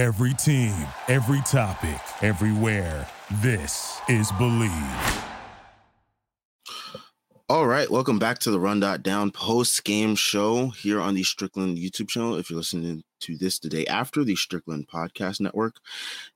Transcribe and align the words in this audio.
Every 0.00 0.32
team, 0.32 0.74
every 1.08 1.42
topic, 1.42 2.00
everywhere. 2.22 3.06
This 3.42 4.00
is 4.08 4.32
Bleav. 4.32 5.24
All 7.50 7.66
right, 7.66 7.90
welcome 7.90 8.18
back 8.18 8.38
to 8.38 8.50
the 8.50 8.58
Run 8.58 8.80
Dot 8.80 9.02
Down 9.02 9.30
post 9.30 9.84
game 9.84 10.14
show 10.14 10.68
here 10.68 11.02
on 11.02 11.14
the 11.14 11.22
Strickland 11.22 11.76
YouTube 11.76 12.08
channel. 12.08 12.36
If 12.36 12.48
you're 12.48 12.56
listening 12.56 13.04
to 13.20 13.36
this 13.36 13.58
the 13.58 13.68
day 13.68 13.84
after 13.88 14.24
the 14.24 14.36
Strickland 14.36 14.88
Podcast 14.88 15.38
Network, 15.38 15.74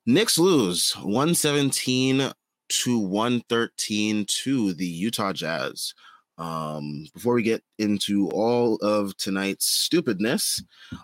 Knicks 0.05 0.37
lose 0.37 0.93
117 0.97 2.33
to 2.69 2.99
113 2.99 4.27
to 4.27 4.75
the 4.75 4.87
Utah 4.87 5.33
Jazz. 5.33 5.95
Um, 6.37 7.07
before 7.15 7.35
we 7.35 7.43
get 7.43 7.63
into 7.79 8.29
all 8.31 8.77
of 8.77 9.17
tonight's 9.17 9.67
stupidness, 9.67 10.63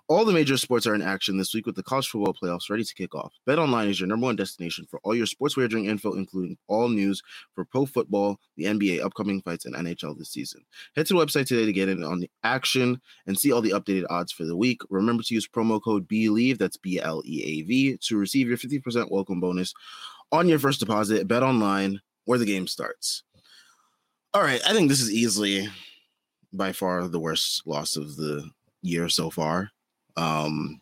all 0.08 0.24
the 0.24 0.32
major 0.32 0.56
sports 0.56 0.86
are 0.86 0.94
in 0.94 1.02
action 1.02 1.38
this 1.38 1.54
week 1.54 1.66
with 1.66 1.76
the 1.76 1.82
college 1.82 2.08
football 2.08 2.34
playoffs 2.34 2.68
ready 2.68 2.82
to 2.82 2.94
kick 2.94 3.14
off. 3.14 3.32
Bet 3.46 3.58
Online 3.58 3.88
is 3.88 4.00
your 4.00 4.08
number 4.08 4.26
one 4.26 4.36
destination 4.36 4.86
for 4.90 5.00
all 5.04 5.14
your 5.14 5.26
sports 5.26 5.56
wagering 5.56 5.86
info, 5.86 6.14
including 6.14 6.56
all 6.66 6.88
news 6.88 7.22
for 7.54 7.64
pro 7.64 7.86
football, 7.86 8.40
the 8.56 8.64
NBA, 8.64 9.02
upcoming 9.02 9.40
fights, 9.42 9.66
and 9.66 9.74
NHL 9.74 10.18
this 10.18 10.30
season. 10.30 10.62
Head 10.96 11.06
to 11.06 11.14
the 11.14 11.24
website 11.24 11.46
today 11.46 11.64
to 11.64 11.72
get 11.72 11.88
in 11.88 12.02
on 12.02 12.18
the 12.18 12.30
action 12.42 13.00
and 13.26 13.38
see 13.38 13.52
all 13.52 13.62
the 13.62 13.70
updated 13.70 14.06
odds 14.10 14.32
for 14.32 14.44
the 14.44 14.56
week. 14.56 14.80
Remember 14.90 15.22
to 15.22 15.34
use 15.34 15.46
promo 15.46 15.80
code 15.82 16.08
BLEAV, 16.08 16.58
that's 16.58 16.76
B 16.76 17.00
L 17.00 17.22
E 17.24 17.42
A 17.44 17.62
V, 17.62 17.98
to 17.98 18.16
receive 18.16 18.48
your 18.48 18.58
50% 18.58 19.10
welcome 19.10 19.40
bonus 19.40 19.74
on 20.32 20.48
your 20.48 20.58
first 20.58 20.80
deposit. 20.80 21.28
Bet 21.28 21.42
Online, 21.42 22.00
where 22.24 22.38
the 22.38 22.46
game 22.46 22.66
starts. 22.66 23.22
All 24.32 24.42
right, 24.42 24.60
I 24.64 24.72
think 24.72 24.88
this 24.88 25.00
is 25.00 25.10
easily 25.10 25.68
by 26.52 26.70
far 26.70 27.08
the 27.08 27.18
worst 27.18 27.66
loss 27.66 27.96
of 27.96 28.14
the 28.14 28.48
year 28.80 29.08
so 29.08 29.28
far. 29.28 29.70
Um 30.16 30.80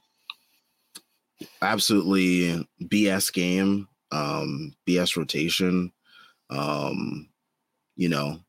absolutely 1.62 2.68
BS 2.82 3.32
game, 3.32 3.88
um 4.12 4.74
BS 4.86 5.16
rotation. 5.16 5.92
Um 6.50 7.30
you 7.96 8.10
know, 8.10 8.40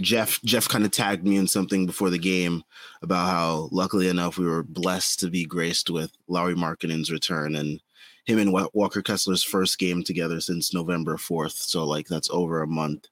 Geoff 0.00 0.40
Geoff 0.42 0.68
kind 0.68 0.84
of 0.84 0.90
tagged 0.90 1.24
me 1.24 1.36
in 1.36 1.46
something 1.46 1.86
before 1.86 2.10
the 2.10 2.18
game 2.18 2.64
about 3.02 3.28
how 3.28 3.68
luckily 3.70 4.08
enough 4.08 4.38
we 4.38 4.46
were 4.46 4.64
blessed 4.64 5.20
to 5.20 5.30
be 5.30 5.44
graced 5.44 5.88
with 5.88 6.10
Lauri 6.26 6.56
Markkanen's 6.56 7.12
return 7.12 7.54
and 7.54 7.80
him 8.24 8.40
and 8.40 8.52
Walker 8.52 9.02
Kessler's 9.02 9.44
first 9.44 9.78
game 9.78 10.02
together 10.02 10.40
since 10.40 10.74
November 10.74 11.16
4th. 11.16 11.52
So 11.52 11.84
like 11.84 12.08
that's 12.08 12.28
over 12.30 12.60
a 12.60 12.66
month 12.66 13.06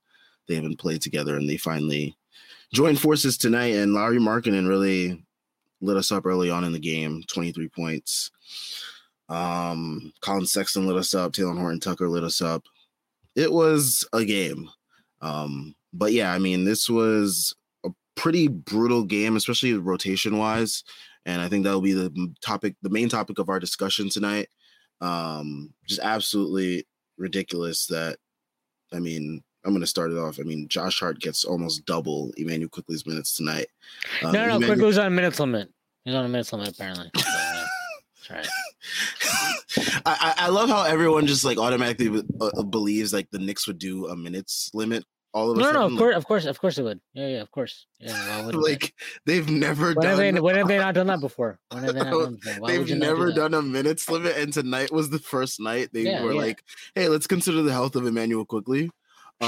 they 0.49 0.55
haven't 0.55 0.79
played 0.79 1.03
together 1.03 1.37
and 1.37 1.49
they 1.49 1.57
finally 1.57 2.17
joined 2.73 3.01
forces 3.01 3.39
tonight 3.39 3.75
and 3.75 3.95
Lauri 3.95 4.19
Markkanen 4.19 4.69
really 4.69 5.25
lit 5.81 5.97
us 5.97 6.11
up 6.11 6.27
early 6.27 6.51
on 6.51 6.65
in 6.65 6.73
the 6.73 6.79
game, 6.79 7.23
23 7.29 7.69
points. 7.69 8.31
Um, 9.29 10.13
Collin 10.21 10.47
Sexton 10.47 10.87
lit 10.87 10.97
us 10.97 11.15
up, 11.15 11.33
Taylor 11.33 11.55
Horton 11.55 11.81
Tucker 11.81 12.09
lit 12.09 12.25
us 12.25 12.41
up. 12.41 12.65
It 13.37 13.53
was 13.53 14.07
a 14.13 14.25
game. 14.25 14.69
Um, 15.21 15.75
but 15.93 16.13
yeah, 16.13 16.33
I 16.33 16.39
mean, 16.39 16.65
this 16.65 16.89
was 16.89 17.55
a 17.85 17.91
pretty 18.15 18.49
brutal 18.49 19.05
game, 19.05 19.37
especially 19.37 19.75
rotation 19.75 20.39
wise. 20.39 20.85
And 21.27 21.41
I 21.41 21.49
think 21.49 21.65
that'll 21.65 21.81
be 21.81 21.95
the 21.95 22.35
topic, 22.43 22.77
the 22.83 22.91
main 22.91 23.09
topic 23.09 23.39
of 23.39 23.49
our 23.49 23.59
discussion 23.59 24.11
tonight. 24.11 24.49
Um, 25.01 25.73
just 25.87 26.01
absolutely 26.01 26.87
ridiculous 27.17 27.87
that, 27.87 28.19
I 28.93 28.99
mean, 28.99 29.43
I'm 29.65 29.73
going 29.73 29.81
to 29.81 29.87
start 29.87 30.11
it 30.11 30.19
off. 30.19 30.39
I 30.39 30.43
mean, 30.43 30.69
Josh 30.69 31.01
Hart 31.01 31.21
gets 31.21 31.45
almost 31.45 31.87
double 31.87 32.33
Immanuel 32.37 32.69
Quickley's 32.69 33.07
minutes 33.07 33.37
tonight. 33.37 33.67
Um, 34.23 34.33
no, 34.33 34.59
no, 34.59 34.67
Quickley 34.67 34.85
was 34.85 34.99
on 34.99 35.07
a 35.07 35.11
minutes 35.11 35.41
limit. 35.41 35.71
He's 36.05 36.15
on 36.15 36.25
a 36.25 36.29
minutes 36.29 36.53
limit 36.53 36.69
apparently. 36.69 37.11
So, 37.17 37.23
yeah. 37.29 37.67
That's 38.29 38.31
right. 38.31 40.03
I, 40.07 40.35
I 40.37 40.49
love 40.49 40.69
how 40.69 40.83
everyone 40.85 41.27
just 41.27 41.45
like 41.45 41.59
automatically 41.59 42.23
uh, 42.41 42.63
believes 42.63 43.13
like 43.13 43.31
the 43.31 43.39
Knicks 43.39 43.67
would 43.67 43.79
do 43.79 44.07
a 44.09 44.17
minutes 44.17 44.71
limit 44.75 45.05
all 45.35 45.51
of 45.51 45.59
a 45.59 45.61
no, 45.61 45.67
sudden. 45.67 45.81
No, 45.81 45.87
of 45.87 45.99
course, 45.99 46.17
of 46.17 46.27
course, 46.27 46.45
of 46.47 46.61
course 46.61 46.79
it 46.79 46.83
would. 46.85 47.01
Yeah, 47.13 47.27
yeah, 47.27 47.41
of 47.41 47.51
course. 47.51 47.87
Yeah, 47.99 48.51
like 48.55 48.95
they've 49.27 49.49
never 49.49 49.89
when 49.89 49.95
done. 49.95 50.05
Have 50.05 50.19
they, 50.19 50.41
when 50.41 50.57
have 50.57 50.69
they 50.69 50.79
not 50.79 50.95
done 50.95 51.09
that 51.09 51.21
before? 51.21 51.59
When 51.73 51.83
have 51.83 51.95
they 51.95 52.05
not 52.05 52.13
done 52.13 52.39
before? 52.43 52.69
they've 52.69 52.97
never 52.97 53.29
do 53.29 53.35
done 53.35 53.55
a 53.55 53.63
minutes 53.63 54.09
limit, 54.09 54.37
and 54.37 54.53
tonight 54.53 54.93
was 54.93 55.11
the 55.11 55.19
first 55.19 55.61
night 55.61 55.91
they 55.93 56.03
yeah, 56.03 56.23
were 56.23 56.33
yeah. 56.33 56.41
like, 56.41 56.63
"Hey, 56.95 57.09
let's 57.09 57.27
consider 57.27 57.63
the 57.63 57.73
health 57.73 57.97
of 57.97 58.07
Immanuel 58.07 58.45
Quickley." 58.45 58.91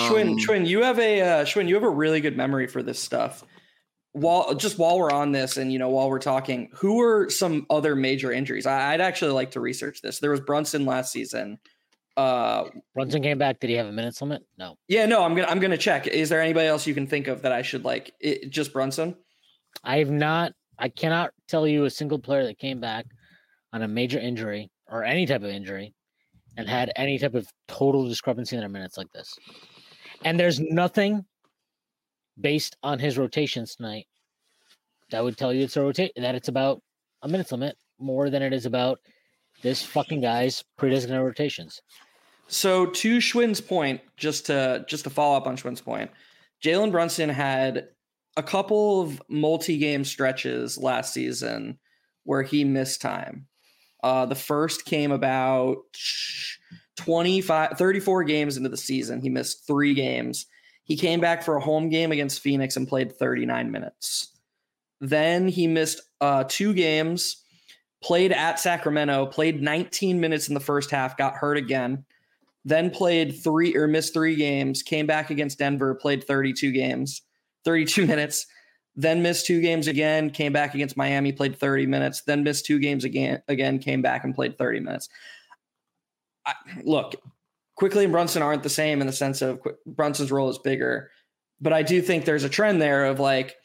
Shwin, 0.08 0.28
um, 0.28 0.38
Shwin, 0.38 0.66
you 0.66 0.82
have 0.82 0.98
a 0.98 1.20
uh, 1.20 1.44
Shwin, 1.44 1.68
you 1.68 1.74
have 1.74 1.84
a 1.84 1.90
really 1.90 2.20
good 2.20 2.36
memory 2.36 2.66
for 2.66 2.82
this 2.82 3.02
stuff. 3.02 3.44
While 4.12 4.54
just 4.54 4.78
while 4.78 4.98
we're 4.98 5.12
on 5.12 5.32
this, 5.32 5.58
and 5.58 5.70
you 5.72 5.78
know, 5.78 5.90
while 5.90 6.08
we're 6.08 6.18
talking, 6.18 6.70
who 6.74 6.96
were 6.96 7.28
some 7.28 7.66
other 7.68 7.94
major 7.94 8.32
injuries? 8.32 8.66
I, 8.66 8.92
would 8.92 9.02
actually 9.02 9.32
like 9.32 9.50
to 9.52 9.60
research 9.60 10.00
this. 10.00 10.20
There 10.20 10.30
was 10.30 10.40
Brunson 10.40 10.86
last 10.86 11.12
season. 11.12 11.58
Uh, 12.16 12.64
Brunson 12.94 13.22
came 13.22 13.36
back. 13.36 13.60
Did 13.60 13.68
he 13.68 13.76
have 13.76 13.86
a 13.86 13.92
minutes 13.92 14.22
limit? 14.22 14.42
No. 14.58 14.76
Yeah, 14.88 15.04
no. 15.04 15.22
I'm 15.22 15.34
gonna 15.34 15.48
I'm 15.48 15.60
gonna 15.60 15.76
check. 15.76 16.06
Is 16.06 16.30
there 16.30 16.40
anybody 16.40 16.66
else 16.66 16.86
you 16.86 16.94
can 16.94 17.06
think 17.06 17.28
of 17.28 17.42
that 17.42 17.52
I 17.52 17.60
should 17.60 17.84
like? 17.84 18.14
It, 18.20 18.48
just 18.48 18.72
Brunson. 18.72 19.16
I 19.84 19.98
have 19.98 20.10
not. 20.10 20.52
I 20.78 20.88
cannot 20.88 21.32
tell 21.46 21.66
you 21.66 21.84
a 21.84 21.90
single 21.90 22.18
player 22.18 22.44
that 22.44 22.58
came 22.58 22.80
back 22.80 23.06
on 23.72 23.82
a 23.82 23.88
major 23.88 24.18
injury 24.18 24.70
or 24.88 25.04
any 25.04 25.26
type 25.26 25.42
of 25.42 25.50
injury 25.50 25.94
and 26.56 26.68
had 26.68 26.90
any 26.96 27.18
type 27.18 27.34
of 27.34 27.46
total 27.68 28.08
discrepancy 28.08 28.56
in 28.56 28.60
their 28.60 28.68
minutes 28.68 28.96
like 28.96 29.12
this. 29.12 29.34
And 30.24 30.38
there's 30.38 30.60
nothing 30.60 31.24
based 32.40 32.76
on 32.82 32.98
his 32.98 33.18
rotations 33.18 33.76
tonight 33.76 34.06
that 35.10 35.22
would 35.22 35.36
tell 35.36 35.52
you 35.52 35.64
it's 35.64 35.76
a 35.76 35.82
rotate 35.82 36.12
that 36.16 36.34
it's 36.34 36.48
about 36.48 36.82
a 37.22 37.28
minutes 37.28 37.52
limit 37.52 37.76
more 37.98 38.28
than 38.30 38.42
it 38.42 38.52
is 38.52 38.66
about 38.66 38.98
this 39.62 39.82
fucking 39.82 40.20
guy's 40.20 40.64
pre-designated 40.76 41.24
rotations. 41.24 41.80
So 42.48 42.86
to 42.86 43.20
Shwin's 43.20 43.60
point, 43.60 44.00
just 44.16 44.46
to 44.46 44.84
just 44.88 45.04
to 45.04 45.10
follow 45.10 45.36
up 45.36 45.46
on 45.46 45.56
Shwin's 45.56 45.80
point, 45.80 46.10
Jalen 46.62 46.92
Brunson 46.92 47.28
had 47.28 47.88
a 48.36 48.42
couple 48.42 49.00
of 49.00 49.20
multi-game 49.28 50.04
stretches 50.04 50.76
last 50.76 51.12
season 51.12 51.78
where 52.24 52.42
he 52.42 52.64
missed 52.64 53.00
time. 53.00 53.46
Uh, 54.02 54.26
the 54.26 54.34
first 54.34 54.84
came 54.84 55.10
about 55.10 55.78
25, 56.96 57.78
34 57.78 58.24
games 58.24 58.56
into 58.56 58.68
the 58.68 58.76
season. 58.76 59.20
He 59.20 59.28
missed 59.28 59.66
three 59.66 59.94
games. 59.94 60.46
He 60.84 60.96
came 60.96 61.20
back 61.20 61.42
for 61.42 61.56
a 61.56 61.60
home 61.60 61.88
game 61.88 62.12
against 62.12 62.40
Phoenix 62.40 62.76
and 62.76 62.88
played 62.88 63.16
39 63.18 63.70
minutes. 63.70 64.32
Then 65.00 65.48
he 65.48 65.66
missed 65.66 66.00
uh, 66.20 66.44
two 66.48 66.72
games, 66.72 67.42
played 68.02 68.32
at 68.32 68.60
Sacramento, 68.60 69.26
played 69.26 69.60
19 69.60 70.20
minutes 70.20 70.48
in 70.48 70.54
the 70.54 70.60
first 70.60 70.90
half, 70.90 71.16
got 71.16 71.34
hurt 71.34 71.56
again. 71.56 72.04
Then 72.64 72.90
played 72.90 73.32
three 73.32 73.76
or 73.76 73.86
missed 73.86 74.12
three 74.14 74.36
games, 74.36 74.82
came 74.82 75.06
back 75.06 75.30
against 75.30 75.58
Denver, 75.58 75.94
played 75.94 76.24
32 76.24 76.72
games, 76.72 77.22
32 77.64 78.06
minutes, 78.08 78.46
then 78.96 79.22
missed 79.22 79.46
two 79.46 79.60
games 79.60 79.88
again, 79.88 80.30
came 80.30 80.52
back 80.52 80.74
against 80.74 80.96
Miami, 80.96 81.30
played 81.30 81.58
30 81.58 81.86
minutes, 81.86 82.22
then 82.22 82.42
missed 82.42 82.64
two 82.64 82.78
games 82.78 83.04
again, 83.04 83.42
again, 83.48 83.78
came 83.78 84.02
back 84.02 84.24
and 84.24 84.34
played 84.34 84.56
30 84.56 84.80
minutes. 84.80 85.08
I, 86.46 86.54
look, 86.84 87.14
Quickley 87.74 88.04
and 88.04 88.12
Brunson 88.12 88.42
aren't 88.42 88.62
the 88.62 88.70
same 88.70 89.00
in 89.00 89.06
the 89.06 89.12
sense 89.12 89.42
of 89.42 89.60
Qu- 89.60 89.76
Brunson's 89.86 90.32
role 90.32 90.48
is 90.48 90.58
bigger, 90.58 91.10
but 91.60 91.72
I 91.72 91.82
do 91.82 92.00
think 92.00 92.24
there's 92.24 92.44
a 92.44 92.48
trend 92.48 92.80
there 92.80 93.06
of 93.06 93.20
like 93.20 93.56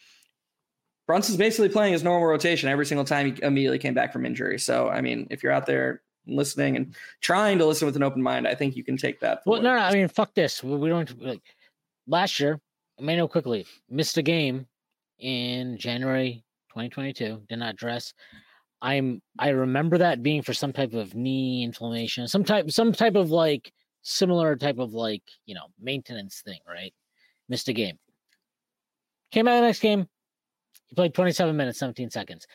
Brunson's 1.08 1.38
basically 1.38 1.70
playing 1.70 1.94
his 1.94 2.04
normal 2.04 2.28
rotation 2.28 2.70
every 2.70 2.86
single 2.86 3.06
time 3.06 3.34
he 3.34 3.44
immediately 3.44 3.80
came 3.80 3.94
back 3.94 4.14
from 4.14 4.26
injury. 4.26 4.60
So, 4.60 4.90
I 4.90 5.02
mean, 5.02 5.28
if 5.30 5.44
you're 5.44 5.52
out 5.52 5.66
there 5.66 6.02
listening 6.28 6.76
and 6.78 6.96
trying 7.22 7.58
to 7.58 7.66
listen 7.66 7.86
with 7.86 7.96
an 7.96 8.04
open 8.04 8.22
mind, 8.22 8.48
I 8.48 8.56
think 8.56 8.76
you 8.76 8.84
can 8.84 8.98
take 8.98 9.20
that. 9.22 9.42
Well, 9.46 9.62
no, 9.62 9.76
no, 9.76 9.82
I 9.82 9.94
mean, 9.94 10.08
fuck 10.08 10.34
this. 10.34 10.64
We 10.64 10.90
don't 10.90 11.22
like 11.22 11.42
last 12.08 12.40
year. 12.40 12.60
Immanuel 12.98 13.28
Quickley 13.28 13.66
missed 13.90 14.18
a 14.18 14.22
game 14.22 14.68
in 15.20 15.78
January 15.78 16.44
2022. 16.70 17.44
Did 17.50 17.60
not 17.60 17.76
dress. 17.76 18.14
I'm 18.82 19.22
I 19.38 19.50
remember 19.50 19.98
that 20.00 20.24
being 20.24 20.42
for 20.42 20.54
some 20.54 20.74
type 20.74 20.94
of 20.94 21.14
knee 21.14 21.64
inflammation, 21.64 22.28
some 22.28 22.44
type 22.44 22.72
some 22.72 22.92
type 22.92 23.16
of 23.16 23.30
like 23.32 23.72
similar 24.02 24.56
type 24.56 24.80
of 24.80 24.94
like, 24.94 25.24
you 25.46 25.56
know, 25.56 25.68
maintenance 25.80 26.42
thing, 26.44 26.60
right? 26.68 26.94
Missed 27.50 27.68
a 27.68 27.74
game. 27.74 27.98
Came 29.32 29.48
out 29.48 29.56
the 29.56 29.68
next 29.68 29.80
game. 29.80 30.08
He 30.88 30.96
played 30.96 31.14
27 31.14 31.56
minutes, 31.56 31.80
17 31.80 32.10
seconds. 32.10 32.48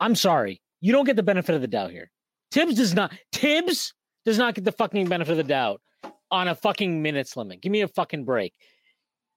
I'm 0.00 0.14
sorry. 0.14 0.60
You 0.80 0.92
don't 0.92 1.06
get 1.06 1.16
the 1.16 1.22
benefit 1.22 1.54
of 1.54 1.60
the 1.60 1.68
doubt 1.68 1.92
here. 1.92 2.10
Thibs 2.50 2.74
does 2.74 2.94
not 2.94 3.12
Thibs 3.32 3.94
does 4.24 4.38
not 4.38 4.54
get 4.54 4.64
the 4.64 4.72
fucking 4.72 5.08
benefit 5.08 5.32
of 5.32 5.36
the 5.38 5.44
doubt 5.44 5.80
on 6.30 6.48
a 6.48 6.54
fucking 6.54 7.00
minutes 7.00 7.36
limit. 7.36 7.60
Give 7.60 7.72
me 7.72 7.82
a 7.82 7.88
fucking 7.88 8.24
break. 8.24 8.54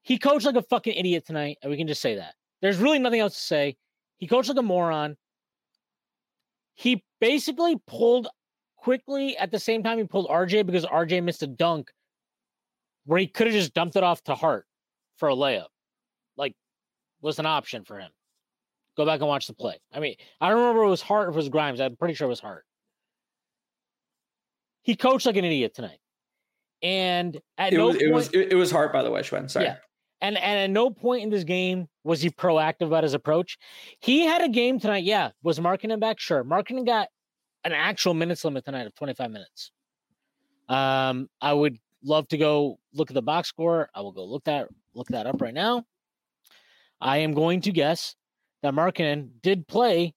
He 0.02 0.18
coached 0.18 0.46
like 0.46 0.56
a 0.56 0.64
fucking 0.64 0.94
idiot 0.94 1.26
tonight, 1.26 1.58
and 1.62 1.72
we 1.72 1.78
can 1.78 1.88
just 1.88 2.02
say 2.02 2.16
that. 2.16 2.36
There's 2.62 2.78
really 2.78 3.00
nothing 3.00 3.22
else 3.22 3.36
to 3.36 3.42
say. 3.42 3.78
He 4.18 4.28
coached 4.28 4.50
like 4.50 4.58
a 4.58 4.64
moron. 4.64 5.16
He 6.76 7.04
basically 7.22 7.78
pulled 7.88 8.28
Quickley 8.78 9.38
at 9.38 9.52
the 9.52 9.60
same 9.60 9.84
time 9.84 9.98
he 9.98 10.04
pulled 10.04 10.28
RJ 10.28 10.66
because 10.66 10.86
RJ 10.86 11.24
missed 11.24 11.44
a 11.44 11.48
dunk 11.48 11.92
where 13.06 13.20
he 13.20 13.28
could 13.28 13.48
have 13.48 13.54
just 13.56 13.74
dumped 13.74 13.96
it 13.96 14.04
off 14.04 14.24
to 14.24 14.36
Hart 14.36 14.66
for 15.18 15.30
a 15.30 15.36
layup. 15.36 15.68
Like, 16.38 16.54
was 17.22 17.40
an 17.40 17.46
option 17.46 17.84
for 17.86 18.00
him. 18.00 18.12
Go 18.98 19.06
back 19.06 19.20
and 19.20 19.28
watch 19.28 19.48
the 19.48 19.54
play. 19.54 19.80
I 19.94 20.00
mean, 20.00 20.16
I 20.42 20.50
don't 20.50 20.60
remember 20.60 20.84
it 20.84 20.90
was 20.90 21.02
Hart 21.02 21.28
or 21.28 21.32
it 21.32 21.36
was 21.36 21.50
Grimes. 21.50 21.80
I'm 21.82 21.96
pretty 21.96 22.14
sure 22.14 22.26
it 22.26 22.30
was 22.30 22.40
Hart. 22.40 22.66
he 24.84 24.96
coached 24.96 25.26
like 25.26 25.38
an 25.38 25.46
idiot 25.46 25.74
tonight. 25.74 26.00
And 26.82 27.40
at 27.58 27.72
It 27.74 27.78
no 27.78 27.88
was, 27.88 27.96
point, 27.96 28.02
it 28.08 28.14
was 28.14 28.30
it, 28.34 28.56
was 28.56 28.70
Hart, 28.72 28.92
by 28.92 29.02
the 29.02 29.10
way, 29.10 29.22
Shwin. 29.22 29.50
Sorry. 29.50 29.66
Yeah. 29.66 29.78
And 30.24 30.38
and 30.38 30.60
at 30.60 30.70
no 30.70 30.90
point 30.90 31.22
in 31.22 31.30
this 31.30 31.44
game 31.44 31.90
was 32.06 32.22
he 32.22 32.30
proactive 32.30 32.88
about 32.88 33.04
his 33.04 33.14
approach. 33.14 33.58
He 34.00 34.22
had 34.22 34.42
a 34.42 34.48
game 34.48 34.80
tonight. 34.80 35.04
Yeah, 35.04 35.32
was 35.44 35.60
Markkanen 35.60 36.00
back? 36.00 36.18
Sure, 36.18 36.46
Markkanen 36.46 36.86
got 36.86 37.10
an 37.66 37.74
actual 37.74 38.14
minutes 38.14 38.46
limit 38.46 38.64
tonight 38.64 38.88
of 38.88 38.96
25 38.96 39.30
minutes. 39.30 39.72
Um, 40.70 41.30
I 41.42 41.52
would 41.52 41.78
love 42.04 42.28
to 42.30 42.38
go 42.38 42.80
look 42.94 43.12
at 43.12 43.16
the 43.16 43.22
box 43.22 43.50
score. 43.50 43.90
I 43.94 44.00
will 44.00 44.14
go 44.14 44.24
look 44.24 44.46
that 44.46 44.70
look 44.94 45.08
that 45.10 45.28
up 45.28 45.42
right 45.42 45.54
now. 45.54 45.84
I 47.02 47.18
am 47.18 47.34
going 47.34 47.60
to 47.62 47.74
guess 47.74 48.16
that 48.62 48.74
Markkanen 48.74 49.30
did 49.42 49.68
play 49.68 50.14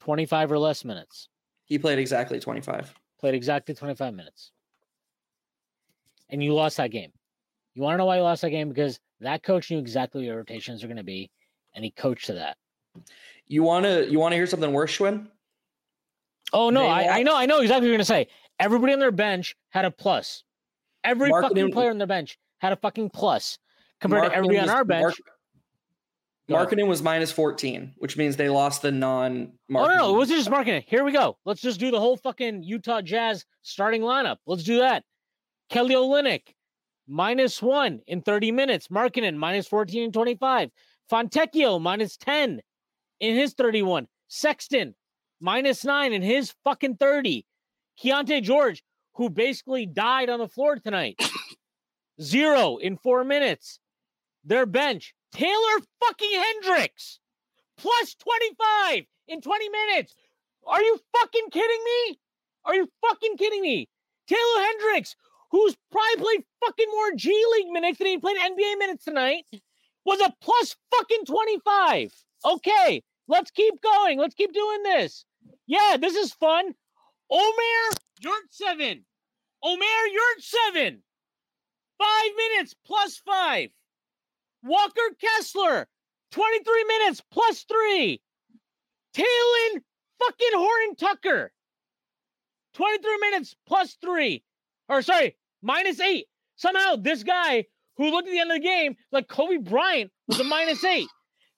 25 0.00 0.50
or 0.50 0.58
less 0.58 0.84
minutes. 0.84 1.28
He 1.64 1.78
played 1.78 2.00
exactly 2.00 2.40
25. 2.40 2.92
Played 3.20 3.34
exactly 3.34 3.72
25 3.72 4.14
minutes. 4.14 4.50
And 6.28 6.42
you 6.42 6.54
lost 6.54 6.78
that 6.78 6.90
game. 6.90 7.12
You 7.74 7.82
want 7.82 7.94
to 7.94 7.98
know 7.98 8.06
why 8.06 8.16
you 8.16 8.22
lost 8.22 8.42
that 8.42 8.50
game? 8.50 8.68
Because 8.68 8.98
that 9.22 9.42
coach 9.42 9.70
knew 9.70 9.78
exactly 9.78 10.20
what 10.20 10.26
your 10.26 10.36
rotations 10.36 10.84
are 10.84 10.88
going 10.88 10.96
to 10.96 11.04
be, 11.04 11.30
and 11.74 11.84
he 11.84 11.90
coached 11.90 12.26
to 12.26 12.34
that. 12.34 12.56
You 13.46 13.62
wanna 13.62 14.02
you 14.02 14.18
wanna 14.18 14.36
hear 14.36 14.46
something 14.46 14.72
worse, 14.72 14.96
Shwin? 14.96 15.26
Oh 16.52 16.70
no, 16.70 16.86
I, 16.86 17.18
I 17.18 17.22
know, 17.22 17.36
I 17.36 17.46
know 17.46 17.60
exactly 17.60 17.86
what 17.86 17.88
you're 17.88 17.96
gonna 17.96 18.04
say. 18.04 18.28
Everybody 18.58 18.92
on 18.92 18.98
their 18.98 19.10
bench 19.10 19.56
had 19.70 19.84
a 19.84 19.90
plus. 19.90 20.44
Every 21.04 21.30
fucking 21.30 21.72
player 21.72 21.90
on 21.90 21.98
their 21.98 22.06
bench 22.06 22.38
had 22.58 22.72
a 22.72 22.76
fucking 22.76 23.10
plus 23.10 23.58
compared 24.00 24.24
to 24.24 24.34
everybody 24.34 24.58
on 24.58 24.68
our 24.68 24.84
bench. 24.84 25.20
Mark, 26.48 26.70
Markkanen 26.70 26.86
was 26.86 27.02
minus 27.02 27.32
14, 27.32 27.94
which 27.98 28.16
means 28.16 28.36
they 28.36 28.48
lost 28.48 28.82
the 28.82 28.92
non 28.92 29.52
oh 29.70 29.86
no, 29.86 29.96
no, 29.96 30.14
it 30.14 30.18
wasn't 30.18 30.38
just 30.38 30.50
Markkanen. 30.50 30.84
Here 30.86 31.04
we 31.04 31.12
go. 31.12 31.38
Let's 31.44 31.60
just 31.60 31.80
do 31.80 31.90
the 31.90 32.00
whole 32.00 32.16
fucking 32.16 32.62
Utah 32.62 33.00
Jazz 33.00 33.46
starting 33.62 34.02
lineup. 34.02 34.36
Let's 34.46 34.64
do 34.64 34.78
that. 34.78 35.04
Kelly 35.70 35.94
Olynyk 35.94 36.42
minus 37.06 37.60
one 37.62 38.00
in 38.06 38.22
30 38.22 38.52
minutes. 38.52 38.88
Markkanen 38.88 39.36
minus 39.36 39.66
14 39.68 40.04
and 40.04 40.12
25. 40.12 40.70
Fontecchio 41.10 41.80
minus 41.80 42.16
10 42.16 42.60
in 43.20 43.36
his 43.36 43.54
31. 43.54 44.08
Sexton 44.28 44.94
minus 45.40 45.84
nine 45.84 46.12
in 46.12 46.22
his 46.22 46.54
fucking 46.64 46.96
30. 46.96 47.44
Keyonte 48.02 48.42
George, 48.42 48.82
who 49.14 49.28
basically 49.28 49.84
died 49.84 50.30
on 50.30 50.38
the 50.38 50.48
floor 50.48 50.76
tonight, 50.76 51.20
zero 52.22 52.78
in 52.78 52.96
four 52.96 53.24
minutes. 53.24 53.78
Their 54.44 54.66
bench, 54.66 55.14
Taylor 55.32 55.78
fucking 56.04 56.30
Hendricks, 56.32 57.20
plus 57.76 58.14
25 58.14 59.04
in 59.28 59.40
20 59.40 59.68
minutes. 59.68 60.14
Are 60.66 60.82
you 60.82 60.98
fucking 61.18 61.50
kidding 61.50 61.84
me? 61.84 62.18
Are 62.64 62.74
you 62.74 62.88
fucking 63.06 63.36
kidding 63.36 63.62
me? 63.62 63.88
Taylor 64.26 64.62
Hendricks, 64.62 65.16
who's 65.52 65.76
probably 65.92 66.16
played 66.22 66.44
fucking 66.64 66.88
more 66.90 67.12
G 67.14 67.30
League 67.52 67.70
minutes 67.70 67.98
than 67.98 68.08
he 68.08 68.18
played 68.18 68.36
NBA 68.38 68.78
minutes 68.78 69.04
tonight, 69.04 69.44
was 70.04 70.20
a 70.20 70.34
plus 70.42 70.74
fucking 70.90 71.26
25. 71.26 72.12
Okay, 72.44 73.02
let's 73.28 73.52
keep 73.52 73.80
going. 73.80 74.18
Let's 74.18 74.34
keep 74.34 74.52
doing 74.52 74.82
this. 74.82 75.24
Yeah, 75.66 75.96
this 76.00 76.16
is 76.16 76.32
fun. 76.32 76.74
Omer, 77.30 77.96
you're 78.20 78.34
seven. 78.50 79.04
Omer 79.62 79.84
Yurtseven. 79.84 80.98
Five 81.98 82.30
minutes 82.36 82.74
plus 82.84 83.18
five. 83.24 83.70
Walker 84.64 85.00
Kessler, 85.20 85.86
23 86.32 86.84
minutes 86.84 87.22
plus 87.30 87.64
three. 87.64 88.20
Talen 89.14 89.82
fucking 90.18 90.54
Horn 90.54 90.96
Tucker, 90.96 91.52
23 92.74 93.18
minutes 93.20 93.54
plus 93.66 93.96
three. 94.00 94.42
Or 94.88 95.02
sorry, 95.02 95.36
minus 95.62 96.00
eight. 96.00 96.26
Somehow 96.56 96.96
this 96.96 97.22
guy 97.22 97.64
who 97.96 98.10
looked 98.10 98.28
at 98.28 98.32
the 98.32 98.38
end 98.38 98.50
of 98.50 98.56
the 98.56 98.62
game 98.62 98.96
like 99.10 99.28
Kobe 99.28 99.58
Bryant 99.58 100.10
was 100.28 100.40
a 100.40 100.44
minus 100.44 100.82
eight. 100.84 101.08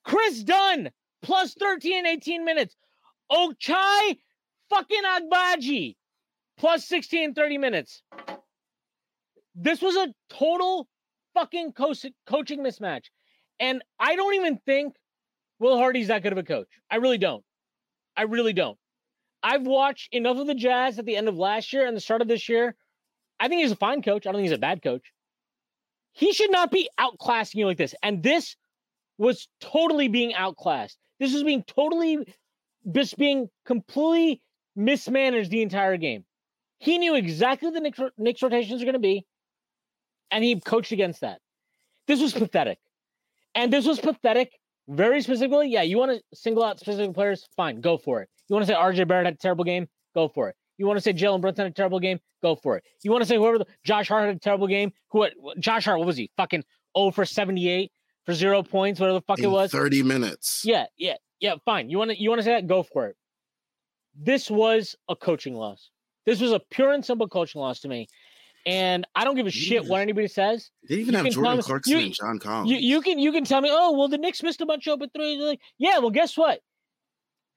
Kris 0.04 0.42
Dunn, 0.42 0.90
plus 1.22 1.54
13 1.54 1.98
and 1.98 2.06
18 2.06 2.44
minutes. 2.44 2.76
Ochai 3.30 4.18
fucking 4.70 5.02
Agbaji, 5.04 5.96
plus 6.58 6.86
16 6.86 7.24
and 7.24 7.34
30 7.34 7.58
minutes. 7.58 8.02
This 9.54 9.80
was 9.80 9.96
a 9.96 10.12
total 10.30 10.88
fucking 11.34 11.72
co- 11.72 11.94
coaching 12.26 12.60
mismatch. 12.60 13.04
And 13.60 13.82
I 13.98 14.16
don't 14.16 14.34
even 14.34 14.58
think 14.66 14.94
Will 15.58 15.78
Hardy's 15.78 16.08
that 16.08 16.22
good 16.22 16.32
of 16.32 16.38
a 16.38 16.42
coach. 16.42 16.68
I 16.90 16.96
really 16.96 17.18
don't. 17.18 17.44
I 18.16 18.22
really 18.22 18.52
don't. 18.52 18.78
I've 19.42 19.66
watched 19.66 20.12
enough 20.14 20.38
of 20.38 20.46
the 20.46 20.54
Jazz 20.54 20.98
at 20.98 21.04
the 21.04 21.16
end 21.16 21.28
of 21.28 21.36
last 21.36 21.72
year 21.72 21.86
and 21.86 21.96
the 21.96 22.00
start 22.00 22.22
of 22.22 22.28
this 22.28 22.48
year. 22.48 22.74
I 23.40 23.48
think 23.48 23.62
he's 23.62 23.72
a 23.72 23.76
fine 23.76 24.02
coach. 24.02 24.26
I 24.26 24.30
don't 24.30 24.36
think 24.36 24.48
he's 24.48 24.56
a 24.56 24.58
bad 24.58 24.82
coach. 24.82 25.12
He 26.12 26.32
should 26.32 26.52
not 26.52 26.70
be 26.70 26.88
outclassing 26.98 27.56
you 27.56 27.66
like 27.66 27.78
this. 27.78 27.94
And 28.02 28.22
this 28.22 28.56
was 29.18 29.48
totally 29.60 30.08
being 30.08 30.34
outclassed. 30.34 30.98
This 31.18 31.32
was 31.32 31.42
being 31.42 31.64
totally 31.64 32.26
just 32.92 33.16
being 33.16 33.48
completely 33.64 34.40
mismanaged 34.76 35.50
the 35.50 35.62
entire 35.62 35.96
game. 35.96 36.24
He 36.78 36.98
knew 36.98 37.14
exactly 37.14 37.70
the 37.70 37.80
Knicks, 37.80 38.00
Knicks 38.18 38.42
rotations 38.42 38.82
are 38.82 38.84
going 38.84 38.94
to 38.94 38.98
be, 38.98 39.24
and 40.30 40.44
he 40.44 40.60
coached 40.60 40.92
against 40.92 41.20
that. 41.22 41.40
This 42.06 42.20
was 42.20 42.32
pathetic. 42.32 42.78
And 43.54 43.72
this 43.72 43.86
was 43.86 43.98
pathetic 43.98 44.52
very 44.88 45.22
specifically. 45.22 45.68
Yeah, 45.68 45.82
you 45.82 45.96
want 45.96 46.12
to 46.12 46.22
single 46.36 46.64
out 46.64 46.78
specific 46.78 47.14
players? 47.14 47.48
Fine, 47.56 47.80
go 47.80 47.96
for 47.96 48.20
it. 48.20 48.28
You 48.48 48.54
want 48.54 48.66
to 48.66 48.72
say 48.72 48.78
RJ 48.78 49.08
Barrett 49.08 49.26
had 49.26 49.34
a 49.34 49.38
terrible 49.38 49.64
game? 49.64 49.88
Go 50.14 50.28
for 50.28 50.50
it. 50.50 50.56
You 50.78 50.86
want 50.86 50.96
to 50.96 51.00
say 51.00 51.12
Jalen 51.12 51.40
Brunson 51.40 51.64
had 51.64 51.72
a 51.72 51.74
terrible 51.74 52.00
game? 52.00 52.18
Go 52.42 52.56
for 52.56 52.76
it. 52.76 52.84
You 53.02 53.10
want 53.10 53.22
to 53.22 53.28
say 53.28 53.36
whoever 53.36 53.58
the, 53.58 53.66
Josh 53.84 54.08
Hart 54.08 54.26
had 54.26 54.36
a 54.36 54.38
terrible 54.38 54.66
game? 54.66 54.92
Who 55.10 55.22
had, 55.22 55.32
Josh 55.58 55.84
Hart? 55.84 55.98
What 55.98 56.06
was 56.06 56.16
he? 56.16 56.30
Fucking 56.36 56.64
0 56.96 57.10
for 57.12 57.24
78 57.24 57.92
for 58.26 58.34
zero 58.34 58.62
points, 58.62 59.00
whatever 59.00 59.18
the 59.18 59.24
fuck 59.24 59.38
it 59.38 59.46
was. 59.46 59.70
30 59.70 60.02
minutes. 60.02 60.62
Yeah, 60.64 60.86
yeah, 60.96 61.16
yeah. 61.40 61.54
Fine. 61.64 61.90
You 61.90 61.98
want 61.98 62.10
to 62.10 62.20
you 62.20 62.28
want 62.28 62.40
to 62.40 62.44
say 62.44 62.52
that? 62.52 62.66
Go 62.66 62.82
for 62.82 63.06
it. 63.08 63.16
This 64.16 64.50
was 64.50 64.96
a 65.08 65.16
coaching 65.16 65.54
loss. 65.54 65.90
This 66.26 66.40
was 66.40 66.52
a 66.52 66.60
pure 66.70 66.92
and 66.92 67.04
simple 67.04 67.28
coaching 67.28 67.60
loss 67.60 67.80
to 67.80 67.88
me, 67.88 68.06
and 68.64 69.06
I 69.14 69.24
don't 69.24 69.34
give 69.34 69.46
a 69.46 69.50
shit 69.50 69.84
what 69.84 70.00
anybody 70.00 70.28
says. 70.28 70.70
They 70.88 70.96
even 70.96 71.12
You 71.14 71.24
have 71.24 71.32
Jordan 71.32 71.62
Clarkson 71.62 71.98
you- 71.98 72.04
and 72.06 72.14
John 72.14 72.38
Collins. 72.38 72.70
You 72.70 72.78
you 72.78 73.00
can 73.02 73.18
you 73.18 73.30
can 73.32 73.44
tell 73.44 73.60
me, 73.60 73.68
oh 73.70 73.92
well, 73.92 74.08
the 74.08 74.18
Knicks 74.18 74.42
missed 74.42 74.60
a 74.60 74.66
bunch 74.66 74.86
of 74.86 74.94
open 74.94 75.10
threes. 75.14 75.40
Like, 75.40 75.60
yeah, 75.78 75.98
well, 75.98 76.10
guess 76.10 76.36
what? 76.36 76.60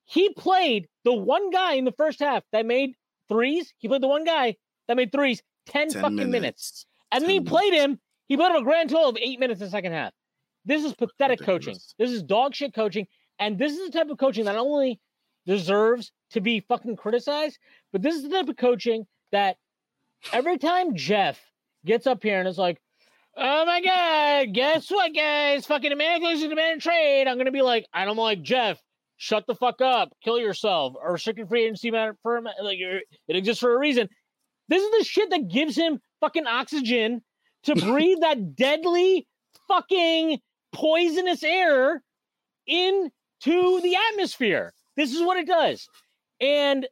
He 0.05 0.33
played 0.33 0.87
the 1.03 1.13
one 1.13 1.49
guy 1.49 1.73
in 1.73 1.85
the 1.85 1.91
first 1.91 2.19
half 2.19 2.43
that 2.51 2.65
made 2.65 2.93
threes. 3.29 3.73
He 3.77 3.87
played 3.87 4.01
the 4.01 4.07
one 4.07 4.23
guy 4.23 4.55
that 4.87 4.97
made 4.97 5.11
threes 5.11 5.41
10, 5.67 5.89
10 5.89 6.01
fucking 6.01 6.15
minutes. 6.15 6.31
minutes. 6.31 6.85
And 7.11 7.23
then 7.23 7.29
he 7.29 7.39
10 7.39 7.45
played 7.45 7.73
him. 7.73 7.99
He 8.27 8.37
played 8.37 8.51
him 8.51 8.57
a 8.57 8.63
grand 8.63 8.89
total 8.89 9.09
of 9.09 9.17
eight 9.21 9.39
minutes 9.39 9.61
in 9.61 9.67
the 9.67 9.71
second 9.71 9.93
half. 9.93 10.13
This 10.65 10.83
is 10.83 10.93
pathetic 10.93 11.39
coaching. 11.41 11.77
This 11.97 12.11
is 12.11 12.23
dog 12.23 12.53
shit 12.53 12.73
coaching. 12.73 13.07
And 13.39 13.57
this 13.57 13.73
is 13.73 13.89
the 13.89 13.97
type 13.97 14.09
of 14.09 14.17
coaching 14.17 14.45
that 14.45 14.53
not 14.53 14.65
only 14.65 14.99
deserves 15.45 16.11
to 16.31 16.41
be 16.41 16.59
fucking 16.59 16.97
criticized, 16.97 17.57
but 17.93 18.01
this 18.01 18.15
is 18.15 18.23
the 18.23 18.29
type 18.29 18.49
of 18.49 18.57
coaching 18.57 19.05
that 19.31 19.57
every 20.33 20.57
time 20.57 20.95
Geoff 20.95 21.39
gets 21.85 22.05
up 22.05 22.21
here 22.21 22.39
and 22.39 22.47
is 22.47 22.57
like, 22.57 22.81
oh 23.37 23.65
my 23.65 23.81
God, 23.81 24.53
guess 24.53 24.89
what, 24.91 25.13
guys? 25.13 25.65
Fucking 25.65 25.91
America 25.91 26.25
a 26.27 26.49
demand 26.49 26.81
trade. 26.81 27.27
I'm 27.27 27.35
going 27.35 27.45
to 27.45 27.51
be 27.51 27.61
like, 27.61 27.85
I 27.93 28.05
don't 28.05 28.17
like 28.17 28.41
Geoff. 28.41 28.81
Shut 29.17 29.45
the 29.47 29.55
fuck 29.55 29.81
up. 29.81 30.15
Kill 30.23 30.39
yourself. 30.39 30.93
Or 31.01 31.13
restricted 31.13 31.49
free 31.49 31.63
agency 31.63 31.91
matter 31.91 32.15
for 32.21 32.41
like 32.41 32.79
it 32.79 33.35
exists 33.35 33.59
for 33.59 33.73
a 33.73 33.79
reason. 33.79 34.07
This 34.69 34.83
is 34.83 34.91
the 34.99 35.03
shit 35.03 35.29
that 35.31 35.47
gives 35.47 35.75
him 35.75 35.99
fucking 36.21 36.45
oxygen 36.45 37.21
to 37.63 37.75
breathe 37.85 38.19
that 38.21 38.55
deadly 38.55 39.27
fucking 39.67 40.39
poisonous 40.71 41.43
air 41.43 42.03
into 42.67 43.81
the 43.81 43.97
atmosphere. 44.11 44.73
This 44.95 45.13
is 45.13 45.21
what 45.21 45.37
it 45.37 45.47
does. 45.47 45.87
And 46.39 46.87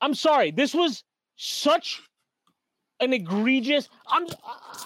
I'm 0.00 0.14
sorry, 0.14 0.50
this 0.50 0.74
was 0.74 1.04
such 1.36 2.00
an 3.00 3.12
egregious. 3.12 3.88
I'm 4.08 4.26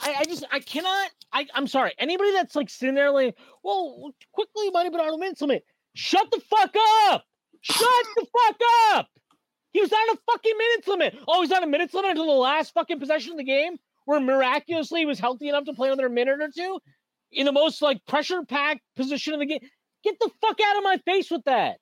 I, 0.03 0.17
I 0.19 0.25
just 0.25 0.45
I 0.53 0.61
cannot 0.61 1.11
I, 1.33 1.47
I'm 1.55 1.67
sorry. 1.67 1.93
Anybody 1.99 2.33
that's 2.33 2.57
like 2.57 2.69
sitting 2.69 2.95
there 2.95 3.11
like, 3.11 3.37
well, 3.63 4.13
Quickley 4.33 4.71
might 4.71 4.85
have 4.85 4.93
been 4.93 5.01
on 5.01 5.15
a 5.15 5.19
minutes 5.19 5.41
limit. 5.41 5.65
Shut 5.95 6.31
the 6.31 6.41
fuck 6.41 6.75
up! 7.09 7.25
Shut 7.61 8.07
the 8.17 8.27
fuck 8.27 8.57
up! 8.93 9.09
He 9.73 9.81
was 9.81 9.93
on 9.93 10.17
a 10.17 10.19
fucking 10.33 10.59
minutes 10.59 10.89
limit. 10.89 11.19
Oh, 11.29 11.43
he's 11.43 11.53
on 11.53 11.63
a 11.63 11.67
minutes 11.67 11.95
limit 11.95 12.11
until 12.11 12.27
the 12.27 12.33
last 12.33 12.73
fucking 12.75 12.99
possession 12.99 13.33
of 13.33 13.39
the 13.39 13.45
game, 13.45 13.77
where 14.05 14.21
miraculously 14.21 15.01
he 15.01 15.07
was 15.07 15.21
healthy 15.21 15.49
enough 15.49 15.65
to 15.65 15.73
play 15.75 15.89
another 15.89 16.09
minute 16.09 16.41
or 16.41 16.51
two 16.55 16.81
in 17.33 17.47
the 17.47 17.53
most 17.53 17.81
like 17.83 18.05
pressure 18.07 18.45
packed 18.45 18.81
position 18.97 19.35
of 19.35 19.41
the 19.41 19.47
game. 19.47 19.61
Get 20.03 20.19
the 20.19 20.31
fuck 20.41 20.59
out 20.61 20.77
of 20.77 20.83
my 20.83 20.97
face 21.05 21.31
with 21.31 21.45
that. 21.45 21.79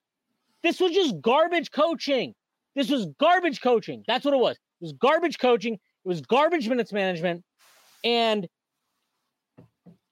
This 0.63 0.81
was 0.81 0.93
just 0.93 1.21
garbage 1.21 1.71
coaching. 1.71 2.35
This 2.75 2.91
was 2.91 3.07
garbage 3.19 3.61
coaching. 3.61 4.03
That's 4.07 4.25
what 4.25 4.35
it 4.35 4.41
was. 4.41 4.57
It 4.57 4.85
was 4.85 4.93
garbage 4.93 5.39
coaching. 5.39 5.75
It 5.75 5.81
was 6.05 6.21
garbage 6.21 6.69
minutes 6.69 6.93
management. 6.93 7.45
And 8.05 8.49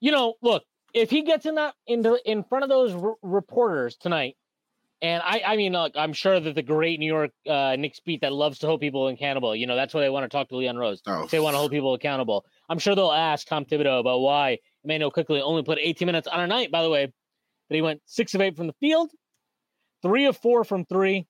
you 0.01 0.13
know, 0.13 0.35
look, 0.43 0.63
if 0.95 1.11
he 1.11 1.23
gets 1.23 1.47
in 1.47 1.57
that 1.57 1.75
into 1.87 2.19
in 2.25 2.43
front 2.45 2.65
of 2.65 2.69
those 2.71 2.95
r- 2.95 3.15
reporters 3.23 3.97
tonight 3.97 4.37
And 5.03 5.23
I, 5.23 5.43
I 5.47 5.57
mean, 5.57 5.73
look, 5.75 5.93
I'm 5.95 6.15
sure 6.15 6.41
that 6.41 6.55
the 6.55 6.63
great 6.63 6.99
New 6.99 7.07
York 7.07 7.31
uh, 7.47 7.77
Knicks 7.79 8.01
beat 8.01 8.23
that 8.23 8.33
loves 8.33 8.59
to 8.61 8.67
hold 8.67 8.81
people 8.81 9.07
accountable. 9.09 9.55
You 9.55 9.67
know, 9.67 9.77
that's 9.77 9.93
why 9.93 10.01
they 10.01 10.09
want 10.09 10.25
to 10.25 10.35
talk 10.35 10.49
to 10.49 10.57
Leon 10.57 10.79
Rose. 10.79 11.03
Oh. 11.07 11.27
They 11.31 11.39
want 11.39 11.53
to 11.53 11.59
hold 11.59 11.71
people 11.71 11.93
accountable. 11.93 12.47
I'm 12.71 12.79
sure 12.79 12.95
they'll 12.95 13.13
ask 13.13 13.47
Tom 13.47 13.67
Thibodeau 13.67 14.01
about 14.01 14.21
why 14.21 14.59
Immanuel 14.85 15.11
Quickley 15.11 15.43
only 15.43 15.63
played 15.63 15.81
18 15.83 16.07
minutes 16.07 16.27
on 16.27 16.41
a 16.41 16.47
night, 16.47 16.71
by 16.71 16.83
the 16.83 16.89
way, 16.89 17.05
that 17.69 17.75
he 17.75 17.83
went 17.83 18.01
six 18.07 18.35
of 18.35 18.41
eight 18.41 18.57
from 18.57 18.69
the 18.69 18.73
field, 18.81 19.11
three 20.01 20.25
of 20.25 20.39
four 20.39 20.65
from 20.65 20.87
three 20.87 21.27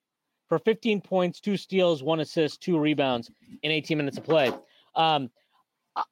for 0.48 0.60
15 0.60 1.00
points, 1.00 1.40
two 1.40 1.56
steals, 1.56 2.04
one 2.04 2.20
assist, 2.20 2.60
two 2.60 2.78
rebounds 2.78 3.32
in 3.64 3.72
18 3.72 3.98
minutes 3.98 4.16
of 4.16 4.22
play. 4.22 4.52
Um, 4.94 5.28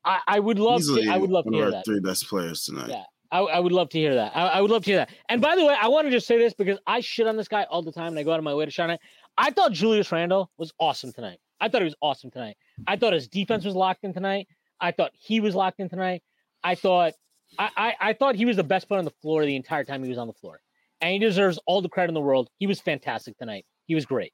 I, 0.05 0.21
I 0.27 0.41
would 0.41 0.59
love 0.59 0.81
Easily 0.81 1.05
to, 1.05 1.13
I 1.13 1.19
would 1.19 1.31
love 1.31 1.45
to 1.45 1.53
hear 1.53 1.67
our 1.67 1.71
that. 1.71 1.85
three 1.85 2.01
best 2.01 2.27
players 2.29 2.65
tonight. 2.65 2.89
Yeah. 2.89 3.05
I, 3.35 3.41
I 3.41 3.59
would 3.59 3.73
love 3.73 3.89
to 3.89 3.99
hear 3.99 4.15
that. 4.15 4.31
I, 4.37 4.47
I 4.47 4.61
would 4.61 4.71
love 4.71 4.85
to 4.85 4.91
hear 4.91 4.99
that. 4.99 5.11
And 5.29 5.43
by 5.43 5.57
the 5.57 5.65
way, 5.65 5.75
I 5.79 5.89
want 5.89 6.07
to 6.07 6.11
just 6.13 6.25
say 6.25 6.39
this 6.39 6.55
because 6.55 6.79
I 6.87 7.01
shit 7.01 7.27
on 7.27 7.37
this 7.37 7.49
guy 7.49 7.65
all 7.65 7.83
the 7.83 7.91
time 7.91 8.09
and 8.09 8.19
I 8.19 8.23
go 8.23 8.33
out 8.33 8.39
of 8.39 8.45
my 8.45 8.55
way 8.55 8.65
to 8.65 8.71
shine 8.71 8.91
it. 8.91 9.01
I 9.37 9.51
thought 9.51 9.73
Julius 9.73 10.13
Randle 10.13 10.53
was 10.57 10.73
awesome 10.79 11.13
tonight. 11.13 11.39
I 11.61 11.69
thought 11.69 11.81
he 11.81 11.87
was 11.87 11.97
awesome 12.01 12.31
tonight. 12.31 12.57
I 12.87 12.95
thought 12.95 13.13
his 13.13 13.27
defense 13.27 13.65
was 13.65 13.75
locked 13.75 14.05
in 14.05 14.15
tonight. 14.15 14.47
I 14.81 14.93
thought 14.93 15.11
he 15.15 15.41
was 15.41 15.57
locked 15.57 15.81
in 15.81 15.89
tonight. 15.89 16.23
I 16.63 16.77
thought 16.77 17.15
I, 17.59 17.71
I, 17.77 17.95
I 18.01 18.13
thought 18.13 18.37
he 18.37 18.45
was 18.45 18.57
the 18.57 18.63
best 18.63 18.87
player 18.87 19.01
on 19.01 19.05
the 19.05 19.11
floor 19.21 19.45
the 19.45 19.57
entire 19.57 19.83
time 19.83 20.05
he 20.05 20.09
was 20.09 20.19
on 20.19 20.29
the 20.29 20.33
floor. 20.33 20.61
And 21.01 21.13
he 21.13 21.19
deserves 21.19 21.59
all 21.67 21.83
the 21.83 21.89
credit 21.89 22.11
in 22.11 22.15
the 22.15 22.21
world. 22.21 22.49
He 22.59 22.69
was 22.69 22.81
fantastic 22.81 23.37
tonight. 23.37 23.67
He 23.87 23.97
was 23.97 24.07
great. 24.07 24.33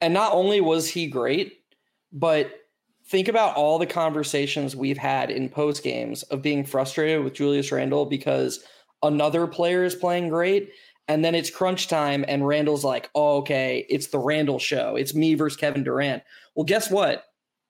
And 0.00 0.14
not 0.14 0.34
only 0.34 0.60
was 0.60 0.88
he 0.88 1.08
great, 1.08 1.64
but 2.12 2.52
think 3.06 3.28
about 3.28 3.56
all 3.56 3.78
the 3.78 3.86
conversations 3.86 4.76
we've 4.76 4.98
had 4.98 5.30
in 5.30 5.48
post 5.48 5.82
games 5.82 6.22
of 6.24 6.42
being 6.42 6.64
frustrated 6.64 7.24
with 7.24 7.34
Julius 7.34 7.72
Randle 7.72 8.06
because 8.06 8.64
another 9.02 9.46
player 9.46 9.84
is 9.84 9.94
playing 9.94 10.28
great. 10.28 10.70
And 11.08 11.24
then 11.24 11.34
it's 11.34 11.50
crunch 11.50 11.88
time, 11.88 12.24
and 12.28 12.46
Randle's 12.46 12.84
like, 12.84 13.10
oh, 13.14 13.38
okay, 13.38 13.84
it's 13.90 14.06
the 14.06 14.20
Randle 14.20 14.60
show. 14.60 14.94
It's 14.94 15.14
me 15.14 15.34
versus 15.34 15.56
Kevin 15.56 15.82
Durant. 15.82 16.22
Well, 16.54 16.64
guess 16.64 16.90
what? 16.90 17.24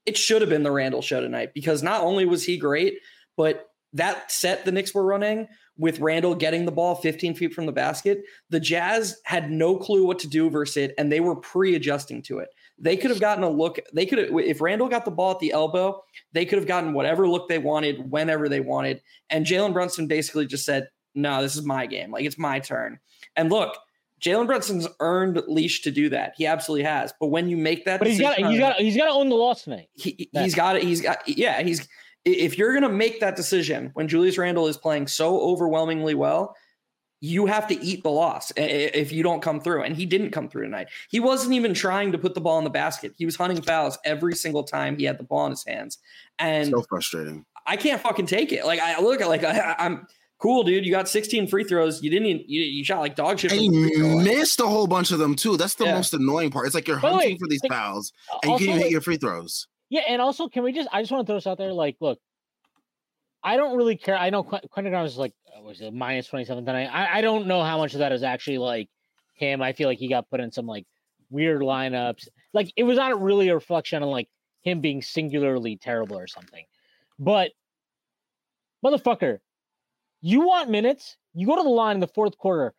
It 0.05 0.19
should 0.19 0.43
have 0.43 0.51
been 0.51 0.65
the 0.65 0.71
Randle 0.71 1.01
show 1.01 1.21
tonight 1.21 1.55
because 1.55 1.83
not 1.83 2.03
only 2.03 2.27
was 2.27 2.45
he 2.45 2.59
great, 2.59 2.99
but 3.37 3.71
that 3.95 4.31
set 4.31 4.65
the 4.65 4.73
Knicks 4.73 4.95
were 4.95 5.05
running 5.05 5.49
with 5.79 6.01
Randle 6.01 6.35
getting 6.35 6.67
the 6.67 6.73
ball 6.73 6.95
15 6.95 7.35
feet 7.35 7.55
from 7.55 7.67
the 7.67 7.73
basket, 7.73 8.23
the 8.51 8.61
Jazz 8.61 9.21
had 9.25 9.51
no 9.51 9.77
clue 9.77 10.07
what 10.07 10.19
to 10.21 10.29
do 10.29 10.51
versus 10.51 10.77
it, 10.77 10.95
and 10.99 11.11
they 11.11 11.21
were 11.21 11.37
pre-adjusting 11.37 12.23
to 12.23 12.39
it. 12.39 12.51
They 12.79 12.97
could 12.97 13.11
have 13.11 13.21
gotten 13.21 13.45
a 13.45 13.50
look. 13.50 13.79
They 13.93 14.07
could 14.07 14.19
have, 14.19 14.29
if 14.38 14.61
Randle 14.61 14.88
got 14.88 15.05
the 15.05 15.11
ball 15.11 15.33
at 15.33 15.38
the 15.38 15.52
elbow, 15.52 16.02
they 16.33 16.45
could 16.45 16.59
have 16.59 16.67
gotten 16.67 16.95
whatever 16.95 17.29
look 17.29 17.49
they 17.49 17.59
wanted 17.59 18.11
whenever 18.11 18.49
they 18.49 18.61
wanted. 18.61 19.00
And 19.31 19.47
Jalen 19.47 19.73
Brunson 19.73 20.07
basically 20.09 20.47
just 20.47 20.64
said, 20.64 20.88
"No, 21.14 21.43
this 21.43 21.55
is 21.55 21.62
my 21.62 21.87
game. 21.87 22.11
Like 22.11 22.25
it's 22.25 22.38
my 22.38 22.59
turn." 22.59 22.99
And 23.37 23.50
look, 23.50 23.76
Jalen 24.23 24.47
Brunson's 24.47 24.87
earned 25.00 25.43
leash 25.49 25.83
to 25.83 25.91
do 25.91 26.09
that. 26.11 26.35
He 26.37 26.47
absolutely 26.47 26.85
has. 26.85 27.12
But 27.19 27.29
when 27.29 27.49
you 27.49 27.57
make 27.57 27.85
that, 27.85 27.99
But 27.99 28.09
he's 28.09 28.21
got 28.21 28.38
he's 28.38 28.59
got 28.59 28.76
he's 28.76 28.97
got 28.97 29.07
to 29.07 29.12
own 29.12 29.29
the 29.29 29.37
loss 29.37 29.64
tonight. 29.64 29.88
He, 29.95 30.29
he's 30.33 30.55
got 30.55 30.76
it. 30.76 30.83
He's 30.83 31.00
got 31.00 31.26
yeah. 31.26 31.61
He's 31.62 31.88
if 32.25 32.57
you're 32.57 32.73
gonna 32.73 32.88
make 32.88 33.21
that 33.21 33.35
decision 33.35 33.91
when 33.95 34.07
Julius 34.07 34.38
Randle 34.38 34.69
is 34.69 34.76
playing 34.76 35.09
so 35.09 35.41
overwhelmingly 35.41 36.14
well, 36.14 36.57
you 37.25 37.47
have 37.47 37.69
to 37.69 37.81
eat 37.81 38.02
the 38.02 38.11
loss 38.11 38.50
i- 38.59 38.61
i- 38.61 38.64
if 38.95 39.12
you 39.12 39.23
don't 39.23 39.41
come 39.41 39.61
through. 39.61 39.85
And 39.85 39.95
he 39.97 40.05
didn't 40.07 40.31
come 40.33 40.49
through 40.49 40.64
tonight. 40.64 40.88
He 41.09 41.21
wasn't 41.21 41.52
even 41.55 41.73
trying 41.73 42.11
to 42.11 42.19
put 42.19 42.35
the 42.35 42.41
ball 42.41 42.59
in 42.59 42.64
the 42.64 42.71
basket. 42.71 43.12
He 43.17 43.25
was 43.25 43.37
hunting 43.37 43.62
fouls 43.62 43.97
every 44.05 44.35
single 44.35 44.64
time 44.64 44.99
he 44.99 45.05
had 45.05 45.19
the 45.19 45.23
ball 45.25 45.47
in 45.47 45.52
his 45.52 45.64
hands. 45.64 45.99
And 46.41 46.69
So 46.71 46.83
frustrating. 46.88 47.45
I 47.64 47.76
can't 47.76 48.00
fucking 48.02 48.26
take 48.26 48.50
it. 48.52 48.67
Like 48.67 48.81
I 48.81 49.00
look 49.00 49.21
at 49.21 49.29
like 49.29 49.45
I, 49.45 49.76
I'm 49.79 50.05
cool, 50.41 50.64
dude. 50.64 50.85
You 50.85 50.91
got 50.91 51.09
16 51.09 51.47
free 51.47 51.62
throws. 51.62 52.02
You 52.02 52.11
didn't. 52.11 52.26
Even, 52.26 52.45
you, 52.49 52.61
you 52.62 52.85
shot 52.85 52.99
like 52.99 53.14
dog 53.14 53.38
shit. 53.38 53.52
And 53.52 53.61
from 53.61 53.73
the 53.73 53.83
free 53.88 53.95
throw 53.97 54.07
you 54.09 54.14
line. 54.17 54.25
mist 54.25 54.59
a 54.61 54.67
whole 54.67 54.88
bunch 54.88 55.12
of 55.12 55.21
them 55.21 55.37
too. 55.37 55.57
That's 55.57 55.76
the 55.76 55.85
Yeah. 55.85 55.95
most 55.95 56.12
annoying 56.14 56.50
part. 56.50 56.67
It's 56.67 56.75
like 56.75 56.88
you're 56.88 56.99
By 56.99 57.11
hunting 57.12 57.31
way, 57.35 57.38
for 57.38 57.47
these 57.47 57.62
like, 57.62 57.71
fouls 57.71 58.12
and 58.43 58.50
you 58.52 58.59
can't 58.59 58.62
even 58.62 58.75
like- 58.75 58.83
hit 58.83 58.91
your 58.91 59.00
free 59.00 59.17
throws. 59.17 59.69
Yeah, 59.91 60.00
and 60.09 60.21
also, 60.21 60.49
can 60.49 60.64
we 60.64 60.73
just? 60.73 60.88
I 60.91 61.02
just 61.02 61.12
want 61.12 61.25
to 61.25 61.31
throw 61.31 61.37
this 61.37 61.47
out 61.47 61.59
there. 61.59 61.73
Like, 61.73 61.97
look, 62.00 62.19
I 63.45 63.57
don't 63.57 63.77
really 63.77 63.97
care. 63.97 64.17
I 64.17 64.31
know 64.31 64.45
Qu- 64.45 64.69
Quentin 64.71 64.93
Grimes 64.93 65.13
is 65.13 65.19
like 65.19 65.35
uh, 65.57 65.63
was 65.63 65.81
it 65.81 65.93
minus 65.93 66.29
twenty 66.29 66.45
seven 66.45 66.65
tonight. 66.65 66.87
I, 66.87 67.19
I 67.19 67.21
don't 67.21 67.47
know 67.47 67.63
how 67.63 67.79
much 67.79 67.95
of 67.95 68.01
that 68.01 68.13
is 68.13 68.23
actually 68.23 68.59
like 68.59 68.89
him. 69.35 69.63
I 69.63 69.73
feel 69.73 69.89
like 69.89 69.99
he 69.99 70.09
got 70.09 70.31
put 70.31 70.41
in 70.41 70.53
some 70.53 70.67
like 70.67 70.87
weird 71.31 71.61
lineups. 71.61 72.29
Like 72.53 72.73
it 72.77 72.85
was 72.85 72.97
not 72.97 73.21
really 73.21 73.49
a 73.49 73.55
reflection 73.55 74.03
on 74.03 74.11
like 74.11 74.29
him 74.63 74.81
being 74.81 75.03
singularly 75.03 75.77
terrible 75.77 76.19
or 76.19 76.27
something. 76.27 76.65
But 77.19 77.51
motherfucker, 78.85 79.39
you 80.21 80.47
want 80.47 80.71
minutes? 80.71 81.17
You 81.35 81.47
go 81.47 81.57
to 81.57 81.63
the 81.63 81.69
line 81.69 81.97
in 81.97 82.01
the 82.01 82.09
fourth 82.09 82.39
quarter. 82.39 82.75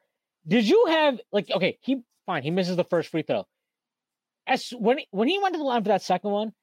Did 0.48 0.68
you 0.68 0.86
have 0.88 1.20
like 1.32 1.52
okay? 1.52 1.78
He 1.82 2.02
fine. 2.26 2.44
He 2.44 2.52
misses 2.52 2.78
the 2.78 2.84
first 2.86 3.10
free 3.10 3.24
throw. 3.24 3.46
As 4.48 4.70
when 4.78 5.00
when 5.12 5.28
he 5.28 5.40
went 5.40 5.54
to 5.54 5.58
the 5.58 5.64
line 5.64 5.84
for 5.84 5.90
that 5.90 6.02
second 6.02 6.32
one, 6.32 6.54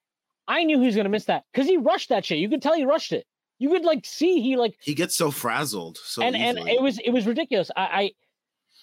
I 0.48 0.64
knew 0.64 0.80
he 0.80 0.86
was 0.86 0.96
gonna 0.96 1.08
miss 1.08 1.26
that 1.26 1.44
because 1.52 1.66
he 1.66 1.76
rushed 1.76 2.08
that 2.08 2.24
shit. 2.24 2.38
You 2.38 2.48
could 2.48 2.62
tell 2.62 2.74
he 2.74 2.84
rushed 2.84 3.12
it. 3.12 3.26
You 3.60 3.68
could 3.68 3.84
like 3.84 4.04
see 4.06 4.40
he 4.40 4.56
like 4.56 4.74
He 4.80 4.94
gets 4.94 5.14
so 5.14 5.30
frazzled. 5.30 5.98
So 6.02 6.22
and 6.22 6.34
and 6.34 6.58
it 6.58 6.80
was 6.80 6.98
it 6.98 7.10
was 7.10 7.26
ridiculous. 7.26 7.70
I, 7.76 7.82
I 7.82 8.10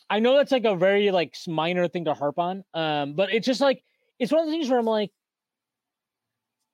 I 0.09 0.19
know 0.19 0.37
that's 0.37 0.51
like 0.51 0.65
a 0.65 0.75
very 0.75 1.11
like 1.11 1.35
minor 1.47 1.87
thing 1.87 2.05
to 2.05 2.13
harp 2.13 2.37
on, 2.39 2.63
um, 2.73 3.13
but 3.13 3.33
it's 3.33 3.45
just 3.45 3.59
like 3.59 3.83
it's 4.19 4.31
one 4.31 4.41
of 4.41 4.45
the 4.47 4.51
things 4.51 4.69
where 4.69 4.79
I'm 4.79 4.85
like, 4.85 5.11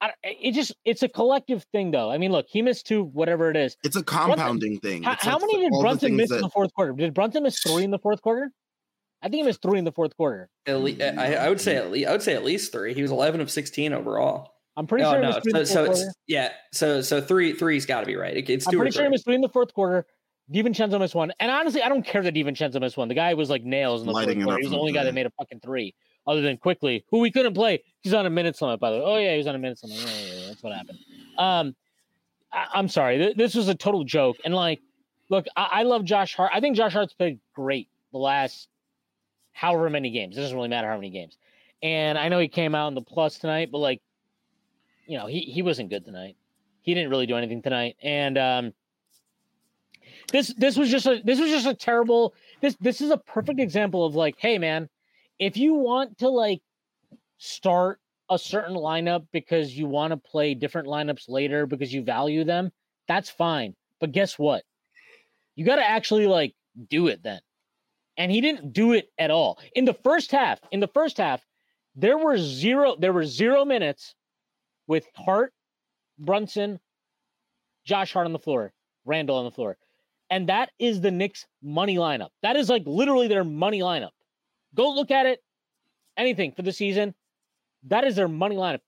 I, 0.01 0.12
it 0.24 0.51
just 0.51 0.74
it's 0.83 1.01
a 1.01 1.07
collective 1.07 1.63
thing 1.72 1.91
though. 1.91 2.12
I 2.12 2.17
mean, 2.17 2.33
look, 2.33 2.45
he 2.50 2.62
missed 2.62 2.86
two, 2.88 3.03
whatever 3.05 3.50
it 3.50 3.55
is. 3.55 3.77
it's 3.86 3.95
a 3.95 4.03
compounding 4.03 4.79
thing. 4.81 5.03
How, 5.03 5.13
It's 5.13 5.24
how 5.24 5.39
like 5.39 5.41
many 5.41 5.69
did 5.69 5.72
Brunson 5.79 6.10
things 6.10 6.29
miss 6.29 6.31
in 6.31 6.41
the 6.41 6.50
fourth 6.50 6.74
quarter? 6.74 6.91
Did 6.91 7.13
Brunson 7.13 7.43
miss 7.43 7.60
three 7.62 7.86
in 7.86 7.91
the 7.91 8.00
fourth 8.00 8.22
quarter? 8.22 8.51
I 9.22 9.27
think 9.29 9.36
he 9.36 9.43
missed 9.43 9.62
three 9.62 9.79
in 9.79 9.86
the 9.86 9.93
fourth 9.93 10.15
quarter. 10.17 10.50
At 10.67 10.81
le- 10.81 11.01
I, 11.01 11.36
I 11.36 11.48
would 11.48 11.62
say 11.62 11.77
at 11.77 11.89
least 11.89 12.10
I 12.10 12.12
would 12.12 12.22
say 12.22 12.33
at 12.33 12.43
least 12.43 12.74
three. 12.74 12.93
He 12.93 13.01
was 13.01 13.12
11 13.12 13.39
of 13.39 13.50
16 13.50 13.93
overall. 13.93 14.51
I'm 14.75 14.88
pretty 14.88 15.06
oh 15.06 15.12
sure 15.12 15.22
he 15.22 15.27
no, 15.27 15.60
missed 15.60 15.72
so, 15.72 15.86
so 15.86 15.92
it's, 15.92 16.06
yeah, 16.27 16.50
so 16.72 17.01
so 17.01 17.22
three 17.22 17.53
three's 17.53 17.86
got 17.86 18.00
to 18.00 18.06
be 18.06 18.15
right. 18.15 18.36
It, 18.36 18.50
it's 18.50 18.68
I'm 18.68 18.74
pretty 18.75 18.92
sure 18.92 19.03
he 19.03 19.08
three. 19.08 19.12
missed 19.12 19.25
three 19.25 19.36
in 19.36 19.42
the 19.42 19.50
fourth 19.50 19.74
quarter. 19.74 20.06
DiVincenzo 20.51 21.00
missed 21.00 21.15
one, 21.15 21.32
and 21.39 21.50
honestly, 21.51 21.82
I 21.82 21.89
don't 21.89 22.06
care 22.06 22.22
that 22.22 22.34
DiVincenzo 22.34 22.80
missed 22.82 22.98
one. 22.98 23.08
The 23.08 23.13
guy 23.13 23.34
was 23.34 23.50
like 23.50 23.63
nails 23.63 24.01
in 24.01 24.08
the 24.08 24.13
Lighting 24.13 24.44
fourth 24.44 24.46
quarter. 24.46 24.60
He 24.60 24.65
was 24.65 24.72
the 24.72 24.80
only 24.80 24.92
guy 24.92 25.03
that 25.03 25.13
made 25.13 25.25
a 25.25 25.32
fucking 25.32 25.62
three, 25.62 25.96
other 26.27 26.42
than 26.42 26.58
quickly, 26.58 27.06
who 27.10 27.20
we 27.20 27.32
couldn't 27.32 27.53
play. 27.53 27.82
He's 28.01 28.13
on 28.13 28.25
a 28.25 28.30
minutes 28.30 28.62
limit, 28.62 28.80
by 28.80 28.92
the 28.92 28.98
way. 28.98 29.03
Oh 29.06 29.18
yeah, 29.18 29.36
he's 29.36 29.48
on 29.48 29.56
a 29.56 29.60
minutes 29.60 29.84
limit. 29.84 30.00
Yeah, 30.00 30.06
yeah, 30.08 30.34
yeah, 30.34 30.48
that's 30.48 30.63
what 30.63 30.74
happened. 30.74 31.00
Um, 31.38 31.75
I, 32.51 32.68
I'm 32.74 32.89
sorry. 32.89 33.18
Th- 33.20 33.38
This 33.38 33.56
was 33.56 33.68
a 33.70 33.75
total 33.75 34.03
joke. 34.03 34.36
And 34.44 34.53
like, 34.53 34.82
look, 35.30 35.46
I, 35.56 35.70
I 35.72 35.84
love 35.84 36.03
Josh 36.03 36.36
Hart. 36.36 36.51
I 36.53 36.60
think 36.60 36.75
Josh 36.75 36.94
Hart's 36.94 37.13
played 37.13 37.39
great 37.56 37.88
the 38.12 38.18
last 38.18 38.68
however 39.53 39.89
many 39.89 40.10
games. 40.10 40.38
It 40.38 40.42
doesn't 40.42 40.56
really 40.56 40.68
matter 40.68 40.89
how 40.89 40.96
many 40.96 41.10
games. 41.10 41.38
And 41.82 42.18
I 42.18 42.27
know 42.27 42.39
he 42.39 42.48
came 42.50 42.75
out 42.75 42.89
in 42.89 42.96
the 42.96 43.01
plus 43.01 43.38
tonight, 43.38 43.70
but 43.72 43.77
like, 43.77 44.01
you 45.05 45.17
know, 45.17 45.27
he 45.27 45.41
he 45.41 45.62
wasn't 45.62 45.89
good 45.89 46.05
tonight. 46.05 46.36
He 46.81 46.93
didn't 46.93 47.10
really 47.10 47.25
do 47.25 47.38
anything 47.38 47.62
tonight. 47.62 47.95
And 48.01 48.38
um, 48.38 48.74
this 50.31 50.53
this 50.57 50.77
was 50.77 50.89
just 50.89 51.05
a 51.05 51.22
this 51.24 51.39
was 51.39 51.50
just 51.50 51.67
a 51.67 51.74
terrible. 51.74 52.33
This 52.62 52.75
this 52.79 53.01
is 53.01 53.12
a 53.12 53.17
perfect 53.17 53.60
example 53.60 54.05
of 54.05 54.15
like, 54.15 54.36
hey 54.38 54.57
man, 54.57 54.89
if 55.39 55.57
you 55.57 55.74
want 55.74 56.17
to 56.19 56.29
like 56.29 56.62
start 57.38 58.00
a 58.29 58.39
certain 58.39 58.75
lineup 58.75 59.27
because 59.31 59.77
you 59.77 59.86
want 59.86 60.12
to 60.12 60.17
play 60.17 60.53
different 60.53 60.88
lineups 60.88 61.25
later 61.27 61.65
because 61.65 61.93
you 61.93 62.01
value 62.01 62.43
them, 62.43 62.72
that's 63.07 63.29
fine. 63.29 63.75
But 64.00 64.12
guess 64.12 64.39
what? 64.39 64.63
You 65.55 65.65
got 65.65 65.75
to 65.75 65.88
actually 65.88 66.27
like 66.27 66.55
do 66.89 67.07
it 67.07 67.22
then. 67.24 67.41
And 68.17 68.31
he 68.31 68.41
didn't 68.41 68.74
do 68.74 68.93
it 68.93 69.12
at 69.17 69.31
all. 69.31 69.60
In 69.75 69.86
the 69.86 69.93
first 69.93 70.31
half, 70.31 70.60
in 70.72 70.79
the 70.79 70.88
first 70.88 71.17
half, 71.17 71.45
there 71.95 72.17
were 72.17 72.38
zero 72.38 72.95
there 72.98 73.13
were 73.13 73.25
zero 73.25 73.65
minutes 73.65 74.15
with 74.88 75.06
Hart, 75.16 75.54
Brunson, 76.20 76.80
Josh 77.86 78.13
Hart 78.13 78.25
on 78.25 78.34
the 78.34 78.40
floor, 78.40 78.74
Randle 79.06 79.38
on 79.38 79.46
the 79.46 79.52
floor. 79.52 79.78
And 80.30 80.50
that 80.50 80.72
is 80.80 81.02
the 81.02 81.12
Knicks 81.12 81.46
money 81.62 81.98
lineup. 81.98 82.30
That 82.42 82.56
is 82.56 82.70
like 82.70 82.84
literally 82.86 83.28
their 83.28 83.44
money 83.44 83.82
lineup. 83.82 84.12
Go 84.75 84.90
look 84.90 85.12
at 85.12 85.25
it. 85.25 85.40
Anything 86.18 86.52
for 86.54 86.62
the 86.62 86.72
season. 86.72 87.13
That 87.88 88.04
is 88.04 88.16
their 88.16 88.28
money 88.28 88.56
lineup. 88.56 88.80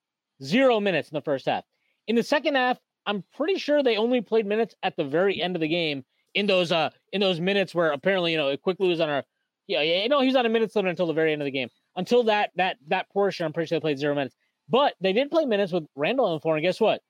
Zero 0.41 0.79
minutes 0.79 1.09
in 1.09 1.15
the 1.15 1.21
first 1.21 1.45
half. 1.45 1.63
In 2.07 2.15
the 2.15 2.23
second 2.23 2.55
half, 2.55 2.77
I'm 3.05 3.23
pretty 3.35 3.57
sure 3.57 3.83
they 3.83 3.97
only 3.97 4.21
played 4.21 4.45
minutes 4.45 4.75
at 4.83 4.95
the 4.95 5.03
very 5.03 5.41
end 5.41 5.55
of 5.55 5.61
the 5.61 5.67
game 5.67 6.03
in 6.33 6.47
those 6.47 6.71
uh 6.71 6.89
in 7.13 7.21
those 7.21 7.39
minutes 7.39 7.73
where 7.73 7.91
apparently 7.91 8.31
you 8.31 8.37
know 8.37 8.49
it 8.49 8.61
Quickley 8.61 8.89
was 8.89 8.99
on 8.99 9.09
our 9.09 9.23
yeah 9.67 9.81
yeah 9.81 10.05
know 10.07 10.19
he 10.19 10.27
was 10.27 10.35
on 10.35 10.45
a 10.45 10.49
minutes 10.49 10.75
limit 10.75 10.89
until 10.89 11.07
the 11.07 11.13
very 11.13 11.31
end 11.31 11.41
of 11.41 11.45
the 11.45 11.51
game. 11.51 11.69
Until 11.95 12.23
that 12.23 12.51
that 12.55 12.77
that 12.87 13.09
portion, 13.09 13.45
I'm 13.45 13.53
pretty 13.53 13.67
sure 13.67 13.77
they 13.77 13.81
played 13.81 13.99
zero 13.99 14.15
minutes. 14.15 14.35
But 14.69 14.93
they 15.01 15.13
did 15.13 15.29
play 15.31 15.45
minutes 15.45 15.71
with 15.71 15.85
Randle 15.95 16.25
on 16.25 16.33
the 16.35 16.39
floor, 16.39 16.55
and 16.55 16.63
guess 16.63 16.79
what? 16.79 17.01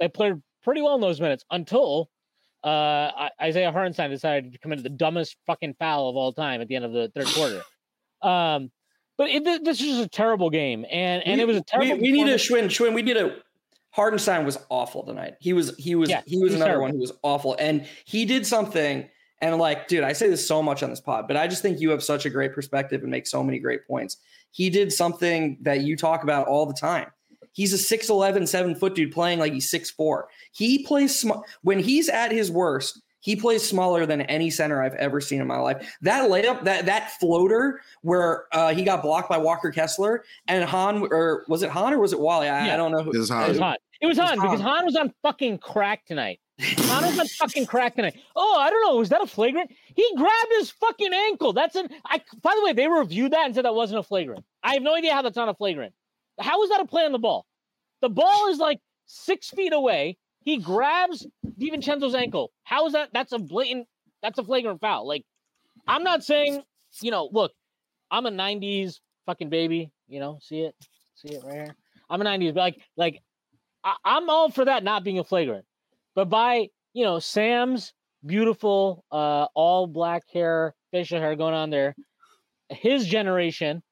They 0.00 0.08
played 0.08 0.34
pretty 0.64 0.80
well 0.82 0.94
in 0.94 1.00
those 1.00 1.20
minutes 1.20 1.44
until 1.50 2.08
uh 2.64 3.28
Isaiah 3.40 3.70
Hartenstein 3.70 4.10
decided 4.10 4.52
to 4.52 4.58
commit 4.58 4.82
the 4.82 4.88
dumbest 4.88 5.36
fucking 5.46 5.74
foul 5.78 6.08
of 6.08 6.16
all 6.16 6.32
time 6.32 6.60
at 6.60 6.68
the 6.68 6.74
end 6.76 6.84
of 6.84 6.92
the 6.92 7.10
third 7.14 7.26
quarter. 7.26 7.62
Um, 8.22 8.70
but 9.16 9.30
it, 9.30 9.44
this 9.44 9.80
was 9.80 9.88
just 9.88 10.00
a 10.02 10.08
terrible 10.08 10.50
game, 10.50 10.84
and 10.90 11.22
and 11.26 11.36
We- 11.36 11.42
it 11.42 11.46
was 11.46 11.56
a 11.56 11.62
terrible. 11.62 11.96
We, 11.96 12.02
we 12.02 12.12
need 12.12 12.28
a. 12.28 12.34
Shwin. 12.36 12.64
Shwin, 12.66 12.94
we 12.94 13.02
need 13.02 13.16
a. 13.16 13.36
Hartenstein 13.90 14.44
was 14.44 14.58
awful 14.68 15.04
tonight. 15.04 15.34
He 15.40 15.52
was 15.52 15.74
he 15.76 15.94
was 15.94 16.08
Yeah, 16.10 16.22
he 16.26 16.38
was 16.38 16.54
another 16.54 16.70
terrible. 16.72 16.82
one 16.82 16.90
who 16.92 16.98
was 16.98 17.12
awful, 17.22 17.56
and 17.58 17.86
he 18.04 18.24
did 18.24 18.46
something. 18.46 19.08
And 19.40 19.56
like, 19.58 19.86
dude, 19.86 20.02
I 20.02 20.12
say 20.14 20.28
this 20.28 20.46
so 20.46 20.62
much 20.62 20.82
on 20.82 20.90
this 20.90 21.00
pod, 21.00 21.28
but 21.28 21.36
I 21.36 21.46
just 21.46 21.62
think 21.62 21.80
you 21.80 21.90
have 21.90 22.02
such 22.02 22.26
a 22.26 22.30
great 22.30 22.52
perspective 22.54 23.02
and 23.02 23.10
make 23.10 23.24
so 23.26 23.42
many 23.42 23.60
great 23.60 23.86
points. 23.86 24.16
He 24.50 24.70
did 24.70 24.92
something 24.92 25.58
that 25.62 25.82
you 25.82 25.96
talk 25.96 26.22
about 26.22 26.46
all 26.46 26.66
the 26.66 26.74
time. 26.74 27.06
He's 27.52 27.72
a 27.72 27.98
6'11, 27.98 28.46
7 28.46 28.74
foot 28.74 28.94
dude 28.94 29.12
playing 29.12 29.38
like 29.38 29.52
he's 29.52 29.70
6'4. 29.70 30.22
He 30.52 30.84
plays 30.84 31.18
sm- 31.18 31.40
when 31.62 31.78
he's 31.78 32.08
at 32.08 32.30
his 32.30 32.50
worst, 32.50 33.00
he 33.20 33.34
plays 33.34 33.68
smaller 33.68 34.06
than 34.06 34.22
any 34.22 34.48
center 34.48 34.82
I've 34.82 34.94
ever 34.94 35.20
seen 35.20 35.40
in 35.40 35.46
my 35.46 35.58
life. 35.58 35.96
That 36.02 36.30
layup, 36.30 36.62
that 36.64 36.86
that 36.86 37.18
floater 37.18 37.80
where 38.02 38.44
uh, 38.52 38.72
he 38.72 38.84
got 38.84 39.02
blocked 39.02 39.28
by 39.28 39.38
Walker 39.38 39.70
Kessler 39.70 40.24
and 40.46 40.64
Hahn, 40.64 41.06
or 41.10 41.44
was 41.48 41.62
it 41.62 41.70
Hahn 41.70 41.92
or 41.92 41.98
was 41.98 42.12
it 42.12 42.20
Wally? 42.20 42.48
I, 42.48 42.66
Yeah. 42.66 42.74
I 42.74 42.76
don't 42.76 42.92
know. 42.92 43.02
Who, 43.02 43.10
It 43.10 43.18
was 43.18 43.28
Hahn. 43.28 43.44
It 43.46 43.48
was 43.48 43.58
Hahn. 43.58 43.76
It 44.00 44.06
was 44.06 44.18
Hahn 44.18 44.36
because 44.36 44.60
Hahn. 44.60 44.76
Hahn 44.76 44.84
was 44.84 44.96
on 44.96 45.12
fucking 45.22 45.58
crack 45.58 46.06
tonight. 46.06 46.38
On 46.60 47.26
fucking 47.26 47.66
crack 47.66 47.94
tonight. 47.94 48.16
Oh, 48.34 48.56
I 48.58 48.68
don't 48.68 48.82
know. 48.84 48.96
Was 48.96 49.10
that 49.10 49.22
a 49.22 49.26
flagrant? 49.26 49.70
He 49.94 50.10
grabbed 50.16 50.52
his 50.58 50.70
fucking 50.70 51.12
ankle. 51.12 51.52
That's 51.52 51.76
an. 51.76 51.88
I. 52.04 52.20
By 52.42 52.52
the 52.56 52.64
way, 52.64 52.72
they 52.72 52.88
reviewed 52.88 53.32
that 53.32 53.46
and 53.46 53.54
said 53.54 53.64
that 53.64 53.74
wasn't 53.74 54.00
a 54.00 54.02
flagrant. 54.02 54.44
I 54.64 54.74
have 54.74 54.82
no 54.82 54.94
idea 54.94 55.14
how 55.14 55.22
that's 55.22 55.36
not 55.36 55.48
a 55.48 55.54
flagrant. 55.54 55.94
How 56.40 56.62
is 56.64 56.70
that 56.70 56.80
a 56.80 56.84
play 56.84 57.04
on 57.04 57.12
the 57.12 57.18
ball? 57.18 57.46
The 58.00 58.08
ball 58.08 58.48
is 58.48 58.58
like 58.58 58.80
six 59.06 59.50
feet 59.50 59.72
away. 59.72 60.18
He 60.42 60.58
grabs 60.58 61.26
DiVincenzo's 61.60 62.14
ankle. 62.14 62.50
How 62.64 62.86
is 62.86 62.92
that? 62.92 63.10
That's 63.12 63.32
a 63.32 63.38
blatant. 63.38 63.86
That's 64.22 64.38
a 64.40 64.44
flagrant 64.44 64.80
foul. 64.80 65.06
Like, 65.06 65.24
I'm 65.86 66.02
not 66.02 66.24
saying. 66.24 66.62
You 67.02 67.12
know, 67.12 67.28
look, 67.30 67.52
I'm 68.10 68.26
a 68.26 68.30
'90s 68.30 68.98
fucking 69.26 69.48
baby. 69.48 69.92
You 70.08 70.18
know, 70.18 70.38
see 70.42 70.62
it, 70.62 70.74
see 71.14 71.34
it 71.34 71.44
right 71.44 71.54
here. 71.54 71.76
I'm 72.10 72.20
a 72.20 72.24
'90s, 72.24 72.54
but 72.54 72.60
like, 72.60 72.80
like 72.96 73.22
I, 73.84 73.94
I'm 74.04 74.28
all 74.28 74.50
for 74.50 74.64
that 74.64 74.82
not 74.82 75.04
being 75.04 75.20
a 75.20 75.24
flagrant. 75.24 75.64
But 76.14 76.28
by 76.28 76.68
you 76.92 77.04
know 77.04 77.18
Sam's 77.18 77.92
beautiful 78.26 79.04
uh 79.10 79.46
all 79.54 79.86
black 79.86 80.24
hair, 80.32 80.74
facial 80.90 81.20
hair 81.20 81.36
going 81.36 81.54
on 81.54 81.70
there, 81.70 81.94
his 82.70 83.06
generation, 83.06 83.82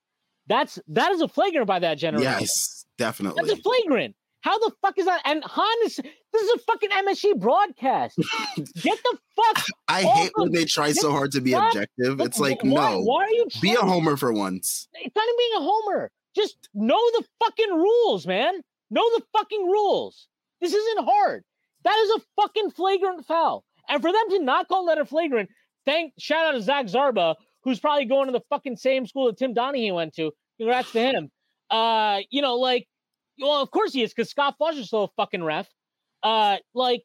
that's 0.46 0.78
that 0.88 1.12
is 1.12 1.20
a 1.20 1.28
flagrant 1.28 1.66
by 1.66 1.78
that 1.80 1.98
generation. 1.98 2.32
Yes, 2.40 2.86
definitely. 2.98 3.42
That's 3.42 3.58
a 3.58 3.62
flagrant. 3.62 4.14
How 4.46 4.58
the 4.60 4.70
fuck 4.80 4.96
is 4.96 5.06
that? 5.06 5.22
And 5.24 5.42
Hahn 5.44 5.76
is 5.84 5.96
this 5.96 6.42
is 6.42 6.50
a 6.54 6.58
fucking 6.58 6.90
MSG 6.90 7.40
broadcast. 7.40 8.16
Get 8.56 8.98
the 9.02 9.18
fuck. 9.34 9.64
I 9.88 10.02
hate 10.02 10.30
when 10.36 10.52
they 10.52 10.64
try 10.64 10.92
so 10.92 11.10
hard 11.10 11.32
to 11.32 11.40
be 11.40 11.50
Stop. 11.50 11.72
objective. 11.72 12.20
It's 12.20 12.38
like, 12.38 12.62
why, 12.62 12.92
no, 12.92 13.00
Why 13.00 13.24
are 13.24 13.30
you 13.30 13.46
be 13.60 13.72
a 13.72 13.80
homer 13.80 14.16
for 14.16 14.32
once. 14.32 14.86
It's 14.94 15.16
not 15.16 15.24
even 15.24 15.36
being 15.36 15.52
a 15.56 15.60
homer. 15.68 16.10
Just 16.36 16.68
know 16.74 17.00
the 17.14 17.24
fucking 17.42 17.74
rules, 17.74 18.26
man. 18.26 18.60
Know 18.90 19.02
the 19.16 19.22
fucking 19.32 19.66
rules. 19.66 20.28
This 20.60 20.72
isn't 20.74 21.04
hard. 21.04 21.42
That 21.86 21.96
is 22.00 22.10
a 22.10 22.42
fucking 22.42 22.72
flagrant 22.72 23.24
foul. 23.26 23.62
And 23.88 24.02
for 24.02 24.10
them 24.10 24.30
to 24.30 24.40
not 24.40 24.66
call 24.66 24.86
that 24.86 24.98
a 24.98 25.04
flagrant, 25.04 25.48
thank 25.84 26.14
shout 26.18 26.44
out 26.44 26.52
to 26.52 26.60
Zach 26.60 26.86
Zarba, 26.86 27.36
who's 27.62 27.78
probably 27.78 28.06
going 28.06 28.26
to 28.26 28.32
the 28.32 28.42
fucking 28.50 28.76
same 28.76 29.06
school 29.06 29.26
that 29.26 29.38
Tim 29.38 29.54
Donaghy 29.54 29.94
went 29.94 30.12
to. 30.14 30.32
Congrats 30.58 30.90
to 30.90 31.00
him. 31.00 31.30
Uh, 31.70 32.22
you 32.30 32.42
know, 32.42 32.56
like, 32.56 32.88
well, 33.40 33.62
of 33.62 33.70
course 33.70 33.92
he 33.92 34.02
is, 34.02 34.12
because 34.12 34.28
Scott 34.28 34.56
Foster's 34.58 34.88
still 34.88 35.04
a 35.04 35.08
fucking 35.16 35.44
ref. 35.44 35.68
Uh, 36.24 36.56
like, 36.74 37.02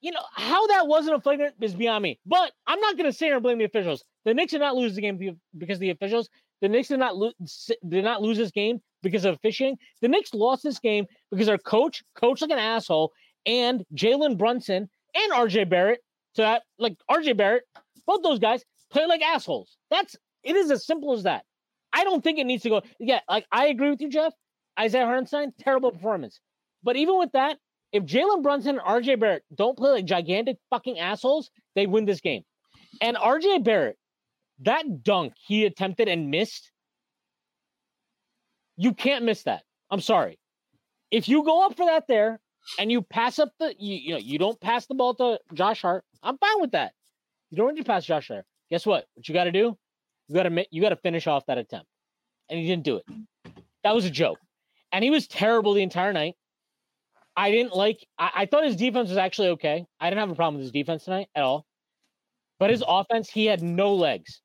you 0.00 0.10
know, 0.10 0.22
how 0.34 0.66
that 0.66 0.88
wasn't 0.88 1.14
a 1.14 1.20
flagrant 1.20 1.54
is 1.60 1.74
beyond 1.74 2.02
me. 2.02 2.18
But 2.26 2.50
I'm 2.66 2.80
not 2.80 2.96
gonna 2.96 3.12
sit 3.12 3.26
here 3.26 3.34
and 3.34 3.44
blame 3.44 3.58
the 3.58 3.64
officials. 3.64 4.02
The 4.24 4.34
Knicks 4.34 4.50
did 4.50 4.60
not 4.60 4.74
lose 4.74 4.96
the 4.96 5.02
game 5.02 5.38
because 5.56 5.76
of 5.76 5.80
the 5.80 5.90
officials. 5.90 6.28
The 6.62 6.68
Knicks 6.68 6.88
did 6.88 6.98
not 6.98 7.16
lose 7.16 7.70
did 7.88 8.04
not 8.04 8.22
lose 8.22 8.38
this 8.38 8.50
game 8.50 8.80
because 9.02 9.24
of 9.24 9.38
fishing. 9.40 9.76
The 10.02 10.08
Knicks 10.08 10.34
lost 10.34 10.64
this 10.64 10.80
game 10.80 11.06
because 11.30 11.48
our 11.48 11.58
coach 11.58 12.02
coached 12.16 12.42
like 12.42 12.50
an 12.50 12.58
asshole, 12.58 13.12
and 13.46 13.84
Jalen 13.94 14.38
Brunson 14.38 14.88
and 15.14 15.32
RJ 15.32 15.68
Barrett. 15.68 16.00
So 16.34 16.42
that 16.42 16.62
like 16.78 16.96
RJ 17.10 17.36
Barrett, 17.36 17.64
both 18.06 18.22
those 18.22 18.38
guys 18.38 18.64
play 18.90 19.06
like 19.06 19.22
assholes. 19.22 19.76
That's 19.90 20.16
it 20.42 20.56
is 20.56 20.70
as 20.70 20.86
simple 20.86 21.12
as 21.12 21.24
that. 21.24 21.44
I 21.92 22.04
don't 22.04 22.22
think 22.22 22.38
it 22.38 22.44
needs 22.44 22.62
to 22.62 22.68
go. 22.68 22.82
Yeah, 22.98 23.20
like 23.28 23.46
I 23.50 23.66
agree 23.66 23.90
with 23.90 24.00
you, 24.00 24.08
Geoff. 24.08 24.34
Isaiah 24.78 25.04
Hartenstein, 25.06 25.52
terrible 25.58 25.90
performance. 25.90 26.40
But 26.82 26.96
even 26.96 27.18
with 27.18 27.32
that, 27.32 27.58
if 27.92 28.04
Jalen 28.04 28.42
Brunson 28.42 28.78
and 28.78 28.80
RJ 28.80 29.18
Barrett 29.18 29.44
don't 29.54 29.76
play 29.76 29.90
like 29.90 30.04
gigantic 30.04 30.58
fucking 30.70 30.98
assholes, 30.98 31.50
they 31.74 31.86
win 31.86 32.04
this 32.04 32.20
game. 32.20 32.42
And 33.00 33.16
RJ 33.16 33.64
Barrett, 33.64 33.98
that 34.60 35.02
dunk 35.02 35.34
he 35.36 35.64
attempted 35.66 36.08
and 36.08 36.30
missed, 36.30 36.70
you 38.76 38.94
can't 38.94 39.24
miss 39.24 39.42
that. 39.42 39.64
I'm 39.90 40.00
sorry. 40.00 40.38
If 41.10 41.28
you 41.28 41.44
go 41.44 41.66
up 41.66 41.76
for 41.76 41.86
that 41.86 42.04
there 42.06 42.38
and 42.78 42.90
you 42.90 43.02
pass 43.02 43.38
up 43.38 43.50
the 43.58 43.74
you, 43.78 43.96
you 43.96 44.10
know 44.10 44.18
you 44.18 44.38
don't 44.38 44.60
pass 44.60 44.86
the 44.86 44.94
ball 44.94 45.14
to 45.14 45.38
Josh 45.54 45.82
Hart, 45.82 46.04
I'm 46.22 46.38
fine 46.38 46.60
with 46.60 46.72
that. 46.72 46.92
You 47.50 47.56
don't 47.56 47.74
need 47.74 47.80
to 47.80 47.86
pass 47.86 48.04
Josh 48.04 48.28
Hart. 48.28 48.44
Guess 48.70 48.86
what? 48.86 49.06
What 49.14 49.28
you 49.28 49.34
got 49.34 49.44
to 49.44 49.52
do? 49.52 49.76
You 50.28 50.34
got 50.34 50.44
to 50.44 50.66
you 50.70 50.80
got 50.80 50.90
to 50.90 50.96
finish 50.96 51.26
off 51.26 51.46
that 51.46 51.58
attempt, 51.58 51.86
and 52.48 52.58
he 52.58 52.66
didn't 52.66 52.84
do 52.84 52.96
it. 52.96 53.04
That 53.82 53.94
was 53.94 54.04
a 54.04 54.10
joke, 54.10 54.38
and 54.92 55.02
he 55.02 55.10
was 55.10 55.26
terrible 55.26 55.74
the 55.74 55.82
entire 55.82 56.12
night. 56.12 56.36
I 57.36 57.50
didn't 57.50 57.74
like. 57.74 58.06
I, 58.18 58.30
I 58.34 58.46
thought 58.46 58.64
his 58.64 58.76
defense 58.76 59.08
was 59.08 59.18
actually 59.18 59.48
okay. 59.48 59.86
I 59.98 60.10
didn't 60.10 60.20
have 60.20 60.30
a 60.30 60.34
problem 60.34 60.56
with 60.56 60.64
his 60.64 60.72
defense 60.72 61.04
tonight 61.04 61.28
at 61.34 61.42
all, 61.42 61.66
but 62.58 62.70
his 62.70 62.84
offense, 62.86 63.28
he 63.28 63.46
had 63.46 63.62
no 63.62 63.94
legs. 63.94 64.42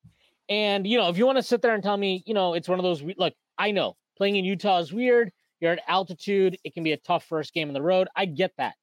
And 0.50 0.88
you 0.88 0.98
know, 0.98 1.10
if 1.10 1.18
you 1.18 1.26
want 1.26 1.38
to 1.38 1.44
sit 1.44 1.62
there 1.62 1.74
and 1.74 1.84
tell 1.84 1.98
me, 1.98 2.24
you 2.26 2.34
know, 2.34 2.54
it's 2.54 2.70
one 2.70 2.80
of 2.80 2.84
those. 2.84 3.04
Look, 3.18 3.34
I 3.58 3.72
know 3.72 3.96
playing 4.18 4.38
in 4.38 4.46
Utah 4.46 4.80
is 4.80 4.94
weird. 4.94 5.32
You're 5.60 5.74
at 5.74 5.84
altitude. 5.88 6.58
It 6.64 6.74
can 6.74 6.84
be 6.84 6.92
a 6.92 6.98
tough 6.98 7.26
first 7.26 7.54
game 7.54 7.68
on 7.68 7.74
the 7.74 7.82
road. 7.82 8.08
I 8.16 8.26
get 8.26 8.52
that. 8.58 8.76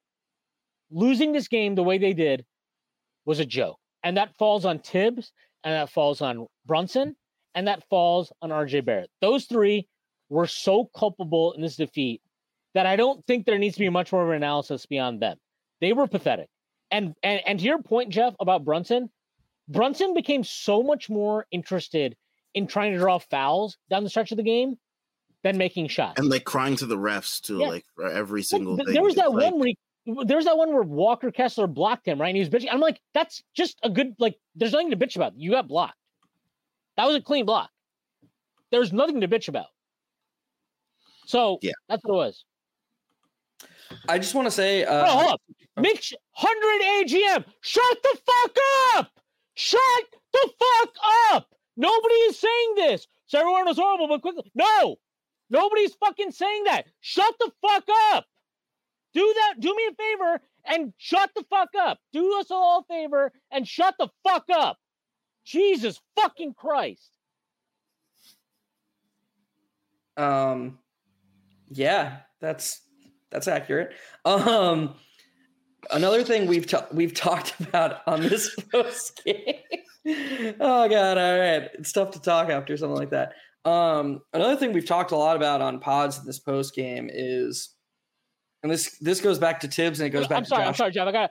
Losing 0.90 1.32
this 1.32 1.48
game 1.48 1.74
the 1.74 1.82
way 1.82 1.98
they 1.98 2.12
did 2.12 2.44
was 3.24 3.40
a 3.40 3.46
joke. 3.46 3.78
And 4.02 4.16
that 4.16 4.37
falls 4.37 4.64
on 4.64 4.80
Thibs, 4.80 5.32
and 5.64 5.74
that 5.74 5.90
falls 5.90 6.20
on 6.20 6.46
Brunson, 6.66 7.16
and 7.54 7.68
that 7.68 7.88
falls 7.88 8.32
on 8.42 8.50
RJ 8.50 8.85
Barrett. 8.85 9.11
Those 9.20 9.44
three 9.44 9.88
were 10.28 10.46
so 10.46 10.90
culpable 10.96 11.52
in 11.52 11.61
this 11.61 11.76
defeat 11.76 12.22
that 12.74 12.87
I 12.87 12.96
don't 12.96 13.24
think 13.26 13.44
there 13.44 13.58
needs 13.58 13.74
to 13.76 13.80
be 13.80 13.88
much 13.90 14.12
more 14.12 14.24
of 14.24 14.30
an 14.30 14.37
analysis 14.37 14.87
beyond 14.87 15.20
them. 15.20 15.37
They 15.80 15.92
were 15.92 16.06
pathetic. 16.06 16.48
And 16.90 17.14
and 17.22 17.40
and 17.46 17.58
to 17.58 17.64
your 17.64 17.82
point, 17.82 18.11
Geoff, 18.11 18.35
about 18.40 18.64
Brunson, 18.64 19.11
Brunson 19.68 20.14
became 20.14 20.44
so 20.44 20.82
much 20.82 21.08
more 21.08 21.46
interested 21.50 22.16
in 22.54 22.66
trying 22.66 22.92
to 22.92 22.98
draw 22.98 23.18
fouls 23.18 23.78
down 23.88 24.04
the 24.04 24.11
stretch 24.11 24.30
of 24.30 24.37
the 24.37 24.42
game 24.42 24.76
than 25.42 25.59
making 25.59 25.88
shots. 25.88 26.18
And 26.20 26.28
like 26.28 26.44
crying 26.44 26.76
to 26.76 26.87
the 26.87 26.96
refs 26.96 27.40
too, 27.40 27.59
Yeah. 27.59 27.68
like 27.68 27.87
for 27.94 28.09
every 28.11 28.40
Like, 28.40 28.46
single 28.46 28.76
th- 28.76 28.87
thing. 28.87 28.94
There 28.94 29.02
was 29.02 29.14
that 29.16 29.33
like, 29.33 29.50
one 29.52 29.59
where 29.61 29.68
he, 29.68 29.78
there 30.24 30.37
was 30.37 30.46
that 30.46 30.57
one 30.57 30.72
where 30.72 30.83
Walker 30.83 31.31
Kessler 31.31 31.66
blocked 31.66 32.07
him, 32.07 32.20
right? 32.20 32.28
And 32.28 32.37
he 32.37 32.40
was 32.40 32.48
bitching. 32.48 32.68
I'm 32.72 32.81
like, 32.81 33.00
that's 33.14 33.42
just 33.55 33.78
a 33.83 33.90
good 33.90 34.14
like. 34.18 34.37
There's 34.55 34.72
nothing 34.72 34.90
to 34.90 34.96
bitch 34.96 35.16
about. 35.16 35.35
You 35.37 35.50
got 35.52 35.68
blocked. 35.68 35.96
That 36.96 37.07
was 37.07 37.16
a 37.16 37.20
clean 37.20 37.46
block. 37.46 37.70
There's 38.70 38.92
nothing 38.92 39.20
to 39.20 39.28
bitch 39.28 39.48
about. 39.48 39.66
So 41.26 41.59
Yeah. 41.62 41.72
that's 41.88 42.02
what 42.05 42.14
it 42.14 42.16
was. 42.16 42.44
I 44.09 44.18
just 44.18 44.35
want 44.35 44.46
to 44.46 44.50
say, 44.50 44.85
Oh, 44.85 44.90
uh, 44.92 45.07
hold 45.07 45.33
up. 45.35 45.42
Make 45.76 46.02
sh- 46.02 46.14
100 46.40 47.07
AGM. 47.11 47.44
Shut 47.61 48.02
the 48.02 48.18
fuck 48.26 48.57
up. 48.96 49.11
Shut 49.55 49.81
the 50.33 50.50
fuck 50.59 50.94
up. 51.33 51.48
Nobody 51.76 52.14
is 52.14 52.38
saying 52.38 52.74
this. 52.76 53.07
So 53.26 53.38
everyone 53.38 53.66
was 53.66 53.76
horrible, 53.78 54.09
but 54.09 54.20
Quickley. 54.22 54.50
No, 54.55 54.96
nobody's 55.53 55.95
fucking 55.95 56.33
saying 56.33 56.65
that. 56.65 56.87
Shut 57.01 57.33
the 57.38 57.53
fuck 57.62 57.85
up. 58.12 58.27
Do 59.15 59.21
that. 59.37 59.61
Do 59.61 59.73
me 59.77 59.83
a 59.91 59.95
favor 59.95 60.41
and 60.65 60.93
shut 60.97 61.31
the 61.37 61.45
fuck 61.49 61.69
up. 61.79 61.99
Do 62.12 62.38
us 62.41 62.51
all 62.51 62.81
a 62.81 62.93
favor 62.93 63.31
and 63.53 63.69
shut 63.69 63.95
the 63.99 64.09
fuck 64.25 64.47
up. 64.53 64.79
Jesus 65.45 66.01
fucking 66.17 66.55
Christ. 66.55 67.11
um, 70.17 70.79
yeah, 71.71 72.19
that's 72.41 72.81
that's 73.31 73.49
accurate. 73.49 73.93
Um, 74.25 74.95
another 75.91 76.23
thing 76.23 76.47
we've 76.47 76.67
ta- 76.67 76.87
we've 76.93 77.15
talked 77.15 77.59
about 77.61 78.01
on 78.07 78.21
this 78.21 78.55
post 78.73 79.23
game. 79.25 79.55
oh 80.61 80.88
god, 80.88 81.19
all 81.19 81.38
right, 81.38 81.71
it's 81.75 81.93
tough 81.93 82.11
to 82.12 82.21
talk 82.21 82.51
after 82.51 82.77
something 82.77 82.97
like 82.97 83.11
that. 83.11 83.33
Um, 83.64 84.20
another 84.33 84.57
thing 84.57 84.72
we've 84.72 84.87
talked 84.87 85.12
a 85.12 85.16
lot 85.16 85.37
about 85.37 85.61
on 85.61 85.79
pods 85.79 86.18
in 86.18 86.27
this 86.27 86.38
post 86.38 86.75
game 86.75 87.09
is, 87.12 87.70
and 88.62 88.72
this 88.72 88.98
this 88.98 89.20
goes 89.20 89.38
back 89.38 89.61
to 89.61 89.68
Thibs 89.68 90.01
and 90.01 90.07
it 90.07 90.11
goes 90.11 90.27
back 90.27 90.38
I'm 90.38 90.44
to 90.44 90.48
sorry. 90.48 90.64
I'm 90.64 90.75
sorry, 90.75 90.90
Geoff. 90.90 91.09
I 91.09 91.12
got. 91.12 91.31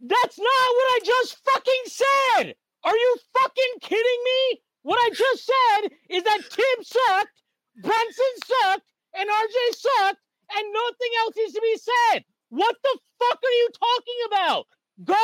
That's 0.00 0.38
not 0.38 0.46
what 0.46 0.86
I 0.90 0.98
just 1.04 1.36
fucking 1.44 1.84
said. 1.86 2.54
Are 2.84 2.96
you 2.96 3.16
fucking 3.32 3.80
kidding 3.80 4.20
me? 4.24 4.60
What 4.82 4.98
I 4.98 5.10
just 5.10 5.46
said 5.46 5.92
is 6.10 6.24
that 6.24 6.40
Tim 6.50 6.84
sucked, 6.84 7.42
Brunson 7.80 8.34
sucked, 8.44 8.82
and 9.14 9.28
RJ 9.30 9.76
sucked, 9.76 10.20
and 10.56 10.72
nothing 10.72 11.12
else 11.20 11.34
needs 11.36 11.52
to 11.52 11.60
be 11.60 11.76
said. 11.78 12.24
What 12.48 12.76
the 12.82 12.98
fuck 13.18 13.38
are 13.42 13.50
you 13.50 13.68
talking 13.72 14.20
about? 14.26 14.66
Go 15.04 15.14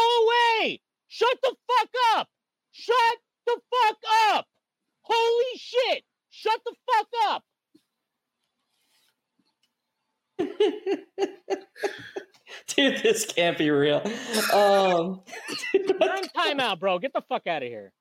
away. 0.60 0.80
Shut 1.08 1.36
the 1.42 1.54
fuck 1.66 1.90
up. 2.16 2.28
Shut 2.70 3.16
the 3.46 3.60
fuck 3.70 3.96
up. 4.30 4.46
Holy 5.02 5.58
shit. 5.58 6.04
Shut 6.38 6.60
the 6.64 6.74
fuck 6.86 7.08
up. 7.26 7.42
Dude, 12.68 13.02
this 13.02 13.26
can't 13.26 13.58
be 13.58 13.70
real. 13.70 14.00
Um, 14.52 15.22
You're 15.74 16.16
in 16.16 16.28
timeout, 16.36 16.78
bro. 16.78 17.00
Get 17.00 17.12
the 17.12 17.22
fuck 17.28 17.48
out 17.48 17.64
of 17.64 17.68
here. 17.68 17.92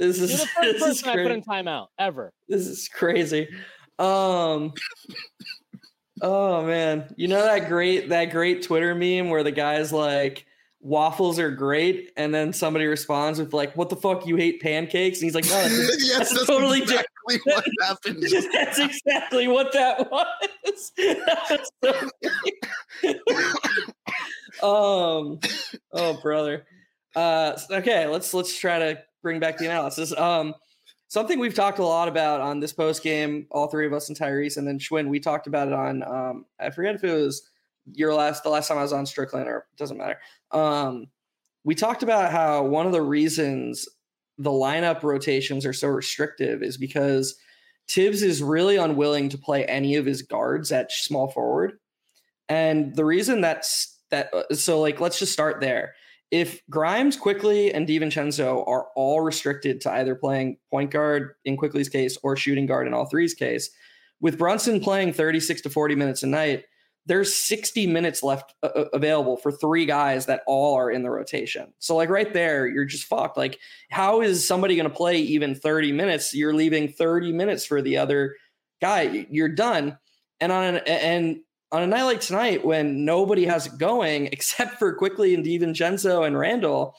this 0.00 0.18
You're 0.18 0.24
is 0.24 0.40
the 0.40 0.46
first 0.48 0.60
this 0.80 0.96
is 0.96 1.02
person 1.02 1.20
I 1.20 1.22
put 1.22 1.30
in 1.32 1.42
timeout 1.42 1.86
ever. 1.96 2.32
This 2.48 2.66
is 2.66 2.88
crazy. 2.88 3.48
Um. 4.00 4.72
Oh 6.22 6.66
man, 6.66 7.14
you 7.16 7.28
know 7.28 7.42
that 7.42 7.68
great 7.68 8.08
that 8.08 8.32
great 8.32 8.62
Twitter 8.62 8.96
meme 8.96 9.30
where 9.30 9.44
the 9.44 9.52
guy's 9.52 9.92
like, 9.92 10.44
"Waffles 10.80 11.38
are 11.38 11.50
great," 11.50 12.12
and 12.16 12.34
then 12.34 12.52
somebody 12.52 12.86
responds 12.86 13.38
with 13.38 13.52
like, 13.52 13.76
"What 13.76 13.88
the 13.90 13.96
fuck? 13.96 14.26
You 14.26 14.36
hate 14.36 14.60
pancakes?" 14.60 15.18
And 15.18 15.24
he's 15.24 15.34
like, 15.34 15.44
"No, 15.44 15.50
that's 15.50 15.72
yes, 16.06 16.18
That's 16.18 16.32
that's 16.34 16.46
totally 16.46 16.82
exactly 16.82 17.38
what 17.44 17.64
happened. 17.82 18.22
That's 18.52 18.78
exactly 18.78 19.48
what 19.48 19.72
that 19.72 20.10
was. 20.10 20.92
That 21.82 22.00
was 23.02 23.20
so 24.60 24.62
um 24.62 25.38
oh 25.92 26.18
brother. 26.22 26.66
Uh 27.14 27.58
okay, 27.70 28.06
let's 28.06 28.32
let's 28.32 28.58
try 28.58 28.78
to 28.78 29.02
bring 29.22 29.40
back 29.40 29.58
the 29.58 29.66
analysis. 29.66 30.16
Um 30.16 30.54
something 31.08 31.38
we've 31.38 31.54
talked 31.54 31.78
a 31.78 31.84
lot 31.84 32.08
about 32.08 32.40
on 32.40 32.60
this 32.60 32.72
post 32.72 33.02
game, 33.02 33.46
all 33.50 33.68
three 33.68 33.86
of 33.86 33.92
us 33.92 34.08
and 34.08 34.18
Tyrese, 34.18 34.56
and 34.56 34.66
then 34.66 34.78
Shwin, 34.78 35.08
we 35.08 35.20
talked 35.20 35.46
about 35.46 35.68
it 35.68 35.74
on 35.74 36.02
um 36.02 36.46
I 36.60 36.70
forget 36.70 36.94
if 36.94 37.04
it 37.04 37.12
was 37.12 37.50
your 37.92 38.14
last 38.14 38.42
the 38.42 38.50
last 38.50 38.68
time 38.68 38.78
I 38.78 38.82
was 38.82 38.92
on 38.92 39.06
Strickland 39.06 39.48
or 39.48 39.58
it 39.58 39.78
doesn't 39.78 39.98
matter. 39.98 40.18
Um 40.50 41.06
we 41.64 41.74
talked 41.74 42.02
about 42.02 42.30
how 42.30 42.64
one 42.64 42.86
of 42.86 42.92
the 42.92 43.02
reasons 43.02 43.88
the 44.38 44.50
lineup 44.50 45.02
rotations 45.02 45.66
are 45.66 45.72
so 45.72 45.88
restrictive 45.88 46.62
is 46.62 46.76
because 46.76 47.36
Thibs 47.88 48.22
is 48.22 48.42
really 48.42 48.76
unwilling 48.76 49.28
to 49.30 49.38
play 49.38 49.64
any 49.64 49.96
of 49.96 50.06
his 50.06 50.22
guards 50.22 50.72
at 50.72 50.92
small 50.92 51.28
forward. 51.28 51.78
And 52.48 52.94
the 52.94 53.04
reason 53.04 53.40
that's 53.40 53.98
that, 54.10 54.32
uh, 54.32 54.54
so 54.54 54.80
like, 54.80 55.00
let's 55.00 55.18
just 55.18 55.32
start 55.32 55.60
there. 55.60 55.94
If 56.30 56.60
Grimes, 56.68 57.16
Quickley, 57.16 57.72
and 57.72 57.86
DiVincenzo 57.86 58.66
are 58.66 58.88
all 58.96 59.20
restricted 59.20 59.80
to 59.82 59.92
either 59.92 60.16
playing 60.16 60.58
point 60.70 60.90
guard 60.90 61.34
in 61.44 61.56
Quickley's 61.56 61.88
case 61.88 62.18
or 62.22 62.36
shooting 62.36 62.66
guard 62.66 62.88
in 62.88 62.94
all 62.94 63.06
three's 63.06 63.34
case, 63.34 63.70
with 64.20 64.38
Brunson 64.38 64.80
playing 64.80 65.12
36 65.12 65.62
to 65.62 65.70
40 65.70 65.94
minutes 65.94 66.22
a 66.24 66.26
night, 66.26 66.64
there's 67.06 67.34
60 67.34 67.86
minutes 67.86 68.22
left 68.22 68.52
uh, 68.62 68.66
uh, 68.66 68.84
available 68.92 69.36
for 69.36 69.52
three 69.52 69.86
guys 69.86 70.26
that 70.26 70.42
all 70.46 70.74
are 70.74 70.90
in 70.90 71.02
the 71.02 71.10
rotation. 71.10 71.72
So 71.78 71.96
like 71.96 72.10
right 72.10 72.32
there, 72.32 72.66
you're 72.66 72.84
just 72.84 73.06
fucked. 73.06 73.36
Like 73.36 73.58
how 73.90 74.20
is 74.20 74.46
somebody 74.46 74.76
going 74.76 74.88
to 74.88 74.94
play 74.94 75.18
even 75.18 75.54
30 75.54 75.92
minutes? 75.92 76.34
You're 76.34 76.52
leaving 76.52 76.88
30 76.88 77.32
minutes 77.32 77.64
for 77.64 77.80
the 77.80 77.98
other 77.98 78.36
guy. 78.80 79.26
You're 79.30 79.48
done. 79.48 79.98
And 80.40 80.52
on 80.52 80.64
an, 80.64 80.76
and 80.86 81.40
on 81.72 81.82
a 81.82 81.86
night 81.86 82.02
like 82.02 82.20
tonight, 82.20 82.64
when 82.64 83.04
nobody 83.04 83.46
has 83.46 83.66
it 83.66 83.78
going 83.78 84.26
except 84.32 84.78
for 84.78 84.94
Quickley 84.94 85.34
and 85.34 85.44
DiVincenzo 85.44 86.26
and 86.26 86.36
Randle, 86.36 86.96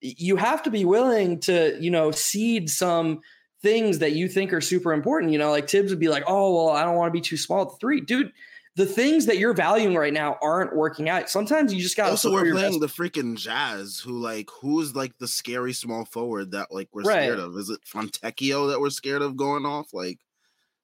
you 0.00 0.36
have 0.36 0.62
to 0.64 0.70
be 0.70 0.84
willing 0.84 1.40
to, 1.40 1.76
you 1.80 1.90
know, 1.90 2.10
cede 2.10 2.70
some 2.70 3.20
things 3.60 4.00
that 4.00 4.12
you 4.12 4.28
think 4.28 4.52
are 4.52 4.60
super 4.60 4.92
important. 4.92 5.32
You 5.32 5.38
know, 5.38 5.50
like 5.50 5.68
Thibs 5.68 5.90
would 5.90 6.00
be 6.00 6.08
like, 6.08 6.24
oh, 6.26 6.54
well, 6.54 6.74
I 6.74 6.84
don't 6.84 6.96
want 6.96 7.08
to 7.08 7.12
be 7.12 7.20
too 7.20 7.36
small 7.36 7.62
at 7.62 7.70
the 7.70 7.76
three. 7.76 8.00
Dude, 8.00 8.32
the 8.76 8.86
things 8.86 9.26
that 9.26 9.36
you're 9.38 9.52
valuing 9.52 9.94
right 9.96 10.12
now 10.14 10.38
aren't 10.40 10.74
working 10.74 11.08
out. 11.10 11.28
Sometimes 11.28 11.74
you 11.74 11.82
just 11.82 11.96
got 11.96 12.04
to 12.06 12.10
Also, 12.12 12.32
we're 12.32 12.50
playing 12.52 12.80
the 12.80 12.86
freaking 12.86 13.36
Jazz, 13.36 13.98
who 13.98 14.12
like 14.18 14.48
who's 14.50 14.94
like 14.96 15.12
the 15.18 15.28
scary 15.28 15.72
small 15.74 16.04
forward 16.06 16.52
that 16.52 16.72
like 16.72 16.88
we're 16.92 17.02
Right. 17.02 17.24
scared 17.24 17.38
of? 17.38 17.56
Is 17.58 17.68
it 17.68 17.80
Fontecchio 17.84 18.70
that 18.70 18.80
we're 18.80 18.88
scared 18.90 19.20
of 19.20 19.36
going 19.36 19.66
off? 19.66 19.92
Like, 19.92 20.18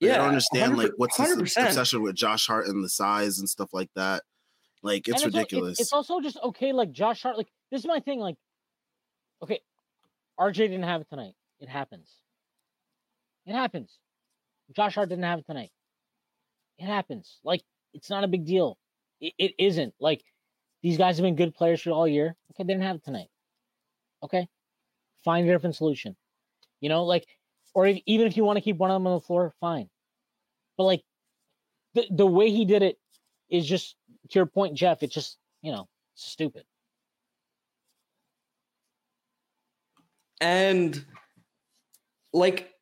yeah, 0.01 0.15
I 0.15 0.17
don't 0.19 0.29
understand 0.29 0.77
like 0.77 0.93
what's 0.97 1.17
this 1.17 1.35
100%. 1.35 1.67
obsession 1.67 2.03
with 2.03 2.15
Josh 2.15 2.47
Hart 2.47 2.67
and 2.67 2.85
the 2.85 2.89
size 2.91 3.39
and 3.39 3.49
stuff 3.49 3.73
like 3.73 3.91
that. 3.95 4.23
Like, 4.83 5.09
it's 5.09 5.23
And 5.23 5.35
al- 5.35 5.41
ridiculous. 5.41 5.81
it's 5.81 5.93
also 5.95 6.21
just 6.21 6.37
okay. 6.45 6.73
Like 6.75 6.93
Josh 6.93 7.23
Hart, 7.23 7.39
like 7.39 7.49
this 7.71 7.81
is 7.81 7.87
my 7.87 8.01
thing. 8.01 8.21
Like, 8.21 8.37
okay, 9.43 9.61
RJ 10.39 10.55
didn't 10.57 10.83
have 10.83 11.01
it 11.01 11.09
tonight. 11.09 11.35
It 11.59 11.69
happens. 11.71 12.11
It 13.47 13.55
happens. 13.55 13.99
Josh 14.77 14.95
Hart 14.95 15.09
didn't 15.09 15.25
have 15.25 15.39
it 15.39 15.47
tonight. 15.47 15.71
It 16.79 16.85
happens. 16.85 17.39
Like 17.43 17.63
it's 17.95 18.11
not 18.11 18.25
a 18.25 18.29
big 18.29 18.45
deal. 18.45 18.79
It, 19.21 19.35
it 19.39 19.55
isn't. 19.59 19.95
Like 20.01 20.23
these 20.83 20.99
guys 20.99 21.17
have 21.17 21.25
been 21.25 21.37
good 21.37 21.55
players 21.55 21.83
for 21.83 21.91
all 21.91 22.07
year. 22.07 22.37
Okay, 22.53 22.65
they 22.65 22.73
didn't 22.73 22.85
have 22.85 22.97
it 22.97 23.05
tonight. 23.05 23.29
Okay, 24.23 24.49
find 25.25 25.49
a 25.49 25.53
different 25.53 25.77
solution. 25.77 26.17
You 26.81 26.89
know, 26.89 27.05
like, 27.05 27.27
or 27.75 27.87
if, 27.87 27.99
even 28.07 28.27
if 28.27 28.37
you 28.37 28.45
want 28.45 28.57
to 28.57 28.63
keep 28.63 28.77
one 28.77 28.91
of 28.91 28.95
them 28.95 29.07
on 29.07 29.15
the 29.15 29.21
floor, 29.21 29.53
fine. 29.61 29.89
But 30.77 30.85
like, 30.85 31.03
the 31.95 32.07
the 32.11 32.27
way 32.27 32.51
he 32.51 32.65
did 32.65 32.83
it 32.83 32.99
is 33.49 33.67
just 33.67 33.97
to 34.31 34.39
your 34.39 34.47
point, 34.47 34.75
Geoff. 34.75 35.03
It's 35.03 35.15
just 35.15 35.39
you 35.63 35.73
know 35.73 35.89
stupid. 36.15 36.65
and 40.41 41.05
like 42.33 42.73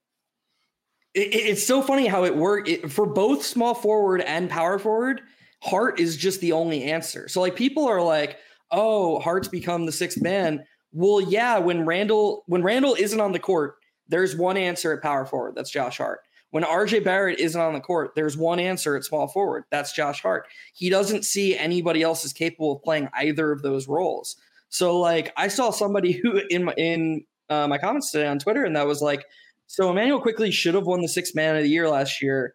it, 1.16 1.34
it- 1.34 1.46
it's 1.50 1.66
so 1.66 1.82
funny 1.82 2.06
how 2.06 2.24
it 2.24 2.36
worked 2.36 2.70
for 2.90 3.06
both 3.06 3.44
small 3.44 3.74
forward 3.74 4.22
and 4.22 4.50
power 4.50 4.78
forward 4.78 5.22
hart 5.62 5.98
is 6.00 6.16
just 6.16 6.40
the 6.40 6.52
only 6.52 6.84
answer. 6.84 7.28
So 7.28 7.40
like 7.40 7.56
people 7.56 7.86
are 7.88 8.02
like 8.02 8.38
oh 8.72 9.20
hart's 9.20 9.48
become 9.48 9.86
the 9.86 9.92
sixth 9.92 10.20
man. 10.22 10.64
Well 10.92 11.20
yeah 11.20 11.58
when 11.58 11.86
Randle 11.86 12.44
when 12.46 12.62
Randle 12.62 12.94
isn't 12.98 13.20
on 13.20 13.32
the 13.32 13.38
court 13.40 13.76
there's 14.08 14.36
one 14.36 14.56
answer 14.56 14.92
at 14.92 15.02
power 15.02 15.26
forward 15.26 15.54
that's 15.56 15.70
josh 15.70 15.98
hart. 15.98 16.20
When 16.50 16.62
rj 16.64 17.04
barrett 17.04 17.40
isn't 17.40 17.60
on 17.60 17.74
the 17.74 17.80
court 17.80 18.12
there's 18.16 18.36
one 18.36 18.60
answer 18.60 18.96
at 18.96 19.04
small 19.04 19.28
forward 19.28 19.64
that's 19.70 19.92
josh 19.92 20.22
hart. 20.22 20.46
He 20.74 20.90
doesn't 20.90 21.24
see 21.24 21.56
anybody 21.58 22.02
else 22.02 22.24
is 22.24 22.32
capable 22.32 22.72
of 22.76 22.82
playing 22.82 23.08
either 23.14 23.52
of 23.52 23.62
those 23.62 23.88
roles. 23.88 24.36
So 24.68 24.98
like 25.00 25.32
i 25.36 25.48
saw 25.48 25.70
somebody 25.70 26.12
who 26.22 26.42
in 26.50 26.64
my 26.64 26.74
in 26.76 27.24
uh, 27.48 27.68
my 27.68 27.78
comments 27.78 28.10
today 28.10 28.26
on 28.26 28.40
Twitter, 28.40 28.64
and 28.64 28.74
that 28.74 28.88
was 28.88 29.00
like, 29.00 29.24
so 29.66 29.90
Immanuel 29.90 30.20
Quickley 30.20 30.50
should 30.50 30.74
have 30.74 30.86
won 30.86 31.00
the 31.00 31.08
sixth 31.08 31.34
man 31.34 31.56
of 31.56 31.62
the 31.62 31.68
year 31.68 31.88
last 31.88 32.22
year, 32.22 32.54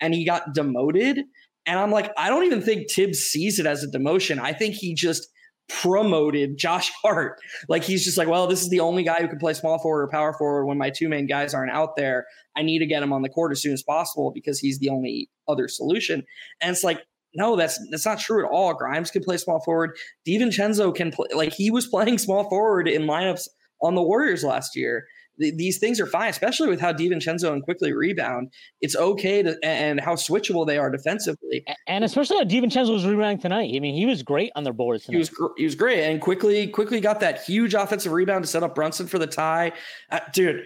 and 0.00 0.14
he 0.14 0.24
got 0.24 0.54
demoted. 0.54 1.20
And 1.66 1.78
I'm 1.78 1.90
like, 1.92 2.10
I 2.16 2.28
don't 2.28 2.44
even 2.44 2.62
think 2.62 2.90
Thibs 2.90 3.18
sees 3.18 3.58
it 3.58 3.66
as 3.66 3.84
a 3.84 3.88
demotion. 3.88 4.40
I 4.40 4.52
think 4.52 4.74
he 4.74 4.94
just 4.94 5.28
promoted 5.68 6.58
Josh 6.58 6.90
Hart. 7.02 7.40
Like 7.68 7.84
he's 7.84 8.04
just 8.04 8.18
like, 8.18 8.28
well, 8.28 8.46
this 8.46 8.62
is 8.62 8.70
the 8.70 8.80
only 8.80 9.02
guy 9.02 9.20
who 9.20 9.28
can 9.28 9.38
play 9.38 9.54
small 9.54 9.78
forward 9.78 10.02
or 10.02 10.08
power 10.08 10.32
forward 10.32 10.66
when 10.66 10.78
my 10.78 10.90
two 10.90 11.08
main 11.08 11.26
guys 11.26 11.54
aren't 11.54 11.72
out 11.72 11.96
there. 11.96 12.26
I 12.56 12.62
need 12.62 12.80
to 12.80 12.86
get 12.86 13.02
him 13.02 13.12
on 13.12 13.22
the 13.22 13.28
court 13.28 13.52
as 13.52 13.62
soon 13.62 13.72
as 13.72 13.82
possible 13.82 14.32
because 14.32 14.58
he's 14.58 14.78
the 14.78 14.88
only 14.88 15.30
other 15.48 15.68
solution. 15.68 16.24
And 16.60 16.70
it's 16.70 16.84
like, 16.84 17.02
no, 17.34 17.56
that's 17.56 17.80
that's 17.90 18.04
not 18.04 18.20
true 18.20 18.44
at 18.44 18.50
all. 18.50 18.74
Grimes 18.74 19.10
can 19.10 19.22
play 19.22 19.38
small 19.38 19.60
forward. 19.60 19.96
DiVincenzo 20.28 20.94
can 20.94 21.10
play 21.10 21.28
like 21.34 21.52
he 21.52 21.70
was 21.70 21.86
playing 21.90 22.18
small 22.18 22.48
forward 22.48 22.88
in 22.88 23.02
lineups 23.02 23.48
on 23.82 23.94
the 23.94 24.02
Warriors 24.02 24.44
last 24.44 24.76
year. 24.76 25.06
Th- 25.40 25.54
These 25.54 25.78
things 25.78 26.00
are 26.00 26.06
fine, 26.06 26.30
especially 26.30 26.68
with 26.68 26.80
how 26.80 26.92
DiVincenzo 26.92 27.52
and 27.52 27.62
Quickley 27.62 27.92
rebound. 27.92 28.52
It's 28.80 28.96
okay 28.96 29.42
to 29.42 29.56
and 29.62 30.00
how 30.00 30.14
switchable 30.14 30.66
they 30.66 30.78
are 30.78 30.90
defensively. 30.90 31.64
And 31.86 32.04
especially 32.04 32.38
how 32.38 32.44
DiVincenzo 32.44 32.92
was 32.92 33.06
rebounding 33.06 33.38
tonight. 33.40 33.72
I 33.74 33.80
mean, 33.80 33.94
he 33.94 34.06
was 34.06 34.22
great 34.22 34.52
on 34.56 34.64
their 34.64 34.72
boards 34.72 35.04
tonight. 35.04 35.16
He 35.16 35.18
was 35.18 35.28
gr- 35.30 35.52
he 35.56 35.64
was 35.64 35.74
great 35.74 36.04
and 36.04 36.20
Quickley 36.20 36.66
Quickley 36.68 37.00
got 37.00 37.20
that 37.20 37.42
huge 37.42 37.74
offensive 37.74 38.12
rebound 38.12 38.44
to 38.44 38.50
set 38.50 38.62
up 38.62 38.74
Brunson 38.74 39.06
for 39.06 39.18
the 39.18 39.26
tie. 39.26 39.72
Uh, 40.10 40.20
dude, 40.32 40.64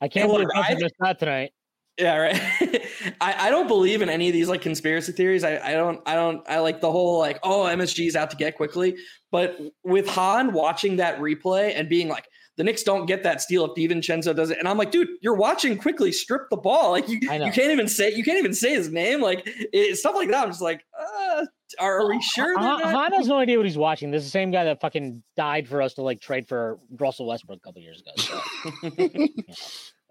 I 0.00 0.08
can't 0.08 0.28
believe 0.30 0.48
I- 0.54 0.74
missed 0.74 0.94
that 1.00 1.18
tonight. 1.18 1.52
Yeah, 2.00 2.16
right. 2.16 2.40
I, 3.20 3.48
I 3.48 3.50
don't 3.50 3.66
believe 3.66 4.02
in 4.02 4.08
any 4.08 4.28
of 4.28 4.32
these 4.32 4.48
like 4.48 4.62
conspiracy 4.62 5.10
theories. 5.10 5.42
I, 5.42 5.58
I 5.58 5.72
don't 5.72 6.00
I 6.06 6.14
don't 6.14 6.48
I 6.48 6.60
like 6.60 6.80
the 6.80 6.92
whole 6.92 7.18
like, 7.18 7.40
oh, 7.42 7.64
MSG's 7.64 8.14
out 8.14 8.30
to 8.30 8.36
get 8.36 8.54
Quickley. 8.56 8.96
But 9.32 9.58
with 9.82 10.06
Hahn 10.06 10.52
watching 10.52 10.96
that 10.98 11.18
replay 11.18 11.72
and 11.74 11.88
being 11.88 12.08
like, 12.08 12.27
the 12.58 12.64
Knicks 12.64 12.82
don't 12.82 13.06
get 13.06 13.22
that 13.22 13.40
steal 13.40 13.64
if 13.64 13.74
DiVincenzo 13.74 14.34
does 14.34 14.50
it. 14.50 14.58
And 14.58 14.66
I'm 14.66 14.76
like, 14.76 14.90
dude, 14.90 15.08
you're 15.22 15.36
watching 15.36 15.78
Quickley 15.78 16.10
strip 16.10 16.50
the 16.50 16.56
ball. 16.56 16.90
Like 16.90 17.08
you, 17.08 17.20
you 17.22 17.52
can't 17.52 17.70
even 17.70 17.86
say 17.86 18.12
you 18.12 18.24
can't 18.24 18.38
even 18.38 18.52
say 18.52 18.74
his 18.74 18.90
name. 18.90 19.20
Like 19.22 19.42
it, 19.46 19.96
stuff 19.96 20.16
like 20.16 20.28
that. 20.30 20.42
I'm 20.42 20.50
just 20.50 20.60
like, 20.60 20.84
uh, 20.98 21.46
are, 21.78 22.00
are 22.00 22.08
we 22.08 22.20
sure? 22.20 22.58
Hahn 22.58 23.12
has 23.12 23.28
no 23.28 23.38
idea 23.38 23.58
what 23.58 23.66
he's 23.66 23.78
watching. 23.78 24.10
This 24.10 24.24
is 24.24 24.28
the 24.28 24.32
same 24.32 24.50
guy 24.50 24.64
that 24.64 24.80
fucking 24.80 25.22
died 25.36 25.68
for 25.68 25.80
us 25.80 25.94
to 25.94 26.02
like 26.02 26.20
trade 26.20 26.48
for 26.48 26.80
Russell 26.98 27.28
Westbrook 27.28 27.58
a 27.58 27.60
couple 27.60 27.80
years 27.80 28.02
ago. 28.02 28.10
So, 28.16 28.90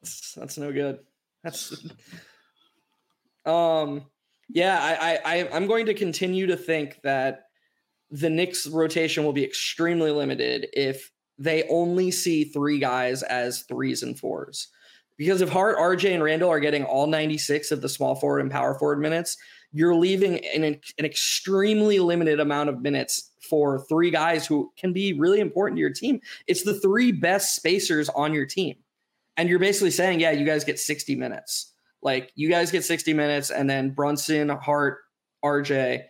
that's, 0.02 0.34
that's 0.34 0.58
no 0.58 0.72
good. 0.72 1.00
That's 1.44 1.86
um 3.46 4.06
yeah, 4.48 4.80
I, 4.82 4.96
I 4.96 5.40
I 5.40 5.50
I'm 5.52 5.68
going 5.68 5.88
to 5.88 5.94
continue 5.94 6.48
to 6.48 6.56
think 6.56 7.02
that 7.04 7.42
the 8.10 8.30
Knicks 8.30 8.68
rotation 8.68 9.26
will 9.26 9.34
be 9.34 9.44
extremely 9.44 10.12
limited 10.12 10.68
if 10.72 11.12
they 11.38 11.68
only 11.70 12.12
see 12.12 12.44
three 12.44 12.80
guys 12.80 13.24
as 13.24 13.64
threes 13.64 14.04
and 14.04 14.18
fours. 14.18 14.70
Because 15.18 15.42
if 15.42 15.50
Hart, 15.50 15.78
RJ, 15.78 16.14
and 16.14 16.24
Randle 16.24 16.50
are 16.50 16.60
getting 16.60 16.84
all 16.84 17.08
96 17.08 17.72
of 17.72 17.82
the 17.82 17.90
small 17.90 18.16
forward 18.16 18.40
and 18.40 18.52
power 18.52 18.78
forward 18.78 19.00
minutes, 19.00 19.38
you're 19.72 19.96
leaving 19.96 20.46
an, 20.46 20.64
an 20.64 21.06
extremely 21.06 22.00
limited 22.00 22.40
amount 22.40 22.70
of 22.70 22.82
minutes 22.82 23.32
for 23.50 23.86
three 23.88 24.12
guys 24.12 24.46
who 24.46 24.72
can 24.78 24.94
be 24.94 25.14
really 25.14 25.40
important 25.40 25.78
to 25.78 25.82
your 25.82 25.94
team. 25.94 26.20
It's 26.48 26.64
the 26.64 26.80
three 26.80 27.12
best 27.12 27.56
spacers 27.56 28.10
on 28.10 28.34
your 28.34 28.46
team. 28.46 28.76
And 29.36 29.50
you're 29.50 29.60
basically 29.60 29.92
saying, 29.92 30.20
yeah, 30.20 30.32
you 30.32 30.46
guys 30.46 30.64
get 30.64 30.80
60 30.80 31.16
minutes. 31.16 31.74
Like 32.02 32.32
you 32.36 32.50
guys 32.50 32.72
get 32.72 32.86
60 32.86 33.14
minutes, 33.14 33.50
and 33.50 33.70
then 33.70 33.92
Brunson, 33.92 34.50
Hart, 34.50 35.00
RJ, 35.44 36.04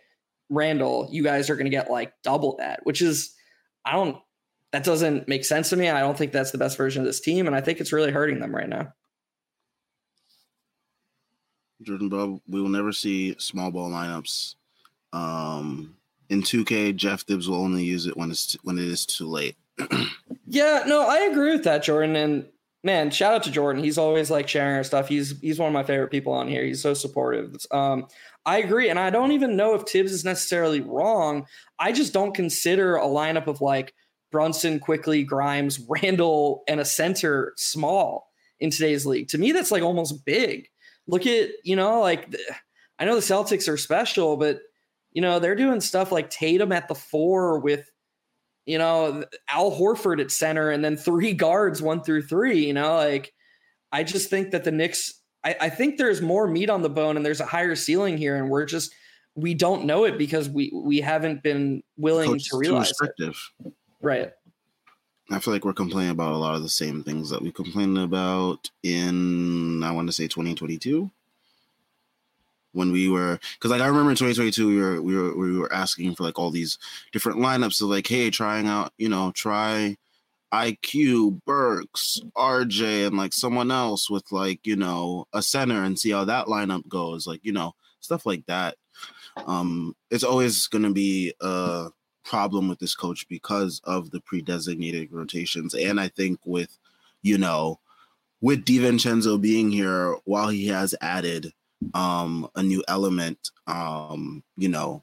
Randle, 0.50 1.08
you 1.10 1.22
guys 1.22 1.50
are 1.50 1.56
going 1.56 1.66
to 1.66 1.70
get 1.70 1.90
like 1.90 2.12
double 2.22 2.56
that, 2.56 2.84
which 2.84 3.02
is, 3.02 3.34
I 3.84 3.92
don't, 3.92 4.18
that 4.72 4.84
doesn't 4.84 5.28
make 5.28 5.44
sense 5.44 5.70
to 5.70 5.76
me. 5.76 5.88
I 5.88 6.00
don't 6.00 6.16
think 6.16 6.32
that's 6.32 6.50
the 6.50 6.58
best 6.58 6.76
version 6.76 7.02
of 7.02 7.06
this 7.06 7.20
team. 7.20 7.46
And 7.46 7.56
I 7.56 7.60
think 7.60 7.80
it's 7.80 7.92
really 7.92 8.12
hurting 8.12 8.40
them 8.40 8.54
right 8.54 8.68
now. 8.68 8.92
Jordan 11.82 12.08
Bob, 12.08 12.40
we 12.48 12.60
will 12.60 12.68
never 12.68 12.92
see 12.92 13.36
small 13.38 13.70
ball 13.70 13.90
lineups. 13.90 14.56
Um, 15.12 15.96
in 16.28 16.42
2K, 16.42 16.96
Geoff 16.96 17.22
Thibs 17.22 17.48
will 17.48 17.56
only 17.56 17.84
use 17.84 18.06
it 18.06 18.16
when 18.16 18.30
it's 18.30 18.54
when 18.62 18.78
it 18.78 18.84
is 18.84 19.06
too 19.06 19.26
late. 19.26 19.56
yeah, 20.46 20.82
no, 20.86 21.08
I 21.08 21.20
agree 21.30 21.52
with 21.52 21.64
that, 21.64 21.82
Jordan. 21.82 22.16
And 22.16 22.46
man, 22.84 23.10
shout 23.10 23.32
out 23.32 23.42
to 23.44 23.50
Jordan. 23.50 23.82
He's 23.82 23.96
always 23.96 24.30
like 24.30 24.48
sharing 24.48 24.76
our 24.76 24.84
stuff. 24.84 25.08
He's 25.08 25.38
he's 25.40 25.58
one 25.58 25.68
of 25.68 25.72
my 25.72 25.84
favorite 25.84 26.10
people 26.10 26.32
on 26.32 26.48
here. 26.48 26.64
He's 26.64 26.82
so 26.82 26.94
supportive. 26.94 27.56
Um, 27.70 28.08
I 28.44 28.58
agree, 28.58 28.90
and 28.90 28.98
I 28.98 29.10
don't 29.10 29.32
even 29.32 29.56
know 29.56 29.74
if 29.74 29.82
Thibs 29.82 30.12
is 30.12 30.24
necessarily 30.24 30.80
wrong. 30.80 31.46
I 31.78 31.92
just 31.92 32.12
don't 32.12 32.34
consider 32.34 32.96
a 32.96 33.06
lineup 33.06 33.46
of 33.46 33.60
like 33.60 33.94
Brunson, 34.30 34.78
Quickley 34.78 35.24
Grimes, 35.24 35.80
Randle, 35.88 36.62
and 36.68 36.80
a 36.80 36.84
center 36.84 37.52
small 37.56 38.30
in 38.60 38.70
today's 38.70 39.06
league. 39.06 39.28
To 39.28 39.38
me, 39.38 39.52
that's 39.52 39.70
like 39.70 39.82
almost 39.82 40.24
big. 40.24 40.68
Look 41.06 41.26
at 41.26 41.50
you 41.64 41.76
know 41.76 42.00
like 42.00 42.34
I 42.98 43.04
know 43.04 43.14
the 43.14 43.20
Celtics 43.20 43.68
are 43.68 43.76
special, 43.76 44.36
but 44.36 44.60
you 45.12 45.22
know 45.22 45.38
they're 45.38 45.54
doing 45.54 45.80
stuff 45.80 46.12
like 46.12 46.30
Tatum 46.30 46.72
at 46.72 46.88
the 46.88 46.94
four 46.94 47.58
with 47.60 47.90
you 48.68 48.76
know, 48.76 49.24
Al 49.48 49.72
Horford 49.72 50.20
at 50.20 50.30
center 50.30 50.70
and 50.70 50.84
then 50.84 50.94
three 50.94 51.32
guards, 51.32 51.80
one 51.80 52.02
through 52.02 52.20
three, 52.20 52.66
you 52.66 52.74
know, 52.74 52.96
like 52.96 53.32
I 53.92 54.04
just 54.04 54.28
think 54.28 54.50
that 54.50 54.62
the 54.62 54.70
Knicks, 54.70 55.22
I, 55.42 55.56
I 55.58 55.68
think 55.70 55.96
there's 55.96 56.20
more 56.20 56.46
meat 56.46 56.68
on 56.68 56.82
the 56.82 56.90
bone 56.90 57.16
and 57.16 57.24
there's 57.24 57.40
a 57.40 57.46
higher 57.46 57.74
ceiling 57.74 58.18
here. 58.18 58.36
And 58.36 58.50
we're 58.50 58.66
just, 58.66 58.94
we 59.34 59.54
don't 59.54 59.86
know 59.86 60.04
it 60.04 60.18
because 60.18 60.50
we, 60.50 60.70
we 60.74 61.00
haven't 61.00 61.42
been 61.42 61.82
willing 61.96 62.32
Coach 62.32 62.50
to 62.50 62.58
realize 62.58 62.92
it. 63.00 63.34
Right. 64.00 64.32
I 65.30 65.38
feel 65.40 65.52
like 65.52 65.64
we're 65.64 65.74
complaining 65.74 66.10
about 66.10 66.32
a 66.32 66.38
lot 66.38 66.54
of 66.54 66.62
the 66.62 66.68
same 66.68 67.02
things 67.02 67.28
that 67.30 67.42
we 67.42 67.52
complained 67.52 67.98
about 67.98 68.70
in, 68.82 69.82
I 69.82 69.92
want 69.92 70.08
to 70.08 70.12
say 70.12 70.26
2022 70.26 71.10
when 72.72 72.92
we 72.92 73.08
were 73.08 73.38
because 73.54 73.70
like 73.70 73.80
I 73.80 73.86
remember 73.86 74.10
in 74.10 74.16
2022 74.16 74.68
we 74.68 74.80
were 74.80 75.02
we 75.02 75.16
were 75.16 75.36
we 75.36 75.58
were 75.58 75.72
asking 75.72 76.14
for 76.14 76.22
like 76.22 76.38
all 76.38 76.50
these 76.50 76.78
different 77.12 77.38
lineups 77.38 77.74
so 77.74 77.86
like 77.86 78.06
hey 78.06 78.30
trying 78.30 78.66
out 78.66 78.92
you 78.98 79.08
know 79.08 79.32
try 79.32 79.96
IQ 80.52 81.40
Burks 81.44 82.20
RJ 82.36 83.06
and 83.06 83.16
like 83.16 83.32
someone 83.32 83.70
else 83.70 84.08
with 84.08 84.30
like 84.32 84.66
you 84.66 84.76
know 84.76 85.26
a 85.32 85.42
center 85.42 85.82
and 85.82 85.98
see 85.98 86.10
how 86.10 86.24
that 86.24 86.46
lineup 86.46 86.86
goes 86.88 87.26
like 87.26 87.40
you 87.42 87.52
know 87.52 87.74
stuff 88.00 88.26
like 88.26 88.44
that 88.46 88.76
um 89.46 89.94
it's 90.10 90.24
always 90.24 90.66
going 90.68 90.84
to 90.84 90.92
be 90.92 91.32
a 91.40 91.88
problem 92.28 92.68
with 92.68 92.78
this 92.78 92.94
coach 92.94 93.26
because 93.28 93.80
of 93.84 94.10
the 94.10 94.20
pre-designated 94.20 95.10
rotations 95.10 95.74
and 95.74 95.98
I 95.98 96.08
think 96.08 96.38
with 96.44 96.78
you 97.22 97.38
know 97.38 97.80
with 98.40 98.64
DiVincenzo 98.64 99.40
being 99.40 99.70
here 99.70 100.16
while 100.24 100.48
he 100.48 100.66
has 100.66 100.94
added 101.00 101.52
um, 101.94 102.48
a 102.54 102.62
new 102.62 102.82
element. 102.88 103.50
Um, 103.66 104.42
you 104.56 104.68
know, 104.68 105.02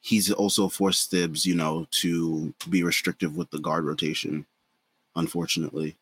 he's 0.00 0.30
also 0.30 0.68
forced 0.68 1.10
Thibs, 1.10 1.46
you 1.46 1.54
know, 1.54 1.86
to 2.02 2.54
be 2.68 2.82
restrictive 2.82 3.36
with 3.36 3.50
the 3.50 3.58
guard 3.58 3.84
rotation, 3.84 4.46
unfortunately. 5.16 5.96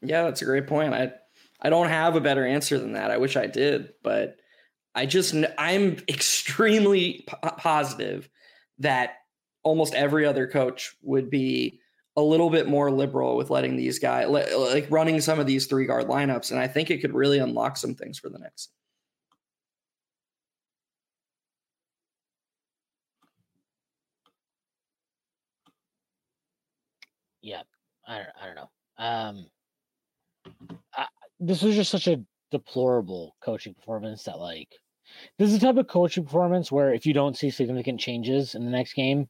Yeah, 0.00 0.24
that's 0.24 0.42
a 0.42 0.46
great 0.46 0.66
point. 0.66 0.94
I 0.94 1.12
I 1.60 1.70
don't 1.70 1.88
have 1.88 2.14
a 2.14 2.20
better 2.20 2.46
answer 2.46 2.78
than 2.78 2.92
that. 2.92 3.10
I 3.10 3.16
wish 3.16 3.36
I 3.36 3.46
did, 3.46 3.92
but 4.02 4.38
I 4.94 5.06
just 5.06 5.34
I'm 5.58 5.96
extremely 6.08 7.26
positive 7.58 8.28
that 8.78 9.17
almost 9.62 9.94
every 9.94 10.24
other 10.24 10.46
coach 10.46 10.94
would 11.02 11.30
be 11.30 11.80
a 12.16 12.22
little 12.22 12.50
bit 12.50 12.68
more 12.68 12.90
liberal 12.90 13.36
with 13.36 13.50
letting 13.50 13.76
these 13.76 13.98
guys 13.98 14.28
like 14.28 14.86
running 14.90 15.20
some 15.20 15.38
of 15.38 15.46
these 15.46 15.66
three 15.66 15.86
guard 15.86 16.06
lineups 16.06 16.50
and 16.50 16.58
I 16.58 16.66
think 16.66 16.90
it 16.90 17.00
could 17.00 17.14
really 17.14 17.38
unlock 17.38 17.76
some 17.76 17.94
things 17.94 18.18
for 18.18 18.28
the 18.28 18.38
Knicks. 18.38 18.70
yeah, 27.48 27.62
I 28.06 28.16
don't, 28.18 28.28
I 28.40 28.46
don't 28.46 28.56
know. 28.56 28.70
Um, 28.98 29.46
I, 30.94 31.06
this 31.40 31.62
was 31.62 31.74
just 31.74 31.90
such 31.90 32.06
a 32.06 32.20
deplorable 32.50 33.36
coaching 33.42 33.74
performance 33.74 34.24
that 34.24 34.38
like 34.38 34.68
this 35.38 35.50
is 35.50 35.58
the 35.58 35.66
type 35.66 35.76
of 35.76 35.86
coaching 35.86 36.24
performance 36.24 36.70
where 36.70 36.92
if 36.92 37.06
you 37.06 37.14
don't 37.14 37.36
see 37.36 37.50
significant 37.50 38.00
changes 38.00 38.54
in 38.54 38.64
the 38.64 38.70
next 38.70 38.92
game, 38.92 39.28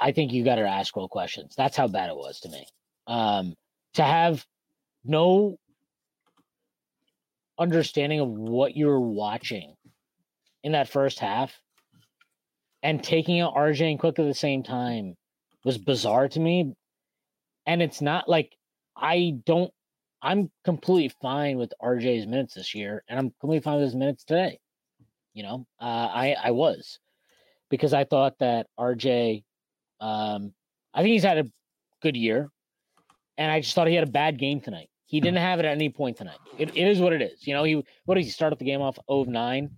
I 0.00 0.12
think 0.12 0.32
you 0.32 0.44
got 0.44 0.56
to 0.56 0.68
ask 0.68 0.94
real 0.96 1.08
questions. 1.08 1.54
That's 1.56 1.76
how 1.76 1.88
bad 1.88 2.10
it 2.10 2.16
was 2.16 2.40
to 2.40 2.48
me. 2.48 2.66
Um, 3.06 3.54
to 3.94 4.02
have 4.02 4.44
no 5.04 5.58
understanding 7.58 8.20
of 8.20 8.28
what 8.28 8.76
you 8.76 8.86
were 8.86 9.00
watching 9.00 9.74
in 10.62 10.72
that 10.72 10.88
first 10.88 11.18
half 11.18 11.52
and 12.82 13.02
taking 13.02 13.40
out 13.40 13.54
RJ 13.54 13.90
and 13.90 13.98
Quick 13.98 14.18
at 14.18 14.26
the 14.26 14.34
same 14.34 14.62
time 14.62 15.16
was 15.64 15.78
bizarre 15.78 16.28
to 16.28 16.40
me. 16.40 16.74
And 17.66 17.82
it's 17.82 18.00
not 18.00 18.28
like 18.28 18.56
I 18.96 19.34
don't 19.44 19.72
I'm 20.22 20.50
completely 20.64 21.14
fine 21.22 21.56
with 21.56 21.72
RJ's 21.82 22.26
minutes 22.26 22.54
this 22.54 22.74
year, 22.74 23.02
and 23.08 23.18
I'm 23.18 23.32
completely 23.40 23.62
fine 23.62 23.76
with 23.76 23.84
his 23.84 23.94
minutes 23.94 24.24
today. 24.24 24.58
You 25.32 25.44
know, 25.44 25.66
uh, 25.80 25.84
I 25.84 26.36
I 26.42 26.50
was 26.50 26.98
because 27.70 27.94
I 27.94 28.04
thought 28.04 28.38
that 28.40 28.66
RJ, 28.78 29.44
um, 30.00 30.52
I 30.94 31.02
think 31.02 31.12
he's 31.12 31.22
had 31.22 31.38
a 31.38 31.44
good 32.02 32.16
year, 32.16 32.50
and 33.38 33.50
I 33.50 33.60
just 33.60 33.74
thought 33.74 33.86
he 33.86 33.94
had 33.94 34.06
a 34.06 34.10
bad 34.10 34.38
game 34.38 34.60
tonight. 34.60 34.88
He 35.06 35.18
hmm. 35.18 35.24
didn't 35.24 35.38
have 35.38 35.58
it 35.58 35.66
at 35.66 35.72
any 35.72 35.90
point 35.90 36.16
tonight. 36.16 36.38
It, 36.58 36.70
it 36.76 36.86
is 36.86 37.00
what 37.00 37.12
it 37.12 37.22
is. 37.22 37.46
You 37.46 37.54
know, 37.54 37.64
he 37.64 37.84
what 38.04 38.14
did 38.14 38.24
he 38.24 38.30
start 38.30 38.56
the 38.58 38.64
game 38.64 38.80
off 38.80 38.98
0 39.10 39.20
of 39.20 39.28
9? 39.28 39.70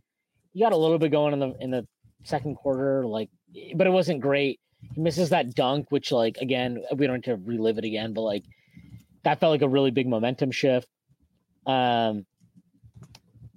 He 0.53 0.61
got 0.61 0.73
a 0.73 0.77
little 0.77 0.99
bit 0.99 1.11
going 1.11 1.33
in 1.33 1.41
the 1.41 1.55
in 1.61 1.71
the 1.71 1.87
second 2.25 2.57
quarter, 2.57 3.07
like, 3.07 3.31
but 3.75 3.87
it 3.87 3.91
wasn't 3.91 4.21
great. 4.21 4.61
He 4.95 5.01
misses 5.01 5.31
that 5.31 5.55
dunk, 5.55 5.91
which 5.91 6.13
like 6.13 6.37
again, 6.39 6.83
we 6.97 7.07
don't 7.07 7.17
need 7.17 7.25
to 7.25 7.37
relive 7.37 7.79
it 7.79 7.85
again, 7.85 8.13
but 8.13 8.23
like 8.23 8.45
that 9.25 9.41
felt 9.41 9.53
like 9.53 9.63
a 9.63 9.69
really 9.69 9.91
big 9.91 10.09
momentum 10.09 10.51
shift. 10.51 10.89
Um 11.67 12.27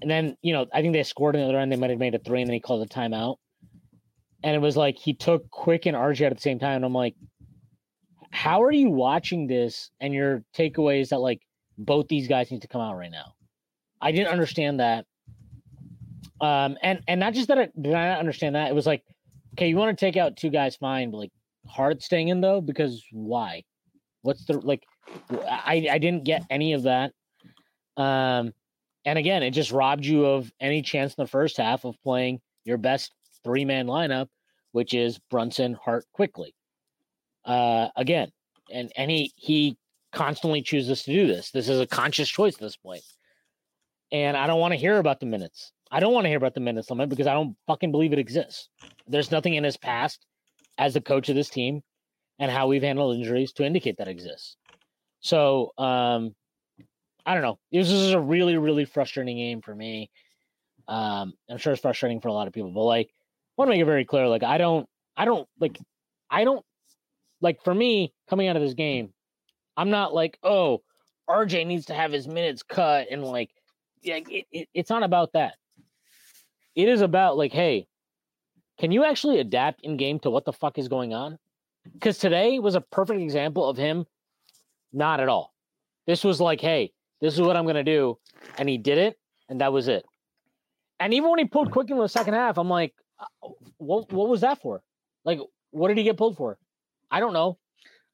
and 0.02 0.12
then, 0.12 0.38
you 0.42 0.54
know, 0.54 0.68
I 0.74 0.82
think 0.82 0.94
they 0.94 1.04
scored 1.04 1.36
in 1.36 1.42
the 1.42 1.48
other 1.48 1.58
end. 1.58 1.72
They 1.72 1.78
might 1.78 1.90
have 1.90 2.00
made 2.00 2.16
a 2.16 2.20
three 2.20 2.42
and 2.42 2.48
then 2.48 2.54
he 2.54 2.60
called 2.60 2.84
a 2.84 2.94
timeout. 2.94 3.38
And 4.46 4.56
it 4.56 4.60
was 4.60 4.78
like 4.78 4.98
he 4.98 5.14
took 5.14 5.50
quick 5.50 5.88
and 5.88 5.98
RJ 5.98 6.22
at 6.22 6.36
the 6.36 6.42
same 6.42 6.60
time. 6.60 6.78
And 6.78 6.86
I'm 6.86 6.94
like, 6.94 7.16
how 8.30 8.64
are 8.64 8.72
you 8.72 8.90
watching 8.92 9.48
this 9.48 9.90
and 10.00 10.14
your 10.14 10.44
takeaway 10.56 11.02
is 11.02 11.10
that 11.10 11.20
like 11.20 11.42
both 11.78 12.08
these 12.08 12.28
guys 12.28 12.52
need 12.52 12.62
to 12.62 12.68
come 12.68 12.80
out 12.80 12.96
right 12.96 13.12
now? 13.12 13.34
I 14.00 14.12
didn't 14.12 14.32
understand 14.32 14.80
that. 14.80 15.06
Um, 16.42 16.78
and 16.84 17.02
and 17.08 17.20
not 17.20 17.34
just 17.34 17.48
that 17.48 17.58
I 17.58 17.70
did 17.82 17.94
I 17.94 18.10
not 18.10 18.20
understand 18.20 18.56
that. 18.56 18.70
It 18.70 18.76
was 18.76 18.86
like 18.86 19.04
okay, 19.54 19.68
you 19.68 19.78
want 19.78 19.98
to 19.98 20.06
take 20.06 20.18
out 20.18 20.38
two 20.38 20.50
guys, 20.50 20.76
fine, 20.76 21.12
but 21.12 21.18
like 21.18 21.32
Hart 21.68 22.04
staying 22.04 22.28
in 22.28 22.42
though, 22.42 22.62
because 22.62 23.04
why? 23.12 23.64
What's 24.22 24.46
the 24.46 24.60
like? 24.60 24.84
I 25.48 25.88
I 25.90 25.98
didn't 25.98 26.24
get 26.24 26.46
any 26.50 26.74
of 26.74 26.84
that. 26.84 27.14
Um, 27.98 28.54
and 29.06 29.18
again, 29.18 29.44
it 29.44 29.52
just 29.52 29.72
robbed 29.72 30.06
you 30.06 30.26
of 30.26 30.52
any 30.60 30.82
chance 30.82 31.14
in 31.14 31.24
the 31.24 31.28
first 31.28 31.58
half 31.58 31.86
of 31.86 31.96
playing 32.04 32.42
your 32.66 32.78
best 32.78 33.12
three 33.44 33.66
man 33.66 33.88
lineup, 33.88 34.28
which 34.76 34.94
is 34.94 35.18
Brunson, 35.32 35.78
Hart, 35.82 36.04
Quickley. 36.12 36.54
Uh, 37.46 37.88
again, 37.96 38.30
and 38.70 38.92
and 38.98 39.10
he 39.10 39.32
he 39.38 39.78
constantly 40.12 40.62
chooses 40.62 41.04
to 41.04 41.14
do 41.14 41.28
this. 41.28 41.52
This 41.52 41.70
is 41.70 41.80
a 41.80 41.88
conscious 41.88 42.28
choice 42.28 42.56
at 42.56 42.60
this 42.60 42.76
point. 42.76 43.02
And 44.12 44.36
I 44.36 44.48
don't 44.48 44.60
want 44.60 44.74
to 44.74 44.78
hear 44.78 44.98
about 44.98 45.22
the 45.22 45.28
minutes. 45.28 45.72
I 45.92 46.02
don't 46.02 46.14
want 46.14 46.26
to 46.26 46.30
hear 46.30 46.38
about 46.38 46.56
the 46.56 46.60
minutes 46.60 46.90
limit 46.90 47.08
because 47.08 47.26
I 47.26 47.34
don't 47.34 47.56
fucking 47.68 47.94
believe 47.94 48.12
it 48.12 48.20
exists. 48.20 48.68
There's 49.08 49.32
nothing 49.32 49.54
in 49.54 49.64
his 49.64 49.78
past 49.78 50.26
as 50.78 50.94
the 50.94 51.00
coach 51.02 51.30
of 51.30 51.36
this 51.36 51.50
team 51.50 51.82
and 52.40 52.52
how 52.52 52.68
we've 52.68 52.84
handled 52.84 53.16
injuries 53.16 53.54
to 53.54 53.64
indicate 53.64 53.98
that 54.00 54.10
exists. 54.10 54.58
So 55.22 55.72
um, 55.78 56.36
I 57.26 57.34
don't 57.34 57.44
know. 57.44 57.60
This 57.72 57.92
is 57.92 58.12
a 58.12 58.20
really, 58.20 58.58
really 58.58 58.84
frustrating 58.84 59.38
game 59.38 59.62
for 59.62 59.74
me. 59.74 60.12
Um, 60.90 61.34
I'm 61.50 61.60
sure 61.60 61.72
it's 61.72 61.82
frustrating 61.82 62.20
for 62.20 62.28
a 62.28 62.34
lot 62.34 62.48
of 62.48 62.54
people, 62.54 62.72
but 62.72 62.84
like, 62.84 63.10
want 63.58 63.70
to 63.70 63.74
make 63.74 63.82
it 63.82 63.86
very 63.86 64.06
clear. 64.06 64.28
Like, 64.28 64.44
I 64.44 64.58
don't, 64.58 64.88
I 65.18 65.26
don't 65.26 65.48
like, 65.60 65.80
I 66.30 66.44
don't 66.44 66.66
like 67.42 67.64
for 67.64 67.74
me 67.74 68.14
coming 68.30 68.48
out 68.48 68.56
of 68.56 68.62
this 68.62 68.74
game. 68.74 69.14
I'm 69.78 69.90
not 69.90 70.14
like, 70.14 70.38
oh, 70.44 70.82
RJ 71.30 71.66
needs 71.68 71.86
to 71.88 71.94
have 71.94 72.12
his 72.12 72.28
minutes 72.28 72.64
cut 72.64 73.08
and 73.12 73.24
like, 73.24 73.50
yeah, 74.02 74.20
it, 74.30 74.46
it, 74.52 74.70
it's 74.74 74.90
not 74.90 75.04
about 75.04 75.34
that. 75.34 75.56
It 76.76 76.88
is 76.88 77.02
about 77.02 77.38
like, 77.38 77.52
hey, 77.52 77.88
can 78.80 78.92
you 78.92 79.06
actually 79.06 79.40
adapt 79.40 79.82
in 79.82 79.98
game 79.98 80.20
to 80.20 80.30
what 80.30 80.46
the 80.46 80.54
fuck 80.54 80.78
is 80.78 80.88
going 80.88 81.14
on? 81.14 81.38
Because 81.94 82.18
today 82.18 82.60
was 82.60 82.76
a 82.76 82.82
perfect 82.82 83.22
example 83.22 83.68
of 83.68 83.78
him 83.78 84.06
not 84.92 85.20
at 85.20 85.30
all. 85.30 85.54
This 86.08 86.24
was 86.24 86.42
like, 86.42 86.62
hey, 86.62 86.92
this 87.22 87.34
is 87.34 87.42
what 87.42 87.56
I'm 87.56 87.68
to 87.68 87.84
do. 87.84 88.18
And 88.58 88.68
he 88.68 88.78
did 88.78 88.98
it, 88.98 89.18
and 89.50 89.62
that 89.62 89.74
was 89.74 89.88
it. 89.88 90.06
and 91.00 91.14
even 91.14 91.30
when 91.30 91.40
he 91.40 91.46
pulled 91.46 91.72
quick 91.72 91.90
in 91.90 91.98
the 91.98 92.08
second 92.08 92.34
half, 92.34 92.58
I'm 92.58 92.70
like, 92.70 92.94
what 93.78 94.12
what 94.12 94.30
was 94.30 94.42
that 94.42 94.62
for? 94.62 94.84
Like, 95.24 95.40
what 95.72 95.90
did 95.90 95.98
he 95.98 96.04
get 96.04 96.18
pulled 96.18 96.38
for? 96.38 96.58
I 97.12 97.20
don't 97.20 97.34
know. 97.34 97.58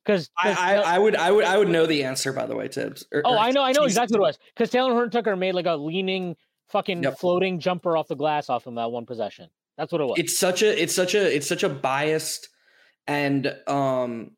Because 0.04 0.32
I, 0.42 0.54
I, 0.54 0.76
I, 0.96 1.00
would 1.00 1.16
I 1.16 1.32
would 1.32 1.46
I 1.46 1.58
would 1.60 1.70
know 1.70 1.86
the 1.86 2.04
answer 2.04 2.34
by 2.34 2.48
the 2.48 2.56
way, 2.56 2.68
Thibs. 2.68 3.06
Or, 3.12 3.22
oh, 3.24 3.36
or, 3.36 3.38
I 3.38 3.52
know 3.52 3.64
I 3.64 3.72
know 3.72 3.84
exactly 3.84 4.18
what 4.18 4.26
it 4.26 4.30
was. 4.30 4.40
Because 4.56 4.72
Taylor 4.72 4.94
Horton 4.94 5.12
Tucker 5.12 5.36
made 5.36 5.54
like 5.54 5.68
a 5.68 5.76
leaning 5.76 6.36
fucking 6.70 7.04
yep. 7.04 7.20
floating 7.20 7.60
jumper 7.60 7.96
off 7.96 8.08
the 8.08 8.16
glass 8.16 8.50
off 8.50 8.66
him 8.66 8.76
that 8.76 8.92
one 8.92 9.06
possession. 9.06 9.50
That's 9.78 9.92
what 9.92 10.02
it 10.02 10.06
was. 10.06 10.18
It's 10.18 10.38
such 10.38 10.64
a 10.64 10.82
it's 10.82 10.96
such 10.96 11.14
a 11.14 11.36
it's 11.36 11.48
such 11.48 11.64
a 11.64 11.70
biased 11.70 12.50
and 13.08 13.56
um 13.68 14.32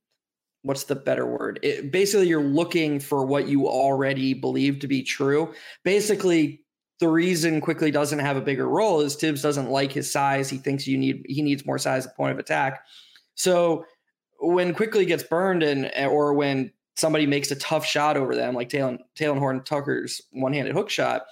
what's 0.63 0.85
the 0.85 0.95
better 0.95 1.25
word? 1.25 1.59
It, 1.61 1.91
basically 1.91 2.27
you're 2.27 2.43
looking 2.43 2.99
for 2.99 3.25
what 3.25 3.47
you 3.47 3.67
already 3.67 4.33
believe 4.33 4.79
to 4.79 4.87
be 4.87 5.03
true. 5.03 5.53
Basically 5.83 6.62
the 6.99 7.09
reason 7.09 7.61
Quickley 7.61 7.91
doesn't 7.91 8.19
have 8.19 8.37
a 8.37 8.41
bigger 8.41 8.67
role 8.67 9.01
is 9.01 9.15
Thibs 9.15 9.41
doesn't 9.41 9.69
like 9.69 9.91
his 9.91 10.11
size. 10.11 10.49
He 10.49 10.57
thinks 10.57 10.87
you 10.87 10.97
need 10.97 11.25
he 11.27 11.41
needs 11.41 11.65
more 11.65 11.77
size 11.77 12.05
at 12.05 12.15
point 12.15 12.31
of 12.31 12.39
attack. 12.39 12.85
So 13.35 13.85
when 14.39 14.73
Quickley 14.73 15.05
gets 15.05 15.23
burned 15.23 15.63
and 15.63 15.91
or 16.07 16.33
when 16.33 16.71
somebody 16.95 17.25
makes 17.25 17.49
a 17.51 17.55
tough 17.55 17.85
shot 17.85 18.17
over 18.17 18.35
them, 18.35 18.53
like 18.53 18.69
Talen 18.69 18.99
Talen 19.15 19.39
Horton 19.39 19.63
Tucker's 19.63 20.21
one-handed 20.31 20.73
hook 20.73 20.89
shot, 20.89 21.23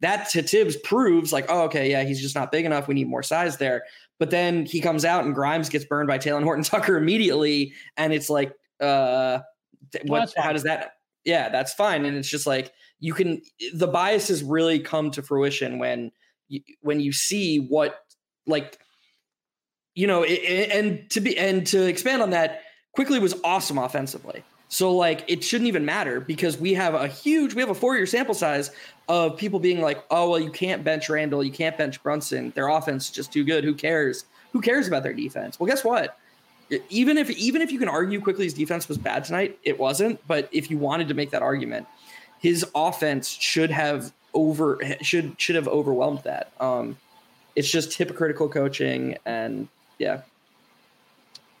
that 0.00 0.28
to 0.30 0.42
Thibs 0.42 0.76
proves 0.76 1.32
like, 1.32 1.46
oh, 1.48 1.62
okay, 1.64 1.90
yeah, 1.90 2.04
he's 2.04 2.20
just 2.20 2.34
not 2.34 2.52
big 2.52 2.64
enough. 2.64 2.88
We 2.88 2.94
need 2.94 3.08
more 3.08 3.22
size 3.22 3.56
there. 3.56 3.84
But 4.18 4.30
then 4.30 4.66
he 4.66 4.80
comes 4.80 5.04
out 5.04 5.24
and 5.24 5.34
Grimes 5.34 5.68
gets 5.68 5.84
burned 5.84 6.08
by 6.08 6.18
Talen 6.18 6.42
Horton 6.44 6.64
Tucker 6.64 6.96
immediately, 6.96 7.72
and 7.96 8.12
it's 8.12 8.30
like, 8.30 8.52
uh, 8.80 9.40
what? 10.04 10.32
How 10.36 10.52
does 10.52 10.64
that? 10.64 10.92
Yeah, 11.24 11.48
that's 11.48 11.74
fine. 11.74 12.04
And 12.04 12.16
it's 12.16 12.28
just 12.28 12.46
like 12.46 12.72
you 13.00 13.14
can. 13.14 13.42
The 13.74 13.88
biases 13.88 14.42
really 14.42 14.78
come 14.78 15.10
to 15.12 15.22
fruition 15.22 15.78
when 15.78 16.12
you, 16.48 16.60
when 16.80 17.00
you 17.00 17.12
see 17.12 17.58
what 17.58 18.00
like 18.46 18.78
you 19.98 20.06
know, 20.06 20.22
it, 20.22 20.70
and 20.70 21.10
to 21.10 21.20
be 21.20 21.36
and 21.36 21.66
to 21.66 21.86
expand 21.86 22.22
on 22.22 22.30
that, 22.30 22.62
Quickley 22.92 23.18
was 23.18 23.34
awesome 23.42 23.78
offensively. 23.78 24.44
So 24.68 24.94
like 24.94 25.24
it 25.26 25.42
shouldn't 25.42 25.66
even 25.66 25.84
matter 25.84 26.20
because 26.20 26.56
we 26.56 26.72
have 26.74 26.94
a 26.94 27.08
huge 27.08 27.54
we 27.54 27.60
have 27.62 27.70
a 27.70 27.74
four 27.74 27.96
year 27.96 28.06
sample 28.06 28.34
size 28.34 28.70
of 29.08 29.36
people 29.36 29.58
being 29.58 29.80
like, 29.80 30.04
oh 30.12 30.30
well, 30.30 30.38
you 30.38 30.52
can't 30.52 30.84
bench 30.84 31.10
Randle 31.10 31.42
you 31.42 31.50
can't 31.50 31.76
bench 31.76 32.00
Brunson. 32.00 32.52
Their 32.54 32.68
offense 32.68 33.06
is 33.06 33.10
just 33.10 33.32
too 33.32 33.42
good. 33.42 33.64
Who 33.64 33.74
cares? 33.74 34.24
Who 34.52 34.60
cares 34.60 34.86
about 34.86 35.02
their 35.02 35.14
defense? 35.14 35.58
Well, 35.58 35.66
guess 35.66 35.82
what? 35.82 36.16
Even 36.90 37.18
if 37.18 37.28
even 37.30 37.60
if 37.60 37.72
you 37.72 37.80
can 37.80 37.88
argue 37.88 38.20
Quickley's 38.20 38.54
defense 38.54 38.88
was 38.88 38.98
bad 38.98 39.24
tonight, 39.24 39.58
it 39.64 39.80
wasn't. 39.80 40.24
But 40.28 40.48
if 40.52 40.70
you 40.70 40.78
wanted 40.78 41.08
to 41.08 41.14
make 41.14 41.30
that 41.30 41.42
argument, 41.42 41.88
his 42.38 42.64
offense 42.74 43.28
should 43.28 43.70
have 43.70 44.12
over 44.34 44.80
should 45.02 45.34
should 45.40 45.56
have 45.56 45.68
overwhelmed 45.68 46.22
that. 46.24 46.52
Um, 46.60 46.96
it's 47.56 47.70
just 47.70 47.94
hypocritical 47.94 48.48
coaching 48.48 49.16
and 49.26 49.68
yeah. 49.98 50.22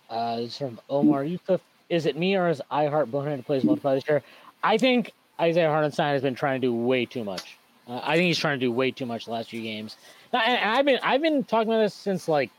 Uh, 0.08 0.36
this 0.36 0.58
from 0.58 0.80
Omar 0.88 1.24
Yusuf. 1.24 1.60
Is 1.88 2.06
it 2.06 2.16
me 2.16 2.36
or 2.36 2.48
is 2.48 2.62
I 2.70 2.86
Heart 2.86 3.10
Bonehead 3.10 3.44
plays 3.44 3.64
multiply 3.64 3.94
this 3.94 4.08
year? 4.08 4.22
I 4.62 4.78
think 4.78 5.12
Isaiah 5.40 5.70
Hartenstein 5.70 6.12
has 6.12 6.22
been 6.22 6.34
trying 6.34 6.60
to 6.60 6.66
do 6.66 6.74
way 6.74 7.04
too 7.04 7.24
much. 7.24 7.58
Uh, 7.86 8.00
I 8.02 8.16
think 8.16 8.26
he's 8.26 8.38
trying 8.38 8.58
to 8.58 8.66
do 8.66 8.72
way 8.72 8.90
too 8.90 9.06
much 9.06 9.24
the 9.24 9.32
last 9.32 9.50
few 9.50 9.62
games. 9.62 9.96
Now, 10.32 10.40
and 10.40 10.70
I've 10.70 10.84
been 10.84 10.98
I've 11.02 11.22
been 11.22 11.44
talking 11.44 11.68
about 11.68 11.80
this 11.80 11.94
since 11.94 12.28
like 12.28 12.50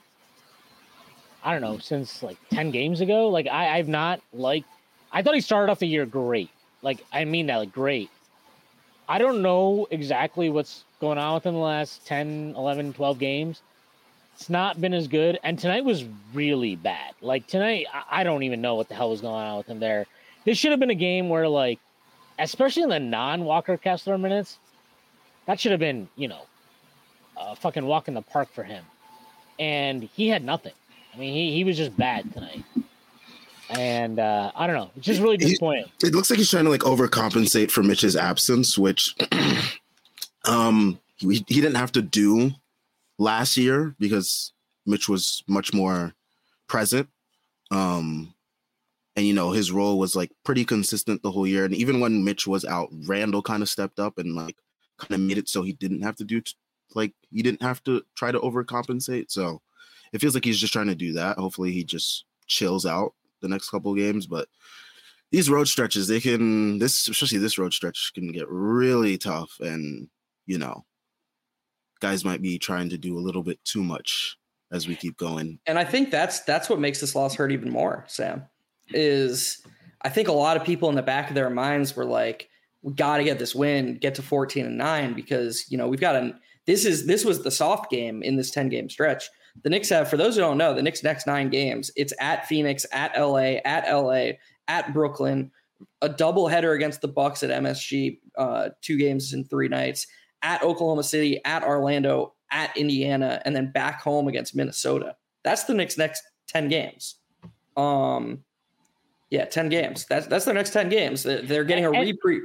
I 1.44 1.52
don't 1.52 1.62
know 1.62 1.78
since 1.78 2.24
like 2.24 2.38
ten 2.50 2.72
games 2.72 3.02
ago. 3.02 3.30
Like 3.30 3.48
I, 3.48 3.78
I've 3.78 3.88
not 3.88 4.22
like 4.34 4.64
I 5.12 5.22
thought 5.22 5.36
he 5.36 5.42
started 5.42 5.72
off 5.72 5.80
the 5.80 5.88
year 5.88 6.06
great. 6.06 6.50
Like 6.82 7.04
I 7.12 7.26
mean 7.26 7.48
that 7.48 7.58
like 7.58 7.72
great. 7.72 8.10
I 9.08 9.18
don't 9.18 9.42
know 9.42 9.88
exactly 9.90 10.50
what's 10.50 10.84
going 11.02 11.18
on 11.18 11.34
with 11.34 11.46
him 11.46 11.56
the 11.56 11.60
last 11.60 12.06
10, 12.06 12.54
11, 12.56 12.94
12 12.94 13.18
games. 13.18 13.62
It's 14.36 14.50
not 14.50 14.80
been 14.80 14.94
as 14.94 15.08
good. 15.08 15.40
And 15.44 15.58
tonight 15.58 15.84
was 15.84 16.06
really 16.34 16.76
bad. 16.76 17.14
Like 17.20 17.48
tonight, 17.48 17.88
I 18.10 18.24
don't 18.24 18.44
even 18.44 18.62
know 18.62 18.76
what 18.76 18.88
the 18.88 18.96
hell 18.96 19.10
was 19.10 19.22
going 19.22 19.34
on 19.34 19.58
with 19.58 19.68
him 19.68 19.80
there. 19.80 20.06
This 20.46 20.58
should 20.58 20.72
have 20.72 20.80
been 20.80 20.92
a 20.92 20.96
game 20.96 21.28
where, 21.28 21.48
like, 21.48 21.80
especially 22.38 22.84
in 22.84 22.90
the 22.90 23.00
non 23.00 23.44
Walker 23.46 23.78
Kessler 23.78 24.18
minutes, 24.18 24.58
that 25.46 25.60
should 25.60 25.72
have 25.72 25.80
been, 25.80 26.08
you 26.16 26.28
know, 26.28 26.42
a 27.38 27.56
fucking 27.56 27.86
walk 27.86 28.08
in 28.08 28.14
the 28.14 28.22
park 28.22 28.50
for 28.54 28.64
him. 28.64 28.86
And 29.58 30.04
he 30.04 30.30
had 30.30 30.44
nothing. 30.44 30.74
I 31.14 31.18
mean, 31.18 31.34
he, 31.34 31.54
he 31.54 31.64
was 31.64 31.76
just 31.76 31.98
bad 31.98 32.32
tonight. 32.34 32.64
And 33.70 34.20
uh, 34.20 34.52
I 34.56 34.66
don't 34.68 34.76
know. 34.76 34.92
It's 34.96 35.06
just 35.06 35.22
really 35.22 35.38
disappointing. 35.38 35.86
He, 36.02 36.08
it 36.08 36.16
looks 36.16 36.30
like 36.30 36.40
he's 36.40 36.50
trying 36.50 36.66
to 36.66 36.72
like 36.72 36.82
overcompensate 36.82 37.72
for 37.72 37.84
Mitch's 37.84 38.16
absence, 38.16 38.78
which 38.78 39.16
um 40.46 41.00
he, 41.18 41.46
he 41.48 41.62
didn't 41.62 41.76
have 41.76 41.92
to 41.92 42.02
do 42.02 42.52
last 43.18 43.58
year 43.58 43.96
because 44.00 44.54
Mitch 44.86 45.08
was 45.08 45.44
much 45.48 45.74
more 45.74 46.14
present. 46.68 47.10
Um, 47.72 48.34
and 49.16 49.28
you 49.28 49.34
know 49.34 49.52
his 49.52 49.72
role 49.72 50.00
was 50.00 50.16
like 50.16 50.32
pretty 50.44 50.66
consistent 50.66 51.22
the 51.22 51.32
whole 51.32 51.46
year. 51.46 51.66
And 51.66 51.76
even 51.76 52.00
when 52.00 52.24
Mitch 52.24 52.48
was 52.48 52.66
out, 52.66 52.90
Randle 53.06 53.42
kind 53.42 53.62
of 53.62 53.70
stepped 53.70 54.00
up 54.00 54.18
and 54.18 54.36
like 54.36 54.56
kind 54.98 55.14
of 55.14 55.20
made 55.20 55.38
it 55.38 55.50
so 55.50 55.62
he 55.62 55.74
didn't 55.74 56.02
have 56.02 56.16
to 56.16 56.24
do 56.24 56.42
t- 56.42 56.54
like 56.96 57.14
he 57.32 57.44
didn't 57.44 57.62
have 57.62 57.84
to 57.84 58.04
try 58.16 58.32
to 58.32 58.40
overcompensate. 58.40 59.30
So 59.30 59.62
it 60.14 60.22
feels 60.22 60.34
like 60.34 60.46
he's 60.46 60.60
just 60.60 60.74
trying 60.74 60.88
to 60.88 60.96
do 60.96 61.14
that. 61.14 61.38
Hopefully 61.38 61.72
he 61.72 61.84
just 61.84 62.26
chills 62.48 62.86
out 62.86 63.14
the 63.42 63.50
next 63.50 63.70
couple 63.70 63.94
games, 63.96 64.28
but 64.28 64.48
these 65.32 65.50
road 65.50 65.68
stretches 65.68 66.08
they 66.08 66.20
can 66.20 66.80
this 66.80 67.08
especially 67.08 67.38
this 67.38 67.60
road 67.60 67.72
stretch 67.72 68.12
can 68.16 68.32
get 68.32 68.50
really 68.50 69.16
tough 69.16 69.52
and 69.60 70.10
you 70.48 70.58
know 70.58 70.84
guys 72.00 72.26
might 72.26 72.42
be 72.42 72.58
trying 72.58 72.90
to 72.90 72.98
do 72.98 73.18
a 73.18 73.22
little 73.22 73.44
bit 73.44 73.64
too 73.64 73.84
much 73.84 74.38
as 74.72 74.88
we 74.88 74.96
keep 74.96 75.18
going. 75.18 75.60
And 75.66 75.78
I 75.78 75.84
think 75.84 76.12
that's 76.12 76.42
that's 76.42 76.70
what 76.70 76.80
makes 76.80 77.00
this 77.00 77.16
loss 77.16 77.36
hurt 77.36 77.52
even 77.52 77.70
more, 77.70 78.06
Sam. 78.08 78.44
Is 78.90 79.62
I 80.02 80.10
think 80.10 80.28
a 80.28 80.34
lot 80.34 80.58
of 80.58 80.64
people 80.64 80.90
in 80.90 80.96
the 80.96 81.02
back 81.02 81.30
of 81.30 81.36
their 81.36 81.50
minds 81.50 81.96
were 81.96 82.06
like, 82.06 82.50
we 82.82 82.94
got 82.94 83.18
to 83.18 83.24
get 83.24 83.40
this 83.40 83.54
win, 83.54 83.98
get 83.98 84.16
to 84.16 84.22
14 84.22 84.66
and 84.66 84.78
9 84.78 85.14
because, 85.14 85.70
you 85.70 85.78
know, 85.78 85.88
we've 85.88 86.00
got 86.00 86.16
a 86.16 86.34
this 86.66 86.86
is 86.86 87.06
this 87.06 87.26
was 87.26 87.44
the 87.44 87.52
soft 87.52 87.92
game 87.92 88.24
in 88.24 88.36
this 88.36 88.52
10 88.52 88.70
game 88.70 88.90
stretch. 88.90 89.30
The 89.64 89.70
Knicks 89.70 89.90
have 89.90 90.10
for 90.10 90.18
those 90.18 90.36
who 90.36 90.42
don't 90.42 90.58
know, 90.58 90.74
the 90.74 90.82
Knicks 90.82 91.04
next 91.04 91.28
9 91.28 91.50
games, 91.50 91.92
it's 91.96 92.14
at 92.20 92.48
Phoenix, 92.48 92.86
at 92.92 93.18
LA, 93.20 93.58
at 93.66 93.92
LA, 93.92 94.32
at 94.68 94.94
Brooklyn, 94.94 95.52
a 96.02 96.10
double 96.10 96.48
header 96.48 96.74
against 96.74 97.02
the 97.02 97.08
Bucks 97.08 97.44
at 97.44 97.50
MSG, 97.50 98.20
uh, 98.38 98.70
two 98.82 98.98
games 98.98 99.34
in 99.34 99.44
3 99.44 99.68
nights 99.68 100.08
at 100.42 100.64
Oklahoma 100.64 101.04
City, 101.04 101.44
at 101.46 101.64
Orlando, 101.64 102.34
at 102.52 102.76
Indiana, 102.78 103.42
and 103.46 103.56
then 103.56 103.72
back 103.72 104.02
home 104.02 104.28
against 104.28 104.56
Minnesota. 104.56 105.16
That's 105.44 105.64
the 105.64 105.74
Knicks' 105.74 105.98
next 105.98 106.24
10 106.48 106.68
games. 106.68 107.16
Um, 107.78 108.44
yeah, 109.30 109.46
10 109.46 109.70
games. 109.70 110.06
That's 110.06 110.28
that's 110.28 110.46
their 110.46 110.54
next 110.54 110.72
10 110.72 110.90
games. 110.90 111.24
They're 111.24 111.64
getting 111.64 111.86
a 111.86 111.92
reprieve. 111.92 112.44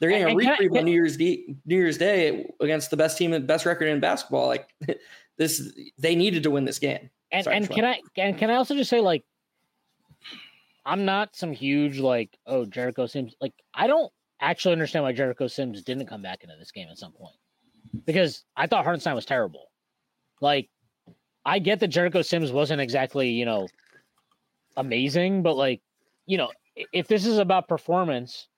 They're 0.00 0.10
getting 0.10 0.32
a 0.32 0.36
reprieve 0.36 0.72
on 0.76 0.84
New 0.84 0.92
Year's 0.92 1.16
Day, 1.16 1.44
New 1.64 1.76
Year's 1.76 1.98
Day 1.98 2.46
against 2.60 2.90
the 2.90 2.96
best 2.96 3.16
team 3.16 3.32
and 3.32 3.46
best 3.46 3.66
record 3.66 3.86
in 3.86 4.00
basketball. 4.00 4.48
Like 4.48 4.68
this, 5.36 5.72
they 5.98 6.14
needed 6.14 6.42
to 6.44 6.50
win 6.50 6.64
this 6.64 6.78
game. 6.78 7.10
And, 7.32 7.44
Sorry, 7.44 7.56
and 7.56 7.70
can 7.70 7.84
I 7.84 8.00
and 8.16 8.38
can 8.38 8.50
I 8.50 8.54
also 8.54 8.76
just 8.76 8.90
say 8.90 9.00
like, 9.00 9.24
I'm 10.86 11.04
not 11.04 11.34
some 11.34 11.52
huge 11.52 11.98
like 11.98 12.38
oh 12.46 12.64
Jericho 12.64 13.06
Sims 13.06 13.34
like 13.40 13.54
I 13.74 13.88
don't 13.88 14.12
actually 14.40 14.72
understand 14.72 15.02
why 15.04 15.12
Jericho 15.12 15.48
Sims 15.48 15.82
didn't 15.82 16.06
come 16.06 16.22
back 16.22 16.44
into 16.44 16.54
this 16.58 16.70
game 16.70 16.88
at 16.90 16.98
some 16.98 17.12
point 17.12 17.34
because 18.04 18.44
I 18.56 18.66
thought 18.66 18.84
Hartenstein 18.84 19.14
was 19.14 19.26
terrible. 19.26 19.70
Like, 20.40 20.68
I 21.44 21.58
get 21.58 21.80
that 21.80 21.88
Jericho 21.88 22.22
Sims 22.22 22.52
wasn't 22.52 22.80
exactly, 22.80 23.30
you 23.30 23.44
know, 23.44 23.68
amazing, 24.76 25.42
but 25.42 25.56
like, 25.56 25.80
you 26.26 26.38
know, 26.38 26.50
if 26.92 27.06
this 27.06 27.26
is 27.26 27.38
about 27.38 27.68
performance 27.68 28.48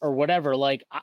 or 0.00 0.12
whatever, 0.12 0.56
like, 0.56 0.84
I, 0.90 1.00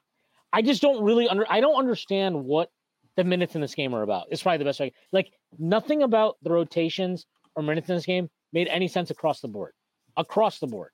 I 0.54 0.62
just 0.62 0.82
don't 0.82 1.04
really 1.04 1.28
under, 1.28 1.46
I 1.50 1.60
don't 1.60 1.76
understand 1.76 2.46
what 2.46 2.72
the 3.16 3.24
minutes 3.24 3.56
in 3.56 3.62
this 3.62 3.76
game 3.76 3.94
are 3.94 4.02
about. 4.02 4.28
It's 4.30 4.44
probably 4.44 4.60
the 4.60 4.66
best 4.66 4.80
way. 4.80 4.94
Like, 5.12 5.32
nothing 5.58 6.04
about 6.04 6.38
the 6.44 6.52
rotations 6.52 7.26
or 7.56 7.64
minutes 7.64 7.90
in 7.90 7.96
this 7.96 8.06
game 8.06 8.30
made 8.54 8.68
any 8.68 8.88
sense 8.88 9.10
across 9.10 9.42
the 9.42 9.48
board, 9.48 9.74
across 10.18 10.60
the 10.60 10.68
board. 10.68 10.92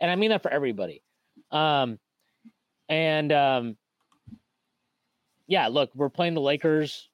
And 0.00 0.10
I 0.10 0.16
mean 0.16 0.30
that 0.30 0.42
for 0.42 0.50
everybody. 0.50 1.02
Um, 1.50 1.98
and 2.88 3.32
um, 3.32 3.76
yeah, 5.46 5.68
look, 5.68 5.90
we're 5.94 6.08
playing 6.08 6.34
the 6.34 6.40
Lakers 6.40 7.08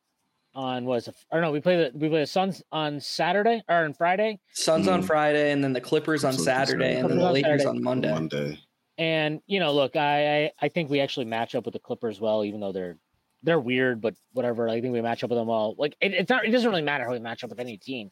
on 0.55 0.84
was 0.84 1.09
or 1.32 1.40
no, 1.40 1.51
we 1.51 1.61
play 1.61 1.76
the 1.76 1.99
we 1.99 2.09
play 2.09 2.20
the 2.20 2.26
Suns 2.26 2.62
on 2.70 3.01
Saturday 3.01 3.62
or 3.68 3.84
on 3.84 3.92
Friday. 3.92 4.38
Suns 4.53 4.86
mm-hmm. 4.86 4.95
on 4.95 5.03
Friday, 5.03 5.51
and 5.51 5.64
then 5.64 5.72
the 5.72 5.80
Clippers 5.80 6.24
on 6.24 6.32
Saturday, 6.32 6.97
and 6.97 7.11
then 7.11 7.18
the 7.18 7.32
Lakers 7.32 7.64
on 7.64 7.82
Monday. 7.82 8.12
Monday. 8.12 8.61
And 8.97 9.40
you 9.47 9.59
know, 9.59 9.72
look, 9.72 9.97
I, 9.97 10.45
I 10.45 10.53
I 10.62 10.68
think 10.68 10.90
we 10.90 11.01
actually 11.01 11.26
match 11.26 11.55
up 11.55 11.64
with 11.64 11.72
the 11.72 11.80
Clippers 11.80 12.20
well, 12.20 12.45
even 12.45 12.61
though 12.61 12.72
they're 12.72 12.99
they're 13.45 13.61
weird, 13.61 14.01
but 14.01 14.14
whatever. 14.32 14.68
I 14.68 14.80
think 14.80 14.92
we 14.92 15.03
match 15.03 15.22
up 15.22 15.30
with 15.30 15.38
them 15.38 15.51
all. 15.51 15.74
Like 15.78 15.97
it, 16.01 16.14
it's 16.14 16.30
not. 16.30 16.45
It 16.45 16.51
doesn't 16.51 16.68
really 16.68 16.82
matter 16.82 17.05
how 17.05 17.12
we 17.12 17.20
match 17.20 17.45
up 17.45 17.51
with 17.51 17.61
any 17.61 17.76
team. 17.76 18.11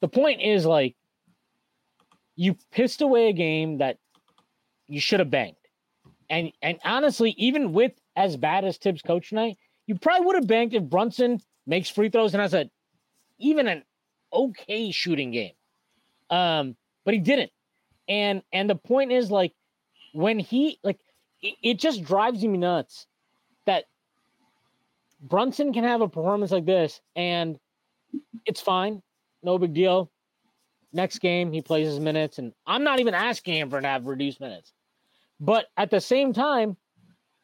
The 0.00 0.08
point 0.08 0.42
is 0.42 0.64
like 0.64 0.94
you 2.36 2.56
pissed 2.70 3.00
away 3.00 3.28
a 3.28 3.32
game 3.32 3.78
that 3.78 3.98
you 4.88 5.00
should 5.00 5.20
have 5.20 5.30
banked. 5.30 5.66
And 6.28 6.52
and 6.62 6.78
honestly, 6.84 7.34
even 7.38 7.72
with 7.72 7.92
as 8.14 8.36
bad 8.36 8.64
as 8.64 8.76
Thibs 8.76 9.02
coach 9.02 9.30
tonight, 9.30 9.56
you 9.86 9.96
probably 9.96 10.26
would 10.26 10.36
have 10.36 10.46
banked 10.46 10.74
if 10.74 10.84
Brunson 10.84 11.40
makes 11.66 11.88
free 11.88 12.10
throws 12.10 12.34
and 12.34 12.40
has 12.40 12.54
a 12.54 12.70
even 13.38 13.68
an 13.68 13.82
okay 14.32 14.90
shooting 14.90 15.30
game. 15.30 15.54
Um, 16.30 16.76
but 17.04 17.14
he 17.14 17.20
didn't. 17.20 17.50
And 18.08 18.42
and 18.52 18.68
the 18.68 18.76
point 18.76 19.12
is 19.12 19.30
like 19.30 19.52
when 20.12 20.38
he 20.38 20.78
like 20.84 21.00
it, 21.40 21.54
it 21.62 21.78
just 21.78 22.04
drives 22.04 22.44
me 22.44 22.58
nuts 22.58 23.06
that 23.66 23.84
Brunson 25.28 25.72
can 25.72 25.84
have 25.84 26.00
a 26.00 26.08
performance 26.08 26.50
like 26.50 26.66
this 26.66 27.00
and 27.14 27.58
it's 28.44 28.60
fine, 28.60 29.02
no 29.42 29.58
big 29.58 29.74
deal. 29.74 30.10
Next 30.92 31.18
game, 31.18 31.52
he 31.52 31.60
plays 31.60 31.86
his 31.88 32.00
minutes, 32.00 32.38
and 32.38 32.52
I'm 32.66 32.82
not 32.82 33.00
even 33.00 33.12
asking 33.12 33.56
him 33.56 33.68
for 33.68 33.80
to 33.80 33.86
have 33.86 34.06
reduced 34.06 34.40
minutes. 34.40 34.72
But 35.40 35.66
at 35.76 35.90
the 35.90 36.00
same 36.00 36.32
time, 36.32 36.76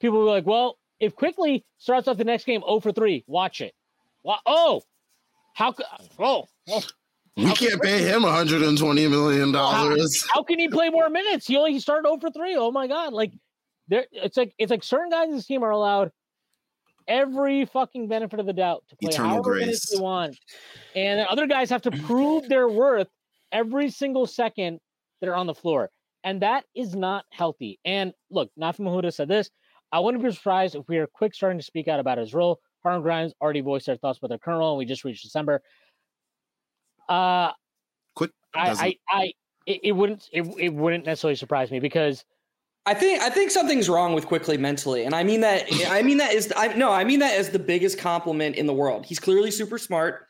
people 0.01 0.21
were 0.21 0.31
like, 0.31 0.47
well, 0.47 0.79
if 1.01 1.15
Quickley 1.15 1.65
starts 1.79 2.09
off 2.09 2.17
the 2.17 2.25
next 2.25 2.45
game 2.45 2.63
0 2.63 2.81
for 2.81 2.93
3, 2.93 3.25
watch 3.27 3.61
it. 3.61 3.75
Well, 4.23 4.41
oh, 4.47 4.83
how 5.55 5.73
could 5.73 5.85
oh, 6.19 6.47
oh 6.69 6.83
we 7.37 7.53
can't 7.53 7.83
pay 7.83 8.03
him 8.03 8.23
120 8.23 9.09
million 9.09 9.53
dollars. 9.53 10.23
How, 10.23 10.41
how, 10.41 10.43
can 10.45 10.59
he 10.59 10.69
play 10.69 10.91
more 10.91 11.11
minutes? 11.11 11.47
He 11.47 11.57
only 11.57 11.79
started 11.81 12.07
0 12.07 12.19
for 12.19 12.31
3. 12.31 12.57
Oh 12.57 12.71
my 12.71 12.87
god. 12.87 13.13
Like 13.13 13.33
there 13.89 14.07
it's 14.13 14.37
like 14.37 14.55
it's 14.59 14.71
like 14.71 14.85
certain 14.85 15.11
guys 15.11 15.29
in 15.29 15.37
this 15.37 15.47
team 15.47 15.63
are 15.63 15.71
allowed 15.71 16.13
every 17.09 17.65
fucking 17.67 18.09
benefit 18.09 18.41
of 18.41 18.47
the 18.47 18.53
doubt 18.53 18.85
to 18.89 18.97
play 18.97 19.11
Eternal 19.11 19.31
however 19.31 19.55
grace. 19.55 19.91
they 19.91 20.01
want. 20.01 20.39
And 20.95 21.21
other 21.27 21.47
guys 21.47 21.71
have 21.71 21.83
to 21.83 21.91
prove 22.07 22.49
their 22.49 22.69
worth 22.69 23.09
every 23.53 23.91
single 23.91 24.27
second 24.27 24.81
that 25.21 25.29
are 25.29 25.35
on 25.35 25.47
the 25.47 25.55
floor. 25.55 25.91
And 26.25 26.43
that 26.43 26.65
is 26.75 26.95
not 26.95 27.25
healthy. 27.31 27.79
And 27.85 28.13
look, 28.31 28.51
Nafi 28.61 28.81
Mahuda 28.81 29.13
said 29.13 29.29
this. 29.29 29.51
I 29.91 29.99
wouldn't 30.01 30.23
be 30.23 30.31
surprised 30.31 30.75
if 30.75 30.89
we 30.89 30.99
are 30.99 31.07
quick 31.07 31.35
starting 31.35 31.59
to 31.59 31.65
speak 31.65 31.89
out 31.89 32.01
about 32.01 32.19
his 32.19 32.33
role. 32.33 32.61
Harlem 32.83 33.03
Grimes 33.03 33.35
already 33.41 33.61
voiced 33.61 33.87
their 33.87 33.97
thoughts 33.97 34.19
about 34.19 34.29
their 34.29 34.39
current 34.39 34.59
role, 34.59 34.73
and 34.73 34.79
we 34.79 34.85
just 34.85 35.05
reached 35.05 35.23
December. 35.23 35.61
Uh 37.09 37.53
quick. 38.15 38.31
I, 38.55 38.71
I, 38.71 38.97
I, 39.11 39.33
it, 39.67 39.81
it 39.85 39.93
wouldn't, 39.93 40.29
it, 40.33 40.43
it 40.59 40.73
wouldn't 40.73 41.07
necessarily 41.07 41.37
surprise 41.37 41.71
me 41.71 41.81
because 41.81 42.25
I 42.85 42.95
think 42.95 43.23
I 43.23 43.31
think 43.31 43.51
something's 43.51 43.89
wrong 43.89 44.13
with 44.13 44.27
Quickley 44.27 44.57
mentally, 44.57 45.05
and 45.05 45.15
I 45.15 45.23
mean 45.23 45.41
that. 45.43 45.67
I 45.89 46.03
mean 46.03 46.19
that 46.19 46.35
is 46.35 46.53
I 46.57 46.69
no, 46.75 46.91
I 46.91 47.05
mean 47.05 47.21
that 47.21 47.39
as 47.39 47.51
the 47.51 47.59
biggest 47.59 47.99
compliment 47.99 48.57
in 48.57 48.67
the 48.67 48.73
world. 48.73 49.07
He's 49.07 49.21
clearly 49.21 49.51
super 49.51 49.79
smart. 49.79 50.27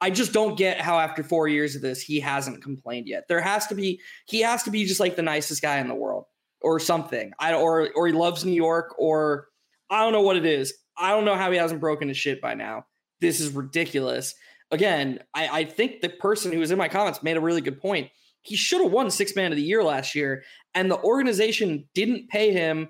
I 0.00 0.10
just 0.10 0.32
don't 0.32 0.56
get 0.56 0.80
how 0.80 1.00
after 1.00 1.24
four 1.24 1.48
years 1.48 1.74
of 1.74 1.82
this 1.82 2.00
he 2.00 2.20
hasn't 2.20 2.62
complained 2.62 3.08
yet. 3.08 3.24
There 3.28 3.40
has 3.40 3.66
to 3.66 3.74
be 3.74 4.00
he 4.26 4.40
has 4.40 4.62
to 4.62 4.70
be 4.70 4.84
just 4.84 5.00
like 5.00 5.16
the 5.16 5.22
nicest 5.22 5.60
guy 5.60 5.78
in 5.78 5.88
the 5.88 5.94
world 5.94 6.26
or 6.60 6.78
something. 6.78 7.32
I 7.40 7.54
or 7.54 7.90
or 7.96 8.06
he 8.06 8.12
loves 8.12 8.44
New 8.44 8.52
York 8.52 8.94
or 8.96 9.48
I 9.90 10.04
don't 10.04 10.12
know 10.12 10.22
what 10.22 10.36
it 10.36 10.46
is. 10.46 10.74
I 10.96 11.10
don't 11.10 11.24
know 11.24 11.36
how 11.36 11.50
he 11.50 11.58
hasn't 11.58 11.80
broken 11.80 12.08
his 12.08 12.16
shit 12.16 12.40
by 12.40 12.54
now. 12.54 12.86
This 13.20 13.40
is 13.40 13.52
ridiculous. 13.52 14.34
Again, 14.70 15.20
I, 15.34 15.48
I 15.48 15.64
think 15.64 16.00
the 16.00 16.10
person 16.10 16.52
who 16.52 16.58
was 16.58 16.70
in 16.70 16.78
my 16.78 16.88
comments 16.88 17.22
made 17.22 17.36
a 17.36 17.40
really 17.40 17.60
good 17.60 17.80
point. 17.80 18.10
He 18.48 18.56
should 18.56 18.82
have 18.82 18.92
won 18.92 19.10
six 19.10 19.36
man 19.36 19.52
of 19.52 19.56
the 19.56 19.62
year 19.62 19.84
last 19.84 20.14
year, 20.14 20.42
and 20.74 20.90
the 20.90 21.00
organization 21.02 21.88
didn't 21.94 22.28
pay 22.28 22.52
him, 22.52 22.88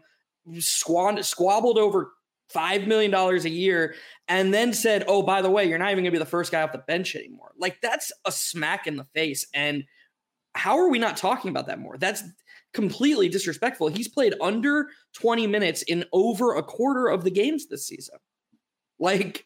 squand- 0.58 1.24
squabbled 1.24 1.78
over 1.78 2.12
$5 2.54 2.86
million 2.86 3.14
a 3.14 3.48
year, 3.48 3.94
and 4.28 4.54
then 4.54 4.72
said, 4.72 5.04
oh, 5.06 5.22
by 5.22 5.42
the 5.42 5.50
way, 5.50 5.68
you're 5.68 5.78
not 5.78 5.90
even 5.90 6.04
going 6.04 6.12
to 6.12 6.18
be 6.18 6.18
the 6.18 6.24
first 6.24 6.52
guy 6.52 6.62
off 6.62 6.72
the 6.72 6.78
bench 6.78 7.14
anymore. 7.16 7.52
Like, 7.58 7.80
that's 7.82 8.10
a 8.24 8.32
smack 8.32 8.86
in 8.86 8.96
the 8.96 9.06
face. 9.14 9.46
And 9.52 9.84
how 10.54 10.78
are 10.78 10.88
we 10.88 10.98
not 10.98 11.16
talking 11.16 11.50
about 11.50 11.66
that 11.66 11.78
more? 11.78 11.98
That's 11.98 12.22
completely 12.72 13.28
disrespectful. 13.28 13.88
He's 13.88 14.08
played 14.08 14.34
under 14.40 14.88
20 15.14 15.46
minutes 15.46 15.82
in 15.82 16.04
over 16.12 16.56
a 16.56 16.62
quarter 16.62 17.08
of 17.08 17.24
the 17.24 17.30
games 17.30 17.66
this 17.66 17.86
season. 17.86 18.16
Like, 18.98 19.44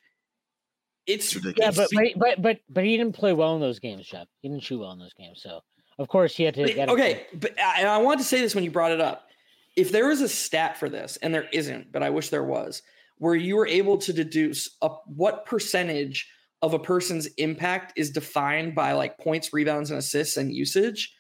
it's 1.07 1.35
ridiculous. 1.35 1.77
yeah, 1.77 2.03
but, 2.15 2.19
but 2.19 2.43
but 2.43 2.61
but 2.69 2.85
he 2.85 2.97
didn't 2.97 3.17
play 3.17 3.33
well 3.33 3.55
in 3.57 3.61
those 3.61 3.81
games, 3.81 4.07
Geoff. 4.07 4.29
He 4.41 4.49
didn't 4.49 4.63
shoot 4.63 4.79
well 4.79 4.93
in 4.93 5.01
those 5.01 5.15
games, 5.15 5.41
so 5.43 5.61
of 5.99 6.09
course 6.09 6.37
he 6.37 6.45
had 6.45 6.55
to. 6.55 6.73
Get 6.73 6.89
okay, 6.89 7.27
but 7.35 7.59
uh, 7.59 7.73
and 7.79 7.89
I 7.89 7.99
wanted 7.99 8.19
to 8.19 8.25
say 8.25 8.41
this 8.41 8.55
when 8.55 8.65
you 8.65 8.71
brought 8.71 8.93
it 8.93 9.01
up. 9.01 9.29
If 9.77 9.91
there 9.91 10.09
was 10.09 10.21
a 10.21 10.29
stat 10.29 10.77
for 10.77 10.89
this, 10.89 11.17
and 11.23 11.35
there 11.35 11.49
isn't, 11.53 11.93
but 11.93 12.03
I 12.03 12.11
wish 12.11 12.29
there 12.29 12.45
was, 12.45 12.83
where 13.19 13.35
you 13.35 13.57
were 13.57 13.67
able 13.67 13.97
to 13.99 14.13
deduce 14.13 14.77
a, 14.83 14.89
what 15.07 15.47
percentage 15.47 16.29
of 16.61 16.75
a 16.75 16.79
person's 16.79 17.27
impact 17.39 17.93
is 17.97 18.11
defined 18.11 18.75
by 18.75 18.93
like 18.93 19.19
points, 19.19 19.53
rebounds, 19.53 19.91
and 19.91 19.99
assists 19.99 20.37
and 20.37 20.53
usage, 20.53 21.15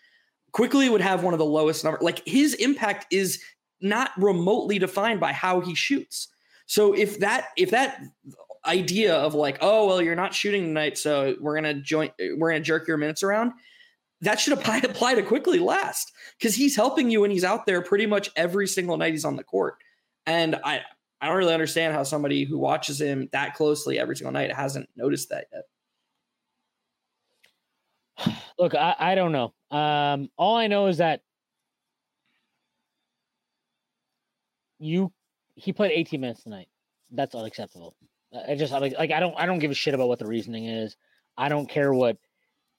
Quickley 0.53 0.89
would 0.89 1.01
have 1.01 1.25
one 1.25 1.35
of 1.35 1.39
the 1.39 1.45
lowest 1.45 1.83
number. 1.83 1.99
Like 2.01 2.23
his 2.27 2.55
impact 2.55 3.07
is 3.11 3.43
not 3.81 4.11
remotely 4.17 4.79
defined 4.79 5.19
by 5.19 5.33
how 5.33 5.61
he 5.61 5.75
shoots. 5.75 6.29
So 6.67 6.93
if 6.93 7.19
that 7.21 7.49
if 7.57 7.71
that 7.71 8.01
idea 8.65 9.15
of 9.15 9.35
like, 9.35 9.59
oh 9.61 9.87
well, 9.87 10.01
you're 10.01 10.15
not 10.15 10.33
shooting 10.33 10.63
tonight, 10.63 10.97
so 10.97 11.35
we're 11.41 11.57
gonna 11.57 11.75
join, 11.75 12.11
we're 12.37 12.51
gonna 12.53 12.61
jerk 12.61 12.87
your 12.87 12.97
minutes 12.97 13.23
around. 13.23 13.53
That 14.23 14.41
should 14.41 14.55
apply 14.55 14.79
apply 14.85 15.17
to 15.17 15.23
Quickley 15.23 15.59
last 15.59 16.13
because 16.39 16.55
he's 16.55 16.75
helping 16.75 17.11
you 17.11 17.25
and 17.25 17.33
he's 17.33 17.45
out 17.45 17.67
there 17.67 17.83
pretty 17.83 18.07
much 18.07 18.31
every 18.37 18.67
single 18.67 18.97
night 18.97 19.13
he's 19.13 19.25
on 19.25 19.37
the 19.37 19.45
court. 19.45 19.77
And 20.27 20.57
I 20.65 20.81
I 21.21 21.27
don't 21.27 21.37
really 21.37 21.55
understand 21.55 21.95
how 21.95 22.03
somebody 22.03 22.45
who 22.45 22.59
watches 22.59 23.01
him 23.01 23.29
that 23.33 23.55
closely 23.55 23.99
every 23.99 24.17
single 24.17 24.33
night 24.33 24.53
hasn't 24.53 24.89
noticed 24.97 25.29
that 25.29 25.47
yet. 25.53 25.65
Look, 28.59 28.75
I, 28.75 28.95
I 28.99 29.15
don't 29.15 29.33
know. 29.33 29.53
Um, 29.71 30.31
all 30.37 30.57
I 30.57 30.67
know 30.67 30.87
is 30.87 30.99
that 30.99 31.23
you 34.79 35.13
he 35.55 35.73
played 35.73 35.93
18 35.93 36.21
minutes 36.21 36.43
tonight. 36.43 36.69
That's 37.11 37.35
unacceptable. 37.35 37.95
I 38.49 38.55
just 38.55 38.73
like 38.73 38.95
like 38.97 39.11
I 39.11 39.21
don't 39.21 39.35
I 39.39 39.47
don't 39.47 39.59
give 39.59 39.71
a 39.71 39.75
shit 39.75 39.95
about 39.95 40.09
what 40.09 40.19
the 40.19 40.27
reasoning 40.27 40.67
is. 40.67 40.97
I 41.37 41.49
don't 41.49 41.69
care 41.69 41.93
what 41.93 42.17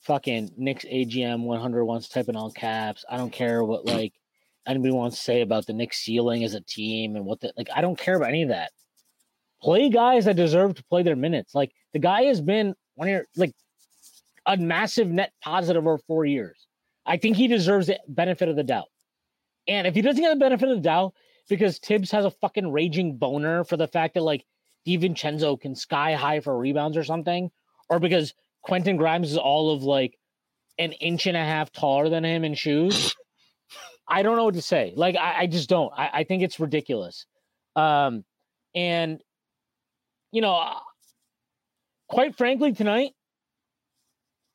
fucking 0.04 0.52
Knicks 0.58 0.86
AGM 0.86 1.44
100 1.44 1.86
wants 1.86 2.08
to 2.08 2.14
type 2.14 2.30
in 2.30 2.36
all 2.36 2.52
caps. 2.52 3.06
I 3.10 3.18
don't 3.18 3.32
care 3.32 3.64
what 3.64 3.86
mm. 3.86 3.94
like 3.94 4.14
anybody 4.68 4.94
wants 4.94 5.18
to 5.18 5.24
say 5.24 5.42
about 5.42 5.66
the 5.66 5.74
Knicks 5.74 5.98
ceiling 5.98 6.44
as 6.44 6.54
a 6.54 6.62
team 6.62 7.16
and 7.16 7.26
what 7.26 7.40
the 7.40 7.54
like. 7.58 7.70
I 7.74 7.82
don't 7.82 7.98
care 7.98 8.16
about 8.16 8.30
any 8.30 8.44
of 8.44 8.50
that. 8.50 8.72
Play 9.62 9.90
guys 9.90 10.26
that 10.26 10.36
deserve 10.36 10.76
to 10.76 10.84
play 10.86 11.04
their 11.04 11.16
minutes. 11.16 11.56
Like 11.56 11.72
the 11.94 12.00
guy 12.00 12.24
has 12.24 12.42
been 12.42 12.76
one 12.96 13.08
year 13.08 13.28
like 13.36 13.54
a 14.46 14.58
massive 14.58 15.08
net 15.08 15.32
positive 15.42 15.88
over 15.88 15.98
four 15.98 16.26
years. 16.26 16.68
I 17.06 17.18
think 17.18 17.38
he 17.38 17.48
deserves 17.48 17.88
the 17.88 18.00
benefit 18.08 18.50
of 18.50 18.56
the 18.56 18.64
doubt. 18.64 18.88
And 19.68 19.88
if 19.88 19.96
he 19.96 20.02
doesn't 20.02 20.22
get 20.22 20.30
the 20.30 20.40
benefit 20.40 20.70
of 20.70 20.78
the 20.78 20.82
doubt 20.82 21.14
because 21.50 21.80
Thibs 21.80 22.12
has 22.12 22.26
a 22.26 22.32
fucking 22.32 22.72
raging 22.72 23.18
boner 23.18 23.64
for 23.64 23.78
the 23.78 23.88
fact 23.88 24.14
that 24.14 24.24
like 24.24 24.46
DiVincenzo 24.88 25.60
can 25.60 25.76
sky 25.76 26.14
high 26.14 26.40
for 26.40 26.58
rebounds 26.58 26.98
or 26.98 27.04
something, 27.04 27.50
or 27.90 28.00
because 28.00 28.34
Quentin 28.64 28.98
Grimes 28.98 29.32
is 29.32 29.38
all 29.38 29.74
of 29.74 29.84
like 29.84 30.18
an 30.80 30.94
inch 30.94 31.28
and 31.28 31.38
a 31.38 31.44
half 31.44 31.72
taller 31.72 32.10
than 32.10 32.24
him 32.24 32.44
in 32.44 32.56
shoes. 32.56 33.14
I 34.08 34.24
don't 34.24 34.36
know 34.36 34.46
what 34.46 34.56
to 34.56 34.62
say. 34.62 34.94
Like, 34.96 35.16
I, 35.16 35.42
I 35.42 35.48
just 35.48 35.70
don't. 35.70 35.92
I, 35.96 36.10
I, 36.14 36.24
think 36.24 36.44
it's 36.44 36.60
ridiculous. 36.60 37.26
Um, 37.76 38.24
and 38.76 39.22
you 40.32 40.42
know, 40.42 40.56
uh, 40.56 40.80
quite 42.10 42.36
frankly, 42.36 42.74
tonight, 42.74 43.12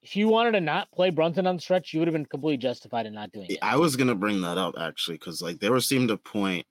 if 0.02 0.16
you 0.16 0.28
wanted 0.28 0.52
to 0.52 0.60
not 0.60 0.90
play 0.92 1.10
Brunson 1.10 1.46
on 1.46 1.56
the 1.56 1.62
stretch, 1.62 1.92
you 1.92 2.00
would 2.00 2.08
have 2.08 2.12
been 2.12 2.26
completely 2.26 2.58
justified 2.58 3.06
in 3.06 3.14
not 3.14 3.32
doing 3.32 3.46
it. 3.48 3.58
I 3.62 3.76
was 3.76 3.96
gonna 3.96 4.14
bring 4.14 4.40
that 4.42 4.58
up 4.58 4.74
actually, 4.78 5.16
because 5.16 5.40
like 5.40 5.60
there 5.60 5.72
was 5.72 5.88
seemed 5.88 6.10
a 6.10 6.16
point. 6.16 6.66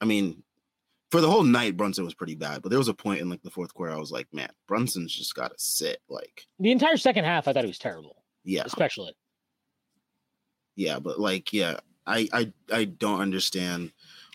I 0.00 0.04
mean, 0.04 0.42
for 1.10 1.20
the 1.20 1.30
whole 1.30 1.42
night, 1.42 1.76
Brunson 1.76 2.04
was 2.04 2.14
pretty 2.14 2.34
bad, 2.34 2.62
but 2.62 2.68
there 2.68 2.78
was 2.78 2.88
a 2.88 2.94
point 2.94 3.20
in 3.20 3.30
like 3.30 3.42
the 3.42 3.50
fourth 3.50 3.72
quarter, 3.72 3.92
I 3.92 3.98
was 3.98 4.10
like, 4.10 4.26
man, 4.32 4.50
Brunson's 4.66 5.14
just 5.14 5.34
got 5.34 5.48
to 5.48 5.58
sit. 5.58 5.98
Like 6.08 6.46
the 6.58 6.70
entire 6.70 6.96
second 6.96 7.24
half, 7.24 7.48
I 7.48 7.52
thought 7.52 7.64
he 7.64 7.68
was 7.68 7.78
terrible. 7.78 8.22
Yeah, 8.44 8.62
especially. 8.66 9.14
Yeah, 10.76 10.98
but 10.98 11.18
like, 11.18 11.52
yeah, 11.52 11.78
I 12.06 12.28
I 12.32 12.52
I 12.72 12.84
don't 12.84 13.20
understand 13.20 13.92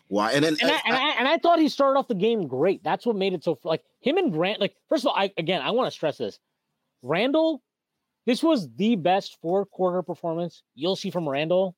why. 0.07 0.33
And 0.33 0.43
then 0.43 0.57
and 0.61 0.71
I, 0.71 0.75
I, 0.75 0.81
and 0.85 0.95
I, 0.95 1.11
and 1.19 1.27
I 1.27 1.37
thought 1.37 1.59
he 1.59 1.69
started 1.69 1.97
off 1.97 2.07
the 2.07 2.15
game 2.15 2.47
great. 2.47 2.83
That's 2.83 3.05
what 3.05 3.15
made 3.15 3.33
it 3.33 3.43
so 3.43 3.57
like 3.63 3.83
him 4.01 4.17
and 4.17 4.31
Grant. 4.31 4.59
Like 4.59 4.75
first 4.89 5.03
of 5.03 5.09
all, 5.09 5.15
I 5.15 5.31
again 5.37 5.61
I 5.61 5.71
want 5.71 5.87
to 5.87 5.91
stress 5.91 6.17
this. 6.17 6.39
Randle. 7.01 7.61
this 8.25 8.41
was 8.41 8.69
the 8.75 8.95
best 8.95 9.37
four 9.41 9.65
quarter 9.65 10.01
performance 10.01 10.63
you'll 10.73 10.95
see 10.95 11.11
from 11.11 11.27
Randle. 11.27 11.75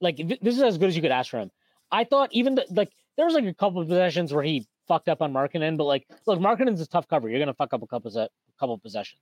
Like 0.00 0.16
this 0.16 0.56
is 0.56 0.62
as 0.62 0.78
good 0.78 0.88
as 0.88 0.96
you 0.96 1.02
could 1.02 1.10
ask 1.10 1.30
for 1.30 1.38
him. 1.38 1.50
I 1.90 2.04
thought 2.04 2.28
even 2.32 2.56
the, 2.56 2.66
like 2.70 2.92
there 3.18 3.26
was 3.26 3.34
like 3.34 3.44
a 3.44 3.52
couple 3.52 3.82
of 3.82 3.88
possessions 3.88 4.32
where 4.32 4.44
he 4.44 4.66
fucked 4.86 5.08
up 5.08 5.20
on 5.20 5.32
Markkanen, 5.32 5.76
but 5.76 5.84
like, 5.84 6.06
look, 6.26 6.38
Markkanen's 6.38 6.80
a 6.80 6.86
tough 6.86 7.08
cover. 7.08 7.28
You're 7.28 7.40
gonna 7.40 7.52
fuck 7.52 7.74
up 7.74 7.82
a 7.82 7.86
couple 7.86 8.16
a 8.16 8.28
couple 8.58 8.74
of 8.74 8.82
possessions, 8.82 9.20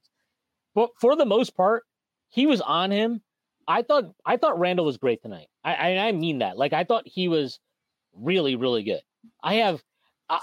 but 0.74 0.90
for 1.00 1.16
the 1.16 1.24
most 1.24 1.56
part, 1.56 1.82
he 2.28 2.46
was 2.46 2.60
on 2.60 2.90
him. 2.90 3.22
I 3.66 3.82
thought 3.82 4.04
I 4.24 4.36
thought 4.36 4.60
Randle 4.60 4.84
was 4.84 4.98
great 4.98 5.22
tonight. 5.22 5.48
I 5.64 5.74
I, 5.74 6.08
I 6.08 6.12
mean 6.12 6.38
that. 6.38 6.58
Like 6.58 6.74
I 6.74 6.84
thought 6.84 7.04
he 7.06 7.26
was 7.26 7.58
really 8.14 8.54
really 8.54 8.84
good. 8.84 9.00
I 9.42 9.54
have. 9.54 9.82
I, 10.28 10.40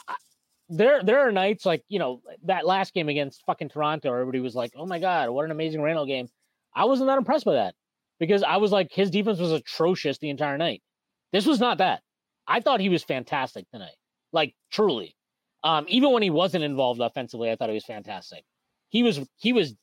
there, 0.70 1.04
there 1.04 1.20
are 1.20 1.32
nights 1.32 1.66
like 1.66 1.84
you 1.88 2.00
know 2.00 2.22
that 2.46 2.66
last 2.66 2.94
game 2.94 3.08
against 3.08 3.46
fucking 3.46 3.70
Toronto. 3.70 4.12
Everybody 4.12 4.40
was 4.40 4.56
like, 4.56 4.72
"Oh 4.76 4.88
my 4.88 4.98
god, 5.00 5.30
what 5.30 5.46
an 5.46 5.52
amazing 5.52 5.82
Randle 5.82 6.08
game!" 6.08 6.28
I 6.76 6.86
wasn't 6.86 7.08
that 7.08 7.20
impressed 7.20 7.46
by 7.46 7.54
that 7.54 7.76
because 8.20 8.42
I 8.42 8.58
was 8.58 8.72
like, 8.72 8.92
his 8.92 9.12
defense 9.12 9.40
was 9.40 9.52
atrocious 9.52 10.18
the 10.18 10.30
entire 10.32 10.58
night. 10.58 10.82
This 11.32 11.46
was 11.46 11.60
not 11.60 11.78
that. 11.78 12.02
I 12.48 12.60
thought 12.60 12.80
he 12.80 12.90
was 12.90 13.04
fantastic 13.04 13.70
tonight. 13.72 13.96
Like 14.32 14.56
truly. 14.72 15.16
Um, 15.64 15.86
even 15.88 16.12
when 16.12 16.24
he 16.24 16.30
wasn't 16.30 16.64
involved 16.64 17.00
offensively, 17.00 17.50
I 17.50 17.56
thought 17.56 17.70
he 17.70 17.76
was 17.76 17.86
fantastic. 17.86 18.44
He 18.90 19.02
was 19.04 19.20
he 19.38 19.54
was 19.54 19.74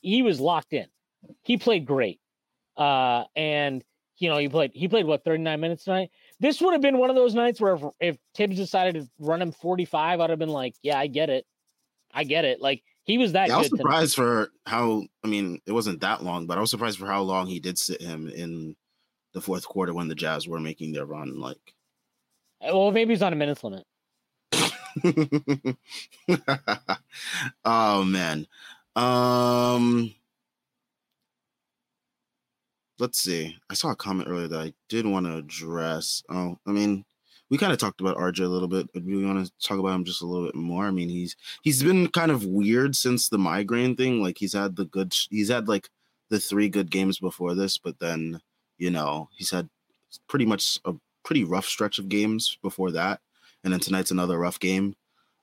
he 0.00 0.22
was 0.22 0.40
locked 0.40 0.72
in. 0.72 0.86
He 1.42 1.56
played 1.56 1.86
great. 1.86 2.20
Uh, 2.76 3.24
and 3.36 3.84
you 4.18 4.28
know, 4.28 4.38
he 4.38 4.48
played 4.48 4.72
he 4.74 4.88
played 4.88 5.06
what 5.06 5.24
39 5.24 5.60
minutes 5.60 5.84
tonight. 5.84 6.10
This 6.40 6.60
would 6.60 6.72
have 6.72 6.82
been 6.82 6.98
one 6.98 7.10
of 7.10 7.16
those 7.16 7.34
nights 7.34 7.60
where 7.60 7.74
if, 7.74 7.82
if 8.00 8.16
Thibs 8.34 8.56
decided 8.56 8.94
to 9.00 9.08
run 9.18 9.42
him 9.42 9.52
45, 9.52 10.20
I'd 10.20 10.30
have 10.30 10.38
been 10.38 10.48
like, 10.48 10.74
yeah, 10.82 10.98
I 10.98 11.06
get 11.06 11.30
it. 11.30 11.44
I 12.12 12.24
get 12.24 12.44
it. 12.44 12.60
Like 12.60 12.82
he 13.04 13.16
was 13.18 13.32
that 13.32 13.48
Yeah, 13.48 13.56
I 13.56 13.58
was 13.58 13.68
good. 13.68 13.78
tonight. 13.78 13.82
surprised 13.82 14.14
for 14.16 14.50
how. 14.66 15.04
I 15.24 15.28
mean, 15.28 15.60
it 15.66 15.72
wasn't 15.72 16.00
that 16.00 16.24
long, 16.24 16.46
but 16.46 16.58
I 16.58 16.60
was 16.60 16.70
surprised 16.70 16.98
for 16.98 17.06
how 17.06 17.22
long 17.22 17.46
he 17.46 17.60
did 17.60 17.78
sit 17.78 18.00
him 18.02 18.28
in 18.28 18.74
the 19.34 19.40
fourth 19.40 19.66
quarter 19.66 19.94
when 19.94 20.08
the 20.08 20.14
Jazz 20.14 20.48
were 20.48 20.60
making 20.60 20.92
their 20.92 21.06
run. 21.06 21.38
Like, 21.38 21.58
Well, 22.60 22.90
maybe 22.90 23.12
he's 23.12 23.22
on 23.22 23.32
a 23.32 23.36
minutes 23.36 23.62
limit. 23.62 23.84
oh 27.64 28.04
man. 28.04 28.46
Um 28.96 30.14
let's 32.98 33.18
see. 33.18 33.56
I 33.70 33.74
saw 33.74 33.90
a 33.90 33.96
comment 33.96 34.28
earlier 34.28 34.48
that 34.48 34.60
I 34.60 34.72
did 34.88 35.06
want 35.06 35.26
to 35.26 35.36
address. 35.36 36.22
Oh, 36.28 36.58
I 36.66 36.72
mean, 36.72 37.04
we 37.50 37.58
kind 37.58 37.72
of 37.72 37.78
talked 37.78 38.00
about 38.00 38.16
RJ 38.16 38.44
a 38.44 38.48
little 38.48 38.68
bit, 38.68 38.88
we 38.94 39.24
want 39.24 39.46
to 39.46 39.52
talk 39.66 39.78
about 39.78 39.94
him 39.94 40.04
just 40.04 40.22
a 40.22 40.26
little 40.26 40.46
bit 40.46 40.54
more. 40.54 40.84
I 40.86 40.90
mean, 40.90 41.08
he's 41.08 41.36
he's 41.62 41.82
been 41.82 42.08
kind 42.08 42.30
of 42.30 42.44
weird 42.44 42.96
since 42.96 43.28
the 43.28 43.38
migraine 43.38 43.96
thing. 43.96 44.22
Like 44.22 44.38
he's 44.38 44.52
had 44.52 44.76
the 44.76 44.84
good 44.84 45.14
he's 45.30 45.48
had 45.48 45.68
like 45.68 45.88
the 46.30 46.40
three 46.40 46.68
good 46.68 46.90
games 46.90 47.18
before 47.18 47.54
this, 47.54 47.78
but 47.78 47.98
then, 48.00 48.40
you 48.76 48.90
know, 48.90 49.28
he's 49.36 49.50
had 49.50 49.68
pretty 50.28 50.44
much 50.44 50.78
a 50.84 50.94
pretty 51.28 51.44
rough 51.44 51.66
stretch 51.66 51.98
of 51.98 52.08
games 52.08 52.56
before 52.62 52.90
that. 52.92 53.20
And 53.62 53.70
then 53.70 53.80
tonight's 53.80 54.10
another 54.10 54.38
rough 54.38 54.58
game. 54.58 54.96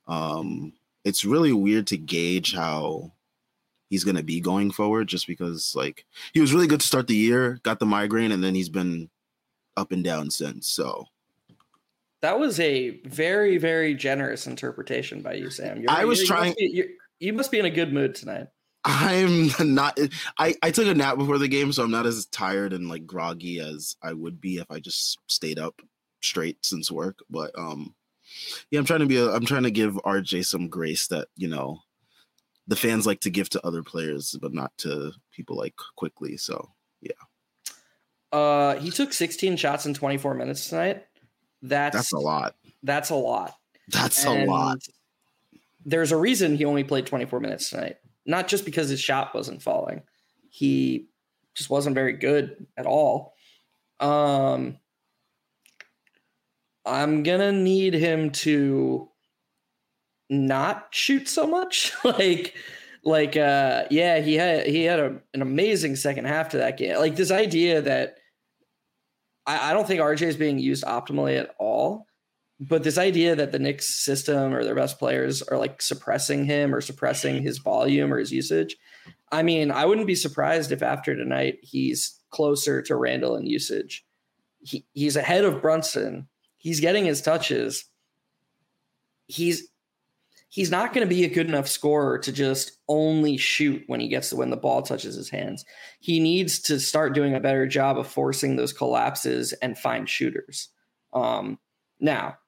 Um 0.08 0.72
it's 1.04 1.24
really 1.24 1.52
weird 1.52 1.86
to 1.86 1.96
gauge 1.96 2.52
how 2.52 3.12
he's 3.88 4.02
going 4.02 4.16
to 4.16 4.24
be 4.24 4.40
going 4.40 4.72
forward 4.72 5.06
just 5.06 5.28
because 5.28 5.74
like 5.76 6.04
he 6.34 6.40
was 6.40 6.52
really 6.52 6.66
good 6.66 6.80
to 6.80 6.86
start 6.86 7.06
the 7.06 7.14
year, 7.14 7.60
got 7.62 7.78
the 7.78 7.86
migraine 7.86 8.32
and 8.32 8.42
then 8.42 8.56
he's 8.56 8.68
been 8.68 9.08
up 9.76 9.92
and 9.92 10.02
down 10.02 10.28
since. 10.32 10.66
So, 10.66 11.06
That 12.22 12.40
was 12.40 12.58
a 12.58 12.98
very, 13.04 13.56
very 13.58 13.94
generous 13.94 14.48
interpretation 14.48 15.22
by 15.22 15.34
you, 15.34 15.48
Sam. 15.50 15.80
You're, 15.80 15.90
I 15.92 16.04
was 16.04 16.22
you 16.22 16.26
trying- 16.26 16.46
Must 16.48 16.58
be, 16.58 16.70
you're- 16.74 16.94
you 17.20 17.32
must 17.32 17.52
be 17.52 17.60
in 17.60 17.66
a 17.66 17.70
good 17.70 17.92
mood 17.92 18.16
tonight. 18.16 18.48
I'm 18.86 19.50
not 19.74 19.98
I 20.38 20.54
I 20.62 20.70
took 20.70 20.86
a 20.86 20.94
nap 20.94 21.18
before 21.18 21.38
the 21.38 21.48
game 21.48 21.72
so 21.72 21.82
I'm 21.82 21.90
not 21.90 22.06
as 22.06 22.26
tired 22.26 22.72
and 22.72 22.88
like 22.88 23.06
groggy 23.06 23.58
as 23.58 23.96
I 24.02 24.12
would 24.12 24.40
be 24.40 24.58
if 24.58 24.70
I 24.70 24.78
just 24.78 25.18
stayed 25.28 25.58
up 25.58 25.82
straight 26.22 26.64
since 26.64 26.90
work, 26.90 27.18
but 27.28 27.50
um 27.58 27.94
yeah, 28.70 28.78
I'm 28.78 28.86
trying 28.86 29.00
to 29.00 29.06
be 29.06 29.16
a, 29.16 29.30
I'm 29.30 29.44
trying 29.44 29.64
to 29.64 29.70
give 29.70 29.94
RJ 29.94 30.46
some 30.46 30.68
grace 30.68 31.08
that, 31.08 31.28
you 31.36 31.48
know, 31.48 31.80
the 32.66 32.76
fans 32.76 33.06
like 33.06 33.20
to 33.20 33.30
give 33.30 33.48
to 33.50 33.66
other 33.66 33.82
players 33.82 34.36
but 34.40 34.54
not 34.54 34.72
to 34.78 35.12
people 35.32 35.56
like 35.56 35.74
Quickley. 35.96 36.36
So, 36.36 36.70
yeah. 37.00 37.12
Uh, 38.32 38.76
he 38.76 38.90
took 38.90 39.12
16 39.12 39.56
shots 39.56 39.86
in 39.86 39.94
24 39.94 40.34
minutes 40.34 40.68
tonight. 40.68 41.04
That's 41.62 41.96
that's 41.96 42.12
a 42.12 42.18
lot. 42.18 42.54
That's 42.82 43.10
a 43.10 43.14
lot. 43.14 43.54
That's 43.88 44.24
a 44.24 44.44
lot. 44.44 44.78
There's 45.84 46.12
a 46.12 46.16
reason 46.16 46.56
he 46.56 46.64
only 46.64 46.84
played 46.84 47.06
24 47.06 47.40
minutes 47.40 47.70
tonight. 47.70 47.96
Not 48.26 48.48
just 48.48 48.64
because 48.64 48.88
his 48.88 49.00
shot 49.00 49.34
wasn't 49.34 49.62
falling. 49.62 50.02
He 50.50 51.08
just 51.54 51.70
wasn't 51.70 51.94
very 51.94 52.12
good 52.14 52.66
at 52.76 52.86
all. 52.86 53.34
Um 54.00 54.78
I'm 56.84 57.22
to 57.40 57.52
need 57.52 57.94
him 57.94 58.30
to 58.30 59.08
not 60.28 60.88
shoot 60.90 61.28
so 61.28 61.46
much. 61.46 61.92
like 62.04 62.54
like 63.04 63.36
uh 63.36 63.84
yeah, 63.90 64.20
he 64.20 64.34
had 64.34 64.66
he 64.66 64.84
had 64.84 64.98
a, 65.00 65.20
an 65.34 65.42
amazing 65.42 65.96
second 65.96 66.26
half 66.26 66.50
to 66.50 66.58
that 66.58 66.76
game. 66.76 66.96
Like 66.96 67.16
this 67.16 67.30
idea 67.30 67.80
that 67.82 68.18
I, 69.46 69.70
I 69.70 69.72
don't 69.72 69.86
think 69.86 70.00
RJ 70.00 70.22
is 70.22 70.36
being 70.36 70.58
used 70.58 70.84
optimally 70.84 71.38
at 71.38 71.54
all 71.58 72.06
but 72.58 72.82
this 72.82 72.98
idea 72.98 73.36
that 73.36 73.52
the 73.52 73.58
Knicks 73.58 73.86
system 73.86 74.54
or 74.54 74.64
their 74.64 74.74
best 74.74 74.98
players 74.98 75.42
are 75.42 75.58
like 75.58 75.82
suppressing 75.82 76.46
him 76.46 76.74
or 76.74 76.80
suppressing 76.80 77.42
his 77.42 77.58
volume 77.58 78.12
or 78.12 78.18
his 78.18 78.32
usage. 78.32 78.76
I 79.30 79.42
mean, 79.42 79.70
I 79.70 79.84
wouldn't 79.84 80.06
be 80.06 80.14
surprised 80.14 80.72
if 80.72 80.82
after 80.82 81.14
tonight 81.14 81.58
he's 81.62 82.18
closer 82.30 82.80
to 82.82 82.96
Randle 82.96 83.36
in 83.36 83.46
usage. 83.46 84.06
He, 84.60 84.86
he's 84.94 85.16
ahead 85.16 85.44
of 85.44 85.60
Brunson. 85.60 86.28
He's 86.56 86.80
getting 86.80 87.04
his 87.04 87.20
touches. 87.20 87.84
He's 89.26 89.68
he's 90.48 90.70
not 90.70 90.94
going 90.94 91.06
to 91.06 91.14
be 91.14 91.24
a 91.24 91.28
good 91.28 91.48
enough 91.48 91.68
scorer 91.68 92.18
to 92.18 92.32
just 92.32 92.78
only 92.88 93.36
shoot 93.36 93.82
when 93.88 94.00
he 94.00 94.08
gets 94.08 94.30
to 94.30 94.36
when 94.36 94.48
the 94.48 94.56
ball 94.56 94.80
touches 94.80 95.14
his 95.14 95.28
hands. 95.28 95.64
He 96.00 96.20
needs 96.20 96.58
to 96.60 96.80
start 96.80 97.14
doing 97.14 97.34
a 97.34 97.40
better 97.40 97.66
job 97.66 97.98
of 97.98 98.06
forcing 98.06 98.56
those 98.56 98.72
collapses 98.72 99.52
and 99.54 99.76
find 99.76 100.08
shooters. 100.08 100.68
Um, 101.12 101.58
now, 102.00 102.38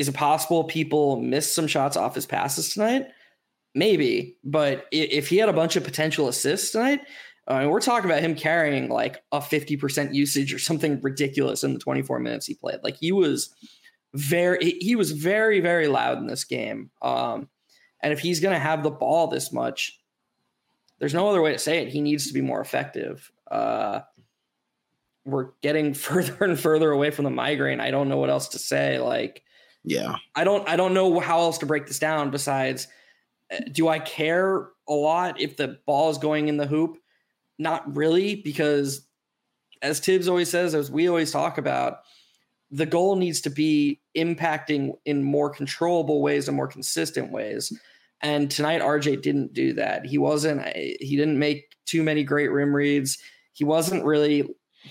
is 0.00 0.08
it 0.08 0.14
possible 0.14 0.64
people 0.64 1.20
missed 1.20 1.54
some 1.54 1.66
shots 1.66 1.94
off 1.94 2.14
his 2.14 2.24
passes 2.24 2.72
tonight? 2.72 3.08
Maybe, 3.74 4.38
but 4.42 4.86
if 4.90 5.28
he 5.28 5.36
had 5.36 5.50
a 5.50 5.52
bunch 5.52 5.76
of 5.76 5.84
potential 5.84 6.26
assists 6.26 6.70
tonight, 6.70 7.02
uh, 7.46 7.66
we're 7.68 7.82
talking 7.82 8.10
about 8.10 8.22
him 8.22 8.34
carrying 8.34 8.88
like 8.88 9.22
a 9.30 9.40
50% 9.40 10.14
usage 10.14 10.54
or 10.54 10.58
something 10.58 11.02
ridiculous 11.02 11.62
in 11.64 11.74
the 11.74 11.78
24 11.78 12.18
minutes 12.18 12.46
he 12.46 12.54
played. 12.54 12.78
Like 12.82 12.96
he 12.96 13.12
was 13.12 13.54
very, 14.14 14.78
he 14.80 14.96
was 14.96 15.12
very, 15.12 15.60
very 15.60 15.86
loud 15.86 16.16
in 16.16 16.26
this 16.26 16.44
game. 16.44 16.90
Um, 17.02 17.50
and 18.02 18.10
if 18.10 18.20
he's 18.20 18.40
going 18.40 18.54
to 18.54 18.58
have 18.58 18.82
the 18.82 18.90
ball 18.90 19.26
this 19.26 19.52
much, 19.52 20.00
there's 20.98 21.14
no 21.14 21.28
other 21.28 21.42
way 21.42 21.52
to 21.52 21.58
say 21.58 21.82
it. 21.82 21.88
He 21.88 22.00
needs 22.00 22.26
to 22.28 22.32
be 22.32 22.40
more 22.40 22.62
effective. 22.62 23.30
Uh, 23.50 24.00
we're 25.26 25.50
getting 25.62 25.92
further 25.94 26.42
and 26.42 26.58
further 26.58 26.90
away 26.90 27.10
from 27.10 27.26
the 27.26 27.30
migraine. 27.30 27.80
I 27.80 27.90
don't 27.90 28.08
know 28.08 28.16
what 28.16 28.30
else 28.30 28.48
to 28.48 28.58
say. 28.58 28.98
Like, 28.98 29.42
Yeah. 29.84 30.16
I 30.34 30.44
don't 30.44 30.68
I 30.68 30.76
don't 30.76 30.94
know 30.94 31.20
how 31.20 31.38
else 31.40 31.58
to 31.58 31.66
break 31.66 31.86
this 31.86 31.98
down 31.98 32.30
besides 32.30 32.86
uh, 33.52 33.60
do 33.72 33.88
I 33.88 33.98
care 33.98 34.68
a 34.88 34.92
lot 34.92 35.40
if 35.40 35.56
the 35.56 35.78
ball 35.86 36.10
is 36.10 36.18
going 36.18 36.48
in 36.48 36.56
the 36.56 36.66
hoop? 36.66 36.98
Not 37.58 37.96
really 37.96 38.36
because 38.36 39.06
as 39.82 40.00
Thibs 40.00 40.28
always 40.28 40.50
says 40.50 40.74
as 40.74 40.90
we 40.90 41.08
always 41.08 41.32
talk 41.32 41.58
about 41.58 42.00
the 42.70 42.86
goal 42.86 43.16
needs 43.16 43.40
to 43.40 43.50
be 43.50 44.00
impacting 44.16 44.92
in 45.04 45.22
more 45.22 45.50
controllable 45.50 46.22
ways 46.22 46.46
and 46.46 46.56
more 46.56 46.68
consistent 46.68 47.32
ways. 47.32 47.72
And 48.22 48.50
tonight 48.50 48.82
RJ 48.82 49.22
didn't 49.22 49.54
do 49.54 49.72
that. 49.74 50.04
He 50.04 50.18
wasn't 50.18 50.66
he 50.76 51.16
didn't 51.16 51.38
make 51.38 51.74
too 51.86 52.02
many 52.02 52.22
great 52.22 52.48
rim 52.52 52.74
reads. 52.76 53.18
He 53.54 53.64
wasn't 53.64 54.04
really 54.04 54.46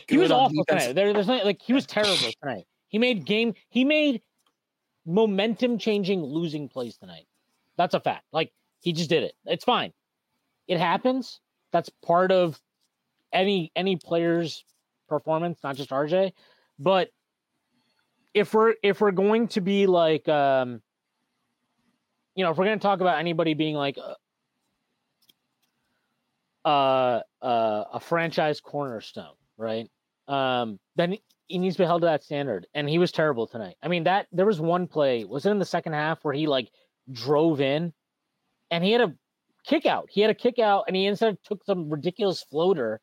He 0.07 0.17
was 0.17 0.31
awful 0.31 0.63
defense. 0.63 0.83
tonight. 0.83 0.93
There, 0.95 1.13
there's 1.13 1.27
not 1.27 1.45
like 1.45 1.61
he 1.61 1.73
was 1.73 1.85
terrible 1.85 2.15
tonight. 2.41 2.65
He 2.87 2.97
made 2.97 3.25
game. 3.25 3.53
He 3.69 3.85
made 3.85 4.21
momentum 5.09 5.79
changing 5.79 6.21
losing 6.21 6.69
plays 6.69 6.95
tonight. 6.95 7.25
That's 7.77 7.95
a 7.95 7.99
fact. 7.99 8.25
Like 8.31 8.51
he 8.79 8.93
just 8.93 9.09
did 9.09 9.23
it. 9.23 9.33
It's 9.45 9.63
fine. 9.63 9.91
It 10.67 10.79
happens. 10.79 11.39
That's 11.71 11.89
part 12.05 12.31
of 12.31 12.61
any 13.33 13.71
any 13.75 13.95
player's 13.95 14.63
performance, 15.07 15.59
not 15.63 15.75
just 15.75 15.89
RJ. 15.89 16.33
But 16.77 17.09
if 18.35 18.53
we're 18.53 18.75
if 18.83 19.01
we're 19.01 19.11
going 19.11 19.47
to 19.49 19.61
be 19.61 19.87
like 19.87 20.29
um 20.29 20.81
you 22.35 22.43
know, 22.45 22.51
if 22.51 22.57
we're 22.57 22.65
going 22.65 22.79
to 22.79 22.83
talk 22.83 23.01
about 23.01 23.19
anybody 23.19 23.53
being 23.53 23.75
like 23.75 23.97
a, 23.97 24.15
uh, 26.69 27.21
uh 27.41 27.83
a 27.93 27.99
franchise 27.99 28.61
cornerstone, 28.61 29.33
right? 29.57 29.89
Um 30.27 30.79
then 30.95 31.17
he 31.49 31.57
needs 31.57 31.75
to 31.75 31.83
be 31.83 31.87
held 31.87 32.01
to 32.01 32.05
that 32.05 32.23
standard. 32.23 32.67
And 32.73 32.87
he 32.87 32.99
was 32.99 33.11
terrible 33.11 33.47
tonight. 33.47 33.75
I 33.83 33.89
mean, 33.89 34.05
that 34.05 34.27
there 34.31 34.45
was 34.45 34.61
one 34.61 34.87
play, 34.87 35.25
was 35.25 35.45
it 35.45 35.51
in 35.51 35.59
the 35.59 35.65
second 35.65 35.93
half 35.93 36.23
where 36.23 36.33
he 36.33 36.47
like 36.47 36.69
drove 37.11 37.59
in 37.59 37.91
and 38.71 38.83
he 38.83 38.91
had 38.91 39.01
a 39.01 39.13
kick 39.65 39.85
out. 39.85 40.07
He 40.09 40.21
had 40.21 40.29
a 40.29 40.35
kick 40.35 40.59
out 40.59 40.85
and 40.87 40.95
he 40.95 41.07
instead 41.07 41.37
took 41.43 41.65
some 41.65 41.89
ridiculous 41.89 42.43
floater. 42.43 43.01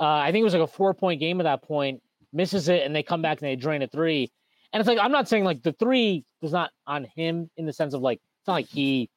Uh, 0.00 0.04
I 0.04 0.32
think 0.32 0.40
it 0.40 0.44
was 0.44 0.54
like 0.54 0.62
a 0.62 0.66
four 0.66 0.94
point 0.94 1.20
game 1.20 1.38
at 1.40 1.44
that 1.44 1.62
point, 1.62 2.02
misses 2.32 2.68
it, 2.68 2.82
and 2.82 2.96
they 2.96 3.02
come 3.02 3.22
back 3.22 3.40
and 3.40 3.48
they 3.48 3.56
drain 3.56 3.82
a 3.82 3.86
three. 3.86 4.32
And 4.72 4.80
it's 4.80 4.88
like, 4.88 4.98
I'm 4.98 5.12
not 5.12 5.28
saying 5.28 5.44
like 5.44 5.62
the 5.62 5.72
three 5.72 6.24
was 6.40 6.52
not 6.52 6.70
on 6.86 7.06
him 7.14 7.50
in 7.56 7.66
the 7.66 7.72
sense 7.72 7.94
of 7.94 8.00
like, 8.00 8.20
it's 8.40 8.48
not 8.48 8.54
like 8.54 8.68
he 8.68 9.10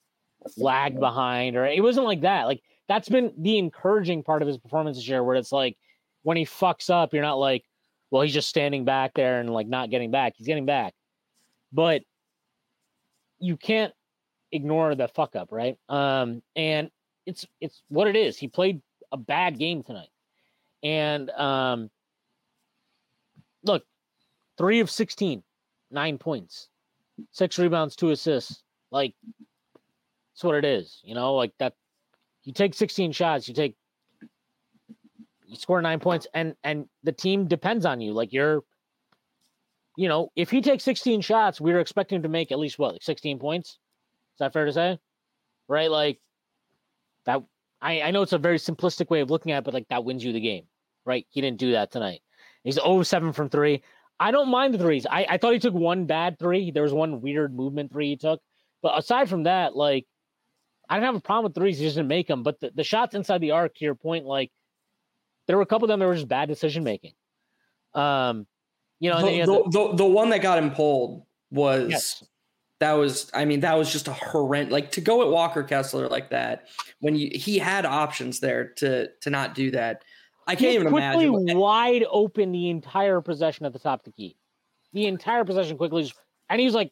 lagged 0.57 0.99
behind 0.99 1.55
or 1.55 1.65
it 1.65 1.81
wasn't 1.81 2.05
like 2.05 2.21
that. 2.21 2.43
Like, 2.43 2.61
that's 2.89 3.07
been 3.07 3.31
the 3.37 3.57
encouraging 3.57 4.23
part 4.23 4.41
of 4.41 4.47
his 4.47 4.57
performance 4.57 4.97
this 4.97 5.07
year, 5.07 5.23
where 5.23 5.35
it's 5.35 5.51
like 5.51 5.77
when 6.23 6.37
he 6.37 6.45
fucks 6.45 6.89
up, 6.89 7.13
you're 7.13 7.23
not 7.23 7.39
like, 7.39 7.63
well, 8.11 8.21
he's 8.21 8.33
just 8.33 8.49
standing 8.49 8.85
back 8.85 9.13
there 9.13 9.39
and 9.39 9.49
like 9.49 9.67
not 9.67 9.89
getting 9.89 10.11
back. 10.11 10.33
He's 10.35 10.47
getting 10.47 10.65
back. 10.65 10.93
But 11.71 12.01
you 13.39 13.55
can't 13.57 13.93
ignore 14.51 14.95
the 14.95 15.07
fuck 15.07 15.35
up, 15.35 15.49
right? 15.51 15.77
Um, 15.87 16.41
and 16.55 16.89
it's 17.25 17.45
it's 17.61 17.83
what 17.89 18.07
it 18.07 18.15
is. 18.15 18.37
He 18.37 18.47
played 18.47 18.81
a 19.11 19.17
bad 19.17 19.59
game 19.59 19.83
tonight. 19.83 20.09
And 20.83 21.29
um 21.31 21.89
look, 23.63 23.83
three 24.57 24.79
of 24.79 24.89
16, 24.89 25.43
nine 25.91 26.17
points. 26.17 26.69
six 27.31 27.59
rebounds, 27.59 27.95
two 27.95 28.11
assists. 28.11 28.63
Like, 28.91 29.13
that's 30.33 30.43
what 30.43 30.55
it 30.55 30.65
is. 30.65 31.01
You 31.03 31.15
know, 31.15 31.35
like 31.35 31.53
that. 31.59 31.73
You 32.43 32.53
take 32.53 32.73
16 32.73 33.11
shots, 33.11 33.47
you 33.47 33.53
take, 33.53 33.75
you 35.49 35.57
score 35.57 35.81
nine 35.81 35.99
points, 35.99 36.27
and 36.33 36.55
and 36.63 36.85
the 37.03 37.11
team 37.11 37.47
depends 37.47 37.85
on 37.85 37.99
you. 38.01 38.13
Like 38.13 38.31
you're, 38.31 38.61
you 39.97 40.07
know, 40.07 40.31
if 40.35 40.51
he 40.51 40.61
takes 40.61 40.83
16 40.83 41.21
shots, 41.21 41.59
we 41.59 41.73
are 41.73 41.79
expecting 41.79 42.17
him 42.17 42.23
to 42.23 42.29
make 42.29 42.51
at 42.51 42.59
least 42.59 42.77
what, 42.77 42.93
like 42.93 43.03
16 43.03 43.39
points. 43.39 43.69
Is 43.69 44.39
that 44.39 44.53
fair 44.53 44.65
to 44.65 44.73
say? 44.73 44.99
Right? 45.67 45.89
Like 45.89 46.19
that. 47.25 47.43
I 47.81 48.01
I 48.01 48.11
know 48.11 48.21
it's 48.21 48.33
a 48.33 48.37
very 48.37 48.57
simplistic 48.57 49.09
way 49.09 49.21
of 49.21 49.31
looking 49.31 49.51
at, 49.51 49.59
it, 49.59 49.63
but 49.65 49.73
like 49.73 49.87
that 49.89 50.05
wins 50.05 50.23
you 50.23 50.33
the 50.33 50.39
game, 50.39 50.65
right? 51.05 51.25
He 51.29 51.41
didn't 51.41 51.59
do 51.59 51.71
that 51.71 51.91
tonight. 51.91 52.21
He's 52.63 52.75
0 52.75 53.03
7 53.03 53.33
from 53.33 53.49
three. 53.49 53.81
I 54.19 54.31
don't 54.31 54.49
mind 54.49 54.73
the 54.73 54.77
threes. 54.77 55.07
I, 55.09 55.25
I 55.29 55.37
thought 55.37 55.53
he 55.53 55.59
took 55.59 55.73
one 55.73 56.05
bad 56.05 56.37
three. 56.37 56.71
There 56.71 56.83
was 56.83 56.93
one 56.93 57.21
weird 57.21 57.55
movement 57.55 57.91
three 57.91 58.09
he 58.09 58.17
took. 58.17 58.41
But 58.81 58.97
aside 58.97 59.29
from 59.29 59.43
that, 59.43 59.75
like, 59.75 60.05
I 60.89 60.95
don't 60.95 61.05
have 61.05 61.15
a 61.15 61.21
problem 61.21 61.45
with 61.45 61.55
threes. 61.55 61.79
He 61.79 61.85
just 61.85 61.95
didn't 61.95 62.09
make 62.09 62.27
them. 62.27 62.43
But 62.43 62.59
the, 62.59 62.71
the 62.75 62.83
shots 62.83 63.15
inside 63.15 63.39
the 63.39 63.51
arc, 63.51 63.75
to 63.75 63.85
your 63.85 63.95
point, 63.95 64.25
like, 64.25 64.51
there 65.49 65.57
were 65.57 65.63
a 65.63 65.65
couple 65.65 65.85
of 65.85 65.87
them 65.87 65.99
that 65.99 66.05
were 66.05 66.13
just 66.13 66.27
bad 66.27 66.47
decision 66.47 66.83
making. 66.83 67.13
Um, 67.95 68.45
you 68.99 69.09
know, 69.09 69.19
the, 69.19 69.45
the, 69.45 69.69
the, 69.71 69.95
the, 69.95 70.05
one 70.05 70.29
that 70.29 70.43
got 70.43 70.59
him 70.59 70.69
pulled 70.69 71.25
was 71.49 71.89
yes. 71.89 72.23
that 72.77 72.93
was, 72.93 73.31
I 73.33 73.45
mean, 73.45 73.61
that 73.61 73.75
was 73.75 73.91
just 73.91 74.07
a 74.07 74.13
horrendous, 74.13 74.71
like 74.71 74.91
to 74.91 75.01
go 75.01 75.23
at 75.23 75.29
Walker 75.29 75.63
Kessler 75.63 76.07
like 76.07 76.29
that 76.29 76.67
when 76.99 77.15
you, 77.15 77.31
he 77.33 77.57
had 77.57 77.87
options 77.87 78.39
there 78.39 78.67
to, 78.75 79.07
to 79.21 79.31
not 79.31 79.55
do 79.55 79.71
that. 79.71 80.03
I 80.45 80.53
can't 80.53 80.75
even 80.75 80.89
quickly 80.89 81.25
imagine. 81.25 81.57
wide 81.57 82.05
open 82.11 82.51
the 82.51 82.69
entire 82.69 83.19
possession 83.19 83.65
at 83.65 83.73
the 83.73 83.79
top 83.79 84.01
of 84.01 84.05
the 84.05 84.11
key. 84.11 84.37
The 84.93 85.07
entire 85.07 85.45
possession 85.45 85.77
Quickley, 85.77 86.11
and 86.47 86.61
he's 86.61 86.75
like, 86.75 86.91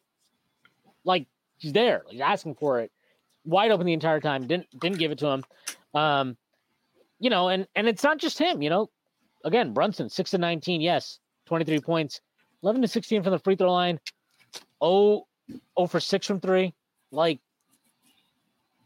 like 1.04 1.28
he's 1.58 1.72
there, 1.72 2.02
like 2.08 2.18
asking 2.18 2.56
for 2.56 2.80
it, 2.80 2.90
wide 3.44 3.70
open 3.70 3.86
the 3.86 3.92
entire 3.92 4.18
time. 4.18 4.48
Didn't 4.48 4.66
didn't 4.80 4.98
give 4.98 5.12
it 5.12 5.18
to 5.18 5.28
him. 5.28 5.44
Um, 5.94 6.36
you 7.18 7.30
know, 7.30 7.48
and 7.48 7.66
and 7.74 7.88
it's 7.88 8.02
not 8.02 8.18
just 8.18 8.38
him. 8.38 8.62
You 8.62 8.70
know, 8.70 8.90
again, 9.44 9.72
Brunson 9.72 10.08
six 10.08 10.30
to 10.30 10.38
nineteen, 10.38 10.80
yes, 10.80 11.18
twenty 11.46 11.64
three 11.64 11.80
points, 11.80 12.20
eleven 12.62 12.82
to 12.82 12.88
sixteen 12.88 13.22
from 13.22 13.32
the 13.32 13.38
free 13.38 13.56
throw 13.56 13.72
line. 13.72 14.00
Oh, 14.80 15.26
oh 15.76 15.86
for 15.86 16.00
six 16.00 16.26
from 16.26 16.40
three. 16.40 16.74
Like, 17.10 17.40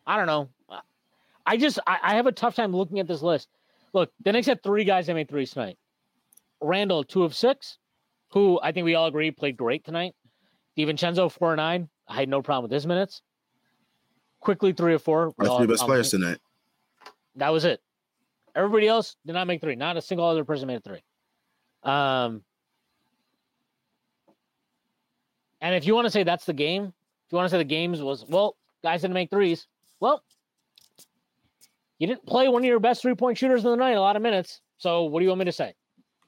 I 0.07 0.17
don't 0.17 0.27
know. 0.27 0.49
I 1.45 1.57
just 1.57 1.79
I, 1.87 1.99
I 2.03 2.15
have 2.15 2.27
a 2.27 2.33
tough 2.33 2.55
time 2.55 2.75
looking 2.75 3.01
at 3.01 3.09
this 3.09 3.21
list 3.21 3.49
Look, 3.93 4.11
the 4.25 4.33
Knicks 4.33 4.47
had 4.47 4.63
three 4.63 4.85
guys 4.85 5.07
that 5.07 5.15
made 5.15 5.29
threes 5.29 5.51
tonight. 5.51 5.77
Randle, 6.61 7.05
two 7.05 7.25
of 7.25 7.35
six, 7.35 7.79
who 8.31 8.59
I 8.63 8.73
think 8.73 8.85
we 8.85 8.95
all 8.95 9.07
agree 9.07 9.31
played 9.31 9.57
great 9.57 9.85
tonight. 9.85 10.15
DiVincenzo, 10.79 11.31
four 11.31 11.53
or 11.53 11.57
nine. 11.57 11.89
I 12.09 12.17
had 12.17 12.29
no 12.29 12.41
problem 12.43 12.65
with 12.65 12.73
his 12.73 12.87
minutes. 12.87 13.23
Quickley, 14.41 14.73
three 14.73 14.95
or 14.95 14.99
four. 14.99 15.33
Our 15.39 15.59
three 15.59 15.67
best 15.67 15.85
players 15.85 16.11
tonight. 16.11 16.39
That 17.37 17.51
was 17.51 17.65
it. 17.65 17.81
Everybody 18.55 18.87
else 18.87 19.17
did 19.27 19.33
not 19.33 19.47
make 19.47 19.61
three. 19.61 19.77
Not 19.77 19.97
a 19.97 20.03
single 20.03 20.27
other 20.27 20.45
person 20.45 20.67
made 20.67 20.77
a 20.77 20.81
three. 20.81 21.03
Um, 21.83 22.43
and 25.61 25.75
if 25.75 25.87
you 25.87 25.95
want 25.95 26.07
to 26.07 26.11
say 26.11 26.23
that's 26.23 26.45
the 26.45 26.53
game, 26.53 26.85
if 26.85 27.33
you 27.33 27.37
want 27.37 27.47
to 27.47 27.51
say 27.51 27.59
the 27.59 27.65
games 27.65 28.03
was 28.03 28.25
well, 28.29 28.57
guys 28.83 29.03
didn't 29.03 29.15
make 29.15 29.31
threes. 29.31 29.67
Well, 30.01 30.23
you 31.99 32.07
didn't 32.07 32.27
play 32.27 32.49
one 32.49 32.63
of 32.63 32.67
your 32.67 32.81
best 32.81 33.03
three 33.03 33.15
point 33.15 33.39
shooters 33.39 33.65
in 33.65 33.71
the 33.71 33.77
night 33.77 33.93
a 33.93 34.01
lot 34.01 34.17
of 34.17 34.23
minutes. 34.23 34.61
So 34.79 35.05
what 35.05 35.21
do 35.21 35.25
you 35.25 35.31
want 35.31 35.39
me 35.39 35.45
to 35.47 35.53
say? 35.53 35.75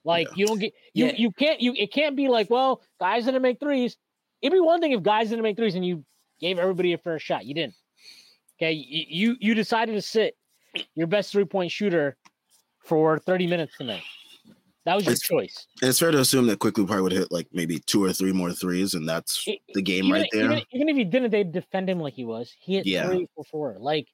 Like 0.04 0.28
yeah. 0.28 0.34
you 0.36 0.46
don't 0.46 0.58
get 0.60 0.72
you 0.92 1.06
yeah. 1.06 1.12
you 1.16 1.30
can't 1.32 1.60
you 1.60 1.74
it 1.76 1.92
can't 1.92 2.14
be 2.14 2.28
like 2.28 2.48
well 2.50 2.80
guys 3.00 3.24
didn't 3.24 3.42
make 3.42 3.58
threes. 3.58 3.96
It'd 4.40 4.52
be 4.52 4.60
one 4.60 4.80
thing 4.80 4.92
if 4.92 5.02
guys 5.02 5.30
didn't 5.30 5.42
make 5.42 5.56
threes 5.56 5.74
and 5.74 5.84
you 5.84 6.04
gave 6.40 6.58
everybody 6.58 6.92
a 6.92 6.98
fair 6.98 7.18
shot. 7.18 7.44
You 7.44 7.54
didn't. 7.54 7.74
Okay, 8.56 8.72
you 8.72 9.36
you 9.40 9.54
decided 9.54 9.94
to 9.94 10.02
sit 10.02 10.36
your 10.94 11.06
best 11.06 11.32
three 11.32 11.44
point 11.44 11.70
shooter 11.70 12.16
for 12.84 13.18
thirty 13.18 13.46
minutes 13.46 13.76
tonight. 13.76 14.02
That 14.84 14.96
was 14.96 15.04
your 15.04 15.12
it's, 15.12 15.22
choice. 15.22 15.66
It's 15.80 15.98
fair 15.98 16.10
to 16.10 16.20
assume 16.20 16.46
that 16.48 16.58
Quickley 16.58 16.84
probably 16.84 17.02
would 17.02 17.12
hit 17.12 17.32
like 17.32 17.48
maybe 17.52 17.78
two 17.78 18.04
or 18.04 18.12
three 18.12 18.32
more 18.32 18.52
threes, 18.52 18.92
and 18.94 19.08
that's 19.08 19.48
the 19.72 19.80
game 19.80 20.04
even, 20.06 20.12
right 20.12 20.28
there. 20.30 20.44
Even, 20.44 20.62
even, 20.72 20.88
if 20.90 20.96
he 20.96 21.04
didn't, 21.04 21.30
they'd 21.30 21.52
defend 21.52 21.88
him 21.88 22.00
like 22.00 22.12
he 22.12 22.26
was. 22.26 22.54
He 22.60 22.74
hit 22.74 22.86
yeah. 22.86 23.06
three 23.06 23.26
for 23.34 23.44
four. 23.44 23.76
Like 23.78 24.08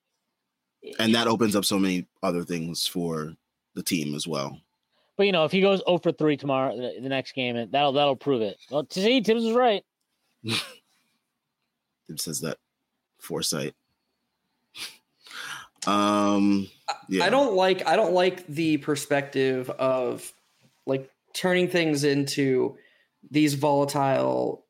and 0.98 1.14
that 1.14 1.26
opens 1.26 1.56
up 1.56 1.64
so 1.64 1.78
many 1.78 2.06
other 2.22 2.44
things 2.44 2.86
for 2.86 3.34
the 3.74 3.82
team 3.82 4.14
as 4.14 4.26
well. 4.26 4.58
But 5.16 5.26
you 5.26 5.32
know, 5.32 5.44
if 5.44 5.52
he 5.52 5.60
goes 5.60 5.82
0 5.86 5.98
for 5.98 6.12
3 6.12 6.36
tomorrow, 6.36 6.76
the 6.76 7.08
next 7.08 7.32
game, 7.32 7.68
that'll 7.70 7.92
that'll 7.92 8.16
prove 8.16 8.42
it. 8.42 8.56
Well, 8.70 8.86
see, 8.90 9.20
Thibs 9.20 9.44
was 9.44 9.54
right. 9.54 9.82
Thibs 10.44 12.24
says 12.24 12.40
that 12.40 12.56
foresight. 13.20 13.74
Um, 15.86 16.68
yeah. 17.08 17.24
I 17.24 17.30
don't 17.30 17.54
like 17.54 17.86
I 17.86 17.96
don't 17.96 18.12
like 18.12 18.46
the 18.46 18.76
perspective 18.78 19.70
of 19.70 20.32
like 20.86 21.10
turning 21.34 21.68
things 21.68 22.04
into 22.04 22.76
these 23.30 23.54
volatile 23.54 24.66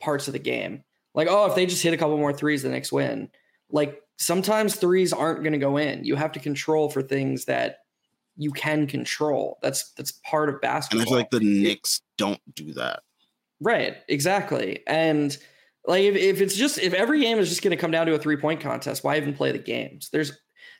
parts 0.00 0.26
of 0.26 0.32
the 0.32 0.38
game. 0.38 0.84
Like, 1.14 1.28
oh, 1.30 1.46
if 1.46 1.54
they 1.54 1.66
just 1.66 1.82
hit 1.82 1.94
a 1.94 1.96
couple 1.96 2.16
more 2.16 2.32
threes, 2.32 2.62
the 2.62 2.68
Knicks 2.68 2.92
win. 2.92 3.30
Like 3.70 4.00
sometimes 4.16 4.76
threes 4.76 5.12
aren't 5.12 5.42
going 5.42 5.52
to 5.52 5.58
go 5.58 5.76
in. 5.76 6.04
You 6.04 6.16
have 6.16 6.32
to 6.32 6.40
control 6.40 6.90
for 6.90 7.02
things 7.02 7.44
that 7.46 7.78
you 8.36 8.50
can 8.50 8.86
control. 8.86 9.58
That's 9.62 9.92
that's 9.92 10.12
part 10.12 10.48
of 10.48 10.60
basketball. 10.60 11.00
And 11.00 11.08
I 11.08 11.10
feel 11.10 11.18
like 11.18 11.30
the 11.30 11.40
Knicks 11.40 12.02
don't 12.16 12.40
do 12.54 12.72
that. 12.74 13.00
Right, 13.60 13.96
exactly. 14.08 14.82
And 14.86 15.36
like 15.86 16.02
if, 16.02 16.16
if 16.16 16.40
it's 16.40 16.56
just 16.56 16.78
if 16.78 16.94
every 16.94 17.20
game 17.20 17.38
is 17.38 17.48
just 17.48 17.62
going 17.62 17.70
to 17.70 17.80
come 17.80 17.90
down 17.90 18.06
to 18.06 18.14
a 18.14 18.18
three 18.18 18.36
point 18.36 18.60
contest, 18.60 19.04
why 19.04 19.16
even 19.16 19.34
play 19.34 19.52
the 19.52 19.58
games? 19.58 20.08
There's 20.12 20.32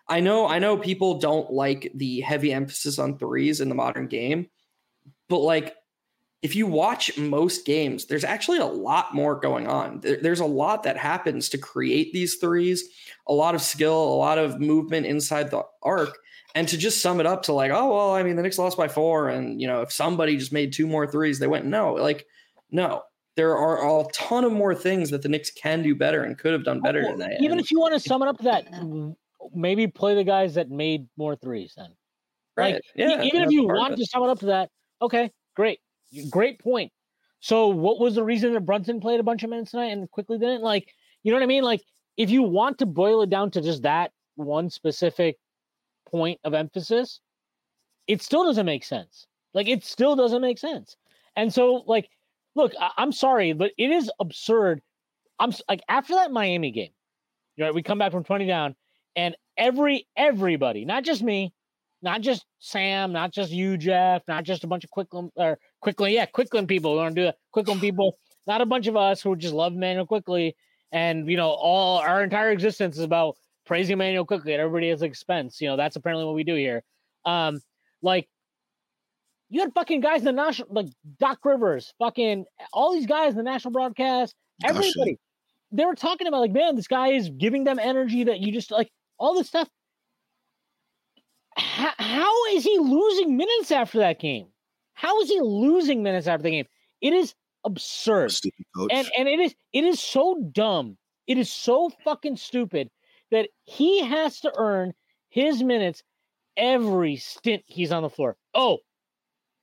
I 0.09 0.21
know 0.21 0.47
I 0.47 0.59
know 0.59 0.77
people 0.77 1.19
don't 1.19 1.51
like 1.51 1.91
the 1.95 2.21
heavy 2.21 2.53
emphasis 2.53 2.99
on 2.99 3.19
threes 3.19 3.61
in 3.61 3.69
the 3.69 3.75
modern 3.75 4.07
game, 4.07 4.49
but 5.29 5.39
like 5.39 5.75
if 6.45 6.55
you 6.55 6.67
watch 6.67 7.17
most 7.17 7.65
games, 7.65 8.05
there's 8.05 8.23
actually 8.23 8.59
a 8.59 8.67
lot 8.67 9.15
more 9.15 9.35
going 9.35 9.67
on. 9.67 10.01
There, 10.01 10.19
there's 10.21 10.41
a 10.41 10.45
lot 10.45 10.83
that 10.83 10.99
happens 10.99 11.49
to 11.49 11.59
create 11.59 12.13
these 12.13 12.35
threes, 12.35 12.85
a 13.27 13.33
lot 13.33 13.55
of 13.55 13.63
skill, 13.63 13.97
a 13.97 14.17
lot 14.17 14.37
of 14.37 14.61
movement 14.61 15.07
inside 15.07 15.51
the 15.51 15.63
arc. 15.83 16.19
And 16.55 16.69
to 16.69 16.77
just 16.77 17.01
sum 17.01 17.19
it 17.19 17.25
up 17.25 17.45
to 17.45 17.55
like, 17.55 17.71
oh, 17.73 17.95
well, 17.95 18.11
I 18.13 18.23
mean, 18.23 18.37
the 18.37 18.43
Knicks 18.43 18.59
lost 18.59 18.77
by 18.77 18.89
four. 18.89 19.31
And, 19.31 19.59
you 19.59 19.67
know, 19.67 19.81
if 19.81 19.91
somebody 19.91 20.37
just 20.37 20.53
made 20.53 20.75
two 20.75 20.87
more 20.87 21.07
threes, 21.07 21.39
they 21.39 21.47
went, 21.47 21.65
no, 21.65 21.95
like, 21.95 22.27
no. 22.71 23.03
There 23.37 23.57
are 23.57 24.01
a 24.01 24.05
ton 24.13 24.45
of 24.45 24.53
more 24.53 24.75
things 24.75 25.11
that 25.11 25.23
the 25.23 25.31
Knicks 25.31 25.51
can 25.51 25.83
do 25.83 25.95
better 25.95 26.23
and 26.23 26.39
could 26.39 26.53
have 26.53 26.63
done 26.63 26.81
better 26.83 27.03
well, 27.03 27.13
tonight. 27.13 27.39
Even 27.41 27.59
if 27.59 27.71
you 27.71 27.81
want 27.81 27.95
to 27.95 28.01
sum 28.01 28.23
it 28.23 28.29
up 28.29 28.37
to 28.37 28.45
that, 28.45 28.67
maybe 29.55 29.87
play 29.87 30.15
the 30.15 30.25
guys 30.25 30.55
that 30.55 30.71
made 30.71 31.07
more 31.17 31.37
threes 31.37 31.75
then. 31.77 31.91
Right. 32.57 32.75
Like, 32.75 32.83
yeah, 32.95 33.23
even 33.23 33.43
if 33.43 33.51
you 33.51 33.67
want 33.67 33.97
to 33.97 34.07
sum 34.07 34.23
it 34.23 34.31
up 34.31 34.39
to 34.41 34.47
that, 34.47 34.71
okay, 35.03 35.31
great 35.57 35.81
Great 36.31 36.59
point. 36.59 36.93
So, 37.41 37.69
what 37.69 37.99
was 37.99 38.15
the 38.15 38.25
reason 38.25 38.55
that 38.55 38.65
Brunson 38.65 39.01
played 39.01 39.21
a 39.21 39.25
bunch 39.25 39.43
of 39.43 39.51
minutes 39.51 39.73
tonight 39.73 39.93
and 39.93 40.11
Quickley 40.11 40.39
didn't? 40.39 40.63
Like, 40.63 40.95
you 41.23 41.33
know 41.33 41.37
what 41.37 41.43
I 41.43 41.47
mean? 41.47 41.65
Like, 41.65 41.83
if 42.17 42.31
you 42.31 42.43
want 42.43 42.79
to 42.79 42.87
boil 42.87 43.23
it 43.23 43.31
down 43.31 43.51
to 43.53 43.61
just 43.61 43.83
that 43.83 44.13
one 44.37 44.71
specific 44.71 45.37
point 46.11 46.41
of 46.45 46.55
emphasis, 46.55 47.21
it 48.07 48.23
still 48.23 48.45
doesn't 48.45 48.67
make 48.67 48.85
sense. 48.85 49.27
Like, 49.53 49.69
it 49.69 49.85
still 49.85 50.17
doesn't 50.17 50.41
make 50.41 50.59
sense. 50.59 50.97
And 51.37 51.53
so, 51.53 51.85
like, 51.87 52.09
look, 52.55 52.73
I- 52.81 53.03
am 53.03 53.13
sorry, 53.13 53.53
but 53.53 53.73
it 53.77 53.91
is 53.91 54.11
absurd. 54.21 54.81
I'm 55.39 55.53
like 55.69 55.83
after 55.89 56.15
that 56.15 56.31
Miami 56.31 56.71
game, 56.71 56.93
right? 57.59 57.75
We 57.75 57.83
come 57.83 57.99
back 57.99 58.13
from 58.13 58.25
20 58.25 58.47
down, 58.47 58.77
and 59.17 59.37
every 59.57 60.07
everybody, 60.17 60.85
not 60.85 61.05
just 61.05 61.23
me, 61.23 61.53
not 62.03 62.21
just 62.21 62.45
Sam, 62.59 63.12
not 63.12 63.33
just 63.33 63.51
you, 63.51 63.77
Geoff, 63.77 64.23
not 64.29 64.45
just 64.45 64.65
a 64.65 64.67
bunch 64.67 64.85
of 64.85 64.91
Quickley 64.91 65.31
or 65.37 65.59
Quickley, 65.81 66.15
yeah, 66.15 66.27
Quickley 66.27 66.67
people. 66.67 66.97
Want 66.97 67.15
to 67.15 67.23
do 67.23 67.29
it. 67.29 67.37
Quickley 67.53 67.79
people, 67.79 68.19
not 68.47 68.61
a 68.61 68.67
bunch 68.67 68.87
of 68.87 68.97
us 68.97 69.23
who 69.23 69.35
just 69.37 69.55
love 69.55 69.75
Manuel 69.75 70.07
Quickley, 70.07 70.55
and 70.93 71.29
you 71.29 71.37
know, 71.37 71.51
all 71.51 71.99
our 71.99 72.23
entire 72.23 72.51
existence 72.51 72.99
is 72.99 73.05
about 73.05 73.37
praising 73.67 73.99
Manuel 73.99 74.27
Quickley 74.27 74.55
at 74.55 74.61
everybody's 74.61 75.03
expense. 75.03 75.61
You 75.61 75.69
know, 75.69 75.77
that's 75.77 75.97
apparently 75.97 76.27
what 76.27 76.35
we 76.35 76.45
do 76.45 76.55
here. 76.55 76.83
Um, 77.25 77.61
like 78.03 78.29
you 79.49 79.61
had 79.61 79.73
fucking 79.73 80.01
guys 80.01 80.21
in 80.21 80.27
the 80.27 80.33
national, 80.33 80.69
like 80.71 80.89
Doc 81.19 81.39
Rivers, 81.45 81.95
fucking 81.99 82.45
all 82.73 82.93
these 82.93 83.07
guys 83.07 83.31
in 83.31 83.37
the 83.37 83.43
national 83.43 83.73
broadcast, 83.73 84.35
everybody. 84.62 85.12
Gosh. 85.12 85.19
They 85.73 85.85
were 85.85 85.95
talking 85.95 86.27
about 86.27 86.41
like, 86.41 86.53
man, 86.53 86.77
this 86.77 86.87
guy 86.87 87.12
is 87.12 87.31
giving 87.31 87.65
them 87.65 87.79
energy 87.79 88.25
that 88.25 88.41
you 88.41 88.53
just 88.53 88.71
like 88.71 88.91
all 89.25 89.35
this 89.35 89.49
stuff 89.49 89.68
how, 91.57 91.93
how 91.99 92.45
is 92.53 92.64
he 92.64 92.79
losing 92.79 93.37
minutes 93.37 93.70
after 93.70 93.99
that 93.99 94.20
game? 94.20 94.47
How 94.95 95.20
is 95.20 95.29
he 95.29 95.41
losing 95.41 96.03
minutes 96.03 96.27
after 96.27 96.43
the 96.43 96.51
game? 96.51 96.66
It 97.01 97.12
is 97.12 97.35
absurd. 97.64 98.33
And 98.91 99.09
and 99.16 99.29
it 99.29 99.41
is 99.41 99.55
it 99.72 99.85
is 99.85 100.01
so 100.01 100.37
dumb. 100.53 100.97
It 101.27 101.39
is 101.39 101.51
so 101.51 101.91
fucking 102.05 102.37
stupid 102.37 102.91
that 103.31 103.49
he 103.64 104.05
has 104.05 104.41
to 104.41 104.53
earn 104.57 104.93
his 105.31 105.62
minutes 105.62 106.03
every 106.57 107.16
stint 107.16 107.62
he's 107.66 107.93
on 107.93 108.03
the 108.03 108.11
floor. 108.11 108.37
Oh, 108.55 108.79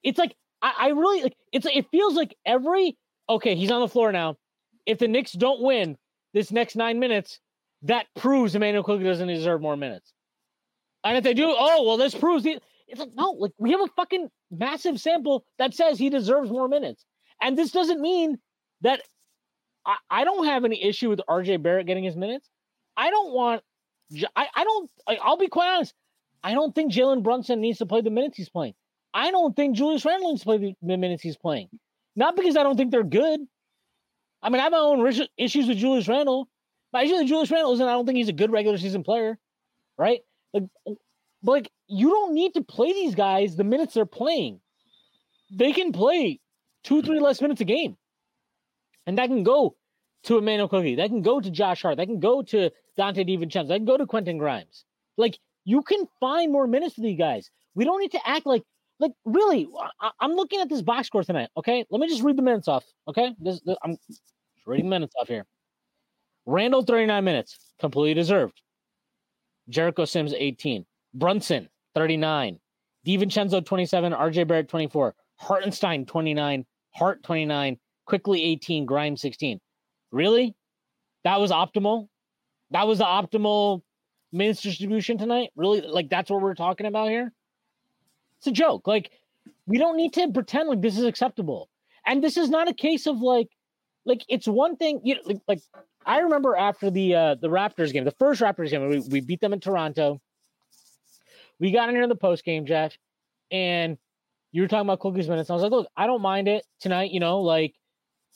it's 0.04 0.18
like 0.18 0.36
I, 0.62 0.74
I 0.80 0.88
really 0.90 1.24
like 1.24 1.38
it's 1.52 1.66
it 1.66 1.88
feels 1.92 2.16
like 2.16 2.36
every 2.46 2.98
okay, 3.30 3.56
he's 3.56 3.72
on 3.72 3.82
the 3.82 3.88
floor 3.88 4.12
now. 4.12 4.38
if 4.86 5.00
the 5.00 5.08
Knicks 5.08 5.34
don't 5.34 5.62
win 5.62 5.98
this 6.34 6.52
next 6.52 6.76
nine 6.76 7.00
minutes, 7.00 7.40
that 7.84 8.08
proves 8.16 8.56
Immanuel 8.56 8.84
Quickley 8.84 9.06
doesn't 9.06 9.28
deserve 9.28 9.62
more 9.62 9.78
minutes. 9.78 10.14
And 11.04 11.18
if 11.18 11.24
they 11.24 11.34
do, 11.34 11.54
oh 11.58 11.84
well, 11.84 11.98
this 11.98 12.14
proves 12.14 12.44
he. 12.44 12.60
It's 12.88 13.00
like 13.00 13.16
no, 13.16 13.32
like 13.32 13.52
we 13.58 13.72
have 13.72 13.82
a 13.82 13.88
fucking 13.96 14.30
massive 14.52 15.00
sample 15.00 15.46
that 15.58 15.74
says 15.74 15.98
he 15.98 16.10
deserves 16.10 16.50
more 16.50 16.68
minutes, 16.68 17.06
and 17.42 17.58
this 17.58 17.72
doesn't 17.72 18.02
mean 18.02 18.38
that 18.82 19.02
I, 19.86 19.96
I 20.10 20.24
don't 20.24 20.46
have 20.46 20.66
any 20.66 20.84
issue 20.84 21.10
with 21.10 21.22
RJ 21.28 21.64
Barrett 21.64 21.88
getting 21.88 22.04
his 22.04 22.16
minutes. 22.16 22.50
I 22.98 23.10
don't 23.10 23.34
want. 23.34 23.64
I, 24.36 24.48
I 24.56 24.64
don't. 24.64 24.92
I, 25.08 25.18
I'll 25.24 25.38
be 25.38 25.48
quite 25.48 25.74
honest. 25.76 25.94
I 26.44 26.54
don't 26.54 26.74
think 26.74 26.92
Jalen 26.92 27.24
Brunson 27.24 27.62
needs 27.62 27.80
to 27.80 27.86
play 27.86 28.02
the 28.02 28.10
minutes 28.10 28.38
he's 28.38 28.50
playing. 28.50 28.74
I 29.14 29.32
don't 29.32 29.56
think 29.56 29.76
Julius 29.76 30.06
Randle 30.06 30.30
needs 30.30 30.42
to 30.42 30.46
play 30.46 30.58
the, 30.58 30.76
the 30.82 30.98
minutes 30.98 31.22
he's 31.24 31.38
playing. 31.38 31.70
Not 32.16 32.36
because 32.36 32.56
I 32.56 32.64
don't 32.64 32.78
think 32.78 32.92
they're 32.92 33.04
good. 33.04 33.42
I 34.42 34.50
mean, 34.50 34.60
I 34.60 34.64
have 34.64 34.72
my 34.72 34.80
own 34.80 35.06
issues 35.38 35.68
with 35.68 35.78
Julius 35.78 36.08
Randle. 36.08 36.50
Issue 37.00 37.16
with 37.16 37.28
Julius 37.28 37.52
Randle 37.52 37.74
isn't. 37.74 37.88
I 37.88 37.92
don't 37.92 38.06
think 38.06 38.18
he's 38.18 38.30
a 38.30 38.34
good 38.34 38.52
regular 38.52 38.78
season 38.78 39.04
player, 39.04 39.38
right? 39.98 40.22
Like, 40.54 40.64
but 41.44 41.52
like 41.52 41.72
you 41.88 42.10
don't 42.10 42.34
need 42.34 42.54
to 42.54 42.62
play 42.62 42.94
these 42.94 43.16
guys 43.16 43.56
the 43.56 43.64
minutes 43.64 43.94
they're 43.94 44.06
playing. 44.06 44.60
They 45.52 45.72
can 45.72 45.92
play 45.92 46.40
two, 46.84 47.02
three 47.02 47.20
less 47.20 47.42
minutes 47.42 47.62
a 47.62 47.66
game, 47.66 47.98
and 49.06 49.18
that 49.18 49.28
can 49.28 49.44
go 49.44 49.76
to 50.24 50.38
Immanuel 50.38 50.68
Quickley. 50.68 50.96
That 50.96 51.10
can 51.10 51.22
go 51.22 51.40
to 51.40 51.50
Josh 51.50 51.82
Hart. 51.82 51.98
That 51.98 52.08
can 52.08 52.20
go 52.20 52.42
to 52.44 52.70
Donte 52.98 53.28
DiVincenzo. 53.28 53.70
That 53.70 53.78
can 53.78 53.86
go 53.86 53.98
to 53.98 54.06
Quentin 54.06 54.38
Grimes. 54.38 54.86
Like 55.18 55.40
you 55.64 55.82
can 55.82 56.08
find 56.20 56.52
more 56.52 56.68
minutes 56.68 56.96
for 56.96 57.02
these 57.02 57.18
guys. 57.18 57.50
We 57.74 57.86
don't 57.86 58.00
need 58.02 58.12
to 58.12 58.28
act 58.28 58.46
like 58.46 58.64
like 59.00 59.14
really. 59.26 59.68
I, 60.00 60.12
am 60.22 60.34
looking 60.34 60.60
at 60.60 60.70
this 60.70 60.82
box 60.82 61.08
score 61.08 61.24
tonight. 61.24 61.50
Okay, 61.58 61.86
let 61.90 62.00
me 62.00 62.08
just 62.08 62.22
read 62.22 62.38
the 62.38 62.42
minutes 62.42 62.68
off. 62.68 62.86
Okay, 63.08 63.34
this, 63.40 63.62
this 63.62 63.78
I'm 63.84 63.98
reading 64.66 64.90
minutes 64.90 65.16
off 65.20 65.28
here. 65.28 65.46
Randle 66.46 66.84
39 66.84 67.24
minutes, 67.24 67.58
completely 67.80 68.14
deserved. 68.14 68.62
Jericho 69.70 70.06
Sims 70.06 70.34
18, 70.34 70.86
Brunson 71.14 71.70
39, 71.96 72.60
DiVincenzo 73.06 73.66
27, 73.66 74.14
RJ 74.14 74.48
Barrett 74.48 74.70
24, 74.70 75.16
Hartenstein 75.38 76.06
29, 76.06 76.66
Hart 76.92 77.24
29, 77.24 77.78
Quickley, 78.06 78.44
18, 78.44 78.86
Grimes 78.86 79.22
16. 79.22 79.60
Really? 80.12 80.56
That 81.24 81.40
was 81.40 81.52
optimal? 81.52 82.08
That 82.72 82.88
was 82.88 82.98
the 82.98 83.06
optimal 83.06 83.82
minutes 84.32 84.62
distribution 84.62 85.18
tonight? 85.18 85.50
Really? 85.56 85.82
Like 85.82 86.10
that's 86.10 86.30
what 86.30 86.42
we're 86.42 86.56
talking 86.56 86.86
about 86.86 87.10
here? 87.10 87.32
It's 88.40 88.48
a 88.48 88.52
joke. 88.52 88.88
Like 88.88 89.12
we 89.68 89.78
don't 89.78 89.98
need 89.98 90.14
to 90.14 90.32
pretend 90.32 90.70
like 90.70 90.82
this 90.82 90.98
is 90.98 91.06
acceptable. 91.06 91.70
And 92.06 92.24
this 92.24 92.38
is 92.38 92.50
not 92.50 92.70
a 92.70 92.74
case 92.74 93.08
of 93.08 93.22
like 93.22 93.50
like 94.06 94.24
it's 94.28 94.48
one 94.48 94.78
thing 94.78 95.02
you 95.04 95.16
know, 95.16 95.22
like, 95.26 95.42
like 95.48 95.62
I 96.06 96.20
remember 96.20 96.56
after 96.56 96.90
the 96.90 97.16
uh 97.16 97.36
the 97.36 97.48
Raptors 97.48 97.94
game, 97.94 98.04
the 98.04 98.12
first 98.12 98.42
Raptors 98.42 98.70
game, 98.70 98.88
we, 98.88 99.00
we 99.00 99.22
beat 99.22 99.42
them 99.42 99.54
in 99.54 99.60
Toronto. 99.60 100.22
We 101.60 101.72
got 101.72 101.90
in 101.90 101.96
here 101.96 102.04
in 102.04 102.10
the 102.10 102.16
post 102.16 102.44
game, 102.44 102.66
Geoff, 102.66 102.98
and 103.52 103.98
you 104.52 104.62
were 104.62 104.68
talking 104.68 104.88
about 104.88 105.00
Cookies 105.00 105.30
minutes. 105.30 105.50
I 105.50 105.54
was 105.54 105.64
like, 105.64 105.72
look, 105.72 105.88
I 105.96 106.08
don't 106.08 106.22
mind 106.22 106.48
it 106.48 106.66
tonight. 106.80 107.12
You 107.12 107.20
know, 107.20 107.42
like 107.42 107.76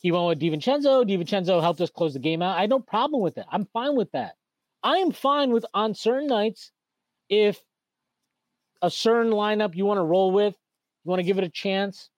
he 0.01 0.11
went 0.11 0.27
with 0.27 0.39
DiVincenzo. 0.39 1.03
DiVincenzo 1.09 1.61
helped 1.61 1.81
us 1.81 1.89
close 1.89 2.13
the 2.13 2.19
game 2.19 2.41
out. 2.41 2.57
I 2.57 2.61
had 2.61 2.69
no 2.69 2.79
problem 2.79 3.21
with 3.21 3.37
it. 3.37 3.45
I'm 3.51 3.65
fine 3.73 3.95
with 3.95 4.11
that. 4.11 4.35
I 4.83 4.97
am 4.97 5.11
fine 5.11 5.51
with 5.51 5.65
on 5.73 5.95
certain 5.95 6.27
nights 6.27 6.71
if 7.29 7.59
a 8.81 8.91
certain 8.91 9.31
lineup 9.31 9.75
you 9.75 9.85
want 9.85 9.97
to 9.97 10.03
roll 10.03 10.31
with, 10.31 10.53
you 11.03 11.09
want 11.09 11.19
to 11.19 11.25
give 11.25 11.39
it 11.39 11.43
a 11.43 11.49
chance, 11.49 12.09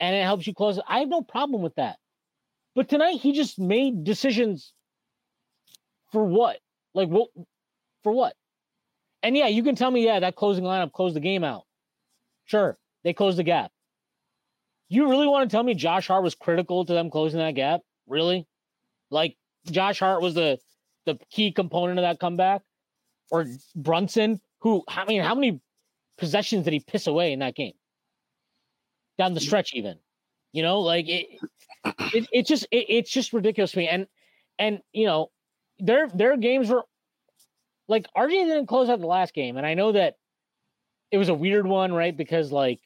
and 0.00 0.16
it 0.16 0.22
helps 0.22 0.46
you 0.46 0.54
close. 0.54 0.80
I 0.88 1.00
have 1.00 1.08
no 1.08 1.20
problem 1.20 1.60
with 1.60 1.74
that. 1.74 1.98
But 2.74 2.88
tonight 2.88 3.20
he 3.20 3.32
just 3.32 3.58
made 3.58 4.04
decisions 4.04 4.72
for 6.12 6.24
what? 6.24 6.58
Like 6.94 7.08
what 7.08 7.28
for 8.02 8.12
what? 8.12 8.34
And 9.22 9.36
yeah, 9.36 9.48
you 9.48 9.62
can 9.62 9.74
tell 9.74 9.90
me, 9.90 10.04
yeah, 10.04 10.20
that 10.20 10.36
closing 10.36 10.64
lineup 10.64 10.92
closed 10.92 11.16
the 11.16 11.20
game 11.20 11.44
out. 11.44 11.64
Sure, 12.44 12.78
they 13.04 13.12
closed 13.12 13.38
the 13.38 13.44
gap. 13.44 13.70
You 14.88 15.08
really 15.08 15.26
want 15.26 15.48
to 15.48 15.54
tell 15.54 15.62
me 15.62 15.74
Josh 15.74 16.08
Hart 16.08 16.22
was 16.22 16.34
critical 16.34 16.84
to 16.84 16.92
them 16.92 17.10
closing 17.10 17.40
that 17.40 17.54
gap? 17.54 17.82
Really? 18.06 18.46
Like 19.10 19.36
Josh 19.70 19.98
Hart 19.98 20.22
was 20.22 20.34
the 20.34 20.58
the 21.04 21.18
key 21.30 21.52
component 21.52 21.98
of 21.98 22.02
that 22.02 22.18
comeback? 22.18 22.62
Or 23.30 23.44
Brunson, 23.76 24.40
who 24.60 24.82
I 24.88 25.04
mean, 25.04 25.22
how 25.22 25.34
many 25.34 25.60
possessions 26.16 26.64
did 26.64 26.72
he 26.72 26.80
piss 26.80 27.06
away 27.06 27.32
in 27.32 27.40
that 27.40 27.54
game? 27.54 27.74
Down 29.18 29.34
the 29.34 29.40
stretch, 29.40 29.74
even. 29.74 29.98
You 30.52 30.62
know, 30.62 30.80
like 30.80 31.08
it 31.08 31.26
it, 32.14 32.28
it 32.32 32.46
just 32.46 32.66
it, 32.70 32.86
it's 32.88 33.10
just 33.10 33.32
ridiculous 33.32 33.72
to 33.72 33.78
me. 33.78 33.88
And 33.88 34.06
and 34.58 34.80
you 34.92 35.06
know, 35.06 35.30
their 35.78 36.08
their 36.08 36.36
games 36.36 36.68
were 36.68 36.84
like 37.88 38.06
RJ 38.16 38.30
didn't 38.30 38.66
close 38.66 38.88
out 38.88 39.00
the 39.00 39.06
last 39.06 39.34
game, 39.34 39.56
and 39.56 39.66
I 39.66 39.74
know 39.74 39.92
that 39.92 40.14
it 41.10 41.18
was 41.18 41.28
a 41.28 41.34
weird 41.34 41.66
one, 41.66 41.92
right? 41.92 42.16
Because 42.16 42.52
like 42.52 42.80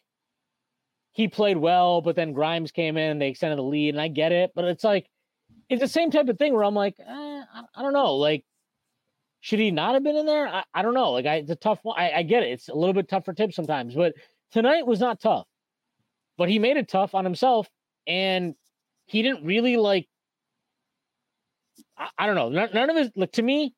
he 1.13 1.29
played 1.29 1.57
well, 1.57 2.01
but 2.01 2.17
then 2.17 2.33
Grimes 2.33 2.71
came 2.71 2.97
in, 2.97 3.19
they 3.19 3.29
extended 3.29 3.59
the 3.59 3.63
lead, 3.63 3.91
and 3.95 4.01
I 4.01 4.09
get 4.09 4.33
it, 4.33 4.53
but 4.55 4.65
it's 4.65 4.85
like 4.85 5.07
it's 5.69 5.81
the 5.81 5.89
same 5.89 6.11
type 6.11 6.29
of 6.29 6.39
thing 6.39 6.55
where 6.55 6.65
I'm 6.65 6.75
like, 6.75 6.95
eh, 6.99 7.05
I, 7.09 7.63
I, 7.75 7.83
don't 7.83 7.93
know, 7.93 8.17
like 8.17 8.45
should 9.43 9.59
he 9.59 9.73
not 9.73 9.95
have 9.95 10.05
been 10.05 10.17
in 10.17 10.25
there? 10.25 10.47
I, 10.47 10.63
I 10.73 10.83
don't 10.83 10.95
know. 10.95 11.11
Like 11.11 11.27
I, 11.27 11.37
it's 11.37 11.51
a 11.51 11.57
tough 11.57 11.81
one. 11.83 11.99
I, 11.99 12.13
I 12.19 12.23
get 12.23 12.45
it. 12.45 12.53
It's 12.53 12.69
a 12.69 12.75
little 12.75 12.95
bit 12.95 13.09
tough 13.09 13.25
for 13.25 13.35
Thibs 13.35 13.57
sometimes, 13.57 13.95
but 13.95 14.15
tonight 14.53 14.87
was 14.87 15.01
not 15.01 15.21
tough. 15.21 15.47
But 16.39 16.49
he 16.49 16.61
made 16.61 16.77
it 16.77 16.89
tough 16.89 17.15
on 17.15 17.25
himself, 17.25 17.69
and 18.07 18.55
he 19.07 19.23
didn't 19.23 19.45
really 19.45 19.77
like. 19.77 20.09
I, 22.03 22.09
I 22.19 22.27
don't 22.27 22.35
know. 22.35 22.49
None, 22.49 22.71
none 22.75 22.91
of 22.91 22.97
his 22.97 23.11
like 23.17 23.33
to 23.33 23.43
me. 23.43 23.75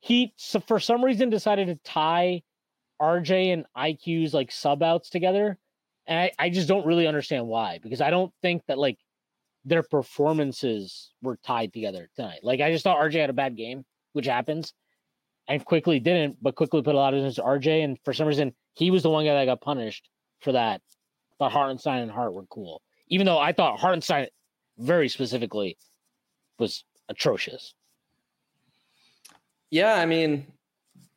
He 0.00 0.34
so 0.36 0.60
for 0.60 0.80
some 0.80 1.04
reason 1.04 1.30
decided 1.30 1.68
to 1.68 1.76
tie 1.84 2.42
RJ 3.00 3.52
and 3.52 3.64
IQ's 3.76 4.34
like 4.34 4.52
sub 4.52 4.82
outs 4.82 5.10
together. 5.10 5.58
And 6.06 6.18
I, 6.18 6.32
I 6.38 6.50
just 6.50 6.68
don't 6.68 6.86
really 6.86 7.06
understand 7.06 7.46
why, 7.46 7.78
because 7.82 8.02
I 8.02 8.10
don't 8.10 8.32
think 8.42 8.62
that 8.66 8.78
like 8.78 8.98
their 9.64 9.82
performances 9.82 11.12
were 11.22 11.38
tied 11.42 11.72
together 11.72 12.10
tonight. 12.16 12.40
Like 12.42 12.60
I 12.60 12.70
just 12.70 12.84
thought 12.84 12.98
RJ 12.98 13.20
had 13.20 13.30
a 13.30 13.34
bad 13.34 13.56
game, 13.56 13.84
which 14.12 14.26
happens, 14.26 14.74
and 15.48 15.64
Quickley 15.64 16.00
didn't, 16.00 16.36
but 16.42 16.56
Quickley 16.56 16.82
put 16.82 16.94
a 16.94 16.98
lot 16.98 17.14
of 17.14 17.24
into 17.24 17.42
RJ, 17.42 17.84
and 17.84 17.98
for 18.04 18.12
some 18.12 18.26
reason 18.26 18.54
he 18.74 18.90
was 18.90 19.02
the 19.02 19.10
one 19.10 19.24
guy 19.24 19.34
that 19.34 19.46
got 19.46 19.62
punished 19.62 20.08
for 20.40 20.52
that. 20.52 20.82
Thought 21.38 21.52
Hartenstein 21.52 22.02
and 22.02 22.10
Hart 22.10 22.34
were 22.34 22.46
cool, 22.46 22.82
even 23.08 23.26
though 23.26 23.38
I 23.38 23.52
thought 23.52 23.80
Hartenstein 23.80 24.28
very 24.78 25.08
specifically 25.08 25.78
was 26.58 26.84
atrocious. 27.08 27.74
Yeah, 29.70 29.94
I 29.94 30.06
mean, 30.06 30.46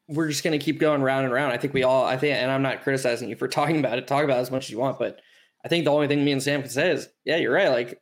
we're 0.08 0.30
just 0.30 0.44
gonna 0.44 0.58
keep 0.58 0.80
going 0.80 1.02
round 1.02 1.26
and 1.26 1.34
round. 1.34 1.54
I 1.54 1.58
think 1.58 1.74
we 1.74 1.84
all, 1.84 2.06
I 2.06 2.18
think, 2.18 2.36
and 2.36 2.50
I'm 2.50 2.62
not 2.62 2.82
criticizing 2.82 3.30
you 3.30 3.36
for 3.36 3.48
talking 3.48 3.80
about 3.80 3.98
it. 3.98 4.08
Talk 4.08 4.24
about 4.24 4.38
it 4.38 4.42
as 4.42 4.52
much 4.52 4.66
as 4.66 4.72
you 4.72 4.80
want, 4.80 5.00
but 5.00 5.20
I 5.66 5.68
think 5.68 5.86
the 5.86 5.92
only 5.92 6.08
thing 6.08 6.24
me 6.24 6.32
and 6.32 6.42
Sam 6.42 6.62
can 6.62 6.70
say 6.70 6.92
is, 6.92 7.10
yeah, 7.26 7.38
you're 7.38 7.54
right. 7.54 7.70
Like 7.70 8.02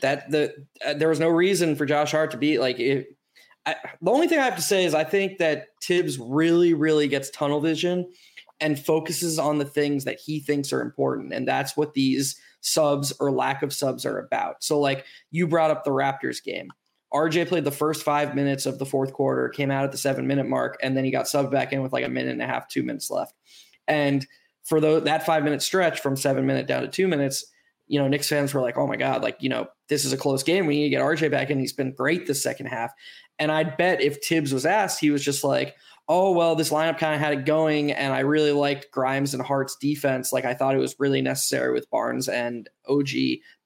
that, 0.00 0.30
the 0.30 0.66
uh, 0.84 0.94
there 0.94 1.08
was 1.08 1.20
no 1.20 1.28
reason 1.28 1.76
for 1.76 1.86
Josh 1.86 2.12
Hart 2.12 2.30
to 2.32 2.36
be 2.36 2.58
like. 2.58 2.78
It, 2.78 3.16
I, 3.64 3.76
the 4.00 4.10
only 4.10 4.28
thing 4.28 4.38
I 4.38 4.44
have 4.44 4.56
to 4.56 4.62
say 4.62 4.84
is 4.84 4.94
I 4.94 5.04
think 5.04 5.38
that 5.38 5.68
Thibs 5.82 6.18
really, 6.18 6.72
really 6.72 7.08
gets 7.08 7.30
tunnel 7.30 7.60
vision 7.60 8.10
and 8.60 8.78
focuses 8.78 9.38
on 9.38 9.58
the 9.58 9.64
things 9.64 10.04
that 10.04 10.20
he 10.24 10.40
thinks 10.40 10.72
are 10.72 10.80
important, 10.80 11.32
and 11.32 11.46
that's 11.46 11.76
what 11.76 11.94
these 11.94 12.40
subs 12.60 13.12
or 13.20 13.30
lack 13.30 13.62
of 13.62 13.72
subs 13.72 14.04
are 14.04 14.18
about. 14.18 14.62
So, 14.62 14.80
like 14.80 15.04
you 15.30 15.46
brought 15.46 15.70
up 15.70 15.84
the 15.84 15.90
Raptors 15.90 16.42
game. 16.42 16.70
RJ 17.14 17.48
played 17.48 17.64
the 17.64 17.70
first 17.70 18.02
five 18.02 18.34
minutes 18.34 18.66
of 18.66 18.78
the 18.78 18.86
fourth 18.86 19.12
quarter, 19.12 19.48
came 19.48 19.70
out 19.70 19.84
at 19.84 19.92
the 19.92 19.98
seven 19.98 20.26
minute 20.26 20.46
mark, 20.46 20.78
and 20.82 20.96
then 20.96 21.04
he 21.04 21.10
got 21.10 21.26
subbed 21.26 21.50
back 21.50 21.72
in 21.72 21.82
with 21.82 21.92
like 21.92 22.04
a 22.04 22.08
minute 22.08 22.32
and 22.32 22.42
a 22.42 22.46
half, 22.46 22.68
two 22.68 22.82
minutes 22.82 23.10
left. 23.10 23.34
And 23.88 24.26
for 24.64 24.80
the, 24.80 25.00
that 25.00 25.24
five 25.24 25.44
minute 25.44 25.62
stretch 25.62 26.00
from 26.00 26.16
seven 26.16 26.46
minute 26.46 26.66
down 26.66 26.82
to 26.82 26.88
two 26.88 27.06
minutes, 27.06 27.46
you 27.86 28.00
know, 28.00 28.08
Knicks 28.08 28.28
fans 28.28 28.52
were 28.52 28.60
like, 28.60 28.76
oh 28.76 28.86
my 28.86 28.96
God, 28.96 29.22
like, 29.22 29.36
you 29.40 29.48
know, 29.48 29.68
this 29.88 30.04
is 30.04 30.12
a 30.12 30.16
close 30.16 30.42
game. 30.42 30.66
We 30.66 30.76
need 30.76 30.84
to 30.84 30.90
get 30.90 31.02
RJ 31.02 31.30
back 31.30 31.50
in. 31.50 31.60
He's 31.60 31.72
been 31.72 31.92
great 31.92 32.26
the 32.26 32.34
second 32.34 32.66
half. 32.66 32.92
And 33.38 33.52
I'd 33.52 33.76
bet 33.76 34.00
if 34.00 34.24
Thibs 34.24 34.52
was 34.52 34.66
asked, 34.66 34.98
he 34.98 35.10
was 35.10 35.24
just 35.24 35.44
like, 35.44 35.76
oh, 36.08 36.32
well, 36.32 36.54
this 36.54 36.70
lineup 36.70 36.98
kind 36.98 37.14
of 37.14 37.20
had 37.20 37.32
it 37.32 37.44
going. 37.44 37.92
And 37.92 38.12
I 38.12 38.20
really 38.20 38.52
liked 38.52 38.90
Grimes 38.92 39.34
and 39.34 39.42
Hart's 39.42 39.76
defense. 39.76 40.32
Like, 40.32 40.44
I 40.44 40.54
thought 40.54 40.74
it 40.74 40.78
was 40.78 40.96
really 40.98 41.20
necessary 41.20 41.72
with 41.72 41.90
Barnes 41.90 42.28
and 42.28 42.68
OG 42.88 43.08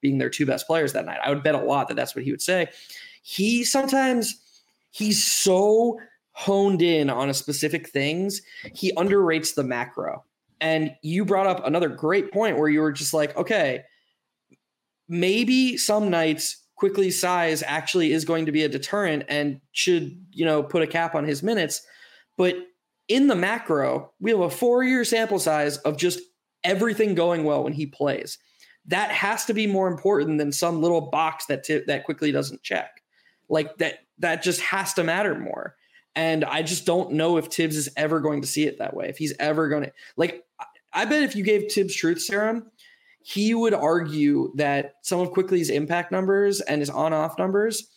being 0.00 0.18
their 0.18 0.30
two 0.30 0.46
best 0.46 0.66
players 0.66 0.92
that 0.94 1.04
night. 1.04 1.20
I 1.22 1.30
would 1.30 1.42
bet 1.42 1.54
a 1.54 1.58
lot 1.58 1.88
that 1.88 1.94
that's 1.94 2.14
what 2.14 2.24
he 2.24 2.30
would 2.30 2.42
say. 2.42 2.68
He 3.22 3.64
sometimes, 3.64 4.40
he's 4.90 5.24
so 5.24 5.98
honed 6.32 6.82
in 6.82 7.10
on 7.10 7.28
a 7.28 7.34
specific 7.34 7.88
things, 7.90 8.40
he 8.74 8.92
underrates 8.94 9.54
the 9.54 9.64
macro. 9.64 10.24
And 10.60 10.94
you 11.02 11.24
brought 11.24 11.46
up 11.46 11.66
another 11.66 11.88
great 11.88 12.32
point 12.32 12.58
where 12.58 12.68
you 12.68 12.80
were 12.80 12.92
just 12.92 13.14
like, 13.14 13.36
okay, 13.36 13.82
maybe 15.08 15.76
some 15.76 16.10
nights 16.10 16.56
Quickley 16.76 17.10
size 17.10 17.62
actually 17.66 18.12
is 18.12 18.24
going 18.24 18.46
to 18.46 18.52
be 18.52 18.64
a 18.64 18.68
deterrent 18.68 19.24
and 19.28 19.60
should, 19.72 20.18
you 20.32 20.44
know, 20.46 20.62
put 20.62 20.82
a 20.82 20.86
cap 20.86 21.14
on 21.14 21.24
his 21.24 21.42
minutes. 21.42 21.82
But 22.38 22.56
in 23.08 23.26
the 23.26 23.34
macro, 23.34 24.12
we 24.20 24.30
have 24.30 24.40
a 24.40 24.48
four 24.50 24.82
year 24.82 25.04
sample 25.04 25.38
size 25.38 25.76
of 25.78 25.98
just 25.98 26.20
everything 26.64 27.14
going 27.14 27.44
well 27.44 27.64
when 27.64 27.72
he 27.72 27.86
plays. 27.86 28.38
that 28.86 29.10
has 29.10 29.44
to 29.44 29.54
be 29.54 29.66
more 29.66 29.88
important 29.88 30.38
than 30.38 30.52
some 30.52 30.80
little 30.80 31.02
box 31.02 31.46
that 31.46 31.64
t- 31.64 31.82
that 31.86 32.04
Quickley 32.04 32.32
doesn't 32.32 32.62
check. 32.62 33.02
Like 33.50 33.76
that 33.78 34.00
that 34.18 34.42
just 34.42 34.60
has 34.60 34.94
to 34.94 35.04
matter 35.04 35.34
more. 35.34 35.76
And 36.14 36.44
I 36.44 36.62
just 36.62 36.86
don't 36.86 37.12
know 37.12 37.36
if 37.36 37.46
Thibs 37.46 37.76
is 37.76 37.88
ever 37.96 38.20
going 38.20 38.40
to 38.40 38.46
see 38.46 38.66
it 38.66 38.78
that 38.78 38.94
way. 38.94 39.08
If 39.08 39.18
he's 39.18 39.34
ever 39.38 39.68
going 39.68 39.84
to 39.84 39.92
like 40.16 40.44
I 40.92 41.04
bet 41.04 41.22
if 41.22 41.36
you 41.36 41.44
gave 41.44 41.70
Thibs 41.70 41.94
truth 41.94 42.20
serum, 42.20 42.70
he 43.22 43.54
would 43.54 43.74
argue 43.74 44.52
that 44.56 44.94
some 45.02 45.20
of 45.20 45.30
Quickley's 45.32 45.70
impact 45.70 46.10
numbers 46.10 46.60
and 46.62 46.80
his 46.80 46.90
on-off 46.90 47.38
numbers 47.38 47.88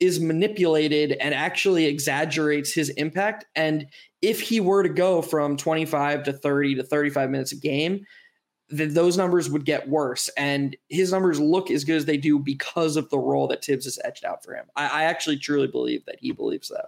is 0.00 0.18
manipulated 0.18 1.12
and 1.12 1.34
actually 1.34 1.84
exaggerates 1.84 2.72
his 2.72 2.88
impact. 2.90 3.44
And 3.54 3.86
if 4.22 4.40
he 4.40 4.58
were 4.58 4.82
to 4.82 4.88
go 4.88 5.20
from 5.20 5.56
25 5.56 6.24
to 6.24 6.32
30 6.32 6.76
to 6.76 6.82
35 6.82 7.30
minutes 7.30 7.52
a 7.52 7.56
game, 7.56 8.06
those 8.70 9.16
numbers 9.16 9.50
would 9.50 9.64
get 9.64 9.88
worse. 9.88 10.28
And 10.36 10.76
his 10.88 11.12
numbers 11.12 11.40
look 11.40 11.70
as 11.70 11.84
good 11.84 11.96
as 11.96 12.04
they 12.04 12.16
do 12.16 12.38
because 12.38 12.96
of 12.96 13.10
the 13.10 13.18
role 13.18 13.48
that 13.48 13.64
Thibs 13.64 13.84
has 13.84 13.98
etched 14.04 14.24
out 14.24 14.44
for 14.44 14.54
him. 14.54 14.66
I, 14.76 14.86
I 14.86 15.02
actually 15.04 15.38
truly 15.38 15.66
believe 15.66 16.04
that 16.06 16.18
he 16.20 16.32
believes 16.32 16.68
that. 16.68 16.86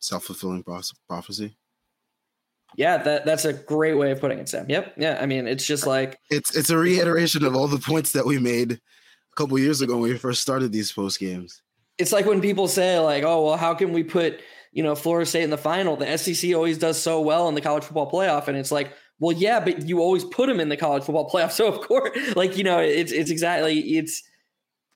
Self 0.00 0.24
fulfilling 0.24 0.64
prophecy. 1.08 1.56
Yeah, 2.76 2.98
that 2.98 3.24
that's 3.24 3.44
a 3.44 3.52
great 3.52 3.94
way 3.94 4.10
of 4.10 4.20
putting 4.20 4.38
it, 4.38 4.48
Sam. 4.48 4.66
Yep. 4.68 4.94
Yeah. 4.98 5.18
I 5.20 5.26
mean, 5.26 5.46
it's 5.46 5.64
just 5.64 5.86
like 5.86 6.18
it's 6.28 6.54
it's 6.56 6.70
a 6.70 6.76
reiteration 6.76 7.44
of 7.44 7.54
all 7.54 7.68
the 7.68 7.78
points 7.78 8.12
that 8.12 8.26
we 8.26 8.38
made 8.38 8.72
a 8.72 9.36
couple 9.36 9.58
years 9.58 9.80
ago 9.80 9.94
when 9.96 10.10
we 10.10 10.18
first 10.18 10.42
started 10.42 10.72
these 10.72 10.92
post 10.92 11.20
games. 11.20 11.62
It's 11.96 12.12
like 12.12 12.26
when 12.26 12.40
people 12.40 12.66
say, 12.66 12.98
like, 12.98 13.22
oh, 13.22 13.46
well, 13.46 13.56
how 13.56 13.72
can 13.72 13.92
we 13.92 14.02
put, 14.02 14.40
you 14.74 14.82
know, 14.82 14.94
Florida 14.94 15.24
State 15.24 15.44
in 15.44 15.50
the 15.50 15.56
final? 15.56 15.96
The 15.96 16.18
SEC 16.18 16.54
always 16.54 16.76
does 16.76 17.00
so 17.00 17.20
well 17.20 17.48
in 17.48 17.54
the 17.54 17.60
college 17.62 17.84
football 17.84 18.10
playoff. 18.10 18.48
And 18.48 18.58
it's 18.58 18.72
like, 18.72 18.92
well, 19.20 19.34
yeah, 19.34 19.60
but 19.60 19.86
you 19.86 20.00
always 20.00 20.24
put 20.24 20.48
them 20.48 20.60
in 20.60 20.68
the 20.68 20.76
college 20.76 21.04
football 21.04 21.30
playoff. 21.30 21.52
So 21.52 21.68
of 21.68 21.80
course, 21.80 22.36
like, 22.36 22.58
you 22.58 22.64
know, 22.64 22.80
it's 22.80 23.12
it's 23.12 23.30
exactly 23.30 23.78
it's 23.96 24.22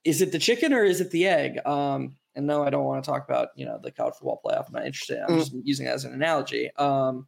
is 0.05 0.21
it 0.21 0.33
the 0.33 0.39
chicken 0.39 0.73
or 0.73 0.85
is 0.85 1.01
it 1.01 1.11
the 1.11 1.27
egg? 1.27 1.65
Um, 1.67 2.17
and 2.35 2.47
no, 2.47 2.63
I 2.63 2.71
don't 2.71 2.85
want 2.85 3.03
to 3.03 3.11
talk 3.11 3.29
about, 3.29 3.49
you 3.57 3.67
know, 3.67 3.79
the 3.83 3.91
college 3.91 4.15
football 4.15 4.41
playoff. 4.45 4.67
I'm 4.67 4.75
not 4.75 4.87
interested. 4.87 5.21
I'm 5.21 5.37
mm. 5.37 5.39
just 5.39 5.55
using 5.63 5.87
it 5.87 5.91
as 5.91 6.05
an 6.05 6.13
analogy. 6.13 6.71
Um, 6.77 7.27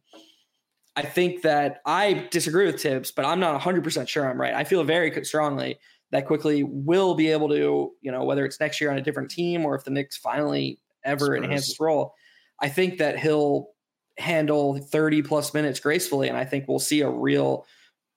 I 0.95 1.03
think 1.03 1.41
that 1.43 1.81
I 1.85 2.27
disagree 2.31 2.65
with 2.65 2.81
Thibs, 2.81 3.11
but 3.11 3.25
I'm 3.25 3.39
not 3.39 3.59
100% 3.61 4.07
sure 4.07 4.29
I'm 4.29 4.39
right. 4.39 4.53
I 4.53 4.63
feel 4.63 4.83
very 4.83 5.23
strongly 5.23 5.79
that 6.11 6.27
Quickley 6.27 6.63
will 6.63 7.15
be 7.15 7.29
able 7.29 7.47
to, 7.49 7.91
you 8.01 8.11
know, 8.11 8.23
whether 8.23 8.45
it's 8.45 8.59
next 8.59 8.81
year 8.81 8.91
on 8.91 8.97
a 8.97 9.01
different 9.01 9.31
team 9.31 9.65
or 9.65 9.75
if 9.75 9.83
the 9.83 9.91
Knicks 9.91 10.17
finally 10.17 10.79
ever 11.05 11.25
Spurs. 11.25 11.37
enhance 11.43 11.67
his 11.67 11.79
role, 11.79 12.13
I 12.61 12.69
think 12.69 12.99
that 12.99 13.19
he'll 13.19 13.69
handle 14.17 14.77
30 14.77 15.23
plus 15.23 15.53
minutes 15.53 15.79
gracefully. 15.79 16.27
And 16.27 16.37
I 16.37 16.45
think 16.45 16.67
we'll 16.67 16.79
see 16.79 17.01
a 17.01 17.09
real 17.09 17.65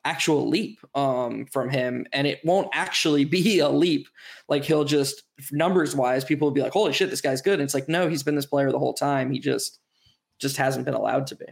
actual 0.05 0.49
leap 0.49 0.79
um, 0.95 1.47
from 1.47 1.71
him. 1.71 2.07
And 2.13 2.27
it 2.27 2.41
won't 2.45 2.69
actually 2.73 3.25
be 3.25 3.59
a 3.61 3.69
leap. 3.69 4.09
Like 4.49 4.65
he'll 4.65 4.85
just 4.85 5.23
numbers 5.51 5.97
wise, 5.97 6.25
people 6.25 6.49
will 6.49 6.55
be 6.55 6.63
like, 6.63 6.73
holy 6.73 6.93
shit, 6.93 7.11
this 7.11 7.21
guy's 7.21 7.43
good. 7.43 7.55
And 7.55 7.63
it's 7.63 7.75
like, 7.75 7.89
no, 7.89 8.09
he's 8.09 8.23
been 8.23 8.37
this 8.37 8.47
player 8.47 8.71
the 8.71 8.79
whole 8.79 8.95
time. 8.95 9.31
He 9.31 9.39
just 9.39 9.81
just 10.41 10.57
hasn't 10.57 10.85
been 10.85 10.95
allowed 10.95 11.27
to 11.29 11.37
be. 11.37 11.47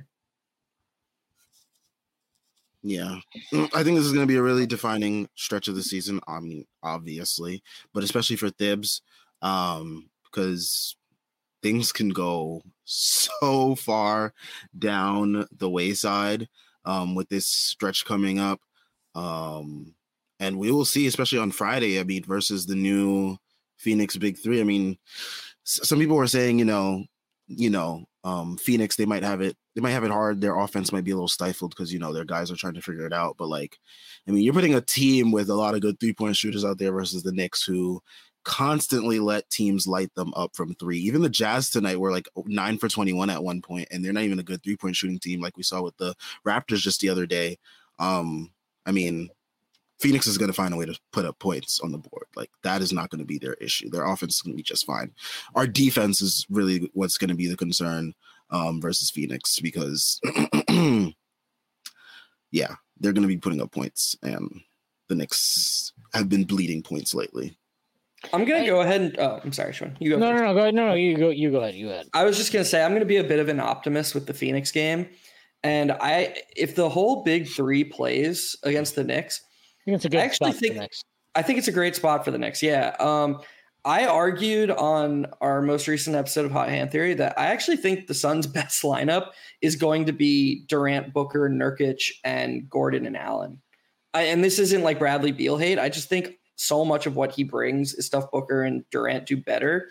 Yeah, 2.84 3.18
mm, 3.52 3.70
I 3.72 3.84
think 3.84 3.96
this 3.96 4.06
is 4.06 4.12
going 4.12 4.26
to 4.26 4.32
be 4.32 4.36
a 4.36 4.42
really 4.42 4.66
defining 4.66 5.28
stretch 5.36 5.68
of 5.68 5.76
the 5.76 5.84
season. 5.84 6.20
I 6.26 6.40
mean, 6.40 6.66
obviously, 6.82 7.62
but 7.94 8.02
especially 8.02 8.34
for 8.34 8.50
Thibs, 8.50 9.02
um, 9.40 10.10
because 10.24 10.96
things 11.62 11.92
can 11.92 12.08
go 12.08 12.62
so 12.84 13.74
far 13.74 14.32
down 14.78 15.46
the 15.56 15.70
wayside 15.70 16.48
um, 16.84 17.14
with 17.14 17.28
this 17.28 17.46
stretch 17.46 18.04
coming 18.04 18.38
up. 18.38 18.60
Um, 19.14 19.94
and 20.40 20.58
we 20.58 20.70
will 20.72 20.84
see, 20.84 21.06
especially 21.06 21.38
on 21.38 21.52
Friday, 21.52 22.00
I 22.00 22.04
mean, 22.04 22.24
versus 22.24 22.66
the 22.66 22.74
new 22.74 23.36
Phoenix 23.76 24.16
Big 24.16 24.38
Three. 24.38 24.60
I 24.60 24.64
mean, 24.64 24.98
some 25.64 25.98
people 25.98 26.16
were 26.16 26.26
saying, 26.26 26.58
you 26.58 26.64
know, 26.64 27.04
you 27.46 27.70
know, 27.70 28.04
um, 28.24 28.56
Phoenix, 28.56 28.96
they 28.96 29.06
might 29.06 29.22
have 29.22 29.40
it, 29.40 29.56
they 29.74 29.80
might 29.80 29.90
have 29.90 30.04
it 30.04 30.10
hard. 30.10 30.40
Their 30.40 30.58
offense 30.58 30.92
might 30.92 31.04
be 31.04 31.10
a 31.10 31.14
little 31.14 31.28
stifled 31.28 31.70
because 31.70 31.92
you 31.92 31.98
know 31.98 32.12
their 32.12 32.24
guys 32.24 32.50
are 32.50 32.56
trying 32.56 32.74
to 32.74 32.82
figure 32.82 33.06
it 33.06 33.12
out. 33.12 33.36
But 33.38 33.48
like, 33.48 33.78
I 34.26 34.30
mean, 34.30 34.42
you're 34.42 34.54
putting 34.54 34.74
a 34.74 34.80
team 34.80 35.32
with 35.32 35.48
a 35.48 35.54
lot 35.54 35.74
of 35.74 35.80
good 35.80 35.98
three 35.98 36.12
point 36.12 36.36
shooters 36.36 36.64
out 36.64 36.78
there 36.78 36.92
versus 36.92 37.22
the 37.22 37.32
Knicks, 37.32 37.64
who 37.64 38.00
constantly 38.44 39.18
let 39.20 39.48
teams 39.50 39.86
light 39.86 40.14
them 40.14 40.32
up 40.34 40.54
from 40.54 40.74
three. 40.74 40.98
Even 40.98 41.22
the 41.22 41.28
Jazz 41.28 41.70
tonight 41.70 42.00
were 42.00 42.10
like 42.10 42.28
nine 42.46 42.78
for 42.78 42.88
21 42.88 43.30
at 43.30 43.42
one 43.42 43.62
point, 43.62 43.88
and 43.90 44.04
they're 44.04 44.12
not 44.12 44.24
even 44.24 44.38
a 44.38 44.44
good 44.44 44.62
three 44.62 44.76
point 44.76 44.96
shooting 44.96 45.18
team 45.18 45.40
like 45.40 45.56
we 45.56 45.62
saw 45.62 45.82
with 45.82 45.96
the 45.96 46.14
Raptors 46.46 46.78
just 46.78 47.00
the 47.00 47.08
other 47.08 47.26
day. 47.26 47.58
Um, 47.98 48.50
I 48.86 48.92
mean, 48.92 49.30
Phoenix 50.00 50.26
is 50.26 50.36
going 50.36 50.50
to 50.50 50.54
find 50.54 50.74
a 50.74 50.76
way 50.76 50.84
to 50.84 50.98
put 51.12 51.24
up 51.24 51.38
points 51.38 51.78
on 51.80 51.92
the 51.92 51.98
board. 51.98 52.26
Like 52.34 52.50
that 52.64 52.82
is 52.82 52.92
not 52.92 53.10
going 53.10 53.20
to 53.20 53.24
be 53.24 53.38
their 53.38 53.54
issue. 53.54 53.88
Their 53.88 54.04
offense 54.04 54.36
is 54.36 54.42
going 54.42 54.52
to 54.52 54.56
be 54.56 54.62
just 54.62 54.84
fine. 54.84 55.12
Our 55.54 55.66
defense 55.66 56.20
is 56.20 56.44
really 56.50 56.90
what's 56.94 57.18
going 57.18 57.30
to 57.30 57.36
be 57.36 57.46
the 57.46 57.56
concern 57.56 58.14
um, 58.50 58.80
versus 58.80 59.10
Phoenix 59.10 59.60
because, 59.60 60.20
yeah, 62.50 62.74
they're 62.98 63.12
going 63.12 63.22
to 63.22 63.28
be 63.28 63.38
putting 63.38 63.62
up 63.62 63.70
points, 63.72 64.16
and 64.22 64.60
the 65.08 65.14
Knicks 65.14 65.92
have 66.12 66.28
been 66.28 66.44
bleeding 66.44 66.82
points 66.82 67.14
lately. 67.14 67.56
I'm 68.32 68.44
gonna 68.44 68.66
go 68.66 68.80
ahead 68.80 69.00
and 69.00 69.18
oh, 69.18 69.40
I'm 69.42 69.52
sorry, 69.52 69.72
Sean. 69.72 69.96
You 70.00 70.10
go. 70.10 70.18
No, 70.18 70.30
first. 70.30 70.40
no, 70.40 70.46
no, 70.48 70.54
go 70.54 70.60
ahead. 70.60 70.74
No, 70.74 70.86
no, 70.88 70.94
you 70.94 71.16
go. 71.16 71.30
You 71.30 71.50
go 71.50 71.60
ahead. 71.60 71.74
You 71.74 71.86
go 71.86 71.92
ahead. 71.92 72.06
I 72.14 72.24
was 72.24 72.36
just 72.36 72.52
gonna 72.52 72.64
say 72.64 72.82
I'm 72.82 72.92
gonna 72.92 73.04
be 73.04 73.16
a 73.16 73.24
bit 73.24 73.40
of 73.40 73.48
an 73.48 73.60
optimist 73.60 74.14
with 74.14 74.26
the 74.26 74.34
Phoenix 74.34 74.70
game, 74.70 75.08
and 75.62 75.92
I 75.92 76.36
if 76.56 76.74
the 76.74 76.88
whole 76.88 77.24
big 77.24 77.48
three 77.48 77.84
plays 77.84 78.56
against 78.62 78.94
the 78.94 79.04
Knicks, 79.04 79.42
I 79.80 79.84
think 79.84 79.94
it's 79.96 80.04
a 80.04 80.08
good 80.08 80.20
I 80.20 80.24
actually 80.24 80.52
think, 80.52 80.90
I 81.34 81.42
think 81.42 81.58
it's 81.58 81.68
a 81.68 81.72
great 81.72 81.96
spot 81.96 82.24
for 82.24 82.30
the 82.30 82.38
Knicks. 82.38 82.62
Yeah. 82.62 82.94
Um, 83.00 83.40
I 83.84 84.06
argued 84.06 84.70
on 84.70 85.26
our 85.40 85.60
most 85.60 85.88
recent 85.88 86.14
episode 86.14 86.44
of 86.44 86.52
Hot 86.52 86.68
Hand 86.68 86.92
Theory 86.92 87.14
that 87.14 87.36
I 87.36 87.46
actually 87.46 87.78
think 87.78 88.06
the 88.06 88.14
Suns' 88.14 88.46
best 88.46 88.82
lineup 88.82 89.30
is 89.60 89.76
going 89.76 90.06
to 90.06 90.12
be 90.12 90.64
Durant, 90.66 91.12
Booker, 91.12 91.50
Nurkic, 91.50 92.10
and 92.22 92.68
Gordon 92.70 93.06
and 93.06 93.16
Allen. 93.16 93.60
I, 94.14 94.22
and 94.24 94.44
this 94.44 94.58
isn't 94.58 94.82
like 94.82 94.98
Bradley 94.98 95.32
Beal 95.32 95.56
hate. 95.56 95.78
I 95.78 95.88
just 95.88 96.08
think 96.08 96.38
so 96.62 96.84
much 96.84 97.06
of 97.06 97.16
what 97.16 97.32
he 97.32 97.44
brings 97.44 97.94
is 97.94 98.06
stuff 98.06 98.30
Booker 98.30 98.62
and 98.62 98.84
Durant 98.90 99.26
do 99.26 99.36
better. 99.36 99.90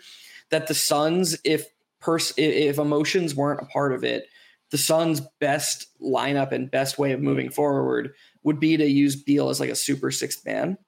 That 0.50 0.66
the 0.66 0.74
Suns, 0.74 1.38
if 1.44 1.66
pers- 2.00 2.34
if 2.36 2.78
emotions 2.78 3.34
weren't 3.34 3.62
a 3.62 3.66
part 3.66 3.92
of 3.92 4.04
it, 4.04 4.26
the 4.70 4.78
Suns' 4.78 5.20
best 5.38 5.86
lineup 6.00 6.50
and 6.52 6.70
best 6.70 6.98
way 6.98 7.12
of 7.12 7.20
moving 7.20 7.50
forward 7.50 8.14
would 8.42 8.58
be 8.58 8.76
to 8.76 8.86
use 8.86 9.22
Beal 9.22 9.50
as 9.50 9.60
like 9.60 9.70
a 9.70 9.74
super 9.74 10.10
sixth 10.10 10.44
man. 10.44 10.78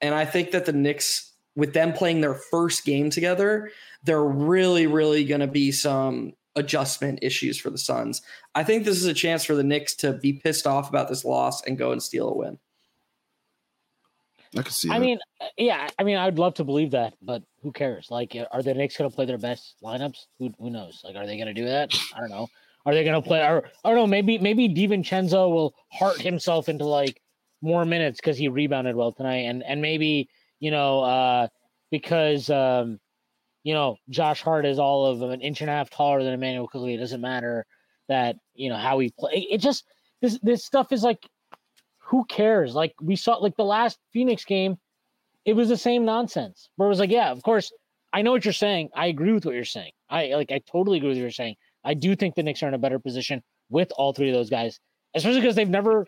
And 0.00 0.14
I 0.14 0.24
think 0.24 0.52
that 0.52 0.64
the 0.64 0.72
Knicks, 0.72 1.32
with 1.56 1.72
them 1.72 1.92
playing 1.92 2.20
their 2.20 2.34
first 2.34 2.84
game 2.84 3.10
together, 3.10 3.70
they're 4.04 4.22
really, 4.22 4.86
really 4.86 5.24
going 5.24 5.40
to 5.40 5.46
be 5.46 5.72
some 5.72 6.34
adjustment 6.54 7.18
issues 7.22 7.58
for 7.58 7.70
the 7.70 7.78
Suns. 7.78 8.22
I 8.54 8.64
think 8.64 8.84
this 8.84 8.96
is 8.96 9.06
a 9.06 9.14
chance 9.14 9.44
for 9.44 9.54
the 9.54 9.64
Knicks 9.64 9.94
to 9.96 10.14
be 10.14 10.34
pissed 10.34 10.66
off 10.66 10.88
about 10.88 11.08
this 11.08 11.24
loss 11.24 11.62
and 11.64 11.76
go 11.76 11.92
and 11.92 12.02
steal 12.02 12.28
a 12.28 12.34
win. 12.34 12.58
I 14.58 14.62
can 14.62 14.72
see. 14.72 14.90
I 14.90 14.98
that. 14.98 15.04
mean, 15.04 15.18
yeah, 15.56 15.88
I 15.98 16.04
mean, 16.04 16.16
I'd 16.16 16.38
love 16.38 16.54
to 16.54 16.64
believe 16.64 16.92
that, 16.92 17.14
but 17.22 17.42
who 17.62 17.72
cares? 17.72 18.08
Like, 18.10 18.36
are 18.50 18.62
the 18.62 18.74
Knicks 18.74 18.96
going 18.96 19.10
to 19.10 19.14
play 19.14 19.26
their 19.26 19.38
best 19.38 19.76
lineups? 19.82 20.26
Who 20.38 20.52
who 20.58 20.70
knows? 20.70 21.00
Like, 21.04 21.16
are 21.16 21.26
they 21.26 21.36
going 21.36 21.48
to 21.48 21.54
do 21.54 21.66
that? 21.66 21.94
I 22.14 22.20
don't 22.20 22.30
know. 22.30 22.48
Are 22.84 22.94
they 22.94 23.04
going 23.04 23.20
to 23.20 23.26
play? 23.26 23.40
Or 23.40 23.68
I 23.84 23.88
don't 23.88 23.96
know. 23.96 24.06
Maybe 24.06 24.38
maybe 24.38 24.68
DiVincenzo 24.68 25.50
will 25.50 25.74
heart 25.90 26.20
himself 26.20 26.68
into 26.68 26.84
like 26.84 27.20
more 27.60 27.84
minutes 27.84 28.20
because 28.20 28.38
he 28.38 28.48
rebounded 28.48 28.96
well 28.96 29.12
tonight, 29.12 29.46
and 29.46 29.62
and 29.64 29.82
maybe 29.82 30.28
you 30.60 30.70
know 30.70 31.00
uh 31.00 31.48
because 31.90 32.48
um 32.48 32.98
you 33.64 33.74
know 33.74 33.96
Josh 34.08 34.40
Hart 34.40 34.64
is 34.64 34.78
all 34.78 35.06
of 35.06 35.22
an 35.22 35.40
inch 35.40 35.60
and 35.60 35.68
a 35.68 35.72
half 35.72 35.90
taller 35.90 36.22
than 36.22 36.32
Immanuel 36.32 36.68
Quickley. 36.68 36.94
It 36.94 36.98
doesn't 36.98 37.20
matter 37.20 37.66
that 38.08 38.36
you 38.54 38.70
know 38.70 38.76
how 38.76 38.98
he 39.00 39.12
play. 39.18 39.46
It 39.50 39.58
just 39.58 39.84
this 40.22 40.38
this 40.42 40.64
stuff 40.64 40.92
is 40.92 41.02
like 41.02 41.28
who 42.06 42.24
cares? 42.26 42.74
Like 42.74 42.94
we 43.00 43.16
saw 43.16 43.34
like 43.34 43.56
the 43.56 43.64
last 43.64 43.98
Phoenix 44.12 44.44
game, 44.44 44.78
it 45.44 45.54
was 45.54 45.68
the 45.68 45.76
same 45.76 46.04
nonsense. 46.04 46.70
Where 46.76 46.86
it 46.86 46.90
was 46.90 47.00
like, 47.00 47.10
yeah, 47.10 47.30
of 47.30 47.42
course, 47.42 47.72
I 48.12 48.22
know 48.22 48.30
what 48.30 48.44
you're 48.44 48.52
saying. 48.54 48.90
I 48.94 49.06
agree 49.06 49.32
with 49.32 49.44
what 49.44 49.54
you're 49.54 49.64
saying. 49.64 49.92
I 50.08 50.28
like 50.28 50.52
I 50.52 50.60
totally 50.70 50.98
agree 50.98 51.08
with 51.08 51.18
what 51.18 51.22
you're 51.22 51.30
saying. 51.30 51.56
I 51.84 51.94
do 51.94 52.14
think 52.14 52.34
the 52.34 52.42
Knicks 52.42 52.62
are 52.62 52.68
in 52.68 52.74
a 52.74 52.78
better 52.78 52.98
position 52.98 53.42
with 53.70 53.90
all 53.96 54.12
three 54.12 54.28
of 54.28 54.34
those 54.34 54.50
guys, 54.50 54.78
especially 55.14 55.40
because 55.40 55.56
they've 55.56 55.68
never 55.68 56.06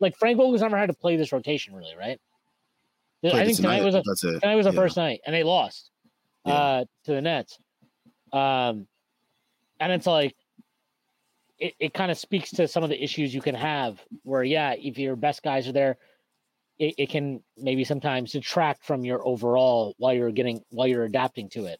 like 0.00 0.16
Frank 0.18 0.36
Vogel's 0.36 0.60
never 0.60 0.76
had 0.76 0.90
to 0.90 0.94
play 0.94 1.16
this 1.16 1.32
rotation 1.32 1.74
really, 1.74 1.96
right? 1.96 2.20
I 3.24 3.44
think 3.44 3.56
tonight, 3.56 3.84
was 3.84 3.94
a 3.94 4.02
tonight 4.02 4.56
was 4.56 4.66
the 4.66 4.72
yeah. 4.72 4.80
first 4.80 4.96
night, 4.96 5.20
and 5.24 5.34
they 5.34 5.44
lost 5.44 5.90
yeah. 6.44 6.52
uh, 6.52 6.84
to 7.04 7.12
the 7.12 7.22
Nets. 7.22 7.56
Um, 8.32 8.86
and 9.80 9.92
it's 9.92 10.06
like 10.06 10.34
it, 11.62 11.74
it 11.78 11.94
kind 11.94 12.10
of 12.10 12.18
speaks 12.18 12.50
to 12.50 12.66
some 12.66 12.82
of 12.82 12.90
the 12.90 13.02
issues 13.02 13.32
you 13.32 13.40
can 13.40 13.54
have 13.54 14.02
where, 14.24 14.42
yeah, 14.42 14.74
if 14.76 14.98
your 14.98 15.14
best 15.14 15.44
guys 15.44 15.68
are 15.68 15.72
there, 15.72 15.96
it, 16.78 16.94
it 16.98 17.08
can 17.08 17.40
maybe 17.56 17.84
sometimes 17.84 18.32
detract 18.32 18.84
from 18.84 19.04
your 19.04 19.24
overall 19.26 19.94
while 19.98 20.12
you're 20.12 20.32
getting 20.32 20.60
while 20.70 20.88
you're 20.88 21.04
adapting 21.04 21.48
to 21.50 21.66
it. 21.66 21.78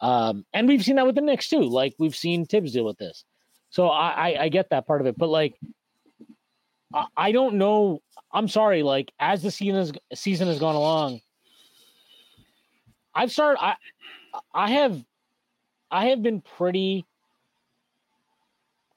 Um, 0.00 0.46
and 0.52 0.68
we've 0.68 0.84
seen 0.84 0.96
that 0.96 1.06
with 1.06 1.16
the 1.16 1.22
Knicks 1.22 1.48
too. 1.48 1.62
Like 1.62 1.94
we've 1.98 2.14
seen 2.14 2.46
Thibs 2.46 2.72
deal 2.72 2.84
with 2.84 2.98
this. 2.98 3.24
So 3.70 3.88
I, 3.88 4.10
I, 4.10 4.42
I 4.44 4.48
get 4.48 4.70
that 4.70 4.86
part 4.86 5.00
of 5.00 5.08
it, 5.08 5.18
but 5.18 5.28
like 5.28 5.58
I, 6.94 7.06
I 7.16 7.32
don't 7.32 7.56
know. 7.56 8.00
I'm 8.32 8.46
sorry. 8.46 8.84
Like 8.84 9.12
as 9.18 9.42
the 9.42 9.50
season 9.50 9.76
has, 9.76 9.92
season 10.14 10.46
has 10.46 10.60
gone 10.60 10.76
along, 10.76 11.20
I've 13.12 13.32
started. 13.32 13.60
I 13.60 13.74
I 14.54 14.70
have 14.70 15.04
I 15.90 16.06
have 16.06 16.22
been 16.22 16.42
pretty 16.42 17.04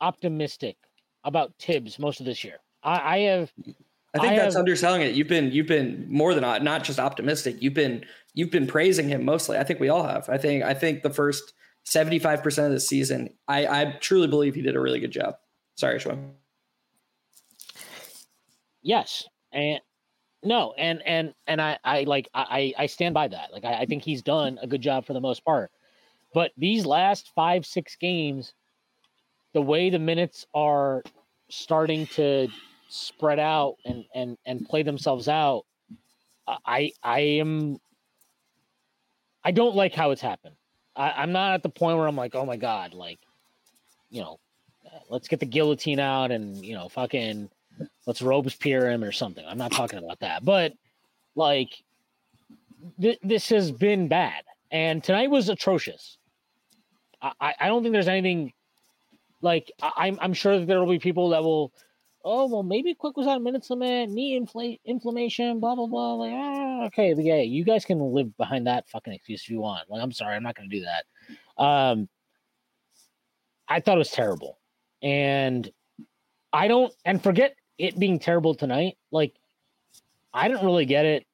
optimistic 0.02 0.78
about 1.24 1.54
Thibs 1.60 2.00
most 2.00 2.20
of 2.20 2.26
this 2.26 2.43
year. 2.43 2.58
I, 2.84 3.16
I 3.16 3.18
have. 3.20 3.52
I 4.16 4.20
think 4.20 4.34
I 4.34 4.36
that's 4.38 4.56
have- 4.56 4.62
underselling 4.62 5.02
it. 5.02 5.14
You've 5.14 5.28
been 5.28 5.52
you've 5.52 5.68
been 5.68 6.06
more 6.10 6.34
than 6.34 6.41
not 6.41 6.64
not 6.64 6.84
just 6.84 7.00
optimistic. 7.00 7.58
You've 7.62 7.74
been 7.74 8.06
you've 8.34 8.52
been 8.52 8.68
praising 8.68 9.08
him 9.10 9.26
mostly. 9.26 9.58
I 9.58 9.64
think 9.64 9.80
we 9.80 9.89
all 9.89 10.04
have. 10.04 10.30
I 10.30 10.38
think 10.38 10.64
I 10.64 10.74
think 10.74 11.04
the 11.04 11.10
first 11.10 11.54
seventy 11.84 12.20
five 12.20 12.41
percent 12.41 12.68
of 12.68 12.74
the 12.74 12.80
season, 12.80 13.30
I 13.47 13.68
I 13.68 13.97
truly 14.00 14.28
believe 14.28 14.56
he 14.56 14.62
did 14.62 14.76
a 14.76 14.80
really 14.80 15.00
good 15.00 15.12
job. 15.12 15.36
Sorry, 15.76 16.00
Shwin. 16.00 16.32
Yes, 18.82 19.28
and 19.52 19.80
no, 20.43 20.74
and 20.78 21.02
and 21.06 21.34
and 21.47 21.62
I 21.62 21.78
I 21.84 22.04
like 22.04 22.30
I 22.34 22.74
I 22.78 22.86
stand 22.86 23.14
by 23.14 23.28
that. 23.28 23.52
Like 23.52 23.66
I, 23.66 23.82
I 23.82 23.86
think 23.86 24.04
he's 24.04 24.22
done 24.22 24.58
a 24.62 24.68
good 24.68 24.82
job 24.82 25.06
for 25.06 25.14
the 25.14 25.20
most 25.22 25.43
part. 25.43 25.72
But 26.34 26.52
these 26.58 26.86
last 26.86 27.32
five 27.36 27.66
six 27.66 27.95
games, 27.95 28.54
the 29.54 29.62
way 29.62 29.89
the 29.89 30.00
minutes 30.00 30.45
are 30.54 31.04
starting 31.50 32.06
to 32.08 32.47
spread 32.88 33.39
out 33.39 33.76
and 33.86 34.06
and 34.14 34.38
and 34.45 34.66
play 34.68 34.84
themselves 34.84 35.28
out, 35.28 35.66
I 36.66 36.91
I 37.04 37.20
am 37.20 37.78
I 39.43 39.52
don't 39.52 39.76
like 39.76 39.93
how 39.93 40.12
it's 40.12 40.22
happened. 40.22 40.56
I, 40.95 41.12
I'm 41.12 41.32
not 41.32 41.54
at 41.54 41.64
the 41.64 41.70
point 41.70 41.97
where 41.97 42.08
I'm 42.08 42.16
like, 42.16 42.36
oh 42.36 42.45
my 42.45 42.58
god, 42.58 42.93
like, 42.93 43.20
you 44.10 44.22
know, 44.22 44.39
let's 45.10 45.28
get 45.28 45.39
the 45.39 45.45
guillotine 45.45 46.00
out 46.00 46.32
and 46.32 46.64
you 46.66 46.74
know, 46.74 46.89
fucking 46.89 47.50
let's 48.06 48.22
Robespierre 48.22 48.89
him 48.89 49.04
or 49.04 49.12
something. 49.12 49.45
I'm 49.47 49.58
not 49.58 49.72
talking 49.72 50.00
about 50.00 50.20
that, 50.20 50.43
but 50.43 50.74
like 51.36 51.70
th- 53.02 53.20
this 53.24 53.50
has 53.50 53.72
been 53.72 54.08
bad, 54.08 54.43
and 54.72 55.04
tonight 55.04 55.30
was 55.32 55.50
atrocious. 55.50 56.18
I- 57.22 57.56
I 57.60 57.68
don't 57.68 57.84
think 57.84 57.93
there's 57.93 58.08
anything 58.08 58.54
like 59.42 59.72
I'm 59.82 60.18
I'm 60.22 60.34
sure 60.34 60.60
that 60.60 60.66
there 60.68 60.80
will 60.80 60.92
be 60.92 61.00
people 61.00 61.30
that 61.30 61.44
will. 61.44 61.72
Oh 62.26 62.48
well, 62.48 62.64
maybe 62.64 62.94
Quick 62.94 63.16
was 63.16 63.28
on 63.28 63.44
minutes 63.44 63.70
limit, 63.70 64.10
knee 64.10 64.36
inflate 64.36 64.82
inflammation, 64.84 65.60
blah 65.60 65.76
blah 65.76 65.88
blah. 65.88 66.16
Like, 66.16 66.34
ah, 66.34 66.86
okay, 66.88 67.14
but 67.14 67.24
yeah, 67.24 67.42
you 67.42 67.64
guys 67.64 67.86
can 67.86 68.00
live 68.14 68.36
behind 68.38 68.68
that 68.68 68.90
fucking 68.90 69.14
excuse 69.14 69.44
if 69.44 69.50
you 69.50 69.62
want. 69.62 69.90
Like, 69.90 70.04
I'm 70.04 70.12
sorry, 70.12 70.36
I'm 70.36 70.44
not 70.44 70.56
going 70.56 70.70
to 70.70 70.80
do 70.80 70.86
that. 70.86 71.64
Um, 71.64 72.10
I 73.68 73.80
thought 73.80 73.96
it 73.96 74.00
was 74.00 74.12
terrible, 74.12 74.60
and 75.02 75.70
I 76.52 76.68
don't 76.68 76.94
and 77.06 77.24
forget 77.24 77.56
it 77.78 77.98
being 77.98 78.20
terrible 78.20 78.54
tonight. 78.54 78.98
Like, 79.12 79.34
I 80.34 80.50
didn't 80.50 80.66
really 80.66 80.86
get 80.86 81.06
it 81.06 81.26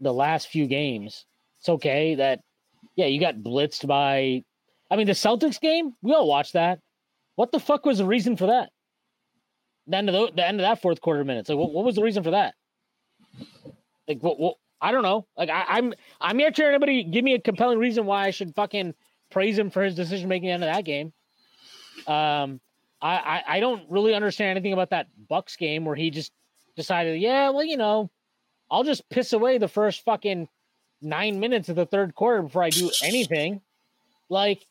the 0.00 0.12
last 0.12 0.48
few 0.48 0.66
games. 0.66 1.24
It's 1.60 1.68
okay 1.68 2.16
that, 2.16 2.40
yeah, 2.96 3.06
you 3.06 3.20
got 3.20 3.36
blitzed 3.36 3.86
by. 3.86 4.42
I 4.90 4.96
mean, 4.96 5.06
the 5.06 5.12
Celtics 5.12 5.60
game, 5.60 5.94
we 6.02 6.12
all 6.12 6.26
watched 6.26 6.54
that. 6.54 6.80
What 7.36 7.52
the 7.52 7.60
fuck 7.60 7.86
was 7.86 7.98
the 7.98 8.06
reason 8.06 8.36
for 8.36 8.46
that? 8.46 8.70
The 9.86 9.96
end 9.96 10.08
of 10.08 10.12
the, 10.14 10.32
the 10.36 10.46
end 10.46 10.60
of 10.60 10.64
that 10.64 10.80
fourth 10.82 11.00
quarter 11.00 11.24
minutes. 11.24 11.48
Like, 11.48 11.58
what, 11.58 11.72
what 11.72 11.84
was 11.84 11.96
the 11.96 12.02
reason 12.02 12.22
for 12.22 12.30
that? 12.32 12.54
Like, 14.06 14.22
what? 14.22 14.38
what 14.38 14.56
I 14.80 14.90
don't 14.90 15.04
know. 15.04 15.26
Like, 15.36 15.48
I, 15.48 15.64
I'm 15.68 15.94
I'm 16.20 16.38
here 16.38 16.50
to 16.50 16.66
anybody 16.66 17.04
give 17.04 17.24
me 17.24 17.34
a 17.34 17.40
compelling 17.40 17.78
reason 17.78 18.04
why 18.04 18.26
I 18.26 18.30
should 18.30 18.54
fucking 18.54 18.94
praise 19.30 19.56
him 19.56 19.70
for 19.70 19.82
his 19.82 19.94
decision 19.94 20.28
making 20.28 20.50
end 20.50 20.64
of 20.64 20.74
that 20.74 20.84
game. 20.84 21.12
Um, 22.06 22.60
I, 23.00 23.16
I 23.16 23.42
I 23.46 23.60
don't 23.60 23.88
really 23.88 24.12
understand 24.12 24.50
anything 24.50 24.72
about 24.72 24.90
that 24.90 25.06
Bucks 25.28 25.56
game 25.56 25.84
where 25.84 25.94
he 25.94 26.10
just 26.10 26.32
decided, 26.74 27.20
yeah, 27.20 27.50
well, 27.50 27.64
you 27.64 27.76
know, 27.76 28.10
I'll 28.70 28.82
just 28.82 29.08
piss 29.08 29.32
away 29.32 29.58
the 29.58 29.68
first 29.68 30.04
fucking 30.04 30.48
nine 31.00 31.38
minutes 31.38 31.68
of 31.68 31.76
the 31.76 31.86
third 31.86 32.14
quarter 32.14 32.42
before 32.42 32.64
I 32.64 32.70
do 32.70 32.90
anything. 33.04 33.60
Like, 34.28 34.66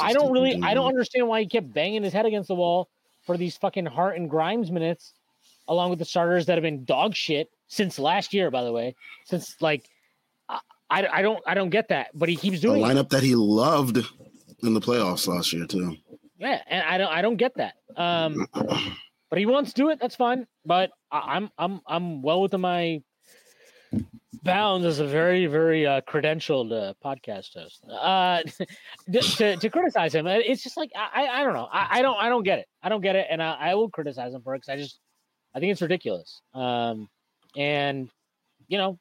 I 0.00 0.12
don't 0.12 0.32
really, 0.32 0.60
I 0.62 0.74
don't 0.74 0.88
understand 0.88 1.28
why 1.28 1.40
he 1.40 1.46
kept 1.46 1.72
banging 1.72 2.02
his 2.02 2.12
head 2.12 2.26
against 2.26 2.48
the 2.48 2.54
wall 2.54 2.88
for 3.24 3.36
these 3.36 3.56
fucking 3.56 3.86
Hart 3.86 4.16
and 4.16 4.30
Grimes 4.30 4.70
minutes, 4.70 5.12
along 5.68 5.90
with 5.90 5.98
the 5.98 6.04
starters 6.04 6.46
that 6.46 6.54
have 6.54 6.62
been 6.62 6.84
dog 6.84 7.14
shit 7.14 7.50
since 7.68 7.98
last 7.98 8.32
year. 8.32 8.50
By 8.50 8.64
the 8.64 8.72
way, 8.72 8.94
since 9.24 9.56
like, 9.60 9.88
I, 10.48 10.60
I, 10.90 11.22
don't, 11.22 11.42
I 11.46 11.54
don't 11.54 11.70
get 11.70 11.88
that, 11.88 12.08
but 12.14 12.28
he 12.28 12.36
keeps 12.36 12.60
doing 12.60 12.80
it. 12.80 12.84
lineup 12.84 13.08
that 13.10 13.22
he 13.22 13.34
loved 13.34 13.98
in 14.62 14.74
the 14.74 14.80
playoffs 14.80 15.26
last 15.26 15.52
year 15.52 15.66
too. 15.66 15.96
Yeah, 16.38 16.60
and 16.66 16.82
I 16.82 16.98
don't, 16.98 17.10
I 17.10 17.22
don't 17.22 17.36
get 17.36 17.54
that. 17.56 17.74
Um, 17.96 18.46
but 19.30 19.38
he 19.38 19.46
wants 19.46 19.72
to 19.72 19.82
do 19.82 19.90
it. 19.90 19.98
That's 20.00 20.16
fine. 20.16 20.46
But 20.64 20.90
I, 21.10 21.36
I'm, 21.36 21.50
I'm, 21.58 21.80
I'm 21.86 22.22
well 22.22 22.42
within 22.42 22.60
my 22.60 23.02
bounds 24.46 24.86
is 24.86 25.00
a 25.00 25.06
very, 25.06 25.46
very 25.46 25.86
uh, 25.86 26.00
credentialed 26.02 26.72
uh, 26.72 26.94
podcast 27.04 27.54
host. 27.54 27.84
Uh, 27.90 28.42
to, 29.12 29.56
to 29.56 29.70
criticize 29.70 30.14
him, 30.14 30.26
it's 30.26 30.62
just 30.62 30.76
like 30.76 30.90
I, 30.96 31.26
I 31.26 31.44
don't 31.44 31.54
know. 31.54 31.68
I, 31.70 31.98
I 31.98 32.02
don't, 32.02 32.16
I 32.16 32.28
don't 32.28 32.44
get 32.44 32.60
it. 32.60 32.66
I 32.82 32.88
don't 32.88 33.02
get 33.02 33.16
it, 33.16 33.26
and 33.30 33.42
I, 33.42 33.56
I 33.60 33.74
will 33.74 33.90
criticize 33.90 34.32
him 34.32 34.42
for 34.42 34.54
it 34.54 34.58
because 34.58 34.68
I 34.68 34.76
just, 34.76 34.98
I 35.54 35.60
think 35.60 35.72
it's 35.72 35.82
ridiculous. 35.82 36.40
Um, 36.54 37.08
and 37.56 38.08
you 38.68 38.78
know, 38.78 38.98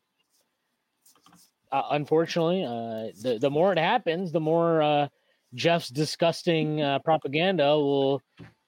uh, 1.71 1.83
unfortunately, 1.91 2.63
uh, 2.63 3.11
the 3.21 3.37
the 3.39 3.49
more 3.49 3.71
it 3.71 3.79
happens, 3.79 4.31
the 4.31 4.39
more 4.39 4.81
uh, 4.81 5.07
Geoff's 5.53 5.89
disgusting 5.89 6.81
uh, 6.81 6.99
propaganda 6.99 7.77
will 7.77 8.21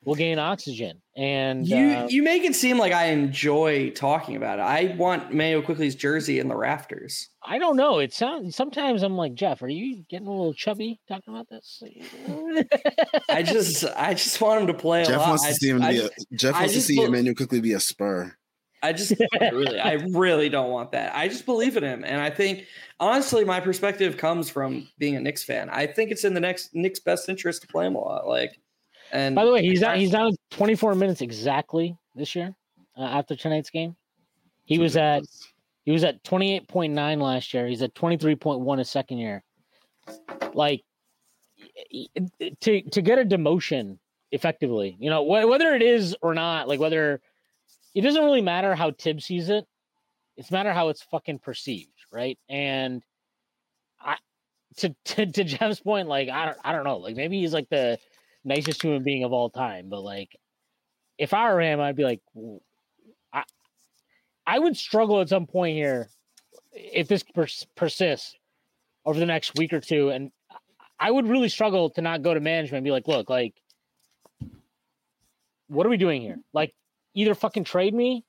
will 0.08 0.16
gain 0.16 0.40
oxygen. 0.40 1.02
And 1.18 1.68
You 1.68 1.90
uh, 1.90 2.08
you 2.10 2.24
make 2.24 2.46
it 2.46 2.56
seem 2.56 2.78
like 2.78 2.94
I 2.94 3.08
enjoy 3.08 3.90
talking 3.90 4.38
about 4.38 4.58
it. 4.58 4.62
I 4.62 4.96
want 4.98 5.34
Mayo 5.34 5.62
Quickley's 5.62 5.96
jersey 5.96 6.40
in 6.40 6.48
the 6.48 6.56
rafters. 6.56 7.28
I 7.44 7.60
don't 7.60 7.76
know. 7.76 8.00
It 8.00 8.14
sounds 8.14 8.56
sometimes 8.56 9.04
I'm 9.04 9.18
like 9.18 9.34
Geoff. 9.34 9.62
Are 9.62 9.68
you 9.68 10.06
getting 10.10 10.28
a 10.28 10.32
little 10.32 10.54
chubby 10.54 11.02
talking 11.10 11.34
about 11.34 11.50
this? 11.50 11.84
I 13.30 13.44
just 13.44 13.84
I 13.98 14.14
just 14.14 14.40
want 14.40 14.62
him 14.62 14.68
to 14.68 14.74
play 14.74 15.02
a 15.02 15.06
Jeff 15.06 15.18
lot. 15.18 15.28
wants 15.30 15.44
to 15.44 15.50
I, 15.50 15.54
see 15.54 15.70
him 15.70 15.82
I, 15.82 15.92
be 15.92 16.00
a 16.00 16.10
Jeff 16.38 16.56
I 16.56 16.60
wants 16.60 16.74
to 16.74 16.78
just 16.78 16.88
see 16.88 16.96
bel- 16.96 17.06
Immanuel 17.08 17.36
Quickley 17.36 17.60
be 17.60 17.74
a 17.74 17.80
spur. 17.80 18.34
I 18.82 18.94
just 18.94 19.14
really 19.52 19.80
I 19.80 19.94
really 20.12 20.48
don't 20.48 20.70
want 20.70 20.94
that. 20.94 21.14
I 21.14 21.28
just 21.28 21.46
believe 21.46 21.76
in 21.76 21.84
him, 21.84 22.06
and 22.06 22.22
I 22.22 22.30
think 22.30 22.64
honestly, 23.02 23.44
my 23.44 23.60
perspective 23.60 24.16
comes 24.16 24.50
from 24.50 24.88
being 25.00 25.18
a 25.18 25.20
Knicks 25.20 25.44
fan. 25.44 25.70
I 25.70 25.86
think 25.86 26.12
it's 26.12 26.24
in 26.24 26.34
the 26.34 26.40
next 26.40 26.74
Knicks' 26.74 27.02
best 27.02 27.28
interest 27.28 27.64
to 27.64 27.68
play 27.68 27.88
him 27.88 27.96
a 27.96 28.00
lot. 28.00 28.28
Like, 28.28 28.60
and 29.12 29.36
By 29.36 29.46
the 29.46 29.52
way, 29.52 29.62
he's 29.62 29.82
not 29.82 29.98
he's 29.98 30.12
down 30.12 30.36
24 30.52 30.96
minutes 30.96 31.22
exactly 31.22 31.98
this 32.16 32.36
year 32.36 32.54
uh, 32.98 33.04
after 33.04 33.36
tonight's 33.36 33.70
game. 33.70 33.96
He 34.66 34.80
was 34.80 34.98
at 34.98 35.24
he 35.86 35.92
was 35.92 36.04
at 36.04 36.22
28.9 36.24 37.22
last 37.22 37.54
year. 37.54 37.68
He's 37.68 37.82
at 37.82 37.94
23.1 37.96 38.78
his 38.78 38.90
second 38.90 39.20
year. 39.20 39.44
Like 40.54 40.84
to 42.62 42.82
to 42.82 43.02
get 43.02 43.20
a 43.20 43.24
demotion 43.24 43.98
effectively, 44.32 44.98
you 45.00 45.10
know, 45.10 45.24
wh- 45.24 45.48
whether 45.48 45.74
it 45.74 45.82
is 45.82 46.16
or 46.22 46.34
not, 46.34 46.68
like 46.68 46.80
whether 46.80 47.22
it 47.96 48.02
doesn't 48.02 48.24
really 48.24 48.42
matter 48.42 48.76
how 48.76 48.92
Thibs 48.92 49.26
sees 49.26 49.50
it. 49.50 49.66
It's 50.36 50.52
matter 50.52 50.74
how 50.74 50.90
it's 50.90 51.02
fucking 51.04 51.40
perceived, 51.40 51.94
right? 52.12 52.38
And 52.50 53.02
I 54.00 54.18
to 54.78 54.96
to, 55.06 55.26
to 55.26 55.44
Geoff's 55.44 55.80
point, 55.80 56.08
like 56.08 56.30
I 56.30 56.46
don't 56.46 56.58
I 56.64 56.72
don't 56.74 56.84
know, 56.84 56.98
like 56.98 57.16
maybe 57.16 57.40
he's 57.40 57.54
like 57.54 57.70
the 57.70 57.98
nicest 58.48 58.82
human 58.82 59.04
being 59.04 59.24
of 59.24 59.34
all 59.34 59.50
time, 59.50 59.90
but 59.90 60.02
like 60.02 60.36
if 61.18 61.34
I 61.34 61.52
were 61.52 61.62
him, 61.62 61.80
I'd 61.80 61.96
be 61.96 62.04
like, 62.04 62.22
I, 63.34 63.44
I 64.46 64.60
would 64.60 64.78
struggle 64.78 65.22
at 65.22 65.30
some 65.30 65.48
point 65.48 65.76
here 65.76 66.10
if 66.74 67.08
this 67.08 67.24
pers- 67.24 67.68
persists 67.76 68.36
over 69.06 69.20
the 69.20 69.26
next 69.26 69.58
week 69.58 69.74
or 69.74 69.80
two, 69.80 70.10
and 70.10 70.32
I 71.00 71.12
would 71.12 71.28
really 71.28 71.50
struggle 71.50 71.90
to 71.92 72.02
not 72.02 72.22
go 72.22 72.34
to 72.34 72.40
management 72.40 72.78
and 72.80 72.86
be 72.86 72.92
like, 72.92 73.08
look, 73.08 73.30
like, 73.30 73.54
what 75.68 75.86
are 75.86 75.90
we 75.90 75.98
doing 75.98 76.22
here? 76.22 76.40
Like, 76.54 76.74
either 77.14 77.36
fucking 77.36 77.64
trade 77.64 77.94
me 77.94 78.24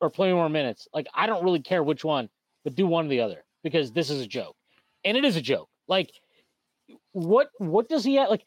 or 0.00 0.10
play 0.10 0.32
more 0.32 0.48
minutes. 0.48 0.88
Like, 0.92 1.06
I 1.14 1.26
don't 1.26 1.44
really 1.44 1.60
care 1.60 1.82
which 1.82 2.04
one, 2.04 2.28
but 2.64 2.74
do 2.74 2.86
one 2.86 3.06
or 3.06 3.08
the 3.08 3.20
other 3.20 3.44
because 3.62 3.92
this 3.92 4.10
is 4.10 4.20
a 4.20 4.26
joke, 4.26 4.56
and 5.04 5.16
it 5.16 5.24
is 5.24 5.36
a 5.36 5.42
joke. 5.42 5.68
Like, 5.88 6.12
what 7.12 7.50
what 7.58 7.88
does 7.88 8.04
he 8.04 8.16
have? 8.16 8.30
Like, 8.30 8.44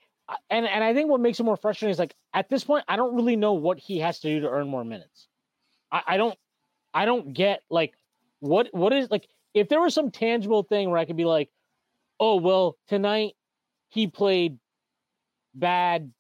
and 0.50 0.66
and 0.66 0.84
I 0.84 0.94
think 0.94 1.10
what 1.10 1.22
makes 1.22 1.40
it 1.40 1.44
more 1.44 1.58
frustrating 1.58 1.92
is 1.92 2.00
like 2.00 2.16
at 2.34 2.50
this 2.50 2.64
point, 2.64 2.86
I 2.88 2.96
don't 2.96 3.16
really 3.16 3.36
know 3.36 3.54
what 3.54 3.78
he 3.78 4.00
has 4.00 4.20
to 4.20 4.28
do 4.28 4.42
to 4.42 4.50
earn 4.50 4.68
more 4.68 4.84
minutes. 4.84 5.28
I, 5.92 6.02
I 6.08 6.18
don't 6.18 6.38
I 6.94 7.06
don't 7.06 7.34
get 7.34 7.62
like 7.70 7.94
what 8.40 8.70
what 8.72 8.94
is 8.94 9.10
like 9.12 9.28
if 9.54 9.70
there 9.70 9.82
was 9.82 9.94
some 9.94 10.12
tangible 10.12 10.64
thing 10.64 10.90
where 10.90 11.00
I 11.00 11.06
could 11.06 11.18
be 11.18 11.26
like, 11.26 11.50
oh 12.20 12.38
well, 12.38 12.78
tonight 12.88 13.34
he 13.90 14.08
played 14.08 14.58
bad 15.54 16.12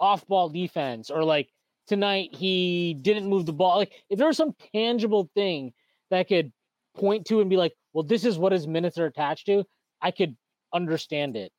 off 0.00 0.26
ball 0.26 0.48
defense, 0.48 1.10
or 1.10 1.24
like 1.24 1.48
tonight 1.86 2.34
he 2.34 2.94
didn't 2.94 3.28
move 3.28 3.46
the 3.46 3.52
ball. 3.52 3.78
Like 3.78 3.92
if 4.10 4.18
there 4.18 4.28
was 4.28 4.36
some 4.36 4.54
tangible 4.74 5.30
thing 5.34 5.72
that 6.10 6.18
I 6.20 6.24
could 6.24 6.52
point 6.96 7.26
to 7.26 7.40
and 7.40 7.48
be 7.48 7.56
like, 7.56 7.74
well, 7.92 8.04
this 8.04 8.24
is 8.24 8.38
what 8.38 8.52
his 8.52 8.66
minutes 8.66 8.98
are 8.98 9.06
attached 9.06 9.46
to, 9.46 9.64
I 10.02 10.10
could 10.10 10.36
understand 10.72 11.36
it. 11.36 11.52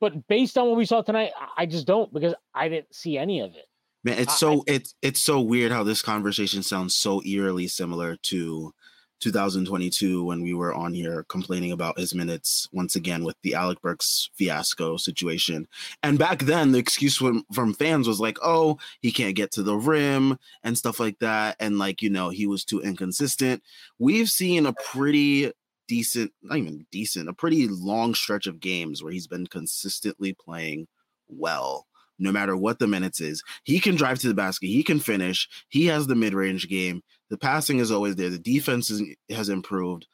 But 0.00 0.26
based 0.28 0.56
on 0.58 0.68
what 0.68 0.76
we 0.76 0.84
saw 0.86 1.02
tonight, 1.02 1.32
I- 1.38 1.62
I 1.62 1.66
just 1.66 1.86
don't 1.86 2.12
because 2.12 2.34
I 2.54 2.68
didn't 2.68 2.94
see 2.94 3.18
any 3.18 3.40
of 3.40 3.54
it. 3.54 3.66
Man, 4.04 4.18
it's 4.18 4.38
so 4.38 4.62
it's 4.66 4.94
it's 5.02 5.20
so 5.20 5.40
weird 5.40 5.72
how 5.72 5.82
this 5.82 6.02
conversation 6.02 6.62
sounds 6.62 6.94
so 6.94 7.22
eerily 7.24 7.66
similar 7.66 8.16
to 8.16 8.72
2022 9.20 10.22
when 10.24 10.42
we 10.42 10.54
were 10.54 10.72
on 10.72 10.94
here 10.94 11.24
complaining 11.28 11.72
about 11.72 11.98
his 11.98 12.14
minutes 12.14 12.68
once 12.72 12.94
again 12.96 13.24
with 13.24 13.36
the 13.42 13.54
Alec 13.54 13.80
Burks 13.82 14.30
fiasco 14.34 14.96
situation. 14.96 15.66
And 16.04 16.18
back 16.18 16.40
then, 16.44 16.70
the 16.70 16.78
excuse 16.78 17.16
from, 17.16 17.44
from 17.52 17.74
fans 17.74 18.06
was 18.06 18.20
like, 18.20 18.38
oh, 18.42 18.78
he 19.00 19.10
can't 19.10 19.34
get 19.34 19.50
to 19.52 19.62
the 19.64 19.76
rim 19.76 20.38
and 20.62 20.78
stuff 20.78 21.00
like 21.00 21.18
that. 21.18 21.56
And 21.58 21.78
like, 21.78 22.00
you 22.00 22.10
know, 22.10 22.28
he 22.30 22.46
was 22.46 22.64
too 22.64 22.80
inconsistent. 22.80 23.62
We've 23.98 24.30
seen 24.30 24.66
a 24.66 24.72
pretty 24.72 25.50
decent, 25.88 26.32
not 26.42 26.58
even 26.58 26.86
decent, 26.92 27.28
a 27.28 27.32
pretty 27.32 27.66
long 27.68 28.14
stretch 28.14 28.46
of 28.46 28.60
games 28.60 29.02
where 29.02 29.12
he's 29.12 29.26
been 29.26 29.46
consistently 29.46 30.32
playing 30.32 30.86
well 31.28 31.88
no 32.18 32.32
matter 32.32 32.56
what 32.56 32.78
the 32.78 32.86
minutes 32.86 33.20
is. 33.20 33.42
He 33.64 33.80
can 33.80 33.94
drive 33.94 34.18
to 34.20 34.28
the 34.28 34.34
basket. 34.34 34.66
He 34.66 34.82
can 34.82 34.98
finish. 34.98 35.48
He 35.68 35.86
has 35.86 36.06
the 36.06 36.16
mid 36.16 36.34
range 36.34 36.68
game. 36.68 37.02
The 37.30 37.38
passing 37.38 37.78
is 37.78 37.90
always 37.90 38.16
there. 38.16 38.30
The 38.30 38.38
defense 38.38 38.90
is, 38.90 39.02
has 39.30 39.48
improved. 39.48 40.06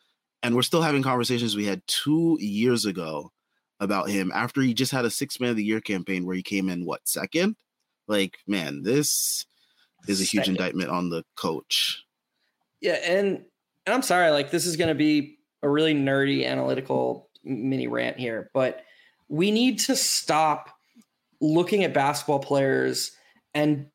And 0.42 0.54
we're 0.54 0.62
still 0.62 0.82
having 0.82 1.02
conversations 1.02 1.56
we 1.56 1.64
had 1.64 1.82
two 1.86 2.36
years 2.40 2.84
ago 2.84 3.32
about 3.80 4.10
him 4.10 4.30
after 4.34 4.60
he 4.60 4.74
just 4.74 4.92
had 4.92 5.04
a 5.04 5.10
six 5.10 5.40
man 5.40 5.50
of 5.50 5.56
the 5.56 5.64
year 5.64 5.80
campaign 5.80 6.26
where 6.26 6.36
he 6.36 6.42
came 6.42 6.68
in, 6.68 6.84
what, 6.84 7.08
second? 7.08 7.56
Like, 8.06 8.36
man, 8.46 8.82
this 8.82 9.46
is 10.06 10.20
a 10.20 10.24
huge 10.24 10.44
second. 10.44 10.56
indictment 10.56 10.90
on 10.90 11.08
the 11.08 11.24
coach. 11.36 12.04
Yeah. 12.80 12.98
And, 13.02 13.44
and 13.86 13.94
I'm 13.94 14.02
sorry, 14.02 14.30
like, 14.30 14.50
this 14.50 14.66
is 14.66 14.76
going 14.76 14.88
to 14.88 14.94
be 14.94 15.38
a 15.64 15.68
really 15.68 15.94
nerdy 15.94 16.46
analytical 16.46 17.30
mini 17.42 17.88
rant 17.88 18.18
here, 18.18 18.50
but 18.52 18.84
we 19.28 19.50
need 19.50 19.78
to 19.80 19.96
stop 19.96 20.70
looking 21.40 21.82
at 21.82 21.94
basketball 21.94 22.38
players 22.38 23.12
and 23.54 23.86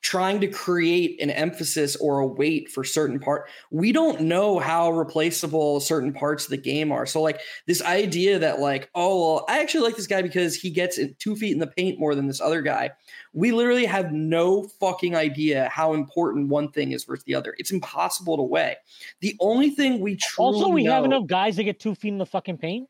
trying 0.00 0.40
to 0.40 0.46
create 0.46 1.20
an 1.20 1.30
emphasis 1.30 1.96
or 1.96 2.20
a 2.20 2.26
weight 2.26 2.70
for 2.70 2.84
certain 2.84 3.18
part 3.18 3.48
we 3.70 3.92
don't 3.92 4.20
know 4.20 4.58
how 4.58 4.90
replaceable 4.90 5.80
certain 5.80 6.12
parts 6.12 6.44
of 6.44 6.50
the 6.50 6.56
game 6.56 6.92
are. 6.92 7.06
So 7.06 7.20
like 7.20 7.40
this 7.66 7.82
idea 7.82 8.38
that 8.38 8.60
like 8.60 8.90
oh 8.94 9.20
well 9.20 9.44
i 9.48 9.60
actually 9.60 9.84
like 9.84 9.96
this 9.96 10.06
guy 10.06 10.22
because 10.22 10.54
he 10.54 10.70
gets 10.70 10.98
two 11.18 11.36
feet 11.36 11.52
in 11.52 11.58
the 11.58 11.66
paint 11.66 11.98
more 11.98 12.14
than 12.14 12.26
this 12.26 12.40
other 12.40 12.62
guy. 12.62 12.90
We 13.32 13.52
literally 13.52 13.86
have 13.86 14.12
no 14.12 14.64
fucking 14.80 15.14
idea 15.14 15.68
how 15.68 15.94
important 15.94 16.48
one 16.48 16.70
thing 16.70 16.92
is 16.92 17.04
versus 17.04 17.24
the 17.24 17.34
other. 17.34 17.54
It's 17.58 17.70
impossible 17.70 18.36
to 18.36 18.42
weigh. 18.42 18.76
The 19.20 19.36
only 19.40 19.70
thing 19.70 20.00
we 20.00 20.16
truly 20.16 20.54
also 20.54 20.68
we 20.68 20.84
know, 20.84 20.92
have 20.92 21.04
enough 21.04 21.26
guys 21.26 21.56
to 21.56 21.64
get 21.64 21.80
two 21.80 21.94
feet 21.94 22.08
in 22.08 22.18
the 22.18 22.26
fucking 22.26 22.58
paint? 22.58 22.88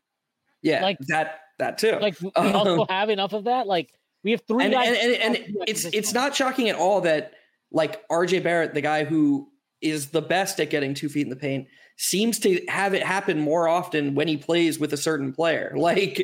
Yeah 0.61 0.81
like 0.83 0.97
that 1.07 1.41
that 1.57 1.77
too. 1.77 1.97
like 1.99 2.19
we 2.21 2.31
um, 2.35 2.55
also 2.55 2.85
have 2.89 3.09
enough 3.09 3.33
of 3.33 3.45
that? 3.45 3.67
Like 3.67 3.93
we 4.23 4.31
have 4.31 4.41
three 4.47 4.65
and, 4.65 4.73
and, 4.73 4.95
and, 4.95 5.35
and 5.35 5.55
it's 5.67 5.85
it's 5.85 6.13
not 6.13 6.35
shocking 6.35 6.69
at 6.69 6.75
all 6.75 7.01
that 7.01 7.33
like 7.71 8.07
RJ 8.09 8.43
Barrett, 8.43 8.73
the 8.73 8.81
guy 8.81 9.03
who 9.03 9.49
is 9.81 10.09
the 10.09 10.21
best 10.21 10.59
at 10.59 10.69
getting 10.69 10.93
two 10.93 11.09
feet 11.09 11.23
in 11.23 11.29
the 11.29 11.35
paint, 11.35 11.67
seems 11.97 12.39
to 12.39 12.65
have 12.67 12.93
it 12.93 13.03
happen 13.03 13.39
more 13.39 13.67
often 13.67 14.15
when 14.15 14.27
he 14.27 14.37
plays 14.37 14.79
with 14.79 14.93
a 14.93 14.97
certain 14.97 15.33
player. 15.33 15.73
Like, 15.77 16.21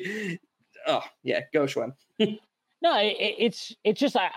oh 0.87 1.03
yeah, 1.23 1.41
go 1.53 1.65
Shwin. 1.65 1.93
no, 2.19 2.99
it, 2.99 3.15
it's 3.19 3.73
it's 3.83 3.99
just 3.99 4.15
I, 4.15 4.29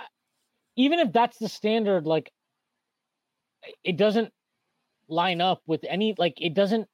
even 0.76 0.98
if 1.00 1.12
that's 1.12 1.38
the 1.38 1.48
standard, 1.48 2.06
like 2.06 2.30
it 3.84 3.96
doesn't 3.96 4.32
line 5.09 5.40
up 5.40 5.62
with 5.66 5.84
any 5.88 6.14
like 6.18 6.34
it 6.40 6.54
doesn't. 6.54 6.88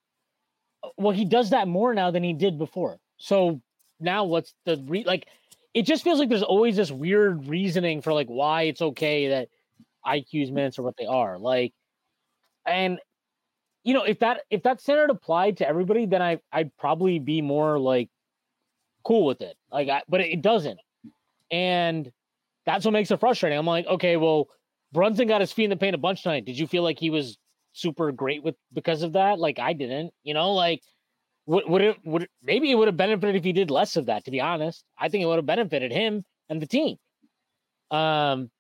Well, 0.96 1.12
he 1.12 1.24
does 1.24 1.50
that 1.50 1.66
more 1.66 1.94
now 1.94 2.10
than 2.10 2.22
he 2.22 2.32
did 2.32 2.58
before. 2.58 2.98
So 3.16 3.60
now 4.00 4.24
what's 4.24 4.54
the 4.64 4.82
re 4.86 5.04
like? 5.04 5.26
It 5.74 5.82
just 5.82 6.04
feels 6.04 6.20
like 6.20 6.28
there's 6.28 6.42
always 6.42 6.76
this 6.76 6.92
weird 6.92 7.48
reasoning 7.48 8.00
for 8.00 8.12
like 8.12 8.28
why 8.28 8.62
it's 8.62 8.80
okay 8.80 9.28
that 9.28 9.48
IQ's 10.06 10.52
minutes 10.52 10.78
are 10.78 10.82
what 10.82 10.96
they 10.96 11.06
are. 11.06 11.38
Like, 11.38 11.72
and 12.64 13.00
you 13.82 13.92
know, 13.92 14.04
if 14.04 14.20
that 14.20 14.42
if 14.50 14.62
that 14.62 14.80
standard 14.80 15.10
applied 15.10 15.58
to 15.58 15.68
everybody, 15.68 16.06
then 16.06 16.22
I 16.22 16.38
I'd 16.52 16.74
probably 16.76 17.18
be 17.18 17.42
more 17.42 17.78
like 17.78 18.08
cool 19.02 19.26
with 19.26 19.42
it. 19.42 19.56
Like, 19.70 19.88
I, 19.88 20.02
but 20.08 20.20
it 20.20 20.40
doesn't, 20.40 20.78
and 21.50 22.10
that's 22.64 22.84
what 22.84 22.92
makes 22.92 23.10
it 23.10 23.20
frustrating. 23.20 23.58
I'm 23.58 23.66
like, 23.66 23.86
okay, 23.86 24.16
well, 24.16 24.48
Brunson 24.92 25.26
got 25.26 25.40
his 25.40 25.52
feet 25.52 25.64
in 25.64 25.70
the 25.70 25.76
paint 25.76 25.94
a 25.94 25.98
bunch 25.98 26.22
tonight. 26.22 26.46
Did 26.46 26.58
you 26.58 26.66
feel 26.66 26.84
like 26.84 26.98
he 26.98 27.10
was 27.10 27.36
super 27.72 28.12
great 28.12 28.44
with 28.44 28.54
because 28.72 29.02
of 29.02 29.14
that? 29.14 29.40
Like 29.40 29.58
I 29.58 29.72
didn't, 29.72 30.12
you 30.22 30.34
know, 30.34 30.52
like 30.52 30.82
would, 31.46 31.68
would 31.68 31.82
it 31.82 31.96
would 32.04 32.28
maybe 32.42 32.70
it 32.70 32.74
would 32.74 32.88
have 32.88 32.96
benefited 32.96 33.36
if 33.36 33.44
he 33.44 33.52
did 33.52 33.70
less 33.70 33.96
of 33.96 34.06
that 34.06 34.24
to 34.24 34.30
be 34.30 34.40
honest. 34.40 34.84
I 34.98 35.08
think 35.08 35.22
it 35.22 35.26
would 35.26 35.36
have 35.36 35.46
benefited 35.46 35.92
him 35.92 36.24
and 36.48 36.60
the 36.60 36.66
team. 36.66 36.96
Um 37.90 38.50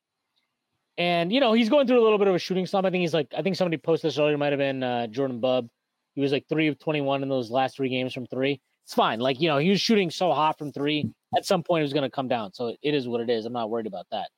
and 0.96 1.32
you 1.32 1.40
know 1.40 1.52
he's 1.52 1.68
going 1.68 1.86
through 1.86 2.00
a 2.00 2.04
little 2.04 2.18
bit 2.18 2.28
of 2.28 2.34
a 2.34 2.38
shooting 2.38 2.66
slump. 2.66 2.86
I 2.86 2.90
think 2.90 3.00
he's 3.00 3.14
like 3.14 3.32
i 3.36 3.42
think 3.42 3.56
somebody 3.56 3.76
posted 3.78 4.10
this 4.10 4.18
earlier 4.18 4.38
might 4.38 4.52
have 4.52 4.58
been 4.58 4.82
uh, 4.82 5.06
jordan 5.08 5.40
bub 5.40 5.68
he 6.14 6.20
was 6.20 6.32
like 6.32 6.46
three 6.48 6.68
of 6.68 6.78
21 6.78 7.22
in 7.22 7.28
those 7.28 7.50
last 7.50 7.76
three 7.76 7.88
games 7.88 8.12
from 8.12 8.26
three. 8.26 8.60
It's 8.84 8.94
fine. 8.94 9.18
Like 9.20 9.40
you 9.40 9.48
know 9.48 9.58
he 9.58 9.70
was 9.70 9.80
shooting 9.80 10.10
so 10.10 10.32
hot 10.32 10.58
from 10.58 10.72
three. 10.72 11.10
At 11.36 11.44
some 11.44 11.62
point 11.62 11.80
it 11.80 11.84
was 11.84 11.92
going 11.92 12.08
to 12.08 12.14
come 12.14 12.28
down. 12.28 12.52
So 12.52 12.74
it 12.82 12.94
is 12.94 13.08
what 13.08 13.20
it 13.20 13.30
is. 13.30 13.46
I'm 13.46 13.52
not 13.52 13.70
worried 13.70 13.86
about 13.86 14.06
that. 14.12 14.28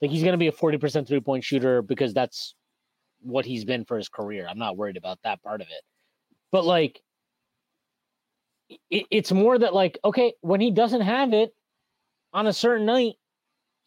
Like 0.00 0.10
he's 0.10 0.22
going 0.22 0.32
to 0.32 0.38
be 0.38 0.46
a 0.46 0.52
40% 0.52 1.06
three 1.08 1.20
point 1.20 1.42
shooter 1.42 1.82
because 1.82 2.14
that's 2.14 2.54
what 3.20 3.44
he's 3.44 3.64
been 3.64 3.84
for 3.84 3.96
his 3.96 4.08
career. 4.08 4.46
I'm 4.48 4.58
not 4.58 4.76
worried 4.76 4.96
about 4.96 5.18
that 5.24 5.42
part 5.42 5.60
of 5.60 5.66
it. 5.68 5.82
But 6.52 6.64
like 6.64 7.00
it, 8.68 9.06
it's 9.10 9.32
more 9.32 9.58
that 9.58 9.74
like 9.74 9.98
okay 10.04 10.34
when 10.40 10.60
he 10.60 10.70
doesn't 10.70 11.00
have 11.00 11.32
it 11.32 11.54
on 12.32 12.46
a 12.46 12.52
certain 12.52 12.86
night 12.86 13.14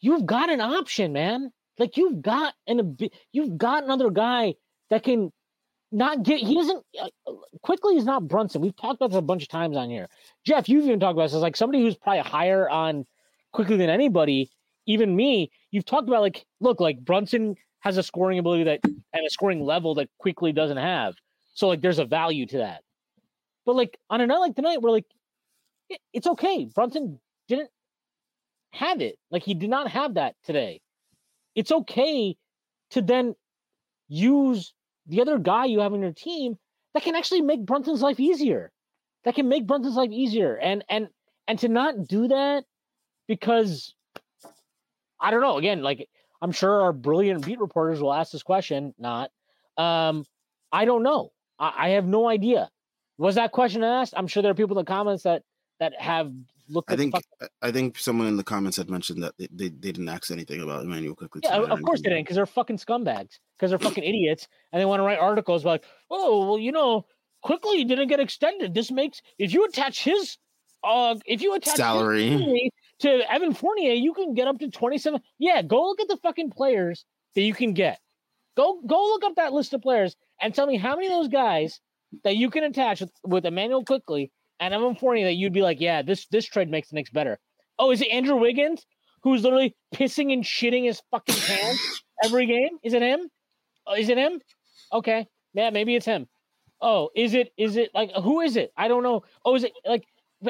you've 0.02 0.26
got 0.26 0.50
an 0.50 0.60
option 0.60 1.14
man. 1.14 1.50
Like 1.78 1.96
you've 1.96 2.20
got 2.20 2.52
an 2.66 2.98
you've 3.32 3.56
got 3.56 3.84
another 3.84 4.10
guy 4.10 4.54
that 4.90 5.02
can 5.02 5.32
not 5.90 6.22
get 6.22 6.40
he 6.40 6.54
doesn't 6.54 6.84
uh, 7.00 7.32
Quickley 7.62 7.96
is 7.96 8.04
not 8.04 8.28
brunson. 8.28 8.60
We've 8.60 8.76
talked 8.76 8.96
about 8.96 9.10
this 9.10 9.18
a 9.18 9.22
bunch 9.22 9.42
of 9.42 9.48
times 9.48 9.76
on 9.76 9.88
here. 9.88 10.08
Geoff 10.44 10.68
you've 10.68 10.84
even 10.84 11.00
talked 11.00 11.14
about 11.14 11.24
this 11.24 11.34
as 11.34 11.40
like 11.40 11.56
somebody 11.56 11.82
who's 11.82 11.96
probably 11.96 12.20
higher 12.20 12.68
on 12.68 13.06
Quickley 13.52 13.78
than 13.78 13.88
anybody 13.88 14.50
even 14.86 15.14
me 15.14 15.50
you've 15.70 15.84
talked 15.84 16.08
about 16.08 16.20
like 16.20 16.44
look 16.60 16.80
like 16.80 16.98
brunson 17.04 17.54
has 17.80 17.96
a 17.96 18.02
scoring 18.02 18.38
ability 18.38 18.64
that 18.64 18.80
and 18.84 19.26
a 19.26 19.30
scoring 19.30 19.62
level 19.62 19.94
that 19.94 20.08
Quickley 20.18 20.52
doesn't 20.52 20.76
have. 20.76 21.14
So 21.54 21.68
like 21.68 21.80
there's 21.80 21.98
a 21.98 22.04
value 22.04 22.46
to 22.46 22.58
that 22.58 22.82
but 23.64 23.76
like 23.76 23.98
on 24.10 24.20
a 24.20 24.26
night 24.26 24.38
like 24.38 24.56
tonight, 24.56 24.82
we're 24.82 24.90
like, 24.90 25.06
it's 26.12 26.26
okay. 26.26 26.66
Brunson 26.74 27.20
didn't 27.48 27.70
have 28.70 29.00
it. 29.00 29.18
Like 29.30 29.42
he 29.42 29.54
did 29.54 29.70
not 29.70 29.90
have 29.90 30.14
that 30.14 30.34
today. 30.44 30.80
It's 31.54 31.72
okay 31.72 32.36
to 32.90 33.02
then 33.02 33.34
use 34.08 34.72
the 35.06 35.20
other 35.20 35.38
guy 35.38 35.66
you 35.66 35.80
have 35.80 35.92
on 35.92 36.02
your 36.02 36.12
team 36.12 36.56
that 36.94 37.02
can 37.02 37.14
actually 37.14 37.42
make 37.42 37.64
Brunson's 37.64 38.02
life 38.02 38.20
easier. 38.20 38.70
That 39.24 39.34
can 39.34 39.48
make 39.48 39.66
Brunson's 39.66 39.96
life 39.96 40.10
easier. 40.10 40.56
And 40.56 40.84
and 40.88 41.08
and 41.46 41.58
to 41.60 41.68
not 41.68 42.06
do 42.06 42.28
that 42.28 42.64
because 43.28 43.94
I 45.20 45.30
don't 45.30 45.40
know. 45.40 45.58
Again, 45.58 45.82
like 45.82 46.08
I'm 46.40 46.52
sure 46.52 46.82
our 46.82 46.92
brilliant 46.92 47.44
beat 47.46 47.60
reporters 47.60 48.00
will 48.00 48.12
ask 48.12 48.32
this 48.32 48.42
question. 48.42 48.94
Not. 48.98 49.30
Um, 49.76 50.24
I 50.72 50.84
don't 50.84 51.02
know. 51.02 51.32
I, 51.58 51.72
I 51.76 51.88
have 51.90 52.06
no 52.06 52.28
idea. 52.28 52.68
Was 53.22 53.36
that 53.36 53.52
question 53.52 53.84
asked? 53.84 54.14
I'm 54.16 54.26
sure 54.26 54.42
there 54.42 54.50
are 54.50 54.54
people 54.54 54.76
in 54.76 54.84
the 54.84 54.92
comments 54.92 55.22
that 55.22 55.44
that 55.78 55.92
have 55.96 56.32
looked. 56.68 56.90
I 56.90 56.96
think 56.96 57.14
I 57.62 57.70
think 57.70 57.96
someone 57.96 58.26
in 58.26 58.36
the 58.36 58.42
comments 58.42 58.76
had 58.76 58.90
mentioned 58.90 59.22
that 59.22 59.34
they, 59.38 59.46
they, 59.52 59.68
they 59.68 59.92
didn't 59.92 60.08
ask 60.08 60.32
anything 60.32 60.60
about 60.60 60.82
Immanuel 60.82 61.14
Quickley. 61.14 61.42
Yeah, 61.44 61.58
of 61.58 61.80
course 61.82 62.00
they 62.02 62.08
didn't 62.08 62.24
because 62.24 62.34
they're 62.34 62.46
fucking 62.46 62.78
scumbags 62.78 63.38
because 63.56 63.70
they're 63.70 63.78
fucking 63.78 64.02
idiots 64.02 64.48
and 64.72 64.80
they 64.80 64.86
want 64.86 64.98
to 64.98 65.04
write 65.04 65.20
articles 65.20 65.64
like, 65.64 65.84
oh 66.10 66.48
well, 66.48 66.58
you 66.58 66.72
know, 66.72 67.06
Quickley 67.42 67.84
didn't 67.84 68.08
get 68.08 68.18
extended. 68.18 68.74
This 68.74 68.90
makes 68.90 69.22
if 69.38 69.52
you 69.52 69.64
attach 69.66 70.02
his 70.02 70.36
uh 70.82 71.14
if 71.24 71.42
you 71.42 71.54
attach 71.54 71.76
salary 71.76 72.72
to 72.98 73.32
Evan 73.32 73.54
Fournier, 73.54 73.92
you 73.92 74.14
can 74.14 74.34
get 74.34 74.48
up 74.48 74.58
to 74.58 74.68
27. 74.68 75.20
Yeah, 75.38 75.62
go 75.62 75.80
look 75.84 76.00
at 76.00 76.08
the 76.08 76.16
fucking 76.16 76.50
players 76.50 77.04
that 77.36 77.42
you 77.42 77.54
can 77.54 77.72
get. 77.72 78.00
Go 78.56 78.80
go 78.84 79.00
look 79.00 79.22
up 79.22 79.36
that 79.36 79.52
list 79.52 79.74
of 79.74 79.80
players 79.80 80.16
and 80.40 80.52
tell 80.52 80.66
me 80.66 80.76
how 80.76 80.96
many 80.96 81.06
of 81.06 81.12
those 81.12 81.28
guys 81.28 81.80
that 82.24 82.36
you 82.36 82.50
can 82.50 82.64
attach 82.64 83.00
with, 83.00 83.12
with 83.24 83.46
Immanuel 83.46 83.84
Quickley, 83.84 84.30
and 84.60 84.72
Evan 84.72 84.94
Fournier 84.94 85.24
that 85.24 85.34
you'd 85.34 85.52
be 85.52 85.62
like, 85.62 85.80
yeah, 85.80 86.02
this 86.02 86.26
this 86.26 86.46
trade 86.46 86.70
makes 86.70 86.90
the 86.90 86.94
Knicks 86.94 87.10
better. 87.10 87.38
Oh, 87.78 87.90
is 87.90 88.00
it 88.00 88.08
Andrew 88.08 88.36
Wiggins 88.36 88.86
who's 89.22 89.42
literally 89.42 89.76
pissing 89.94 90.32
and 90.32 90.44
shitting 90.44 90.84
his 90.84 91.02
fucking 91.10 91.34
pants 91.34 92.02
every 92.24 92.46
game? 92.46 92.78
Is 92.82 92.94
it 92.94 93.02
him? 93.02 93.28
Oh, 93.86 93.94
is 93.94 94.08
it 94.08 94.18
him? 94.18 94.40
Okay, 94.92 95.26
yeah, 95.54 95.70
maybe 95.70 95.96
it's 95.96 96.06
him. 96.06 96.28
Oh, 96.80 97.10
is 97.16 97.34
it? 97.34 97.52
Is 97.56 97.76
it 97.76 97.90
like 97.94 98.12
who 98.22 98.40
is 98.40 98.56
it? 98.56 98.72
I 98.76 98.88
don't 98.88 99.02
know. 99.02 99.22
Oh, 99.44 99.54
is 99.54 99.64
it 99.64 99.72
like 99.84 100.04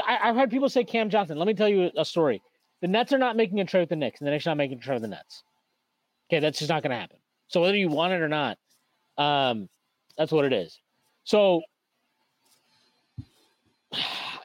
I, 0.06 0.26
have 0.26 0.36
heard 0.36 0.50
people 0.50 0.68
say 0.68 0.84
Cam 0.84 1.10
Johnson. 1.10 1.38
Let 1.38 1.46
me 1.46 1.54
tell 1.54 1.68
you 1.68 1.90
a 1.96 2.04
story. 2.04 2.42
The 2.80 2.88
Nets 2.88 3.12
are 3.12 3.18
not 3.18 3.36
making 3.36 3.60
a 3.60 3.64
trade 3.64 3.80
with 3.80 3.90
the 3.90 3.96
Knicks, 3.96 4.20
and 4.20 4.26
the 4.26 4.30
Knicks 4.30 4.46
are 4.46 4.50
not 4.50 4.58
making 4.58 4.78
a 4.78 4.80
trade 4.80 4.94
with 4.94 5.02
the 5.02 5.08
Nets. 5.08 5.44
Okay, 6.28 6.40
that's 6.40 6.58
just 6.58 6.70
not 6.70 6.82
going 6.82 6.90
to 6.90 6.96
happen. 6.96 7.18
So 7.48 7.60
whether 7.60 7.76
you 7.76 7.88
want 7.88 8.12
it 8.12 8.22
or 8.22 8.28
not, 8.28 8.58
um, 9.18 9.68
that's 10.16 10.32
what 10.32 10.44
it 10.44 10.52
is. 10.52 10.80
So 11.24 11.62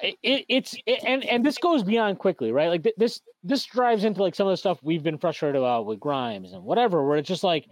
it, 0.01 0.45
it's 0.47 0.75
it, 0.85 1.03
and 1.05 1.23
and 1.25 1.45
this 1.45 1.57
goes 1.57 1.83
beyond 1.83 2.19
Quickley, 2.19 2.51
right? 2.51 2.69
Like 2.69 2.83
th- 2.83 2.95
this 2.97 3.21
this 3.43 3.65
drives 3.65 4.03
into 4.03 4.21
like 4.21 4.35
some 4.35 4.47
of 4.47 4.51
the 4.51 4.57
stuff 4.57 4.79
we've 4.83 5.03
been 5.03 5.17
frustrated 5.17 5.55
about 5.55 5.85
with 5.85 5.99
Grimes 5.99 6.53
and 6.53 6.63
whatever, 6.63 7.05
where 7.05 7.17
it's 7.17 7.27
just 7.27 7.43
like 7.43 7.65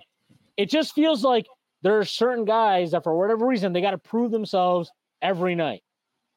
it 0.57 0.69
just 0.69 0.94
feels 0.94 1.23
like 1.23 1.45
there 1.82 1.99
are 1.99 2.06
certain 2.06 2.45
guys 2.45 2.91
that 2.91 3.03
for 3.03 3.18
whatever 3.18 3.45
reason 3.45 3.73
they 3.73 3.82
got 3.82 3.91
to 3.91 3.98
prove 3.98 4.32
themselves 4.32 4.91
every 5.22 5.56
night. 5.56 5.84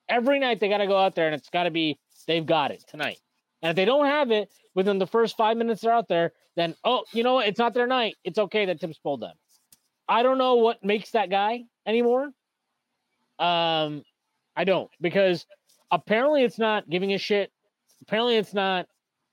Every 0.09 0.39
night 0.39 0.61
they 0.61 0.69
got 0.69 0.79
to 0.79 0.87
go 0.87 0.99
out 0.99 1.15
there 1.15 1.27
and 1.27 1.35
it's 1.35 1.51
got 1.51 1.65
to 1.65 1.71
be 1.71 1.99
they've 2.27 2.47
got 2.47 2.71
it 2.71 2.85
tonight. 2.89 3.19
And 3.63 3.71
if 3.71 3.77
they 3.77 3.85
don't 3.85 4.07
have 4.07 4.31
it 4.31 4.53
within 4.75 4.99
the 4.99 5.07
first 5.07 5.37
five 5.37 5.57
minutes 5.57 5.83
they're 5.83 5.93
out 5.93 6.09
there, 6.09 6.33
then 6.57 6.75
oh, 6.85 7.05
you 7.13 7.23
know 7.23 7.35
what? 7.35 7.49
It's 7.49 7.59
not 7.59 7.75
their 7.75 7.87
night. 7.87 8.17
It's 8.25 8.39
okay 8.39 8.67
that 8.67 8.81
Thibs 8.81 8.99
pulled 8.99 9.21
them. 9.21 9.37
I 10.09 10.23
don't 10.23 10.39
know 10.39 10.57
what 10.57 10.85
makes 10.85 11.11
that 11.13 11.31
guy 11.31 11.65
anymore. 11.87 12.31
Um, 13.39 14.03
I 14.57 14.65
don't 14.65 14.91
because 15.01 15.47
apparently 15.91 16.43
it's 16.43 16.59
not 16.59 16.89
giving 16.91 17.13
a 17.13 17.19
shit. 17.19 17.51
Apparently 18.03 18.37
it's 18.37 18.55
not 18.55 18.87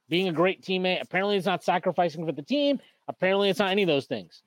being 0.10 0.28
a 0.28 0.32
great 0.32 0.62
teammate. 0.62 1.02
Apparently 1.02 1.38
it's 1.38 1.46
not 1.46 1.64
sacrificing 1.64 2.26
for 2.26 2.32
the 2.32 2.42
team. 2.42 2.80
Apparently 3.08 3.50
it's 3.50 3.60
not 3.60 3.72
any 3.72 3.84
of 3.84 3.88
those 3.88 4.06
things. 4.06 4.44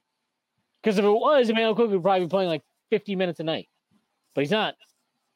Because 0.83 0.99
if 0.99 1.05
it 1.05 1.11
was, 1.11 1.49
Immanuel 1.49 1.75
Quickley 1.75 1.95
would 1.95 2.03
probably 2.03 2.27
be 2.27 2.31
playing 2.31 2.49
like 2.49 2.63
50 2.91 3.17
minutes 3.17 3.41
a 3.41 3.45
night, 3.45 3.69
but 4.35 4.43
he's 4.43 4.51
not. 4.51 4.75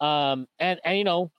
Um, 0.00 0.46
and 0.58 0.80
and 0.84 0.98
you 0.98 1.04
know, 1.04 1.30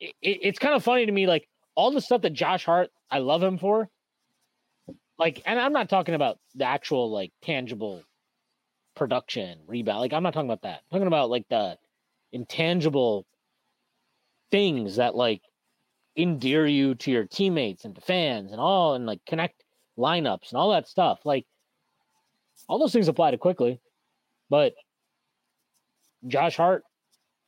it, 0.00 0.14
it's 0.22 0.58
kind 0.58 0.74
of 0.74 0.82
funny 0.82 1.06
to 1.06 1.12
me, 1.12 1.26
like 1.26 1.48
all 1.74 1.90
the 1.90 2.00
stuff 2.00 2.22
that 2.22 2.32
Josh 2.32 2.64
Hart, 2.64 2.90
I 3.10 3.18
love 3.18 3.42
him 3.42 3.58
for. 3.58 3.88
Like, 5.18 5.42
and 5.46 5.58
I'm 5.58 5.72
not 5.72 5.88
talking 5.88 6.14
about 6.14 6.38
the 6.54 6.64
actual 6.64 7.10
like 7.10 7.32
tangible 7.42 8.02
production 8.98 9.60
rebound. 9.66 10.00
Like, 10.00 10.12
I'm 10.12 10.22
not 10.22 10.34
talking 10.34 10.50
about 10.50 10.62
that. 10.62 10.80
I'm 10.80 10.98
talking 10.98 11.06
about 11.06 11.30
like 11.30 11.46
the 11.48 11.78
intangible 12.32 13.26
things 14.50 14.96
that 14.96 15.14
like 15.14 15.42
endear 16.16 16.66
you 16.66 16.94
to 16.96 17.10
your 17.10 17.24
teammates 17.24 17.84
and 17.84 17.94
to 17.94 18.00
fans 18.00 18.50
and 18.52 18.60
all 18.60 18.94
and 18.94 19.06
like 19.06 19.20
connect 19.26 19.64
lineups 19.96 20.50
and 20.50 20.58
all 20.58 20.72
that 20.72 20.88
stuff. 20.88 21.20
Like 21.24 21.46
all 22.68 22.78
those 22.78 22.92
things 22.92 23.08
apply 23.08 23.30
to 23.30 23.38
Quickley, 23.38 23.80
but 24.50 24.74
Josh 26.26 26.56
Hart, 26.56 26.82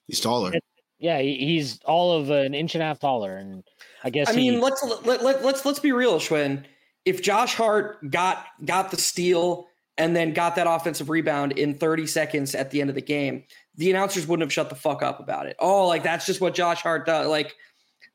he's 0.07 0.21
taller. 0.21 0.53
Yeah, 0.99 1.21
he's 1.21 1.81
all 1.85 2.21
of 2.21 2.31
an 2.31 2.55
inch 2.55 2.75
and 2.75 2.83
a 2.83 2.87
half 2.87 3.01
taller, 3.01 3.37
and 3.37 3.65
I 4.05 4.11
guess. 4.11 4.29
I 4.29 4.37
mean, 4.37 4.61
let's 4.61 4.85
let, 5.05 5.23
let, 5.23 5.43
let's 5.43 5.65
let's 5.65 5.79
be 5.79 5.93
real, 5.93 6.21
Shwin. 6.21 6.65
If 7.07 7.23
Josh 7.23 7.55
Hart 7.55 8.11
got 8.11 8.47
got 8.65 8.91
the 8.91 8.99
steal 8.99 9.67
and 10.01 10.17
then 10.17 10.33
got 10.33 10.57
that 10.57 10.67
offensive 10.67 11.11
rebound 11.11 11.53
in 11.53 11.75
30 11.75 12.07
seconds 12.07 12.55
at 12.55 12.71
the 12.71 12.81
end 12.81 12.89
of 12.89 12.97
the 12.97 13.03
game, 13.03 13.45
the 13.77 13.91
announcers 13.91 14.27
wouldn't 14.27 14.47
have 14.47 14.53
shut 14.53 14.71
the 14.71 14.75
fuck 14.75 15.03
up 15.03 15.21
about 15.21 15.45
it. 15.45 15.57
Oh, 15.59 15.87
like 15.87 16.03
that's 16.03 16.25
just 16.25 16.41
what 16.41 16.55
Josh 16.55 16.81
Hart 16.81 17.05
does. 17.05 17.29
Like, 17.29 17.55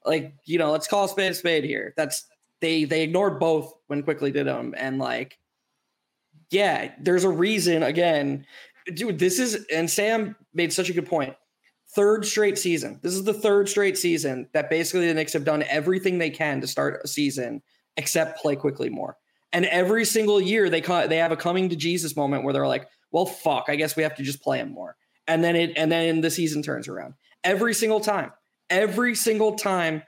like 0.03 0.33
you 0.45 0.57
know, 0.57 0.71
let's 0.71 0.87
call 0.87 1.05
a 1.05 1.09
spade 1.09 1.31
a 1.31 1.35
spade 1.35 1.63
here. 1.63 1.93
That's 1.95 2.25
they 2.59 2.85
they 2.85 3.03
ignored 3.03 3.39
both 3.39 3.71
when 3.85 4.01
Quickley 4.01 4.31
did 4.31 4.47
them, 4.47 4.73
and 4.75 4.97
like, 4.97 5.37
yeah, 6.49 6.91
there's 6.99 7.23
a 7.23 7.29
reason. 7.29 7.83
Again, 7.83 8.47
dude, 8.95 9.19
this 9.19 9.37
is 9.37 9.63
and 9.71 9.89
Sam 9.89 10.35
made 10.55 10.73
such 10.73 10.89
a 10.89 10.93
good 10.93 11.07
point. 11.07 11.35
Third 11.95 12.25
straight 12.25 12.57
season. 12.57 12.99
This 13.03 13.13
is 13.13 13.25
the 13.25 13.33
third 13.33 13.69
straight 13.69 13.95
season 13.97 14.49
that 14.53 14.71
basically 14.71 15.07
the 15.07 15.13
Knicks 15.13 15.33
have 15.33 15.45
done 15.45 15.63
everything 15.69 16.17
they 16.17 16.31
can 16.31 16.61
to 16.61 16.67
start 16.67 17.01
a 17.03 17.07
season 17.07 17.61
except 17.95 18.41
play 18.41 18.55
Quickley 18.55 18.89
more. 18.89 19.17
And 19.55 19.65
every 19.65 20.05
single 20.05 20.39
year 20.39 20.69
they 20.69 20.81
they 20.81 21.17
have 21.17 21.31
a 21.31 21.37
coming 21.37 21.69
to 21.69 21.75
Jesus 21.75 22.15
moment 22.15 22.43
where 22.43 22.53
they're 22.53 22.67
like, 22.67 22.87
"Well, 23.11 23.25
fuck, 23.25 23.65
I 23.69 23.75
guess 23.75 23.95
we 23.95 24.03
have 24.03 24.13
to 24.15 24.23
just 24.23 24.43
play 24.43 24.59
him 24.59 24.71
more." 24.71 24.95
and 25.27 25.43
then 25.43 25.55
it 25.55 25.73
and 25.75 25.91
then 25.91 26.21
the 26.21 26.31
season 26.31 26.61
turns 26.61 26.87
around. 26.87 27.13
Every 27.43 27.73
single 27.73 27.99
time 27.99 28.31
every 28.69 29.13
single 29.15 29.55
time 29.55 30.01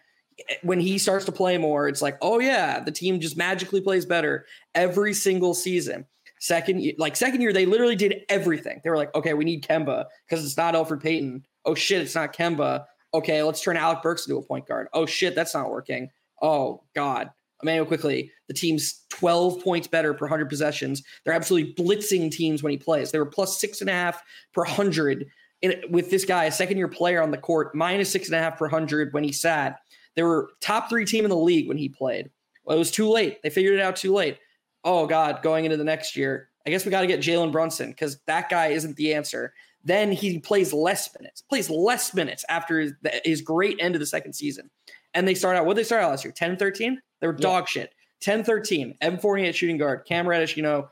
eh, 0.49 0.55
when 0.63 0.79
he 0.79 0.97
starts 0.97 1.25
to 1.25 1.31
play 1.31 1.57
more 1.57 1.87
it's 1.87 2.01
like 2.01 2.17
oh 2.21 2.39
yeah 2.39 2.79
the 2.79 2.91
team 2.91 3.19
just 3.19 3.37
magically 3.37 3.81
plays 3.81 4.05
better 4.05 4.45
every 4.75 5.13
single 5.13 5.53
season. 5.53 6.05
Second 6.39 6.93
like 6.97 7.15
second 7.15 7.41
year 7.41 7.53
they 7.53 7.65
literally 7.65 7.95
did 7.95 8.21
everything. 8.29 8.81
They 8.83 8.89
were 8.89 8.97
like 8.97 9.13
okay 9.15 9.33
we 9.33 9.45
need 9.45 9.63
kemba 9.63 10.05
because 10.27 10.45
it's 10.45 10.57
not 10.57 10.73
Elfrid 10.73 11.01
payton. 11.01 11.45
Oh 11.65 11.75
shit 11.75 12.01
it's 12.01 12.15
not 12.15 12.33
kemba. 12.33 12.85
Okay 13.13 13.43
let's 13.43 13.61
turn 13.61 13.77
alec 13.77 14.01
burks 14.01 14.27
into 14.27 14.37
a 14.39 14.43
point 14.43 14.67
guard. 14.67 14.87
Oh 14.93 15.05
shit 15.05 15.35
that's 15.35 15.53
not 15.53 15.69
working. 15.69 16.09
Oh 16.41 16.83
god 16.95 17.31
Immanuel 17.63 17.85
Quickley. 17.85 18.31
the 18.47 18.53
team's 18.53 19.05
12 19.09 19.63
points 19.63 19.87
better 19.87 20.13
per 20.13 20.25
100 20.25 20.47
possessions. 20.47 21.03
They're 21.23 21.33
absolutely 21.33 21.73
blitzing 21.73 22.31
teams 22.31 22.61
when 22.61 22.71
he 22.71 22.77
plays. 22.77 23.11
They 23.11 23.19
were 23.19 23.25
plus 23.25 23.59
six 23.59 23.81
and 23.81 23.89
a 23.89 23.93
half 23.93 24.21
per 24.53 24.63
100 24.63 25.25
in, 25.61 25.81
with 25.89 26.09
this 26.11 26.25
guy, 26.25 26.45
a 26.45 26.51
second 26.51 26.77
year 26.77 26.87
player 26.87 27.21
on 27.21 27.31
the 27.31 27.37
court, 27.37 27.73
minus 27.73 28.11
six 28.11 28.27
and 28.27 28.35
a 28.35 28.39
half 28.39 28.57
per 28.57 28.65
100 28.65 29.13
when 29.13 29.23
he 29.23 29.31
sat. 29.31 29.79
They 30.15 30.23
were 30.23 30.49
top 30.61 30.89
three 30.89 31.05
team 31.05 31.23
in 31.23 31.29
the 31.29 31.37
league 31.37 31.67
when 31.67 31.77
he 31.77 31.89
played. 31.89 32.29
Well, 32.63 32.75
it 32.75 32.79
was 32.79 32.91
too 32.91 33.09
late. 33.09 33.41
They 33.41 33.49
figured 33.49 33.75
it 33.75 33.81
out 33.81 33.95
too 33.95 34.13
late. 34.13 34.37
Oh, 34.83 35.07
God, 35.07 35.41
going 35.41 35.65
into 35.65 35.77
the 35.77 35.83
next 35.83 36.15
year, 36.15 36.49
I 36.65 36.69
guess 36.69 36.85
we 36.85 36.91
got 36.91 37.01
to 37.01 37.07
get 37.07 37.21
Jalen 37.21 37.51
Brunson 37.51 37.89
because 37.89 38.19
that 38.27 38.49
guy 38.49 38.67
isn't 38.67 38.95
the 38.97 39.13
answer. 39.13 39.53
Then 39.83 40.11
he 40.11 40.39
plays 40.39 40.73
less 40.73 41.09
minutes, 41.17 41.41
plays 41.41 41.69
less 41.69 42.13
minutes 42.13 42.43
after 42.49 42.79
his, 42.79 42.93
his 43.23 43.41
great 43.41 43.77
end 43.79 43.95
of 43.95 43.99
the 43.99 44.05
second 44.05 44.33
season. 44.33 44.69
And 45.13 45.27
they 45.27 45.33
start 45.33 45.55
out, 45.55 45.65
what 45.65 45.75
did 45.75 45.81
they 45.81 45.85
start 45.85 46.03
out 46.03 46.11
last 46.11 46.25
year? 46.25 46.33
10 46.33 46.57
13? 46.57 46.99
They 47.19 47.27
were 47.27 47.33
dog 47.33 47.63
yeah. 47.63 47.81
shit. 47.81 47.93
10 48.21 48.43
13, 48.43 48.95
M 49.01 49.17
Fournier 49.19 49.47
at 49.47 49.55
shooting 49.55 49.77
guard, 49.77 50.05
Cam 50.07 50.27
Reddish, 50.27 50.57
you 50.57 50.63
know, 50.63 50.89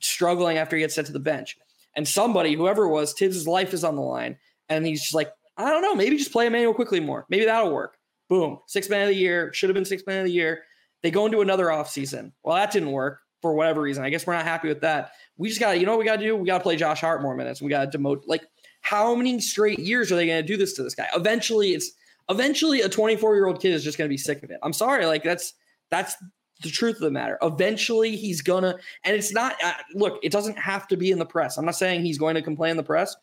struggling 0.00 0.58
after 0.58 0.76
he 0.76 0.82
gets 0.82 0.94
sent 0.94 1.06
to 1.06 1.12
the 1.12 1.18
bench. 1.18 1.56
And 1.94 2.06
somebody, 2.06 2.54
whoever 2.54 2.84
it 2.84 2.90
was, 2.90 3.14
Thibs' 3.14 3.48
life 3.48 3.72
is 3.72 3.82
on 3.82 3.96
the 3.96 4.02
line. 4.02 4.36
And 4.68 4.86
he's 4.86 5.00
just 5.00 5.14
like, 5.14 5.32
I 5.56 5.70
don't 5.70 5.82
know, 5.82 5.94
maybe 5.94 6.18
just 6.18 6.32
play 6.32 6.46
Immanuel 6.46 6.74
Quickley 6.74 7.00
more. 7.00 7.24
Maybe 7.30 7.46
that'll 7.46 7.72
work. 7.72 7.96
Boom. 8.28 8.58
Six 8.66 8.90
man 8.90 9.02
of 9.02 9.08
the 9.08 9.14
year. 9.14 9.52
Should 9.54 9.70
have 9.70 9.74
been 9.74 9.84
six 9.84 10.02
man 10.06 10.18
of 10.18 10.26
the 10.26 10.32
year. 10.32 10.64
They 11.02 11.10
go 11.10 11.24
into 11.24 11.40
another 11.40 11.66
offseason. 11.66 12.32
Well, 12.42 12.56
that 12.56 12.72
didn't 12.72 12.90
work 12.90 13.20
for 13.40 13.54
whatever 13.54 13.80
reason. 13.80 14.04
I 14.04 14.10
guess 14.10 14.26
we're 14.26 14.34
not 14.34 14.44
happy 14.44 14.68
with 14.68 14.80
that. 14.80 15.12
We 15.38 15.48
just 15.48 15.60
got 15.60 15.72
to, 15.72 15.78
you 15.78 15.86
know 15.86 15.92
what 15.92 16.00
we 16.00 16.04
got 16.04 16.16
to 16.16 16.24
do? 16.24 16.36
We 16.36 16.46
got 16.46 16.58
to 16.58 16.62
play 16.62 16.76
Josh 16.76 17.00
Hart 17.00 17.22
more 17.22 17.34
minutes. 17.34 17.62
We 17.62 17.70
got 17.70 17.90
to 17.90 17.98
demote. 17.98 18.22
Like, 18.26 18.44
how 18.80 19.14
many 19.14 19.40
straight 19.40 19.78
years 19.78 20.12
are 20.12 20.16
they 20.16 20.26
going 20.26 20.42
to 20.42 20.46
do 20.46 20.56
this 20.56 20.74
to 20.74 20.82
this 20.82 20.94
guy? 20.94 21.08
Eventually, 21.14 21.70
it's 21.70 21.92
eventually 22.28 22.82
a 22.82 22.88
24 22.88 23.36
year 23.36 23.46
old 23.46 23.60
kid 23.60 23.72
is 23.72 23.84
just 23.84 23.96
going 23.96 24.08
to 24.08 24.12
be 24.12 24.18
sick 24.18 24.42
of 24.42 24.50
it. 24.50 24.58
I'm 24.62 24.72
sorry. 24.72 25.06
Like, 25.06 25.22
that's, 25.22 25.54
that's 25.90 26.16
the 26.62 26.70
truth 26.70 26.96
of 26.96 27.02
the 27.02 27.10
matter. 27.10 27.38
Eventually, 27.42 28.16
he's 28.16 28.40
gonna, 28.40 28.76
and 29.04 29.16
it's 29.16 29.32
not. 29.32 29.56
Uh, 29.62 29.72
look, 29.94 30.18
it 30.22 30.32
doesn't 30.32 30.58
have 30.58 30.88
to 30.88 30.96
be 30.96 31.10
in 31.10 31.18
the 31.18 31.26
press. 31.26 31.56
I'm 31.56 31.64
not 31.64 31.76
saying 31.76 32.02
he's 32.02 32.18
going 32.18 32.34
to 32.34 32.42
complain 32.42 32.72
in 32.72 32.76
the 32.76 32.82
press, 32.82 33.14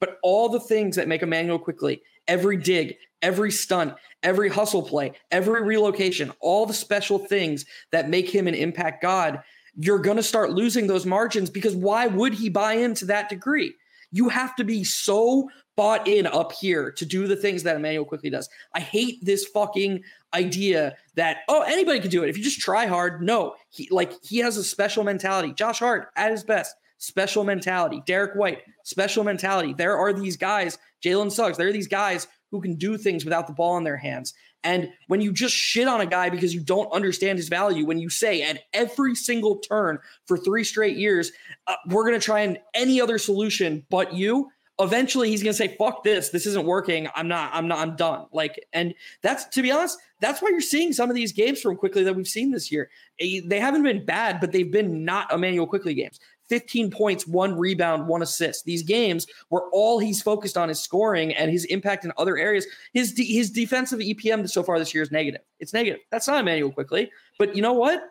but 0.00 0.18
all 0.22 0.48
the 0.48 0.60
things 0.60 0.96
that 0.96 1.08
make 1.08 1.22
Immanuel 1.22 1.58
Quickley, 1.58 2.02
every 2.26 2.56
dig, 2.56 2.96
every 3.22 3.50
stunt, 3.50 3.94
every 4.22 4.48
hustle 4.48 4.82
play, 4.82 5.12
every 5.30 5.62
relocation, 5.62 6.32
all 6.40 6.66
the 6.66 6.74
special 6.74 7.18
things 7.18 7.64
that 7.92 8.08
make 8.08 8.28
him 8.28 8.48
an 8.48 8.54
impact 8.54 9.02
god, 9.02 9.42
you're 9.76 9.98
gonna 9.98 10.22
start 10.22 10.50
losing 10.50 10.86
those 10.86 11.06
margins 11.06 11.48
because 11.48 11.76
why 11.76 12.06
would 12.06 12.34
he 12.34 12.48
buy 12.48 12.74
into 12.74 13.04
that 13.06 13.28
degree? 13.28 13.74
You 14.12 14.28
have 14.28 14.56
to 14.56 14.64
be 14.64 14.82
so 14.82 15.48
bought 15.80 16.06
in 16.06 16.26
up 16.26 16.52
here 16.52 16.92
to 16.92 17.06
do 17.06 17.26
the 17.26 17.34
things 17.34 17.62
that 17.62 17.74
Immanuel 17.74 18.04
Quickley 18.04 18.28
does. 18.28 18.50
I 18.74 18.80
hate 18.80 19.24
this 19.24 19.46
fucking 19.46 20.04
idea 20.34 20.94
that 21.14 21.38
oh 21.48 21.62
anybody 21.62 22.00
can 22.00 22.10
do 22.10 22.22
it 22.22 22.28
if 22.28 22.36
you 22.36 22.44
just 22.44 22.60
try 22.60 22.84
hard. 22.84 23.22
No, 23.22 23.54
he 23.70 23.88
like 23.90 24.12
he 24.22 24.40
has 24.40 24.58
a 24.58 24.62
special 24.62 25.04
mentality. 25.04 25.54
Josh 25.54 25.78
Hart 25.78 26.08
at 26.16 26.32
his 26.32 26.44
best, 26.44 26.76
special 26.98 27.44
mentality. 27.44 28.02
Derrick 28.04 28.34
White, 28.34 28.58
special 28.84 29.24
mentality. 29.24 29.72
There 29.72 29.96
are 29.96 30.12
these 30.12 30.36
guys, 30.36 30.76
Jalen 31.02 31.32
Suggs. 31.32 31.56
There 31.56 31.68
are 31.68 31.72
these 31.72 31.88
guys 31.88 32.28
who 32.50 32.60
can 32.60 32.74
do 32.74 32.98
things 32.98 33.24
without 33.24 33.46
the 33.46 33.54
ball 33.54 33.78
in 33.78 33.84
their 33.84 33.96
hands. 33.96 34.34
And 34.62 34.92
when 35.06 35.22
you 35.22 35.32
just 35.32 35.54
shit 35.54 35.88
on 35.88 36.02
a 36.02 36.06
guy 36.06 36.28
because 36.28 36.52
you 36.54 36.60
don't 36.60 36.92
understand 36.92 37.38
his 37.38 37.48
value, 37.48 37.86
when 37.86 37.98
you 37.98 38.10
say 38.10 38.42
at 38.42 38.64
every 38.74 39.14
single 39.14 39.56
turn 39.56 39.98
for 40.26 40.36
three 40.36 40.64
straight 40.64 40.98
years, 40.98 41.32
uh, 41.66 41.76
we're 41.86 42.04
going 42.04 42.20
to 42.20 42.22
try 42.22 42.40
and 42.40 42.58
any 42.74 43.00
other 43.00 43.16
solution 43.16 43.86
but 43.88 44.12
you, 44.12 44.50
eventually 44.80 45.28
he's 45.28 45.42
going 45.42 45.52
to 45.52 45.56
say 45.56 45.76
fuck 45.76 46.02
this 46.02 46.30
this 46.30 46.46
isn't 46.46 46.66
working. 46.66 47.08
I'm 47.14 47.28
not 47.28 47.50
i'm 47.52 47.68
not 47.68 47.78
i'm 47.78 47.96
done. 47.96 48.26
Like 48.32 48.64
and 48.72 48.94
that's 49.22 49.44
to 49.46 49.62
be 49.62 49.70
honest 49.70 49.98
that's 50.20 50.42
why 50.42 50.48
you're 50.50 50.60
seeing 50.60 50.92
some 50.92 51.08
of 51.08 51.16
these 51.16 51.32
games 51.32 51.60
from 51.60 51.76
Quickley 51.76 52.02
that 52.02 52.14
we've 52.14 52.28
seen 52.28 52.50
this 52.50 52.70
year. 52.70 52.90
They 53.18 53.60
haven't 53.60 53.82
been 53.82 54.04
bad 54.04 54.40
but 54.40 54.52
they've 54.52 54.70
been 54.70 55.04
not 55.04 55.32
Immanuel 55.32 55.66
Quickley 55.66 55.94
games. 55.94 56.20
15 56.48 56.90
points 56.90 57.28
one 57.28 57.56
rebound 57.56 58.08
one 58.08 58.22
assist. 58.22 58.64
These 58.64 58.82
games 58.82 59.26
where 59.50 59.62
all 59.72 60.00
he's 60.00 60.20
focused 60.20 60.56
on 60.56 60.68
is 60.68 60.80
scoring 60.80 61.32
and 61.34 61.50
his 61.50 61.64
impact 61.66 62.04
in 62.04 62.12
other 62.16 62.36
areas 62.36 62.66
his 62.92 63.14
his 63.16 63.50
defensive 63.50 64.00
epm 64.00 64.48
so 64.48 64.62
far 64.62 64.78
this 64.78 64.92
year 64.94 65.02
is 65.02 65.12
negative. 65.12 65.42
It's 65.60 65.72
negative. 65.72 66.00
That's 66.10 66.26
not 66.26 66.40
Immanuel 66.40 66.72
Quickley 66.72 67.10
but 67.38 67.54
you 67.54 67.62
know 67.62 67.72
what 67.72 68.02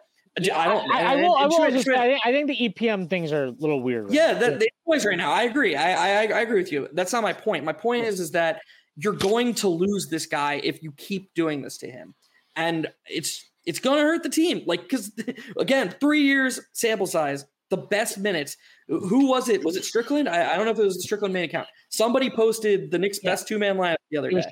I 0.48 0.66
don't. 0.66 0.92
I, 0.92 1.14
I, 1.14 1.16
will. 1.16 1.36
I 1.36 1.46
will 1.48 1.72
just. 1.72 1.88
I 1.90 2.08
think, 2.08 2.22
I 2.26 2.32
think 2.32 2.48
the 2.48 2.70
EPM 2.70 3.10
things 3.10 3.32
are 3.32 3.46
a 3.46 3.52
little 3.52 3.82
weird. 3.82 4.06
Right 4.06 4.14
yeah, 4.14 4.34
the, 4.34 4.52
the 4.52 4.70
noise 4.88 5.06
right 5.06 5.18
now. 5.18 5.32
I 5.32 5.44
agree. 5.44 5.76
I, 5.76 6.22
I 6.22 6.28
I 6.28 6.42
agree 6.42 6.62
with 6.62 6.72
you. 6.72 6.88
That's 6.94 7.14
not 7.14 7.24
my 7.24 7.34
point. 7.34 7.64
My 7.66 7.74
point 7.74 8.06
is 8.06 8.20
is 8.20 8.32
that 8.32 8.62
you're 8.96 9.14
going 9.14 9.54
to 9.56 9.68
lose 9.68 10.08
this 10.08 10.26
guy 10.26 10.62
if 10.64 10.84
you 10.84 10.92
keep 10.94 11.34
doing 11.34 11.62
this 11.62 11.78
to 11.80 11.90
him, 11.90 12.14
and 12.56 12.88
it's 13.08 13.50
it's 13.66 13.80
going 13.80 13.98
to 13.98 14.04
hurt 14.04 14.24
the 14.24 14.30
team. 14.30 14.64
Like 14.66 14.84
because 14.84 15.12
again, 15.58 15.96
three 16.00 16.22
years 16.22 16.60
sample 16.74 17.08
size, 17.08 17.46
the 17.70 17.78
best 17.78 18.18
minutes. 18.18 18.58
Who 18.88 19.28
was 19.28 19.50
it? 19.50 19.64
Was 19.64 19.76
it 19.76 19.86
Strickland? 19.86 20.28
I, 20.28 20.54
I 20.54 20.56
don't 20.56 20.66
know 20.66 20.72
if 20.72 20.80
it 20.80 20.84
was 20.84 20.98
the 20.98 21.04
Strickland 21.04 21.34
main 21.34 21.46
account. 21.46 21.68
Somebody 21.90 22.30
posted 22.30 22.92
the 22.92 23.00
Knicks' 23.00 23.20
yeah. 23.24 23.32
best 23.32 23.48
two 23.48 23.60
man 23.60 23.78
lineup 23.78 23.98
the 24.12 24.18
other 24.18 24.32
day. 24.32 24.44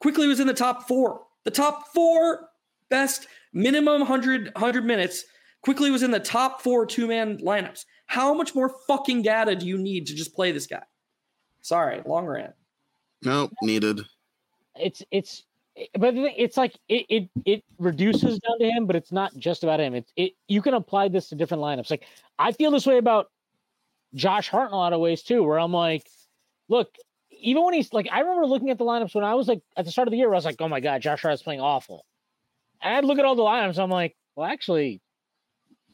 Quickley 0.00 0.26
was 0.26 0.40
in 0.40 0.46
the 0.46 0.54
top 0.54 0.88
four. 0.88 1.22
The 1.44 1.50
top 1.50 1.88
four 1.94 2.49
best 2.90 3.28
minimum 3.52 4.00
100, 4.00 4.50
100 4.54 4.84
minutes. 4.84 5.24
Quickley 5.62 5.90
was 5.90 6.02
in 6.02 6.10
the 6.10 6.20
top 6.20 6.62
four 6.62 6.86
two 6.86 7.06
man 7.06 7.38
lineups. 7.38 7.84
How 8.06 8.34
much 8.34 8.54
more 8.54 8.74
fucking 8.86 9.22
data 9.22 9.54
do 9.54 9.66
you 9.66 9.78
need 9.78 10.06
to 10.06 10.14
just 10.14 10.34
play 10.34 10.52
this 10.52 10.66
guy? 10.66 10.82
Sorry, 11.60 12.02
long 12.06 12.26
rant. 12.26 12.54
Nope, 13.22 13.52
needed. 13.62 14.00
It's 14.74 15.02
it's 15.10 15.44
but 15.98 16.14
it's 16.14 16.56
like 16.56 16.74
it, 16.88 17.06
it 17.08 17.30
it 17.44 17.64
reduces 17.78 18.38
down 18.38 18.58
to 18.58 18.70
him, 18.70 18.86
but 18.86 18.96
it's 18.96 19.12
not 19.12 19.36
just 19.36 19.62
about 19.62 19.80
him. 19.80 19.94
It's 19.94 20.12
it 20.16 20.32
you 20.48 20.62
can 20.62 20.74
apply 20.74 21.08
this 21.08 21.28
to 21.28 21.34
different 21.34 21.62
lineups. 21.62 21.90
Like 21.90 22.06
I 22.38 22.52
feel 22.52 22.70
this 22.70 22.86
way 22.86 22.98
about 22.98 23.30
Josh 24.14 24.48
Hart 24.48 24.68
in 24.68 24.74
a 24.74 24.76
lot 24.76 24.92
of 24.92 25.00
ways 25.00 25.22
too, 25.22 25.42
where 25.42 25.58
I'm 25.58 25.72
like, 25.72 26.08
look, 26.68 26.94
even 27.30 27.64
when 27.64 27.74
he's 27.74 27.92
like, 27.92 28.08
I 28.10 28.20
remember 28.20 28.46
looking 28.46 28.70
at 28.70 28.78
the 28.78 28.84
lineups 28.84 29.14
when 29.14 29.24
I 29.24 29.34
was 29.34 29.48
like 29.48 29.60
at 29.76 29.84
the 29.84 29.90
start 29.90 30.08
of 30.08 30.12
the 30.12 30.18
year, 30.18 30.32
I 30.32 30.36
was 30.36 30.44
like, 30.44 30.56
oh 30.60 30.68
my 30.68 30.80
god, 30.80 31.02
Josh 31.02 31.22
Hart 31.22 31.34
is 31.34 31.42
playing 31.42 31.60
awful. 31.60 32.04
And 32.82 32.96
I'd 32.96 33.04
look 33.04 33.18
at 33.18 33.24
all 33.24 33.34
the 33.34 33.42
lineups, 33.42 33.78
I'm 33.78 33.90
like, 33.90 34.16
well, 34.36 34.48
actually, 34.48 35.00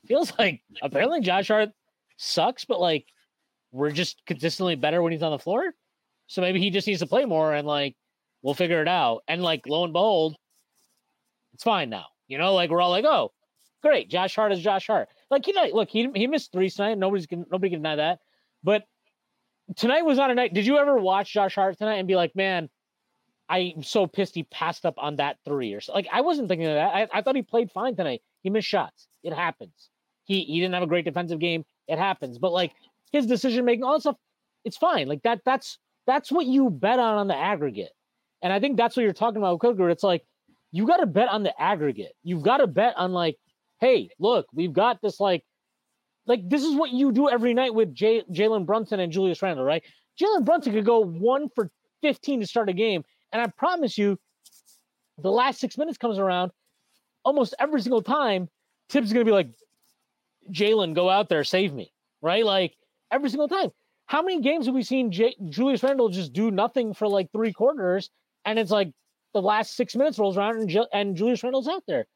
feels 0.07 0.33
like 0.39 0.63
apparently 0.83 1.21
Josh 1.21 1.49
Hart 1.49 1.71
sucks, 2.17 2.65
but 2.65 2.81
like 2.81 3.07
we're 3.73 3.91
just 3.91 4.23
consistently 4.27 4.75
better 4.75 5.03
when 5.03 5.13
he's 5.13 5.23
on 5.23 5.33
the 5.33 5.39
floor. 5.39 5.75
So 6.29 6.41
maybe 6.41 6.61
he 6.61 6.71
just 6.71 6.87
needs 6.87 7.01
to 7.01 7.07
play 7.07 7.25
more 7.25 7.53
and 7.55 7.67
like 7.67 7.95
we'll 8.43 8.55
figure 8.55 8.83
it 8.83 8.89
out. 8.89 9.23
And 9.29 9.43
like 9.43 9.67
lo 9.67 9.85
and 9.85 9.93
behold, 9.93 10.37
it's 11.55 11.65
fine 11.65 11.91
now. 11.91 12.07
You 12.29 12.39
know, 12.39 12.55
like 12.55 12.71
we're 12.71 12.81
all 12.81 12.91
like, 12.91 13.05
oh, 13.05 13.33
great, 13.83 14.11
Josh 14.11 14.35
Hart 14.35 14.53
is 14.53 14.61
Josh 14.61 14.87
Hart. 14.87 15.09
Like 15.31 15.47
you 15.47 15.53
know, 15.53 15.67
look, 15.73 15.91
he 15.91 16.09
he 16.15 16.27
missed 16.27 16.53
three 16.53 16.71
tonight. 16.71 16.99
Nobody's 16.99 17.27
can 17.27 17.45
nobody 17.51 17.71
can 17.71 17.83
deny 17.83 17.97
that. 17.97 18.21
But 18.63 18.85
tonight 19.77 20.05
was 20.05 20.19
not 20.19 20.31
a 20.31 20.35
night. 20.35 20.55
Did 20.55 20.67
you 20.67 20.79
ever 20.79 20.97
watch 20.97 21.33
Josh 21.33 21.55
Hart 21.55 21.79
tonight 21.79 21.97
and 21.97 22.09
be 22.09 22.17
like, 22.17 22.35
man, 22.35 22.69
I'm 23.49 23.83
so 23.83 24.07
pissed 24.07 24.35
he 24.35 24.43
passed 24.45 24.85
up 24.85 24.95
on 24.99 25.17
that 25.17 25.39
three 25.45 25.73
or 25.73 25.81
so? 25.81 25.93
Like 25.93 26.09
I 26.13 26.21
wasn't 26.21 26.49
thinking 26.49 26.67
of 26.67 26.75
that. 26.75 26.95
I, 26.95 27.09
I 27.13 27.23
thought 27.23 27.37
he 27.37 27.43
played 27.43 27.71
fine 27.71 27.97
tonight. 27.97 28.23
He 28.43 28.51
missed 28.51 28.69
shots. 28.69 29.07
It 29.23 29.33
happens. 29.33 29.91
He 30.25 30.43
he 30.43 30.61
didn't 30.61 30.75
have 30.75 30.83
a 30.83 30.89
great 30.89 31.05
defensive 31.05 31.39
game. 31.39 31.65
It 31.87 31.99
happens. 31.99 32.39
But 32.39 32.53
like 32.53 32.73
his 33.13 33.27
decision 33.27 33.65
making, 33.65 33.85
all 33.85 33.95
that 33.95 34.01
stuff, 34.01 34.17
it's 34.65 34.77
fine. 34.77 35.07
Like 35.09 35.23
that. 35.23 35.43
That's 35.45 35.79
that's 36.07 36.33
what 36.33 36.47
you 36.47 36.71
bet 36.71 36.99
on 36.99 37.19
on 37.19 37.29
the 37.29 37.37
aggregate. 37.37 37.91
And 38.43 38.53
I 38.53 38.61
think 38.61 38.77
that's 38.77 38.97
what 38.97 39.03
you're 39.03 39.13
talking 39.13 39.39
about, 39.39 39.55
with 39.55 39.61
Cooker. 39.63 39.91
It's 39.91 40.03
like 40.03 40.25
you 40.73 40.87
got 40.87 40.99
to 40.99 41.07
bet 41.07 41.29
on 41.29 41.43
the 41.43 41.61
aggregate. 41.61 42.13
You've 42.23 42.43
got 42.43 42.59
to 42.59 42.67
bet 42.67 42.95
on 42.97 43.13
like, 43.13 43.37
hey, 43.81 44.11
look, 44.19 44.47
we've 44.53 44.73
got 44.73 45.01
this 45.01 45.21
like, 45.21 45.43
like 46.27 46.49
this 46.49 46.63
is 46.63 46.75
what 46.75 46.91
you 46.91 47.13
do 47.13 47.29
every 47.29 47.55
night 47.55 47.75
with 47.75 47.95
Jalen 47.95 48.67
Brunson 48.67 49.01
and 49.01 49.13
Julius 49.13 49.43
Randle, 49.43 49.65
right? 49.65 49.83
Jalen 50.21 50.45
Brunson 50.45 50.73
could 50.73 50.85
go 50.85 51.01
one 51.01 51.49
for 51.55 51.71
15 52.03 52.41
to 52.41 52.47
start 52.47 52.69
a 52.69 52.73
game, 52.73 53.05
and 53.33 53.43
I 53.43 53.47
promise 53.49 53.97
you, 53.99 54.19
the 55.19 55.31
last 55.31 55.61
six 55.61 55.79
minutes 55.79 55.99
comes 55.99 56.19
around, 56.19 56.53
almost 57.25 57.55
every 57.59 57.81
single 57.81 58.03
time, 58.03 58.49
Thibs 58.89 59.09
is 59.09 59.13
gonna 59.13 59.25
be 59.25 59.33
like, 59.33 59.51
Jalen, 60.53 60.95
go 60.95 61.11
out 61.11 61.29
there, 61.29 61.45
save 61.45 61.73
me, 61.73 61.93
right? 62.23 62.45
Like 62.45 62.77
every 63.11 63.31
single 63.31 63.49
time. 63.49 63.71
How 64.07 64.23
many 64.23 64.41
games 64.41 64.67
have 64.67 64.75
we 64.75 64.85
seen 64.85 65.11
J- 65.11 65.35
Julius 65.49 65.83
Randle 65.83 66.09
just 66.09 66.33
do 66.33 66.51
nothing 66.53 66.95
for 66.95 67.09
like 67.09 67.33
three 67.33 67.53
quarters, 67.53 68.11
and 68.45 68.59
it's 68.59 68.71
like 68.71 68.93
the 69.35 69.43
last 69.43 69.75
six 69.75 69.97
minutes 69.97 70.19
rolls 70.19 70.37
around 70.37 70.59
and, 70.61 70.69
J- 70.69 70.87
and 70.93 71.17
Julius 71.17 71.43
Randle's 71.43 71.67
out 71.67 71.83
there? 71.89 72.07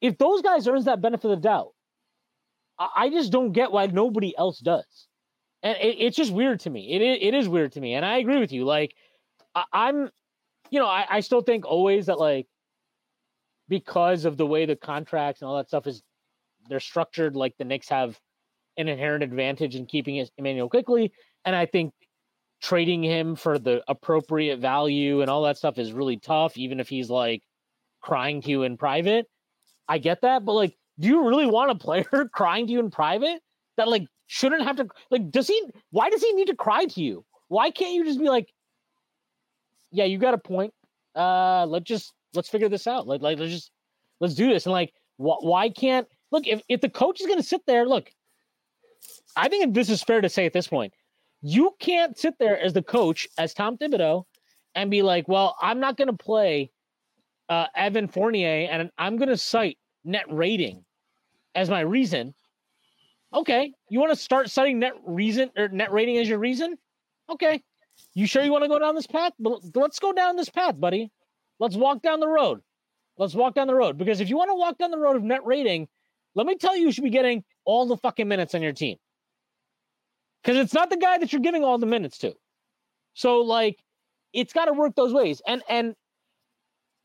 If 0.00 0.18
those 0.18 0.42
guys 0.42 0.66
earns 0.66 0.86
that 0.86 1.00
benefit 1.00 1.30
of 1.30 1.40
the 1.40 1.48
doubt, 1.48 1.70
I, 2.78 2.88
I 2.96 3.10
just 3.10 3.30
don't 3.30 3.52
get 3.52 3.70
why 3.70 3.86
nobody 3.86 4.36
else 4.36 4.58
does, 4.58 5.06
and 5.62 5.76
it, 5.78 5.96
it's 6.00 6.16
just 6.16 6.32
weird 6.32 6.58
to 6.60 6.70
me. 6.70 6.92
It 6.92 7.02
is, 7.02 7.18
it 7.20 7.34
is 7.34 7.48
weird 7.48 7.72
to 7.72 7.80
me, 7.80 7.94
and 7.94 8.04
I 8.04 8.18
agree 8.18 8.40
with 8.40 8.50
you. 8.50 8.64
Like 8.64 8.96
I, 9.54 9.64
I'm, 9.72 10.10
you 10.70 10.78
know, 10.78 10.86
I, 10.86 11.06
I 11.08 11.20
still 11.20 11.42
think 11.42 11.66
always 11.66 12.06
that 12.06 12.18
like 12.18 12.46
because 13.68 14.24
of 14.24 14.36
the 14.36 14.46
way 14.46 14.66
the 14.66 14.76
contracts 14.76 15.40
and 15.40 15.48
all 15.48 15.56
that 15.56 15.68
stuff 15.68 15.86
is 15.86 16.02
they're 16.68 16.80
structured 16.80 17.36
like 17.36 17.56
the 17.58 17.64
Knicks 17.64 17.88
have 17.88 18.18
an 18.76 18.88
inherent 18.88 19.22
advantage 19.22 19.76
in 19.76 19.86
keeping 19.86 20.26
Immanuel 20.38 20.68
Quickley. 20.68 21.12
And 21.44 21.54
I 21.54 21.66
think 21.66 21.92
trading 22.62 23.02
him 23.02 23.36
for 23.36 23.58
the 23.58 23.82
appropriate 23.88 24.58
value 24.58 25.20
and 25.20 25.30
all 25.30 25.42
that 25.42 25.58
stuff 25.58 25.78
is 25.78 25.92
really 25.92 26.16
tough, 26.16 26.56
even 26.56 26.80
if 26.80 26.88
he's 26.88 27.10
like 27.10 27.42
crying 28.00 28.40
to 28.42 28.50
you 28.50 28.62
in 28.62 28.76
private. 28.76 29.26
I 29.88 29.98
get 29.98 30.22
that, 30.22 30.44
but 30.44 30.52
like, 30.52 30.76
do 30.98 31.08
you 31.08 31.28
really 31.28 31.46
want 31.46 31.70
a 31.70 31.74
player 31.74 32.28
crying 32.32 32.66
to 32.66 32.72
you 32.72 32.80
in 32.80 32.90
private 32.90 33.40
that 33.76 33.88
like 33.88 34.06
shouldn't 34.26 34.62
have 34.62 34.76
to 34.76 34.86
like 35.10 35.30
does 35.30 35.46
he 35.46 35.62
why 35.90 36.08
does 36.08 36.22
he 36.22 36.32
need 36.32 36.46
to 36.46 36.56
cry 36.56 36.86
to 36.86 37.02
you? 37.02 37.24
Why 37.48 37.70
can't 37.70 37.94
you 37.94 38.04
just 38.04 38.18
be 38.18 38.28
like, 38.28 38.48
Yeah, 39.94 40.04
you 40.04 40.18
got 40.18 40.34
a 40.34 40.38
point. 40.38 40.74
Uh 41.14 41.64
let's 41.66 41.84
just 41.84 42.12
let's 42.34 42.48
figure 42.48 42.68
this 42.68 42.86
out. 42.86 43.06
Like 43.06 43.22
like 43.22 43.38
let's 43.38 43.52
just 43.52 43.70
let's 44.20 44.34
do 44.34 44.48
this. 44.48 44.66
And 44.66 44.72
like 44.72 44.92
wh- 45.16 45.42
why 45.42 45.70
can't 45.70 46.06
look 46.30 46.46
if, 46.46 46.60
if 46.68 46.80
the 46.80 46.90
coach 46.90 47.20
is 47.20 47.26
gonna 47.26 47.42
sit 47.42 47.62
there, 47.66 47.86
look, 47.86 48.10
I 49.36 49.48
think 49.48 49.74
this 49.74 49.90
is 49.90 50.02
fair 50.02 50.20
to 50.20 50.28
say 50.28 50.46
at 50.46 50.52
this 50.52 50.66
point. 50.68 50.92
You 51.42 51.74
can't 51.78 52.16
sit 52.16 52.34
there 52.38 52.58
as 52.58 52.72
the 52.72 52.82
coach, 52.82 53.28
as 53.36 53.52
Tom 53.52 53.76
Thibodeau, 53.76 54.24
and 54.74 54.90
be 54.90 55.02
like, 55.02 55.28
well, 55.28 55.56
I'm 55.60 55.80
not 55.80 55.96
going 55.96 56.08
to 56.08 56.16
play 56.16 56.70
uh, 57.48 57.66
Evan 57.76 58.08
Fournier 58.08 58.68
and 58.70 58.90
I'm 58.98 59.16
going 59.16 59.28
to 59.28 59.36
cite 59.36 59.78
net 60.04 60.24
rating 60.28 60.84
as 61.54 61.68
my 61.70 61.80
reason. 61.80 62.34
Okay. 63.32 63.72
You 63.88 64.00
want 64.00 64.10
to 64.12 64.16
start 64.16 64.50
citing 64.50 64.78
net 64.78 64.94
reason 65.04 65.50
or 65.56 65.68
net 65.68 65.92
rating 65.92 66.18
as 66.18 66.28
your 66.28 66.38
reason? 66.38 66.76
Okay. 67.30 67.62
You 68.14 68.26
sure 68.26 68.42
you 68.44 68.52
want 68.52 68.64
to 68.64 68.68
go 68.68 68.78
down 68.78 68.94
this 68.94 69.06
path? 69.06 69.32
Let's 69.38 69.98
go 69.98 70.12
down 70.12 70.36
this 70.36 70.48
path, 70.48 70.78
buddy. 70.78 71.10
Let's 71.58 71.76
walk 71.76 72.02
down 72.02 72.20
the 72.20 72.28
road. 72.28 72.60
Let's 73.18 73.34
walk 73.34 73.54
down 73.54 73.66
the 73.66 73.74
road. 73.74 73.98
Because 73.98 74.20
if 74.20 74.28
you 74.28 74.36
want 74.36 74.50
to 74.50 74.54
walk 74.54 74.78
down 74.78 74.90
the 74.90 74.98
road 74.98 75.16
of 75.16 75.22
net 75.22 75.44
rating, 75.44 75.88
let 76.34 76.46
me 76.46 76.56
tell 76.56 76.76
you, 76.76 76.86
you 76.86 76.92
should 76.92 77.04
be 77.04 77.10
getting 77.10 77.44
all 77.64 77.86
the 77.86 77.96
fucking 77.96 78.28
minutes 78.28 78.54
on 78.54 78.62
your 78.62 78.72
team 78.72 78.96
because 80.44 80.58
it's 80.58 80.74
not 80.74 80.90
the 80.90 80.96
guy 80.96 81.18
that 81.18 81.32
you're 81.32 81.40
giving 81.42 81.64
all 81.64 81.78
the 81.78 81.86
minutes 81.86 82.18
to. 82.18 82.34
So 83.14 83.40
like, 83.40 83.82
it's 84.32 84.52
got 84.52 84.66
to 84.66 84.72
work 84.72 84.94
those 84.94 85.12
ways. 85.12 85.40
And 85.46 85.62
and 85.68 85.94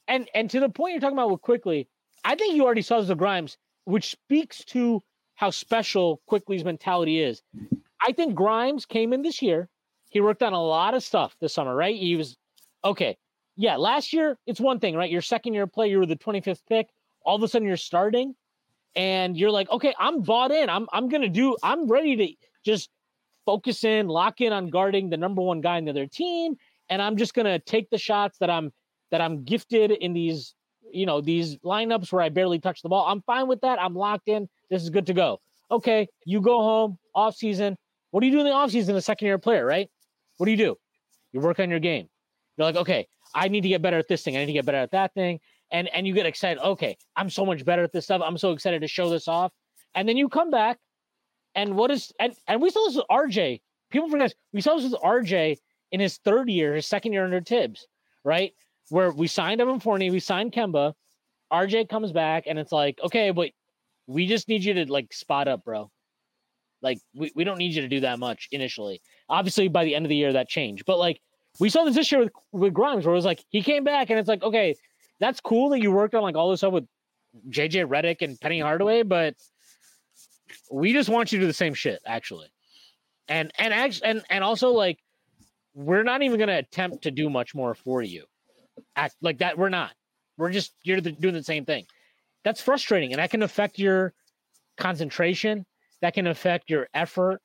and 0.08 0.28
and 0.34 0.50
to 0.50 0.60
the 0.60 0.70
point 0.70 0.94
you're 0.94 1.02
talking 1.02 1.18
about 1.18 1.32
with 1.32 1.42
Quickley, 1.42 1.88
I 2.24 2.36
think 2.36 2.56
you 2.56 2.66
already 2.66 2.82
saw 2.82 3.02
the 3.02 3.16
Grimes, 3.16 3.58
which 3.86 4.12
speaks 4.12 4.64
to 4.66 5.02
how 5.36 5.52
special 5.52 6.22
Quickley's 6.28 6.66
mentality 6.66 7.22
is. 7.22 7.42
I 8.02 8.12
think 8.12 8.36
Grimes 8.36 8.86
came 8.86 9.14
in 9.14 9.22
this 9.22 9.42
year. 9.42 9.70
He 10.10 10.22
worked 10.22 10.44
on 10.44 10.54
a 10.54 10.62
lot 10.62 10.94
of 10.94 11.04
stuff 11.04 11.36
this 11.40 11.54
summer, 11.54 11.76
right? 11.76 11.96
He 11.96 12.16
was 12.16 12.36
okay. 12.84 13.18
Yeah, 13.56 13.78
last 13.78 14.14
year 14.14 14.38
it's 14.46 14.60
one 14.60 14.80
thing, 14.80 14.96
right? 14.96 15.10
Your 15.10 15.22
second 15.22 15.54
year 15.54 15.68
play, 15.68 15.90
you 15.90 16.00
were 16.00 16.06
the 16.06 16.16
25th 16.16 16.62
pick. 16.68 16.88
All 17.26 17.36
of 17.36 17.44
a 17.44 17.48
sudden 17.48 17.68
you're 17.68 17.78
starting, 17.78 18.34
and 18.96 19.38
you're 19.38 19.52
like, 19.52 19.70
okay, 19.70 19.94
I'm 20.00 20.22
bought 20.22 20.52
in. 20.52 20.70
I'm 20.70 20.88
I'm 20.92 21.10
gonna 21.10 21.30
do. 21.30 21.56
I'm 21.64 21.88
ready 21.88 22.16
to 22.16 22.34
just 22.66 22.90
focus 23.46 23.84
in, 23.84 24.08
lock 24.08 24.42
in 24.42 24.54
on 24.54 24.70
guarding 24.70 25.10
the 25.10 25.18
number 25.18 25.42
one 25.42 25.62
guy 25.62 25.78
in 25.78 25.86
the 25.86 25.92
other 25.92 26.08
team, 26.08 26.56
and 26.90 27.02
I'm 27.02 27.18
just 27.18 27.34
gonna 27.34 27.60
take 27.60 27.90
the 27.90 27.98
shots 27.98 28.38
that 28.40 28.50
I'm 28.50 28.72
that 29.12 29.22
I'm 29.22 29.44
gifted 29.44 29.92
in 29.92 30.14
these, 30.14 30.56
you 30.92 31.06
know, 31.06 31.22
these 31.22 31.58
lineups 31.58 32.12
where 32.12 32.22
I 32.22 32.30
barely 32.30 32.60
touch 32.60 32.82
the 32.82 32.90
ball. 32.90 33.06
I'm 33.08 33.22
fine 33.24 33.48
with 33.48 33.62
that. 33.62 33.82
I'm 33.82 33.96
locked 33.96 34.28
in. 34.28 34.48
This 34.70 34.84
is 34.84 34.90
good 34.90 35.08
to 35.08 35.14
go. 35.14 35.40
Okay, 35.72 36.08
you 36.26 36.42
go 36.42 36.62
home 36.62 36.98
off 37.14 37.36
season. 37.36 37.78
What 38.12 38.22
do 38.22 38.28
you 38.28 38.32
do 38.32 38.40
in 38.40 38.46
the 38.46 38.52
off 38.52 38.72
season? 38.72 38.96
A 38.96 39.02
second 39.02 39.28
year 39.28 39.38
player, 39.38 39.66
right? 39.66 39.90
What 40.40 40.46
do 40.46 40.52
you 40.52 40.58
do? 40.58 40.78
You 41.34 41.42
work 41.42 41.60
on 41.60 41.70
your 41.70 41.80
game. 41.80 42.08
You're 42.58 42.66
like, 42.66 42.78
okay, 42.78 43.08
I 43.36 43.50
need 43.50 43.62
to 43.62 43.68
get 43.68 43.82
better 43.82 43.98
at 43.98 44.08
this 44.08 44.24
thing. 44.24 44.38
I 44.38 44.40
need 44.40 44.46
to 44.48 44.54
get 44.54 44.66
better 44.66 44.78
at 44.78 44.92
that 44.92 45.14
thing. 45.14 45.42
And 45.70 45.90
and 45.90 46.08
you 46.08 46.14
get 46.14 46.26
excited. 46.26 46.64
Okay, 46.64 46.98
I'm 47.18 47.30
so 47.30 47.46
much 47.46 47.66
better 47.66 47.84
at 47.84 47.92
this 47.92 48.06
stuff. 48.06 48.22
I'm 48.24 48.38
so 48.38 48.52
excited 48.54 48.82
to 48.82 48.88
show 48.88 49.10
this 49.10 49.28
off. 49.28 49.52
And 49.96 50.08
then 50.08 50.16
you 50.16 50.30
come 50.30 50.50
back 50.50 50.80
and 51.56 51.76
what 51.76 51.92
is 51.92 52.14
and 52.22 52.34
and 52.48 52.62
we 52.62 52.70
saw 52.70 52.86
this 52.86 52.96
with 52.96 53.06
RJ. 53.12 53.62
People 53.92 54.10
forget 54.10 54.34
we 54.54 54.62
saw 54.62 54.76
this 54.76 54.90
with 54.90 55.02
RJ 55.02 55.58
in 55.92 56.00
his 56.00 56.18
third 56.20 56.50
year, 56.50 56.74
his 56.74 56.88
second 56.88 57.12
year 57.12 57.26
under 57.26 57.42
Thibs, 57.42 57.86
right? 58.24 58.54
Where 58.90 59.12
we 59.12 59.28
signed 59.28 59.60
Evan 59.60 59.82
Fournier, 59.82 60.12
we 60.12 60.22
signed 60.22 60.54
Kemba. 60.54 60.94
RJ 61.52 61.90
comes 61.90 62.14
back 62.14 62.46
and 62.48 62.58
it's 62.58 62.72
like, 62.72 62.98
okay, 63.04 63.32
but 63.32 63.50
we 64.08 64.26
just 64.26 64.48
need 64.48 64.64
you 64.64 64.74
to 64.76 64.92
like 64.92 65.12
spot 65.12 65.50
up, 65.50 65.66
bro. 65.66 65.92
Like 66.82 67.00
we, 67.14 67.32
we 67.36 67.44
don't 67.44 67.58
need 67.58 67.74
you 67.74 67.82
to 67.82 67.88
do 67.88 68.02
that 68.02 68.20
much 68.20 68.48
initially. 68.52 69.02
Obviously, 69.28 69.68
by 69.68 69.84
the 69.84 69.96
end 69.96 70.06
of 70.06 70.10
the 70.10 70.16
year 70.16 70.34
that 70.34 70.50
changed. 70.50 70.86
But 70.86 71.00
like 71.00 71.22
we 71.60 71.70
saw 71.70 71.84
this 71.84 71.96
this 71.96 72.12
year 72.12 72.22
with, 72.22 72.32
with 72.52 72.74
Grimes, 72.74 73.06
where 73.06 73.14
it 73.14 73.18
was 73.18 73.26
like 73.26 73.44
he 73.50 73.62
came 73.62 73.84
back 73.84 74.10
and 74.10 74.20
it's 74.20 74.30
like, 74.30 74.44
okay, 74.44 74.76
that's 75.20 75.40
cool 75.42 75.70
that 75.70 75.82
you 75.82 75.92
worked 75.92 76.16
on 76.16 76.24
like 76.24 76.36
all 76.36 76.50
this 76.50 76.62
stuff 76.62 76.74
with 76.74 76.88
JJ 77.50 77.88
Redick 77.88 78.22
and 78.22 78.40
Penny 78.40 78.60
Hardaway, 78.60 79.04
but 79.04 79.36
we 80.72 80.94
just 80.94 81.10
want 81.10 81.32
you 81.32 81.40
to 81.40 81.44
do 81.44 81.48
the 81.48 81.54
same 81.54 81.74
shit, 81.74 82.02
actually. 82.06 82.48
And 83.28 83.52
and 83.60 83.74
actually 83.74 84.10
and 84.10 84.24
and 84.30 84.44
also 84.44 84.72
like 84.72 85.00
we're 85.74 86.04
not 86.04 86.22
even 86.24 86.40
gonna 86.40 86.58
attempt 86.58 87.04
to 87.04 87.12
do 87.12 87.30
much 87.30 87.54
more 87.54 87.76
for 87.76 88.02
you. 88.02 88.26
Act 88.96 89.16
like 89.22 89.40
that. 89.40 89.58
We're 89.58 89.70
not. 89.70 89.92
We're 90.38 90.52
just 90.52 90.74
you're 90.84 91.00
doing 91.02 91.34
the 91.34 91.44
same 91.44 91.66
thing. 91.66 91.86
That's 92.44 92.62
frustrating, 92.62 93.12
and 93.12 93.20
that 93.20 93.30
can 93.30 93.44
affect 93.44 93.78
your 93.78 94.14
concentration. 94.78 95.66
That 96.02 96.14
can 96.14 96.28
affect 96.28 96.70
your 96.70 96.88
effort. 96.94 97.42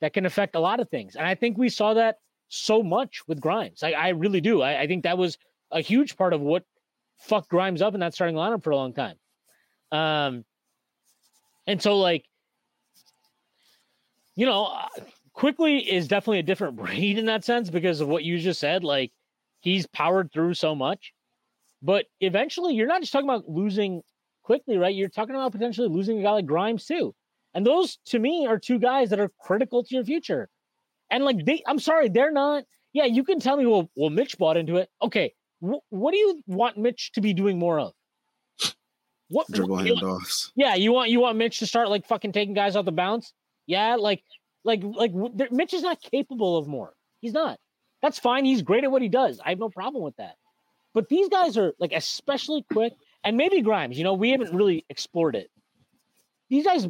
That 0.00 0.12
can 0.12 0.26
affect 0.26 0.54
a 0.54 0.60
lot 0.60 0.80
of 0.80 0.88
things. 0.88 1.16
And 1.16 1.26
I 1.26 1.34
think 1.34 1.58
we 1.58 1.68
saw 1.68 1.94
that 1.94 2.16
so 2.48 2.82
much 2.82 3.22
with 3.26 3.40
Grimes. 3.40 3.82
I, 3.82 3.92
I 3.92 4.08
really 4.10 4.40
do. 4.40 4.62
I, 4.62 4.82
I 4.82 4.86
think 4.86 5.02
that 5.04 5.18
was 5.18 5.36
a 5.70 5.80
huge 5.80 6.16
part 6.16 6.32
of 6.32 6.40
what 6.40 6.64
fucked 7.18 7.48
Grimes 7.48 7.82
up 7.82 7.94
in 7.94 8.00
that 8.00 8.14
starting 8.14 8.36
lineup 8.36 8.62
for 8.62 8.70
a 8.70 8.76
long 8.76 8.94
time. 8.94 9.16
Um, 9.92 10.44
and 11.66 11.82
so 11.82 11.98
like, 11.98 12.24
you 14.36 14.46
know, 14.46 14.72
Quickley 15.32 15.78
is 15.78 16.08
definitely 16.08 16.38
a 16.40 16.44
different 16.44 16.76
breed 16.82 17.18
in 17.18 17.26
that 17.26 17.44
sense 17.44 17.70
because 17.70 18.00
of 18.00 18.08
what 18.08 18.24
you 18.24 18.38
just 18.38 18.60
said. 18.60 18.84
Like, 18.84 19.12
he's 19.60 19.86
powered 19.86 20.32
through 20.32 20.54
so 20.54 20.74
much, 20.74 21.12
but 21.82 22.06
eventually, 22.20 22.74
you're 22.74 22.86
not 22.86 23.00
just 23.00 23.12
talking 23.12 23.28
about 23.28 23.48
losing 23.48 24.02
Quickley, 24.42 24.78
right? 24.78 24.94
You're 24.94 25.08
talking 25.08 25.34
about 25.34 25.52
potentially 25.52 25.88
losing 25.88 26.18
a 26.18 26.22
guy 26.22 26.32
like 26.32 26.46
Grimes 26.46 26.86
too. 26.86 27.14
And 27.54 27.66
those 27.66 27.98
to 28.06 28.18
me 28.18 28.46
are 28.46 28.58
two 28.58 28.78
guys 28.78 29.10
that 29.10 29.20
are 29.20 29.30
critical 29.40 29.82
to 29.82 29.94
your 29.94 30.04
future. 30.04 30.48
And 31.10 31.24
like 31.24 31.44
they, 31.44 31.62
I'm 31.66 31.78
sorry, 31.78 32.08
they're 32.08 32.30
not. 32.32 32.64
Yeah, 32.92 33.04
you 33.04 33.24
can 33.24 33.40
tell 33.40 33.56
me, 33.56 33.66
well, 33.66 33.90
well, 33.96 34.10
Mitch 34.10 34.38
bought 34.38 34.56
into 34.56 34.76
it. 34.76 34.90
Okay, 35.02 35.34
wh- 35.60 35.80
what 35.90 36.12
do 36.12 36.18
you 36.18 36.42
want 36.46 36.76
Mitch 36.78 37.12
to 37.12 37.20
be 37.20 37.32
doing 37.32 37.58
more 37.58 37.78
of? 37.80 37.92
What 39.30 39.46
Dribble 39.50 39.76
what- 39.76 39.86
handoffs. 39.86 40.52
Yeah, 40.56 40.74
you 40.74 40.92
want 40.92 41.10
you 41.10 41.20
want 41.20 41.36
Mitch 41.36 41.58
to 41.58 41.66
start 41.66 41.90
like 41.90 42.06
fucking 42.06 42.32
taking 42.32 42.54
guys 42.54 42.76
off 42.76 42.84
the 42.84 42.92
bounce. 42.92 43.32
Yeah, 43.66 43.96
like 43.96 44.22
like 44.64 44.80
like 44.82 45.12
there- 45.34 45.48
Mitch 45.50 45.74
is 45.74 45.82
not 45.82 46.00
capable 46.00 46.56
of 46.56 46.66
more. 46.66 46.94
He's 47.20 47.32
not. 47.34 47.58
That's 48.00 48.18
fine. 48.18 48.44
He's 48.44 48.62
great 48.62 48.84
at 48.84 48.90
what 48.90 49.02
he 49.02 49.08
does. 49.08 49.40
I 49.44 49.50
have 49.50 49.58
no 49.58 49.68
problem 49.68 50.02
with 50.02 50.16
that. 50.16 50.36
But 50.94 51.08
these 51.08 51.28
guys 51.28 51.58
are 51.58 51.72
like 51.78 51.92
especially 51.92 52.64
quick, 52.72 52.94
and 53.24 53.36
maybe 53.36 53.60
Grimes. 53.60 53.98
You 53.98 54.04
know, 54.04 54.14
we 54.14 54.30
haven't 54.30 54.54
really 54.54 54.84
explored 54.88 55.36
it. 55.36 55.50
These 56.48 56.64
guys 56.64 56.88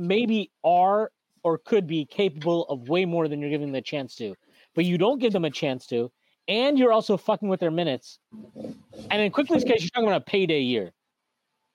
maybe 0.00 0.50
are 0.64 1.10
or 1.42 1.58
could 1.58 1.86
be 1.86 2.04
capable 2.04 2.64
of 2.64 2.88
way 2.88 3.04
more 3.04 3.28
than 3.28 3.40
you're 3.40 3.50
giving 3.50 3.68
them 3.68 3.76
a 3.76 3.82
chance 3.82 4.14
to, 4.16 4.34
but 4.74 4.84
you 4.84 4.98
don't 4.98 5.18
give 5.18 5.32
them 5.32 5.44
a 5.44 5.50
chance 5.50 5.86
to, 5.86 6.10
and 6.48 6.78
you're 6.78 6.92
also 6.92 7.16
fucking 7.16 7.48
with 7.48 7.60
their 7.60 7.70
minutes. 7.70 8.18
And 9.10 9.22
in 9.22 9.30
Quickley's 9.30 9.64
case, 9.64 9.82
you're 9.82 9.90
talking 9.90 10.08
about 10.08 10.22
a 10.22 10.24
payday 10.24 10.60
year. 10.60 10.92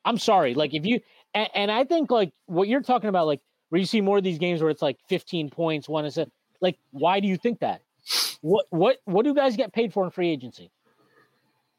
I'm 0.03 0.17
sorry, 0.17 0.53
like 0.53 0.73
if 0.73 0.85
you 0.85 0.99
and, 1.33 1.49
and 1.55 1.71
I 1.71 1.83
think 1.83 2.11
like 2.11 2.31
what 2.45 2.67
you're 2.67 2.81
talking 2.81 3.09
about, 3.09 3.27
like 3.27 3.41
where 3.69 3.79
you 3.79 3.85
see 3.85 4.01
more 4.01 4.17
of 4.17 4.23
these 4.23 4.37
games 4.37 4.61
where 4.61 4.69
it's 4.69 4.81
like 4.81 4.97
15 5.07 5.49
points, 5.49 5.89
one 5.89 6.05
is 6.05 6.17
a, 6.17 6.27
like, 6.61 6.77
why 6.91 7.19
do 7.19 7.27
you 7.27 7.37
think 7.37 7.59
that? 7.59 7.81
What 8.41 8.65
what 8.69 8.97
what 9.05 9.25
do 9.25 9.33
guys 9.33 9.57
get 9.57 9.73
paid 9.73 9.91
for 9.91 10.03
in 10.03 10.11
free 10.11 10.29
agency? 10.29 10.69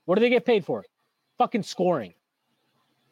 What 0.06 0.16
do 0.16 0.20
they 0.20 0.30
get 0.30 0.44
paid 0.44 0.64
for? 0.64 0.84
Fucking 1.38 1.62
scoring. 1.62 2.14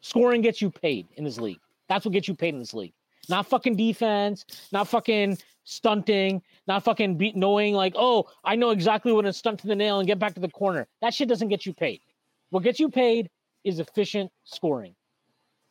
Scoring 0.01 0.41
gets 0.41 0.61
you 0.61 0.69
paid 0.69 1.07
in 1.15 1.23
this 1.23 1.39
league. 1.39 1.59
That's 1.87 2.05
what 2.05 2.13
gets 2.13 2.27
you 2.27 2.35
paid 2.35 2.53
in 2.53 2.59
this 2.59 2.73
league. 2.73 2.93
Not 3.29 3.47
fucking 3.47 3.75
defense, 3.75 4.45
not 4.71 4.87
fucking 4.87 5.37
stunting, 5.63 6.41
not 6.67 6.83
fucking 6.83 7.17
beat 7.17 7.35
knowing 7.35 7.73
like, 7.73 7.93
oh, 7.95 8.29
I 8.43 8.55
know 8.55 8.69
exactly 8.69 9.11
when 9.11 9.25
to 9.25 9.33
stunt 9.33 9.59
to 9.61 9.67
the 9.67 9.75
nail 9.75 9.99
and 9.99 10.07
get 10.07 10.19
back 10.19 10.33
to 10.35 10.39
the 10.39 10.49
corner. 10.49 10.87
That 11.01 11.13
shit 11.13 11.27
doesn't 11.27 11.49
get 11.49 11.65
you 11.65 11.73
paid. 11.73 12.01
What 12.49 12.63
gets 12.63 12.79
you 12.79 12.89
paid 12.89 13.29
is 13.63 13.79
efficient 13.79 14.31
scoring. 14.43 14.95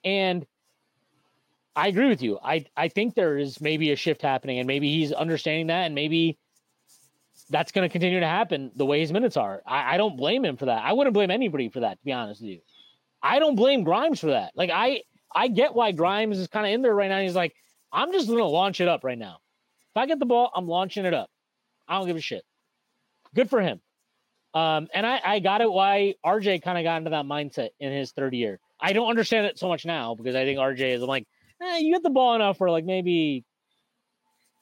And 0.04 0.44
I 1.76 1.88
agree 1.88 2.08
with 2.08 2.22
you. 2.22 2.38
I 2.42 2.66
I 2.76 2.88
think 2.88 3.14
there 3.14 3.38
is 3.38 3.60
maybe 3.60 3.90
a 3.92 3.96
shift 3.96 4.22
happening, 4.22 4.58
and 4.58 4.66
maybe 4.66 4.92
he's 4.92 5.12
understanding 5.12 5.68
that, 5.68 5.86
and 5.86 5.94
maybe 5.94 6.38
that's 7.50 7.72
going 7.72 7.88
to 7.88 7.92
continue 7.92 8.20
to 8.20 8.26
happen 8.26 8.70
the 8.76 8.86
way 8.86 9.00
his 9.00 9.12
minutes 9.12 9.36
are. 9.36 9.62
I, 9.66 9.94
I 9.94 9.96
don't 9.96 10.16
blame 10.16 10.44
him 10.44 10.56
for 10.56 10.66
that. 10.66 10.82
I 10.84 10.92
wouldn't 10.92 11.14
blame 11.14 11.30
anybody 11.30 11.68
for 11.68 11.80
that, 11.80 11.98
to 11.98 12.04
be 12.04 12.12
honest 12.12 12.40
with 12.40 12.50
you. 12.50 12.60
I 13.22 13.38
don't 13.38 13.56
blame 13.56 13.84
Grimes 13.84 14.20
for 14.20 14.28
that. 14.28 14.52
Like 14.54 14.70
I 14.72 15.02
I 15.34 15.48
get 15.48 15.74
why 15.74 15.92
Grimes 15.92 16.38
is 16.38 16.48
kind 16.48 16.66
of 16.66 16.72
in 16.72 16.82
there 16.82 16.94
right 16.94 17.08
now. 17.08 17.20
He's 17.20 17.34
like, 17.34 17.54
I'm 17.92 18.12
just 18.12 18.28
to 18.28 18.44
launch 18.44 18.80
it 18.80 18.88
up 18.88 19.04
right 19.04 19.18
now. 19.18 19.38
If 19.90 19.96
I 19.96 20.06
get 20.06 20.18
the 20.18 20.26
ball, 20.26 20.50
I'm 20.54 20.66
launching 20.66 21.04
it 21.04 21.14
up. 21.14 21.30
I 21.88 21.98
don't 21.98 22.06
give 22.06 22.16
a 22.16 22.20
shit. 22.20 22.44
Good 23.34 23.50
for 23.50 23.60
him. 23.60 23.80
Um, 24.54 24.88
and 24.94 25.04
I, 25.04 25.20
I 25.24 25.38
got 25.40 25.60
it 25.60 25.70
why 25.70 26.14
RJ 26.24 26.62
kind 26.62 26.78
of 26.78 26.84
got 26.84 26.98
into 26.98 27.10
that 27.10 27.24
mindset 27.24 27.70
in 27.80 27.92
his 27.92 28.12
third 28.12 28.34
year. 28.34 28.60
I 28.80 28.92
don't 28.92 29.08
understand 29.08 29.46
it 29.46 29.58
so 29.58 29.68
much 29.68 29.84
now 29.84 30.14
because 30.14 30.36
I 30.36 30.44
think 30.44 30.58
RJ 30.58 30.94
is 30.94 31.02
I'm 31.02 31.08
like, 31.08 31.26
eh, 31.60 31.78
you 31.78 31.92
get 31.92 32.02
the 32.04 32.10
ball 32.10 32.34
enough 32.36 32.58
for 32.58 32.70
like 32.70 32.84
maybe 32.84 33.44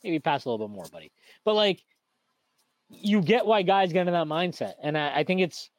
maybe 0.02 0.18
pass 0.18 0.44
a 0.44 0.50
little 0.50 0.66
bit 0.66 0.74
more, 0.74 0.86
buddy. 0.90 1.12
But 1.44 1.54
like 1.54 1.82
you 2.88 3.20
get 3.20 3.46
why 3.46 3.62
guys 3.62 3.92
get 3.92 4.00
into 4.00 4.12
that 4.12 4.26
mindset. 4.26 4.74
And 4.82 4.96
I, 4.96 5.18
I 5.18 5.24
think 5.24 5.40
it's 5.40 5.70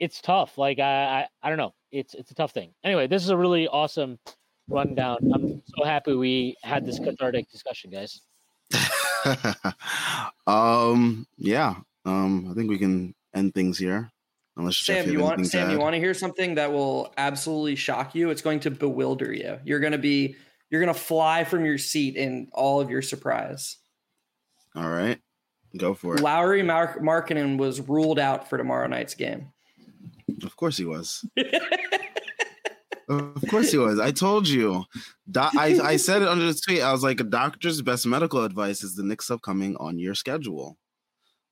it's 0.00 0.20
tough. 0.20 0.58
Like 0.58 0.80
I, 0.80 1.20
I 1.20 1.28
I 1.42 1.48
don't 1.48 1.58
know. 1.58 1.74
It's 1.92 2.14
it's 2.14 2.30
a 2.30 2.34
tough 2.34 2.52
thing. 2.52 2.72
Anyway, 2.84 3.06
this 3.06 3.22
is 3.22 3.30
a 3.30 3.36
really 3.36 3.68
awesome 3.68 4.18
rundown. 4.68 5.18
I'm 5.34 5.62
so 5.76 5.84
happy 5.84 6.14
we 6.14 6.56
had 6.62 6.84
this 6.84 6.98
cathartic 6.98 7.50
discussion, 7.50 7.90
guys. 7.90 8.20
um, 10.46 11.26
yeah. 11.36 11.76
Um, 12.04 12.48
I 12.50 12.54
think 12.54 12.70
we 12.70 12.78
can 12.78 13.14
end 13.34 13.54
things 13.54 13.78
here. 13.78 14.10
Unless 14.56 14.76
Geoff, 14.76 15.04
Sam, 15.04 15.12
you 15.12 15.20
want 15.20 15.46
Sam, 15.46 15.70
you 15.70 15.78
want 15.78 15.94
to 15.94 16.00
hear 16.00 16.14
something 16.14 16.56
that 16.56 16.72
will 16.72 17.12
absolutely 17.16 17.76
shock 17.76 18.14
you? 18.14 18.30
It's 18.30 18.42
going 18.42 18.60
to 18.60 18.70
bewilder 18.70 19.32
you. 19.32 19.58
You're 19.64 19.78
going 19.78 19.92
to 19.92 19.98
be 19.98 20.34
you're 20.70 20.80
going 20.82 20.92
to 20.92 21.00
fly 21.00 21.44
from 21.44 21.64
your 21.64 21.78
seat 21.78 22.16
in 22.16 22.48
all 22.52 22.80
of 22.80 22.90
your 22.90 23.00
surprise. 23.00 23.76
All 24.74 24.88
right, 24.88 25.18
go 25.76 25.94
for 25.94 26.16
it. 26.16 26.20
Lauri 26.20 26.64
Mark 26.64 27.00
Markkanen 27.00 27.56
was 27.56 27.80
ruled 27.80 28.18
out 28.18 28.48
for 28.48 28.58
tomorrow 28.58 28.88
night's 28.88 29.14
game. 29.14 29.52
Of 30.42 30.56
course 30.56 30.76
he 30.76 30.84
was. 30.84 31.24
Of 33.08 33.42
course 33.48 33.72
he 33.72 33.78
was. 33.78 33.98
I 33.98 34.10
told 34.10 34.46
you. 34.46 34.84
Do- 35.30 35.40
I, 35.40 35.80
I 35.82 35.96
said 35.96 36.20
it 36.20 36.28
under 36.28 36.44
the 36.44 36.60
tweet. 36.60 36.82
I 36.82 36.92
was 36.92 37.02
like, 37.02 37.20
a 37.20 37.24
doctor's 37.24 37.80
best 37.80 38.06
medical 38.06 38.44
advice 38.44 38.82
is 38.82 38.94
the 38.94 39.02
Knicks 39.02 39.30
upcoming 39.30 39.76
on 39.78 39.98
your 39.98 40.14
schedule. 40.14 40.76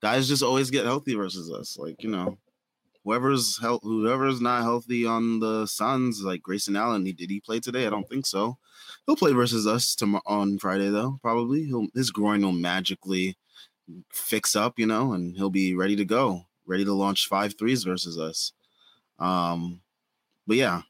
Guys 0.03 0.29
just 0.29 0.43
always 0.43 0.71
get 0.71 0.85
healthy 0.85 1.15
versus 1.15 1.51
us. 1.51 1.79
Like, 1.79 2.03
you 2.03 2.11
know, 2.11 2.37
whoever's 3.05 3.59
health, 3.59 3.81
whoever's 3.83 4.41
not 4.43 4.65
healthy 4.65 5.07
on 5.07 5.41
the 5.41 5.65
Suns, 5.67 6.23
like 6.23 6.43
Grayson 6.43 6.77
Allen, 6.77 7.07
he 7.07 7.15
did 7.15 7.31
he 7.31 7.41
play 7.41 7.61
today? 7.61 7.87
I 7.87 7.91
don't 7.91 8.09
think 8.09 8.27
so. 8.27 8.59
He'll 9.07 9.17
play 9.17 9.33
versus 9.33 9.67
us 9.67 9.95
tomorrow 9.95 10.23
on 10.27 10.59
Friday 10.59 10.91
though. 10.91 11.19
Probably 11.23 11.65
he'll 11.65 11.87
his 11.95 12.11
groin 12.11 12.43
will 12.43 12.53
magically 12.53 13.39
fix 14.13 14.55
up, 14.55 14.79
you 14.79 14.87
know, 14.87 15.15
and 15.15 15.35
he'll 15.37 15.49
be 15.49 15.75
ready 15.75 15.97
to 15.97 16.05
go, 16.05 16.43
ready 16.67 16.85
to 16.85 16.93
launch 16.93 17.29
five 17.29 17.55
threes 17.59 17.85
versus 17.85 18.19
us. 18.19 18.53
Um, 19.19 19.81
but 20.47 20.57
yeah, 20.57 20.83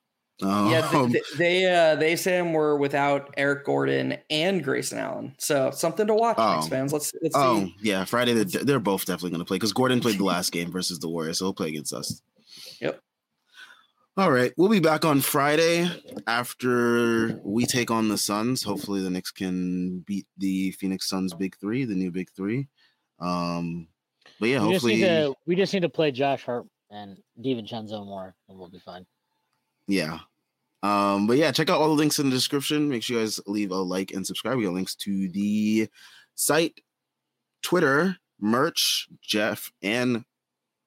um, 0.43 0.71
yeah, 0.71 0.87
th- 0.91 1.13
th- 1.13 1.25
they 1.39 1.65
uh, 1.73 1.95
they 1.97 2.17
Sam 2.17 2.53
were 2.53 2.77
without 2.77 3.33
Eric 3.37 3.65
Gordon 3.65 4.19
and 4.29 4.63
Grayson 4.63 4.99
Allen, 4.99 5.35
so 5.39 5.71
something 5.71 6.07
to 6.07 6.15
watch, 6.15 6.37
Knicks 6.37 6.67
Oh. 6.67 6.69
fans. 6.69 6.93
Let's 6.93 7.13
let's 7.23 7.35
oh 7.37 7.61
see. 7.67 7.77
yeah, 7.83 8.05
Friday 8.05 8.33
they're, 8.35 8.65
they're 8.65 8.81
both 8.81 9.07
definitely 9.07 9.31
going 9.31 9.41
to 9.41 9.45
play 9.47 9.57
because 9.57 9.73
Gordon 9.73 10.01
played 10.01 10.19
the 10.19 10.25
last 10.25 10.53
game 10.53 10.71
versus 10.71 10.99
the 10.99 11.09
Warriors, 11.09 11.39
so 11.39 11.47
he'll 11.47 11.55
play 11.55 11.69
against 11.69 11.93
us. 11.93 12.21
Yep. 12.81 13.01
All 14.19 14.33
right, 14.33 14.53
we'll 14.57 14.71
be 14.71 14.81
back 14.81 15.05
on 15.05 15.21
Friday 15.21 15.91
after 16.27 17.39
we 17.45 17.67
take 17.67 17.91
on 17.91 18.09
the 18.09 18.17
Suns. 18.17 18.63
Hopefully, 18.63 19.03
the 19.03 19.11
Knicks 19.11 19.31
can 19.31 20.01
beat 20.01 20.27
the 20.39 20.71
Phoenix 20.73 21.07
Suns 21.09 21.35
big 21.35 21.57
three, 21.59 21.85
the 21.85 21.95
new 21.95 22.11
big 22.11 22.31
three. 22.35 22.67
Um, 23.21 23.89
but 24.41 24.49
yeah, 24.49 24.65
we 24.65 24.73
just 24.73 24.85
hopefully, 24.85 24.95
need 24.97 25.01
to 25.03 25.35
we 25.47 25.55
just 25.57 25.73
need 25.75 25.81
to 25.81 25.89
play 25.91 26.11
Josh 26.13 26.45
Hart 26.45 26.65
and 26.97 27.19
DiVincenzo 27.45 28.05
more, 28.05 28.35
and 28.49 28.59
we'll 28.59 28.69
be 28.69 28.79
fine. 28.79 29.07
Yeah. 29.87 30.21
Um, 30.83 31.27
but 31.27 31.37
yeah, 31.37 31.53
check 31.53 31.71
out 31.71 31.81
all 31.81 31.89
the 31.89 31.95
links 31.95 32.19
in 32.19 32.29
the 32.29 32.37
description. 32.37 32.89
Make 32.89 33.03
sure 33.03 33.19
you 33.19 33.23
guys 33.23 33.41
leave 33.47 33.71
a 33.71 33.77
like 33.77 34.13
and 34.13 34.27
subscribe. 34.27 34.57
We 34.57 34.65
got 34.65 34.75
links 34.75 34.95
to 34.97 35.29
the 35.29 35.89
site, 36.35 36.81
Twitter, 37.63 38.17
merch. 38.41 39.09
Geoff 39.23 39.73
and 39.83 40.25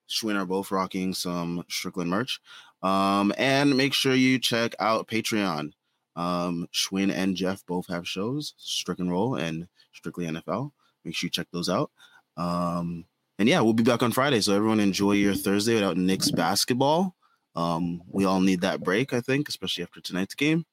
Shwin 0.09 0.35
are 0.35 0.45
both 0.45 0.71
rocking 0.71 1.13
some 1.13 1.63
Strickland 1.69 2.09
merch. 2.09 2.39
Um, 2.81 3.33
and 3.37 3.75
make 3.75 3.93
sure 3.93 4.15
you 4.15 4.39
check 4.39 4.73
out 4.79 5.07
Patreon. 5.07 5.71
Um, 6.15 6.67
Shwin 6.73 7.11
and 7.11 7.35
Geoff 7.35 7.65
both 7.65 7.87
have 7.87 8.07
shows, 8.07 8.53
Strick 8.57 8.99
and 8.99 9.11
Roll 9.11 9.35
and 9.35 9.67
Strictly 9.93 10.25
NFL. 10.25 10.71
Make 11.03 11.15
sure 11.15 11.27
you 11.27 11.31
check 11.31 11.47
those 11.51 11.69
out. 11.69 11.91
Um, 12.37 13.05
and 13.39 13.47
yeah, 13.47 13.61
we'll 13.61 13.73
be 13.73 13.83
back 13.83 14.03
on 14.03 14.11
Friday. 14.11 14.41
So 14.41 14.53
everyone 14.53 14.81
enjoy 14.81 15.13
your 15.13 15.33
Thursday 15.33 15.73
without 15.73 15.97
Knicks 15.97 16.29
basketball. 16.29 17.15
Um, 17.55 18.01
we 18.11 18.25
all 18.25 18.41
need 18.41 18.61
that 18.61 18.81
break, 18.81 19.13
I 19.13 19.21
think, 19.21 19.47
especially 19.47 19.83
after 19.85 20.01
tonight's 20.01 20.35
game. 20.35 20.65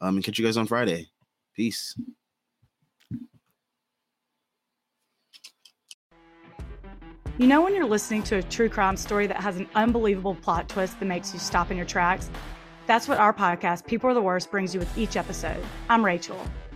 Um, 0.00 0.16
and 0.16 0.24
catch 0.24 0.38
you 0.38 0.44
guys 0.44 0.56
on 0.56 0.66
Friday. 0.66 1.08
Peace. 1.54 1.94
You 7.38 7.46
know, 7.48 7.60
when 7.60 7.74
you're 7.74 7.86
listening 7.86 8.22
to 8.24 8.36
a 8.36 8.42
true 8.42 8.68
crime 8.68 8.96
story 8.96 9.26
that 9.26 9.38
has 9.38 9.56
an 9.56 9.68
unbelievable 9.74 10.36
plot 10.36 10.68
twist 10.68 11.00
that 11.00 11.06
makes 11.06 11.32
you 11.32 11.40
stop 11.40 11.70
in 11.72 11.76
your 11.76 11.86
tracks? 11.86 12.30
That's 12.86 13.08
what 13.08 13.18
our 13.18 13.32
podcast, 13.32 13.86
People 13.86 14.10
Are 14.10 14.14
the 14.14 14.22
Worst, 14.22 14.50
brings 14.50 14.74
you 14.74 14.80
with 14.80 14.96
each 14.96 15.16
episode. 15.16 15.64
I'm 15.88 16.04
Rachel. 16.04 16.38